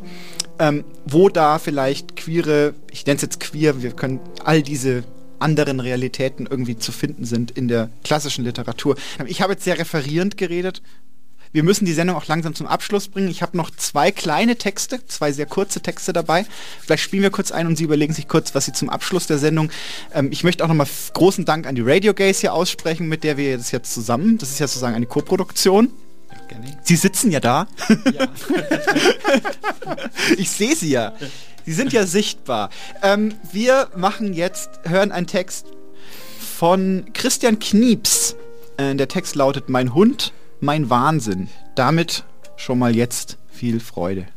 ähm, 0.60 0.86
wo 1.06 1.30
da 1.30 1.58
vielleicht 1.58 2.16
queere, 2.16 2.76
ich 2.92 3.06
nenne 3.06 3.18
es 3.18 3.24
jetzt 3.24 3.40
queer, 3.40 3.82
wir 3.82 3.92
können 3.92 4.20
all 4.44 4.62
diese 4.62 5.04
anderen 5.40 5.80
Realitäten 5.80 6.48
irgendwie 6.48 6.78
zu 6.78 6.92
finden 6.92 7.26
sind 7.26 7.52
in 7.52 7.68
der 7.68 7.90
klassischen 8.04 8.46
Literatur. 8.46 8.96
Ich 9.26 9.42
habe 9.42 9.54
jetzt 9.54 9.64
sehr 9.64 9.78
referierend 9.78 10.38
geredet. 10.38 10.82
Wir 11.56 11.64
müssen 11.64 11.86
die 11.86 11.94
Sendung 11.94 12.18
auch 12.18 12.28
langsam 12.28 12.54
zum 12.54 12.68
Abschluss 12.68 13.08
bringen. 13.08 13.30
Ich 13.30 13.42
habe 13.42 13.56
noch 13.56 13.70
zwei 13.72 14.12
kleine 14.12 14.58
Texte, 14.58 15.06
zwei 15.06 15.32
sehr 15.32 15.46
kurze 15.46 15.80
Texte 15.80 16.12
dabei. 16.12 16.46
Vielleicht 16.82 17.04
spielen 17.04 17.24
wir 17.24 17.30
kurz 17.30 17.54
ein 17.54 17.66
und 17.66 17.78
Sie 17.78 17.86
überlegen 17.86 18.14
sich 18.14 18.28
kurz, 18.28 18.54
was 18.54 18.66
Sie 18.66 18.74
zum 18.74 18.90
Abschluss 18.90 19.26
der 19.26 19.38
Sendung. 19.38 19.70
Ähm, 20.14 20.34
ich 20.34 20.44
möchte 20.44 20.66
auch 20.66 20.68
nochmal 20.68 20.88
großen 21.14 21.46
Dank 21.46 21.66
an 21.66 21.76
die 21.76 21.82
Radio 21.82 22.14
Gays 22.14 22.42
hier 22.42 22.54
aussprechen, 22.54 23.08
mit 23.08 23.24
der 23.24 23.38
wir 23.38 23.56
das 23.56 23.72
jetzt 23.72 23.94
zusammen, 23.94 24.38
das 24.38 24.52
ist 24.52 24.60
ja 24.60 24.68
sozusagen 24.68 24.96
eine 24.96 25.06
Koproduktion. 25.06 25.92
Sie 26.84 26.98
sitzen 26.98 27.32
ja 27.32 27.40
da. 27.40 27.68
Ja. 28.14 28.28
ich 30.38 30.52
sehe 30.52 30.76
Sie 30.76 30.90
ja. 30.90 31.14
Sie 31.66 31.74
sind 31.74 31.94
ja 31.94 32.06
sichtbar. 32.06 32.70
Ähm, 33.02 33.34
wir 33.52 33.90
machen 33.96 34.34
jetzt, 34.34 34.70
hören 34.84 35.12
einen 35.12 35.26
Text 35.26 35.66
von 36.40 37.06
Christian 37.14 37.58
Knieps. 37.58 38.36
Äh, 38.78 38.96
der 38.96 39.08
Text 39.08 39.36
lautet 39.36 39.68
Mein 39.68 39.96
Hund, 39.96 40.32
mein 40.60 40.90
Wahnsinn. 40.92 41.50
Damit 41.74 42.24
schon 42.56 42.78
mal 42.78 42.96
jetzt 42.96 43.40
viel 43.50 43.80
Freude. 43.80 44.28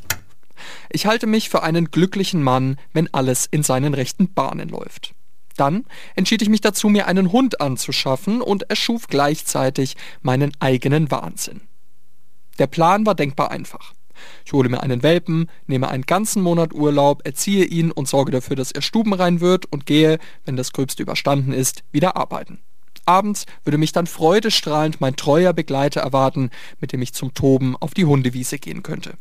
Ich 0.90 1.06
halte 1.06 1.26
mich 1.26 1.50
für 1.50 1.62
einen 1.62 1.90
glücklichen 1.90 2.42
Mann, 2.42 2.78
wenn 2.92 3.12
alles 3.12 3.46
in 3.50 3.62
seinen 3.62 3.92
rechten 3.94 4.32
Bahnen 4.32 4.70
läuft. 4.70 5.14
Dann 5.56 5.84
entschied 6.14 6.40
ich 6.40 6.48
mich 6.48 6.60
dazu, 6.60 6.88
mir 6.88 7.06
einen 7.06 7.30
Hund 7.30 7.60
anzuschaffen 7.60 8.40
und 8.40 8.70
erschuf 8.70 9.06
gleichzeitig 9.08 9.96
meinen 10.22 10.52
eigenen 10.60 11.10
Wahnsinn. 11.10 11.60
Der 12.58 12.68
Plan 12.68 13.04
war 13.06 13.14
denkbar 13.14 13.50
einfach. 13.50 13.92
Ich 14.44 14.52
hole 14.52 14.68
mir 14.68 14.82
einen 14.82 15.02
Welpen, 15.02 15.50
nehme 15.66 15.88
einen 15.88 16.04
ganzen 16.04 16.42
Monat 16.42 16.72
Urlaub, 16.72 17.22
erziehe 17.24 17.64
ihn 17.64 17.90
und 17.90 18.08
sorge 18.08 18.32
dafür, 18.32 18.56
dass 18.56 18.72
er 18.72 18.82
stubenrein 18.82 19.40
wird 19.40 19.66
und 19.66 19.86
gehe, 19.86 20.18
wenn 20.44 20.56
das 20.56 20.72
Gröbste 20.72 21.02
überstanden 21.02 21.52
ist, 21.52 21.82
wieder 21.92 22.16
arbeiten. 22.16 22.60
Abends 23.06 23.46
würde 23.64 23.78
mich 23.78 23.92
dann 23.92 24.06
freudestrahlend 24.06 25.00
mein 25.00 25.16
treuer 25.16 25.54
Begleiter 25.54 26.02
erwarten, 26.02 26.50
mit 26.78 26.92
dem 26.92 27.00
ich 27.00 27.14
zum 27.14 27.32
Toben 27.32 27.74
auf 27.76 27.94
die 27.94 28.04
Hundewiese 28.04 28.58
gehen 28.58 28.82
könnte. 28.82 29.14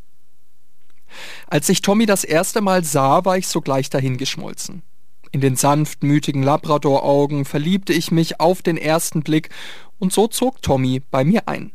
Als 1.47 1.69
ich 1.69 1.81
Tommy 1.81 2.05
das 2.05 2.23
erste 2.23 2.61
Mal 2.61 2.83
sah, 2.83 3.23
war 3.23 3.37
ich 3.37 3.47
sogleich 3.47 3.89
dahingeschmolzen. 3.89 4.83
In 5.31 5.41
den 5.41 5.55
sanftmütigen 5.55 6.43
Labrador-Augen 6.43 7.45
verliebte 7.45 7.93
ich 7.93 8.11
mich 8.11 8.39
auf 8.39 8.61
den 8.61 8.77
ersten 8.77 9.23
Blick 9.23 9.49
und 9.99 10.13
so 10.13 10.27
zog 10.27 10.61
Tommy 10.61 11.01
bei 11.11 11.23
mir 11.23 11.47
ein. 11.47 11.71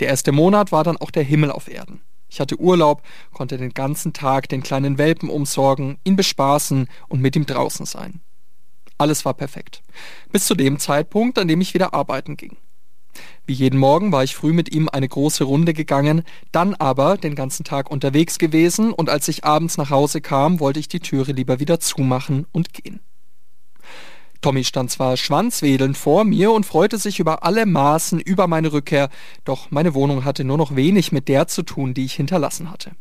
Der 0.00 0.08
erste 0.08 0.32
Monat 0.32 0.72
war 0.72 0.84
dann 0.84 0.96
auch 0.96 1.10
der 1.10 1.22
Himmel 1.22 1.50
auf 1.50 1.68
Erden. 1.68 2.00
Ich 2.36 2.40
hatte 2.40 2.60
Urlaub, 2.60 3.00
konnte 3.32 3.56
den 3.56 3.72
ganzen 3.72 4.12
Tag 4.12 4.50
den 4.50 4.62
kleinen 4.62 4.98
Welpen 4.98 5.30
umsorgen, 5.30 5.96
ihn 6.04 6.16
bespaßen 6.16 6.86
und 7.08 7.22
mit 7.22 7.34
ihm 7.34 7.46
draußen 7.46 7.86
sein. 7.86 8.20
Alles 8.98 9.24
war 9.24 9.32
perfekt. 9.32 9.82
Bis 10.32 10.44
zu 10.44 10.54
dem 10.54 10.78
Zeitpunkt, 10.78 11.38
an 11.38 11.48
dem 11.48 11.62
ich 11.62 11.72
wieder 11.72 11.94
arbeiten 11.94 12.36
ging. 12.36 12.58
Wie 13.46 13.54
jeden 13.54 13.80
Morgen 13.80 14.12
war 14.12 14.22
ich 14.22 14.36
früh 14.36 14.52
mit 14.52 14.70
ihm 14.70 14.90
eine 14.92 15.08
große 15.08 15.44
Runde 15.44 15.72
gegangen, 15.72 16.24
dann 16.52 16.74
aber 16.74 17.16
den 17.16 17.36
ganzen 17.36 17.64
Tag 17.64 17.90
unterwegs 17.90 18.36
gewesen 18.36 18.92
und 18.92 19.08
als 19.08 19.28
ich 19.28 19.44
abends 19.44 19.78
nach 19.78 19.88
Hause 19.88 20.20
kam, 20.20 20.60
wollte 20.60 20.78
ich 20.78 20.88
die 20.88 21.00
Türe 21.00 21.32
lieber 21.32 21.58
wieder 21.58 21.80
zumachen 21.80 22.44
und 22.52 22.74
gehen. 22.74 23.00
Tommy 24.46 24.62
stand 24.62 24.92
zwar 24.92 25.16
schwanzwedelnd 25.16 25.98
vor 25.98 26.22
mir 26.22 26.52
und 26.52 26.64
freute 26.64 26.98
sich 26.98 27.18
über 27.18 27.42
alle 27.42 27.66
Maßen 27.66 28.20
über 28.20 28.46
meine 28.46 28.72
Rückkehr, 28.72 29.08
doch 29.44 29.72
meine 29.72 29.92
Wohnung 29.92 30.24
hatte 30.24 30.44
nur 30.44 30.56
noch 30.56 30.76
wenig 30.76 31.10
mit 31.10 31.26
der 31.26 31.48
zu 31.48 31.64
tun, 31.64 31.94
die 31.94 32.04
ich 32.04 32.14
hinterlassen 32.14 32.70
hatte. 32.70 32.92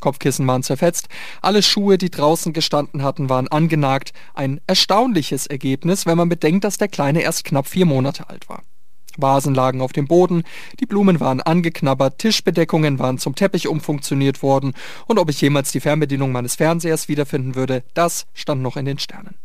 Kopfkissen 0.00 0.46
waren 0.46 0.62
zerfetzt, 0.62 1.08
alle 1.42 1.62
Schuhe, 1.62 1.98
die 1.98 2.08
draußen 2.08 2.54
gestanden 2.54 3.02
hatten, 3.02 3.28
waren 3.28 3.48
angenagt, 3.48 4.14
ein 4.32 4.58
erstaunliches 4.66 5.46
Ergebnis, 5.46 6.06
wenn 6.06 6.16
man 6.16 6.30
bedenkt, 6.30 6.64
dass 6.64 6.78
der 6.78 6.88
Kleine 6.88 7.20
erst 7.20 7.44
knapp 7.44 7.66
vier 7.66 7.84
Monate 7.84 8.30
alt 8.30 8.48
war. 8.48 8.62
Vasen 9.18 9.54
lagen 9.54 9.82
auf 9.82 9.92
dem 9.92 10.06
Boden, 10.06 10.44
die 10.80 10.86
Blumen 10.86 11.20
waren 11.20 11.42
angeknabbert, 11.42 12.16
Tischbedeckungen 12.16 12.98
waren 12.98 13.18
zum 13.18 13.34
Teppich 13.34 13.68
umfunktioniert 13.68 14.42
worden, 14.42 14.72
und 15.08 15.18
ob 15.18 15.28
ich 15.28 15.42
jemals 15.42 15.72
die 15.72 15.80
Fernbedienung 15.80 16.32
meines 16.32 16.54
Fernsehers 16.54 17.08
wiederfinden 17.08 17.54
würde, 17.54 17.84
das 17.92 18.24
stand 18.32 18.62
noch 18.62 18.78
in 18.78 18.86
den 18.86 18.98
Sternen. 18.98 19.36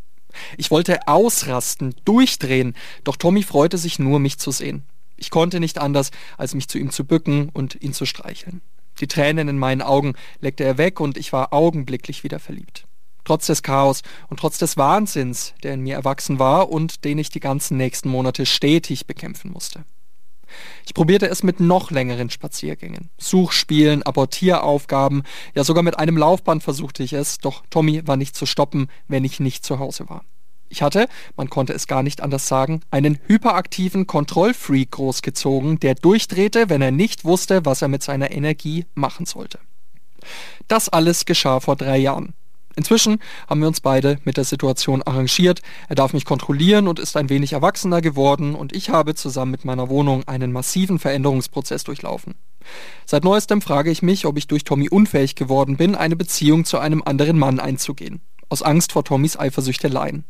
Ich 0.57 0.71
wollte 0.71 1.07
ausrasten, 1.07 1.95
durchdrehen, 2.05 2.75
doch 3.03 3.15
Tommy 3.15 3.43
freute 3.43 3.77
sich 3.77 3.99
nur, 3.99 4.19
mich 4.19 4.37
zu 4.37 4.51
sehen. 4.51 4.83
Ich 5.17 5.31
konnte 5.31 5.59
nicht 5.59 5.79
anders, 5.79 6.11
als 6.37 6.55
mich 6.55 6.67
zu 6.67 6.77
ihm 6.77 6.91
zu 6.91 7.05
bücken 7.05 7.49
und 7.49 7.81
ihn 7.81 7.93
zu 7.93 8.05
streicheln. 8.05 8.61
Die 8.99 9.07
Tränen 9.07 9.47
in 9.47 9.57
meinen 9.57 9.81
Augen 9.81 10.13
leckte 10.39 10.63
er 10.63 10.77
weg 10.77 10.99
und 10.99 11.17
ich 11.17 11.33
war 11.33 11.53
augenblicklich 11.53 12.23
wieder 12.23 12.39
verliebt. 12.39 12.85
Trotz 13.25 13.45
des 13.47 13.63
Chaos 13.63 14.01
und 14.29 14.39
trotz 14.39 14.57
des 14.57 14.77
Wahnsinns, 14.77 15.53
der 15.63 15.73
in 15.73 15.81
mir 15.81 15.95
erwachsen 15.95 16.39
war 16.39 16.69
und 16.69 17.03
den 17.03 17.17
ich 17.17 17.29
die 17.29 17.39
ganzen 17.39 17.77
nächsten 17.77 18.09
Monate 18.09 18.45
stetig 18.45 19.07
bekämpfen 19.07 19.51
musste. 19.51 19.83
Ich 20.85 20.93
probierte 20.93 21.27
es 21.27 21.43
mit 21.43 21.59
noch 21.59 21.91
längeren 21.91 22.29
Spaziergängen, 22.29 23.09
Suchspielen, 23.17 24.03
Abortieraufgaben, 24.03 25.23
ja 25.55 25.63
sogar 25.63 25.83
mit 25.83 25.97
einem 25.99 26.17
Laufband 26.17 26.63
versuchte 26.63 27.03
ich 27.03 27.13
es, 27.13 27.37
doch 27.37 27.63
Tommy 27.69 28.07
war 28.07 28.17
nicht 28.17 28.35
zu 28.35 28.45
stoppen, 28.45 28.87
wenn 29.07 29.23
ich 29.23 29.39
nicht 29.39 29.65
zu 29.65 29.79
Hause 29.79 30.09
war. 30.09 30.23
Ich 30.69 30.83
hatte, 30.83 31.07
man 31.35 31.49
konnte 31.49 31.73
es 31.73 31.87
gar 31.87 32.03
nicht 32.03 32.21
anders 32.21 32.47
sagen, 32.47 32.81
einen 32.91 33.19
hyperaktiven 33.25 34.05
Kontrollfreak 34.05 34.91
großgezogen, 34.91 35.79
der 35.79 35.95
durchdrehte, 35.95 36.69
wenn 36.69 36.83
er 36.83 36.91
nicht 36.91 37.25
wusste, 37.25 37.65
was 37.65 37.81
er 37.81 37.87
mit 37.87 38.03
seiner 38.03 38.31
Energie 38.31 38.85
machen 38.93 39.25
sollte. 39.25 39.59
Das 40.67 40.89
alles 40.89 41.25
geschah 41.25 41.59
vor 41.59 41.75
drei 41.75 41.97
Jahren. 41.97 42.33
Inzwischen 42.79 43.19
haben 43.49 43.59
wir 43.59 43.67
uns 43.67 43.81
beide 43.81 44.19
mit 44.23 44.37
der 44.37 44.45
Situation 44.45 45.03
arrangiert. 45.03 45.61
Er 45.89 45.95
darf 45.95 46.13
mich 46.13 46.23
kontrollieren 46.23 46.87
und 46.87 46.97
ist 46.97 47.17
ein 47.17 47.27
wenig 47.27 47.51
erwachsener 47.51 47.99
geworden 47.99 48.55
und 48.55 48.71
ich 48.71 48.89
habe 48.89 49.15
zusammen 49.15 49.51
mit 49.51 49.65
meiner 49.65 49.89
Wohnung 49.89 50.25
einen 50.29 50.53
massiven 50.53 50.97
Veränderungsprozess 50.97 51.83
durchlaufen. 51.83 52.35
Seit 53.05 53.25
neuestem 53.25 53.61
frage 53.61 53.91
ich 53.91 54.01
mich, 54.01 54.25
ob 54.25 54.37
ich 54.37 54.47
durch 54.47 54.63
Tommy 54.63 54.87
unfähig 54.87 55.35
geworden 55.35 55.75
bin, 55.75 55.93
eine 55.93 56.15
Beziehung 56.15 56.63
zu 56.63 56.77
einem 56.77 57.03
anderen 57.03 57.37
Mann 57.37 57.59
einzugehen. 57.59 58.21
Aus 58.47 58.61
Angst 58.61 58.93
vor 58.93 59.03
Tommys 59.03 59.37
Eifersüchteleien. 59.37 60.23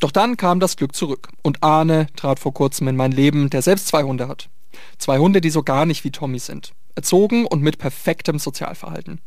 Doch 0.00 0.10
dann 0.10 0.36
kam 0.36 0.58
das 0.58 0.76
Glück 0.76 0.96
zurück 0.96 1.28
und 1.42 1.62
Arne 1.62 2.08
trat 2.16 2.40
vor 2.40 2.52
kurzem 2.52 2.88
in 2.88 2.96
mein 2.96 3.12
Leben, 3.12 3.48
der 3.48 3.62
selbst 3.62 3.86
zwei 3.86 4.02
Hunde 4.02 4.26
hat. 4.26 4.48
Zwei 4.98 5.18
Hunde, 5.18 5.40
die 5.40 5.50
so 5.50 5.62
gar 5.62 5.86
nicht 5.86 6.02
wie 6.02 6.10
Tommy 6.10 6.40
sind. 6.40 6.72
Erzogen 6.94 7.46
und 7.46 7.62
mit 7.62 7.78
perfektem 7.78 8.38
Sozialverhalten. 8.38 9.20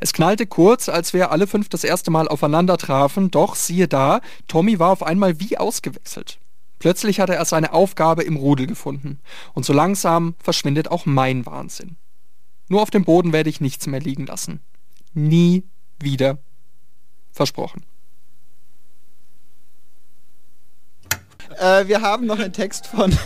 Es 0.00 0.12
knallte 0.12 0.46
kurz, 0.46 0.88
als 0.88 1.12
wir 1.12 1.30
alle 1.30 1.46
fünf 1.46 1.68
das 1.68 1.84
erste 1.84 2.10
Mal 2.10 2.28
aufeinander 2.28 2.78
trafen, 2.78 3.30
doch 3.30 3.54
siehe 3.54 3.88
da, 3.88 4.20
Tommy 4.48 4.78
war 4.78 4.90
auf 4.90 5.02
einmal 5.02 5.40
wie 5.40 5.56
ausgewechselt. 5.58 6.38
Plötzlich 6.78 7.20
hatte 7.20 7.36
er 7.36 7.44
seine 7.44 7.72
Aufgabe 7.72 8.24
im 8.24 8.36
Rudel 8.36 8.66
gefunden. 8.66 9.20
Und 9.54 9.64
so 9.64 9.72
langsam 9.72 10.34
verschwindet 10.42 10.90
auch 10.90 11.06
mein 11.06 11.46
Wahnsinn. 11.46 11.96
Nur 12.68 12.82
auf 12.82 12.90
dem 12.90 13.04
Boden 13.04 13.32
werde 13.32 13.50
ich 13.50 13.60
nichts 13.60 13.86
mehr 13.86 14.00
liegen 14.00 14.26
lassen. 14.26 14.60
Nie 15.14 15.62
wieder. 16.00 16.38
Versprochen. 17.30 17.84
Äh, 21.58 21.86
wir 21.86 22.00
haben 22.00 22.26
noch 22.26 22.38
einen 22.38 22.52
Text 22.52 22.86
von, 22.86 23.16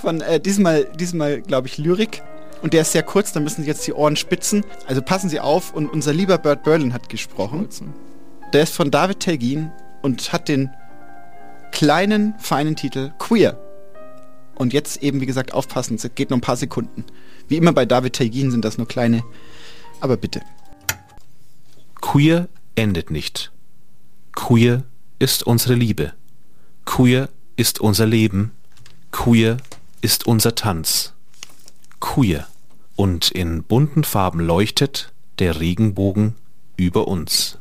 von 0.00 0.20
äh, 0.20 0.40
diesmal, 0.40 0.86
diesmal 0.94 1.42
glaube 1.42 1.66
ich, 1.68 1.76
Lyrik. 1.76 2.22
Und 2.64 2.72
der 2.72 2.80
ist 2.80 2.92
sehr 2.92 3.02
kurz, 3.02 3.30
da 3.30 3.40
müssen 3.40 3.60
Sie 3.60 3.68
jetzt 3.68 3.86
die 3.86 3.92
Ohren 3.92 4.16
spitzen. 4.16 4.64
Also 4.86 5.02
passen 5.02 5.28
Sie 5.28 5.38
auf. 5.38 5.74
Und 5.74 5.86
unser 5.86 6.14
lieber 6.14 6.38
Bert 6.38 6.62
Berlin 6.62 6.94
hat 6.94 7.10
gesprochen. 7.10 7.68
Der 8.54 8.62
ist 8.62 8.74
von 8.74 8.90
David 8.90 9.20
Telgin 9.20 9.70
und 10.00 10.32
hat 10.32 10.48
den 10.48 10.70
kleinen, 11.72 12.32
feinen 12.38 12.74
Titel 12.74 13.12
Queer. 13.18 13.60
Und 14.54 14.72
jetzt 14.72 15.02
eben, 15.02 15.20
wie 15.20 15.26
gesagt, 15.26 15.52
aufpassen, 15.52 15.96
es 15.96 16.08
geht 16.14 16.30
nur 16.30 16.38
ein 16.38 16.40
paar 16.40 16.56
Sekunden. 16.56 17.04
Wie 17.48 17.58
immer 17.58 17.74
bei 17.74 17.84
David 17.84 18.14
Telgin 18.14 18.50
sind 18.50 18.64
das 18.64 18.78
nur 18.78 18.88
kleine. 18.88 19.22
Aber 20.00 20.16
bitte. 20.16 20.40
Queer 22.00 22.48
endet 22.76 23.10
nicht. 23.10 23.52
Queer 24.32 24.84
ist 25.18 25.42
unsere 25.42 25.74
Liebe. 25.74 26.14
Queer 26.86 27.28
ist 27.56 27.78
unser 27.78 28.06
Leben. 28.06 28.52
Queer 29.12 29.58
ist 30.00 30.26
unser 30.26 30.54
Tanz. 30.54 31.12
Queer. 32.00 32.46
Und 32.96 33.30
in 33.30 33.64
bunten 33.64 34.04
Farben 34.04 34.40
leuchtet 34.40 35.12
der 35.38 35.60
Regenbogen 35.60 36.34
über 36.76 37.08
uns. 37.08 37.58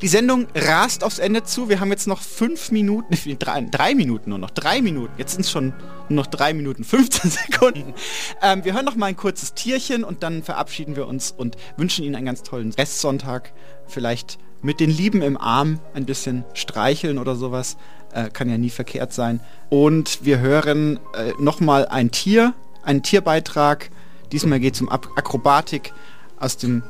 Die 0.00 0.08
Sendung 0.08 0.46
rast 0.54 1.04
aufs 1.04 1.18
Ende 1.18 1.42
zu. 1.44 1.68
Wir 1.68 1.80
haben 1.80 1.90
jetzt 1.90 2.06
noch 2.06 2.20
fünf 2.20 2.70
Minuten, 2.70 3.16
drei, 3.38 3.62
drei 3.62 3.94
Minuten 3.94 4.30
nur 4.30 4.38
noch, 4.38 4.50
drei 4.50 4.82
Minuten. 4.82 5.12
Jetzt 5.18 5.32
sind 5.32 5.42
es 5.42 5.50
schon 5.50 5.72
nur 6.08 6.16
noch 6.16 6.26
drei 6.26 6.54
Minuten, 6.54 6.84
15 6.84 7.30
Sekunden. 7.50 7.94
Ähm, 8.42 8.64
wir 8.64 8.74
hören 8.74 8.84
noch 8.84 8.96
mal 8.96 9.06
ein 9.06 9.16
kurzes 9.16 9.54
Tierchen 9.54 10.04
und 10.04 10.22
dann 10.22 10.42
verabschieden 10.42 10.96
wir 10.96 11.06
uns 11.06 11.32
und 11.32 11.56
wünschen 11.76 12.04
Ihnen 12.04 12.14
einen 12.14 12.26
ganz 12.26 12.42
tollen 12.42 12.72
Restsonntag. 12.72 13.52
Vielleicht 13.86 14.38
mit 14.62 14.80
den 14.80 14.90
Lieben 14.90 15.22
im 15.22 15.36
Arm 15.36 15.80
ein 15.94 16.06
bisschen 16.06 16.44
streicheln 16.54 17.18
oder 17.18 17.34
sowas. 17.34 17.76
Äh, 18.12 18.30
kann 18.30 18.50
ja 18.50 18.58
nie 18.58 18.70
verkehrt 18.70 19.12
sein. 19.12 19.40
Und 19.68 20.24
wir 20.24 20.40
hören 20.40 20.98
äh, 21.14 21.32
noch 21.38 21.60
mal 21.60 21.86
ein 21.86 22.10
Tier, 22.10 22.54
einen 22.82 23.02
Tierbeitrag. 23.02 23.90
Diesmal 24.32 24.60
geht 24.60 24.74
es 24.74 24.80
um 24.80 24.88
Akrobatik 24.88 25.92
aus 26.38 26.56
dem 26.56 26.82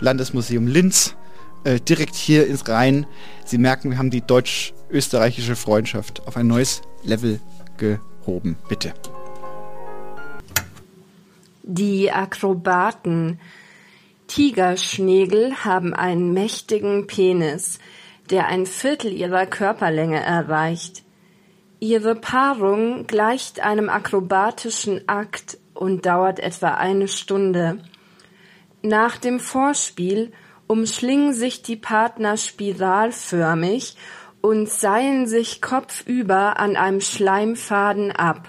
Landesmuseum 0.00 0.66
Linz 0.66 1.16
äh, 1.64 1.80
direkt 1.80 2.14
hier 2.14 2.46
ins 2.46 2.68
Rhein. 2.68 3.06
Sie 3.44 3.58
merken, 3.58 3.90
wir 3.90 3.98
haben 3.98 4.10
die 4.10 4.20
deutsch-österreichische 4.20 5.56
Freundschaft 5.56 6.26
auf 6.26 6.36
ein 6.36 6.46
neues 6.46 6.82
Level 7.02 7.40
gehoben. 7.76 8.56
Bitte. 8.68 8.94
Die 11.62 12.12
Akrobaten. 12.12 13.40
Tigerschnägel 14.26 15.64
haben 15.64 15.94
einen 15.94 16.32
mächtigen 16.32 17.06
Penis, 17.06 17.78
der 18.30 18.46
ein 18.46 18.66
Viertel 18.66 19.12
ihrer 19.12 19.46
Körperlänge 19.46 20.20
erreicht. 20.20 21.03
Ihre 21.84 22.14
Paarung 22.14 23.06
gleicht 23.06 23.60
einem 23.60 23.90
akrobatischen 23.90 25.06
Akt 25.06 25.58
und 25.74 26.06
dauert 26.06 26.40
etwa 26.40 26.68
eine 26.68 27.08
Stunde. 27.08 27.76
Nach 28.80 29.18
dem 29.18 29.38
Vorspiel 29.38 30.32
umschlingen 30.66 31.34
sich 31.34 31.60
die 31.60 31.76
Partner 31.76 32.38
spiralförmig 32.38 33.98
und 34.40 34.66
seilen 34.70 35.26
sich 35.26 35.60
kopfüber 35.60 36.58
an 36.58 36.76
einem 36.76 37.02
Schleimfaden 37.02 38.12
ab. 38.12 38.48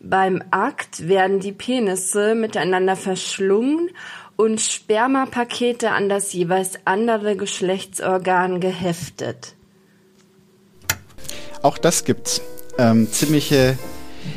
Beim 0.00 0.42
Akt 0.50 1.08
werden 1.08 1.40
die 1.40 1.52
Penisse 1.52 2.34
miteinander 2.34 2.96
verschlungen 2.96 3.90
und 4.36 4.62
Spermapakete 4.62 5.90
an 5.90 6.08
das 6.08 6.32
jeweils 6.32 6.78
andere 6.86 7.36
Geschlechtsorgan 7.36 8.60
geheftet. 8.60 9.55
Auch 11.62 11.78
das 11.78 12.04
gibt's. 12.04 12.40
Ähm, 12.78 13.10
ziemliche 13.10 13.78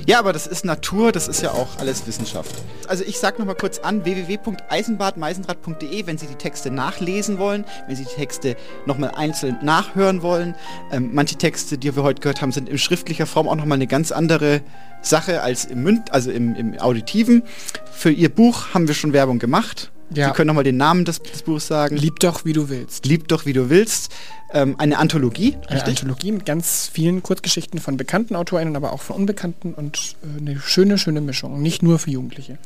ja, 0.05 0.19
aber 0.19 0.33
das 0.33 0.47
ist 0.47 0.65
Natur, 0.65 1.11
das 1.11 1.27
ist 1.27 1.41
ja 1.41 1.51
auch 1.51 1.77
alles 1.77 2.07
Wissenschaft. 2.07 2.55
Also 2.87 3.03
ich 3.03 3.19
sage 3.19 3.39
nochmal 3.39 3.55
kurz 3.55 3.79
an, 3.79 4.05
www.eisenbadmeisenrad.de, 4.05 6.07
wenn 6.07 6.17
Sie 6.17 6.27
die 6.27 6.35
Texte 6.35 6.71
nachlesen 6.71 7.37
wollen, 7.37 7.65
wenn 7.87 7.95
Sie 7.95 8.05
die 8.05 8.15
Texte 8.15 8.55
nochmal 8.85 9.11
einzeln 9.15 9.57
nachhören 9.61 10.21
wollen. 10.21 10.55
Ähm, 10.91 11.11
manche 11.13 11.35
Texte, 11.35 11.77
die 11.77 11.95
wir 11.95 12.03
heute 12.03 12.21
gehört 12.21 12.41
haben, 12.41 12.51
sind 12.51 12.69
in 12.69 12.77
schriftlicher 12.77 13.25
Form 13.25 13.47
auch 13.47 13.55
nochmal 13.55 13.77
eine 13.77 13.87
ganz 13.87 14.11
andere 14.11 14.61
Sache 15.01 15.41
als 15.41 15.65
im 15.65 15.83
Münd, 15.83 16.11
also 16.11 16.31
im, 16.31 16.55
im 16.55 16.79
Auditiven. 16.79 17.43
Für 17.91 18.11
Ihr 18.11 18.29
Buch 18.29 18.73
haben 18.73 18.87
wir 18.87 18.95
schon 18.95 19.13
Werbung 19.13 19.39
gemacht. 19.39 19.91
Ja. 20.13 20.27
Sie 20.27 20.33
können 20.33 20.47
nochmal 20.47 20.63
den 20.63 20.77
Namen 20.77 21.05
des, 21.05 21.21
des, 21.21 21.43
Buches 21.43 21.67
sagen. 21.67 21.95
Lieb 21.95 22.19
doch, 22.19 22.45
wie 22.45 22.53
du 22.53 22.69
willst. 22.69 23.05
Lieb 23.05 23.27
doch, 23.27 23.45
wie 23.45 23.53
du 23.53 23.69
willst. 23.69 24.11
Ähm, 24.51 24.75
eine 24.79 24.97
Anthologie. 24.97 25.55
Eine 25.67 25.77
richtig? 25.77 25.99
Anthologie 25.99 26.31
mit 26.31 26.45
ganz 26.45 26.89
vielen 26.91 27.21
Kurzgeschichten 27.21 27.79
von 27.79 27.97
bekannten 27.97 28.35
AutorInnen, 28.35 28.75
aber 28.75 28.93
auch 28.93 29.01
von 29.01 29.15
Unbekannten 29.15 29.73
und 29.73 30.15
äh, 30.23 30.39
eine 30.39 30.59
schöne, 30.59 30.97
schöne 30.97 31.21
Mischung. 31.21 31.61
Nicht 31.61 31.83
nur 31.83 31.99
für 31.99 32.09
Jugendliche. 32.09 32.57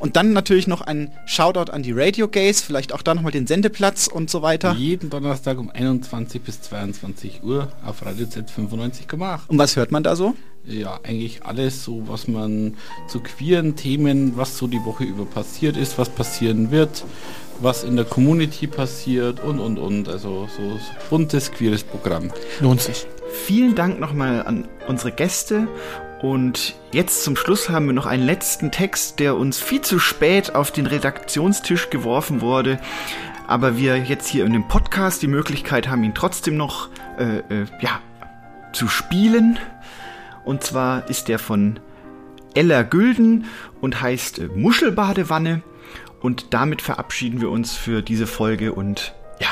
Und 0.00 0.16
dann 0.16 0.32
natürlich 0.32 0.66
noch 0.66 0.80
ein 0.80 1.12
Shoutout 1.26 1.70
an 1.70 1.82
die 1.82 1.92
Radio 1.92 2.26
Gays, 2.26 2.62
vielleicht 2.62 2.94
auch 2.94 3.02
da 3.02 3.14
nochmal 3.14 3.32
den 3.32 3.46
Sendeplatz 3.46 4.06
und 4.06 4.30
so 4.30 4.40
weiter. 4.40 4.72
Jeden 4.72 5.10
Donnerstag 5.10 5.58
um 5.58 5.70
21 5.70 6.40
bis 6.40 6.62
22 6.62 7.44
Uhr 7.44 7.70
auf 7.84 8.04
Radio 8.04 8.26
Z 8.26 8.50
95,8. 8.50 9.40
Und 9.48 9.58
was 9.58 9.76
hört 9.76 9.92
man 9.92 10.02
da 10.02 10.16
so? 10.16 10.34
Ja, 10.64 11.00
eigentlich 11.02 11.44
alles 11.44 11.84
so, 11.84 12.08
was 12.08 12.28
man 12.28 12.76
zu 13.08 13.20
queeren 13.20 13.76
Themen, 13.76 14.36
was 14.36 14.56
so 14.56 14.66
die 14.66 14.82
Woche 14.84 15.04
über 15.04 15.26
passiert 15.26 15.76
ist, 15.76 15.98
was 15.98 16.08
passieren 16.08 16.70
wird, 16.70 17.04
was 17.60 17.84
in 17.84 17.96
der 17.96 18.06
Community 18.06 18.66
passiert 18.66 19.40
und 19.40 19.58
und 19.58 19.78
und. 19.78 20.08
Also 20.08 20.48
so 20.56 20.80
buntes, 21.10 21.52
queeres 21.52 21.82
Programm. 21.82 22.30
Lohnt 22.60 22.80
sich. 22.80 23.06
Vielen 23.44 23.74
Dank 23.74 24.00
nochmal 24.00 24.44
an 24.46 24.66
unsere 24.88 25.12
Gäste 25.12 25.68
und 26.22 26.74
jetzt 26.92 27.24
zum 27.24 27.34
Schluss 27.34 27.70
haben 27.70 27.86
wir 27.86 27.94
noch 27.94 28.06
einen 28.06 28.24
letzten 28.24 28.70
Text, 28.70 29.20
der 29.20 29.36
uns 29.36 29.58
viel 29.58 29.80
zu 29.80 29.98
spät 29.98 30.54
auf 30.54 30.70
den 30.70 30.86
Redaktionstisch 30.86 31.88
geworfen 31.88 32.42
wurde. 32.42 32.78
Aber 33.46 33.78
wir 33.78 33.96
jetzt 33.96 34.28
hier 34.28 34.44
in 34.44 34.52
dem 34.52 34.68
Podcast 34.68 35.22
die 35.22 35.28
Möglichkeit 35.28 35.88
haben, 35.88 36.04
ihn 36.04 36.14
trotzdem 36.14 36.56
noch 36.56 36.90
äh, 37.18 37.38
äh, 37.38 37.66
ja, 37.80 38.00
zu 38.72 38.86
spielen. 38.86 39.58
Und 40.44 40.62
zwar 40.62 41.08
ist 41.08 41.28
der 41.28 41.38
von 41.38 41.80
Ella 42.54 42.82
Gülden 42.82 43.46
und 43.80 44.02
heißt 44.02 44.40
äh, 44.40 44.48
Muschelbadewanne. 44.48 45.62
Und 46.20 46.52
damit 46.52 46.82
verabschieden 46.82 47.40
wir 47.40 47.50
uns 47.50 47.74
für 47.74 48.02
diese 48.02 48.26
Folge 48.26 48.74
und 48.74 49.14
ja, 49.40 49.48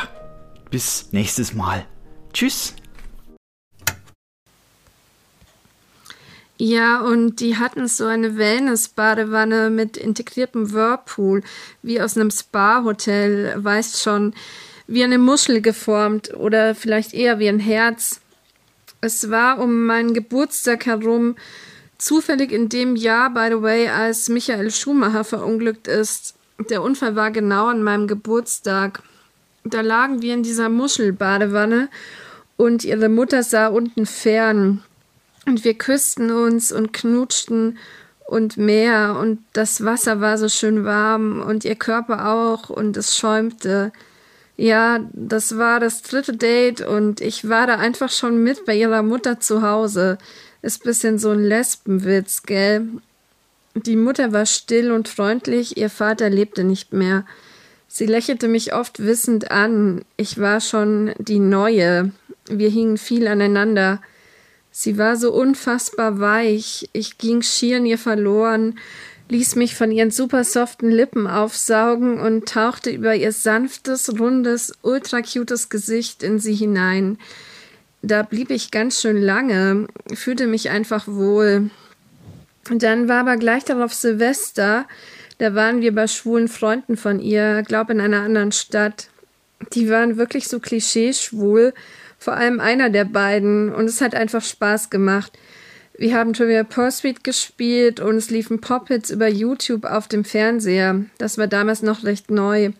bis 0.70 1.12
nächstes 1.12 1.54
Mal. 1.54 1.86
Tschüss. 2.34 2.74
Ja, 6.60 7.00
und 7.02 7.38
die 7.38 7.56
hatten 7.56 7.86
so 7.86 8.06
eine 8.06 8.36
Wellness-Badewanne 8.36 9.70
mit 9.70 9.96
integriertem 9.96 10.72
Whirlpool, 10.72 11.42
wie 11.82 12.00
aus 12.00 12.16
einem 12.16 12.32
Spa-Hotel, 12.32 13.54
weißt 13.62 14.02
schon, 14.02 14.34
wie 14.88 15.04
eine 15.04 15.18
Muschel 15.18 15.60
geformt 15.60 16.34
oder 16.34 16.74
vielleicht 16.74 17.14
eher 17.14 17.38
wie 17.38 17.48
ein 17.48 17.60
Herz. 17.60 18.20
Es 19.00 19.30
war 19.30 19.60
um 19.60 19.86
meinen 19.86 20.14
Geburtstag 20.14 20.86
herum, 20.86 21.36
zufällig 21.96 22.50
in 22.50 22.68
dem 22.68 22.96
Jahr, 22.96 23.30
by 23.32 23.48
the 23.50 23.62
way, 23.62 23.88
als 23.88 24.28
Michael 24.28 24.72
Schumacher 24.72 25.22
verunglückt 25.22 25.86
ist. 25.86 26.34
Der 26.70 26.82
Unfall 26.82 27.14
war 27.14 27.30
genau 27.30 27.66
an 27.66 27.84
meinem 27.84 28.08
Geburtstag. 28.08 29.02
Da 29.62 29.82
lagen 29.82 30.22
wir 30.22 30.34
in 30.34 30.42
dieser 30.42 30.68
Muschelbadewanne 30.68 31.88
und 32.56 32.82
ihre 32.84 33.08
Mutter 33.08 33.44
sah 33.44 33.68
unten 33.68 34.06
fern. 34.06 34.82
Und 35.48 35.64
wir 35.64 35.72
küssten 35.72 36.30
uns 36.30 36.70
und 36.72 36.92
knutschten 36.92 37.78
und 38.26 38.58
Meer 38.58 39.16
und 39.18 39.38
das 39.54 39.82
Wasser 39.82 40.20
war 40.20 40.36
so 40.36 40.50
schön 40.50 40.84
warm 40.84 41.40
und 41.40 41.64
ihr 41.64 41.74
Körper 41.74 42.28
auch 42.28 42.68
und 42.68 42.98
es 42.98 43.16
schäumte. 43.16 43.90
Ja, 44.58 45.00
das 45.14 45.56
war 45.56 45.80
das 45.80 46.02
dritte 46.02 46.36
Date 46.36 46.82
und 46.82 47.22
ich 47.22 47.48
war 47.48 47.66
da 47.66 47.76
einfach 47.76 48.10
schon 48.10 48.42
mit 48.42 48.66
bei 48.66 48.74
ihrer 48.74 49.02
Mutter 49.02 49.40
zu 49.40 49.62
Hause. 49.62 50.18
Ist 50.60 50.84
bisschen 50.84 51.18
so 51.18 51.30
ein 51.30 51.42
Lesbenwitz, 51.42 52.42
gell? 52.42 52.86
Die 53.74 53.96
Mutter 53.96 54.34
war 54.34 54.44
still 54.44 54.92
und 54.92 55.08
freundlich, 55.08 55.78
ihr 55.78 55.88
Vater 55.88 56.28
lebte 56.28 56.62
nicht 56.62 56.92
mehr. 56.92 57.24
Sie 57.86 58.04
lächelte 58.04 58.48
mich 58.48 58.74
oft 58.74 59.02
wissend 59.02 59.50
an. 59.50 60.04
Ich 60.18 60.38
war 60.38 60.60
schon 60.60 61.14
die 61.16 61.38
Neue. 61.38 62.12
Wir 62.50 62.68
hingen 62.68 62.98
viel 62.98 63.26
aneinander. 63.26 64.02
Sie 64.70 64.98
war 64.98 65.16
so 65.16 65.32
unfassbar 65.32 66.20
weich. 66.20 66.88
Ich 66.92 67.18
ging 67.18 67.42
schier 67.42 67.78
in 67.78 67.86
ihr 67.86 67.98
verloren, 67.98 68.78
ließ 69.28 69.56
mich 69.56 69.74
von 69.74 69.90
ihren 69.90 70.10
super 70.10 70.44
soften 70.44 70.90
Lippen 70.90 71.26
aufsaugen 71.26 72.20
und 72.20 72.48
tauchte 72.48 72.90
über 72.90 73.14
ihr 73.14 73.32
sanftes, 73.32 74.18
rundes, 74.18 74.72
ultra 74.82 75.22
cutes 75.22 75.68
Gesicht 75.68 76.22
in 76.22 76.38
sie 76.38 76.54
hinein. 76.54 77.18
Da 78.02 78.22
blieb 78.22 78.50
ich 78.50 78.70
ganz 78.70 79.00
schön 79.00 79.20
lange, 79.20 79.88
fühlte 80.14 80.46
mich 80.46 80.70
einfach 80.70 81.08
wohl. 81.08 81.70
Dann 82.70 83.08
war 83.08 83.20
aber 83.20 83.36
gleich 83.36 83.64
darauf 83.64 83.92
Silvester, 83.92 84.86
da 85.38 85.54
waren 85.54 85.80
wir 85.80 85.94
bei 85.94 86.06
schwulen 86.06 86.48
Freunden 86.48 86.96
von 86.96 87.20
ihr, 87.20 87.62
glaub 87.62 87.90
in 87.90 88.00
einer 88.00 88.22
anderen 88.22 88.52
Stadt. 88.52 89.08
Die 89.72 89.88
waren 89.88 90.16
wirklich 90.16 90.48
so 90.48 90.60
klischeeschwul, 90.60 91.74
vor 92.18 92.34
allem 92.34 92.60
einer 92.60 92.90
der 92.90 93.04
beiden, 93.04 93.72
und 93.72 93.86
es 93.86 94.00
hat 94.00 94.14
einfach 94.14 94.42
Spaß 94.42 94.90
gemacht. 94.90 95.38
Wir 95.96 96.14
haben 96.14 96.32
Trivia 96.32 96.62
Pursuit 96.62 97.24
gespielt 97.24 97.98
und 97.98 98.16
es 98.16 98.30
liefen 98.30 98.60
Pop-Hits 98.60 99.10
über 99.10 99.28
YouTube 99.28 99.84
auf 99.84 100.06
dem 100.06 100.24
Fernseher. 100.24 101.04
Das 101.18 101.38
war 101.38 101.48
damals 101.48 101.82
noch 101.82 102.04
recht 102.04 102.30
neu. 102.30 102.70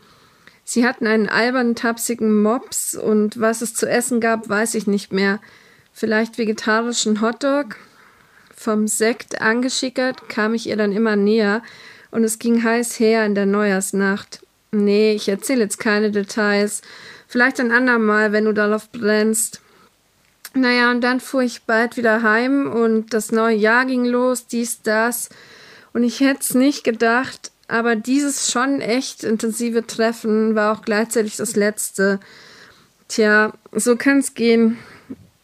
Sie 0.65 0.87
hatten 0.87 1.07
einen 1.07 1.29
albernen, 1.29 1.75
tapsigen 1.75 2.43
Mops 2.43 2.95
und 2.95 3.41
was 3.41 3.63
es 3.63 3.75
zu 3.75 3.89
essen 3.89 4.21
gab, 4.21 4.49
weiß 4.49 4.75
ich 4.75 4.87
nicht 4.87 5.13
mehr. 5.13 5.41
Vielleicht 5.93 6.39
vegetarischen 6.39 7.21
Hotdog? 7.21 7.77
Vom 8.55 8.87
Sekt 8.87 9.41
angeschickert 9.41 10.29
kam 10.29 10.55
ich 10.55 10.69
ihr 10.69 10.77
dann 10.77 10.93
immer 10.93 11.17
näher 11.17 11.63
und 12.11 12.23
es 12.23 12.39
ging 12.39 12.63
heiß 12.63 13.01
her 13.01 13.25
in 13.25 13.35
der 13.35 13.47
Neujahrsnacht. 13.47 14.47
Nee, 14.71 15.15
ich 15.15 15.29
erzähle 15.29 15.63
jetzt 15.63 15.79
keine 15.79 16.11
Details. 16.11 16.83
Vielleicht 17.29 17.61
ein 17.61 17.73
andermal, 17.73 18.33
wenn 18.33 18.47
du 18.47 18.53
darauf 18.53 18.91
brennst. 18.91 19.61
Naja, 20.55 20.91
und 20.91 21.03
dann 21.03 21.21
fuhr 21.21 21.43
ich 21.43 21.63
bald 21.63 21.97
wieder 21.99 22.23
heim 22.23 22.73
und 22.73 23.13
das 23.13 23.33
neue 23.33 23.55
Jahr 23.55 23.85
ging 23.85 24.07
los, 24.07 24.47
dies, 24.47 24.81
das. 24.83 25.29
Und 25.93 26.05
ich 26.05 26.21
hätte 26.21 26.41
es 26.41 26.55
nicht 26.55 26.85
gedacht, 26.85 27.53
aber 27.69 27.97
dieses 27.97 28.51
schon 28.51 28.81
echt 28.81 29.25
intensive 29.25 29.87
Treffen 29.87 30.55
war 30.55 30.73
auch 30.73 30.83
gleichzeitig 30.83 31.37
das 31.37 31.55
letzte. 31.55 32.19
Tja, 33.09 33.53
so 33.73 33.97
kann 33.97 34.19
es 34.19 34.35
gehen. 34.35 34.79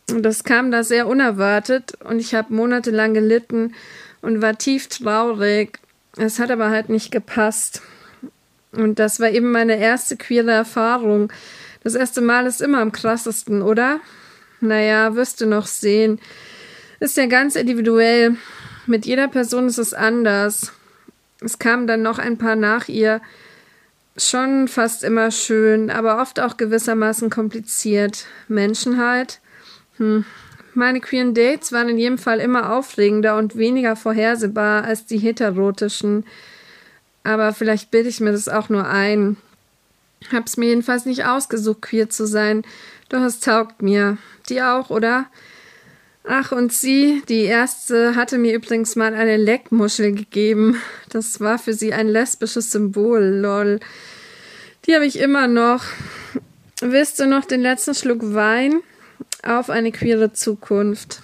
Das 0.06 0.42
kam 0.42 0.70
da 0.70 0.84
sehr 0.84 1.06
unerwartet 1.06 1.92
und 2.02 2.18
ich 2.18 2.34
habe 2.34 2.54
monatelang 2.54 3.12
gelitten 3.12 3.74
und 4.22 4.40
war 4.40 4.56
tief 4.56 4.88
traurig. 4.88 5.78
Es 6.16 6.38
hat 6.38 6.50
aber 6.50 6.70
halt 6.70 6.88
nicht 6.88 7.10
gepasst. 7.10 7.82
Und 8.72 8.98
das 8.98 9.20
war 9.20 9.30
eben 9.30 9.52
meine 9.52 9.78
erste 9.78 10.16
queere 10.16 10.50
Erfahrung. 10.50 11.30
Das 11.84 11.94
erste 11.94 12.22
Mal 12.22 12.46
ist 12.46 12.62
immer 12.62 12.80
am 12.80 12.92
krassesten, 12.92 13.62
oder? 13.62 14.00
Naja, 14.60 15.14
wirst 15.14 15.42
du 15.42 15.46
noch 15.46 15.66
sehen. 15.66 16.18
Ist 16.98 17.18
ja 17.18 17.26
ganz 17.26 17.56
individuell. 17.56 18.36
Mit 18.86 19.04
jeder 19.04 19.28
Person 19.28 19.68
ist 19.68 19.78
es 19.78 19.92
anders. 19.92 20.72
Es 21.40 21.58
kamen 21.58 21.86
dann 21.86 22.00
noch 22.00 22.18
ein 22.18 22.38
paar 22.38 22.56
nach 22.56 22.88
ihr. 22.88 23.20
Schon 24.16 24.66
fast 24.68 25.04
immer 25.04 25.30
schön, 25.30 25.90
aber 25.90 26.22
oft 26.22 26.40
auch 26.40 26.56
gewissermaßen 26.56 27.28
kompliziert. 27.28 28.26
Menschen 28.48 28.98
halt. 28.98 29.40
Hm. 29.98 30.24
Meine 30.72 31.00
queeren 31.00 31.34
Dates 31.34 31.70
waren 31.70 31.90
in 31.90 31.98
jedem 31.98 32.18
Fall 32.18 32.40
immer 32.40 32.72
aufregender 32.72 33.36
und 33.36 33.56
weniger 33.56 33.94
vorhersehbar 33.94 34.84
als 34.84 35.04
die 35.04 35.18
heterotischen. 35.18 36.24
Aber 37.24 37.52
vielleicht 37.52 37.90
bilde 37.90 38.08
ich 38.08 38.20
mir 38.20 38.32
das 38.32 38.48
auch 38.48 38.70
nur 38.70 38.88
ein. 38.88 39.36
Hab's 40.32 40.56
mir 40.56 40.68
jedenfalls 40.68 41.06
nicht 41.06 41.24
ausgesucht, 41.24 41.82
queer 41.82 42.08
zu 42.08 42.26
sein. 42.26 42.62
Doch 43.08 43.22
es 43.22 43.40
taugt 43.40 43.82
mir. 43.82 44.18
Die 44.48 44.62
auch, 44.62 44.90
oder? 44.90 45.26
Ach, 46.26 46.52
und 46.52 46.72
sie, 46.72 47.22
die 47.28 47.42
erste, 47.42 48.16
hatte 48.16 48.38
mir 48.38 48.54
übrigens 48.54 48.96
mal 48.96 49.14
eine 49.14 49.36
Leckmuschel 49.36 50.12
gegeben. 50.12 50.80
Das 51.10 51.40
war 51.40 51.58
für 51.58 51.74
sie 51.74 51.92
ein 51.92 52.08
lesbisches 52.08 52.70
Symbol, 52.70 53.22
lol. 53.22 53.80
Die 54.86 54.94
habe 54.94 55.04
ich 55.04 55.18
immer 55.18 55.48
noch. 55.48 55.84
Willst 56.80 57.20
du 57.20 57.26
noch 57.26 57.44
den 57.44 57.60
letzten 57.60 57.94
Schluck 57.94 58.34
Wein? 58.34 58.80
Auf 59.42 59.68
eine 59.68 59.92
queere 59.92 60.32
Zukunft. 60.32 61.22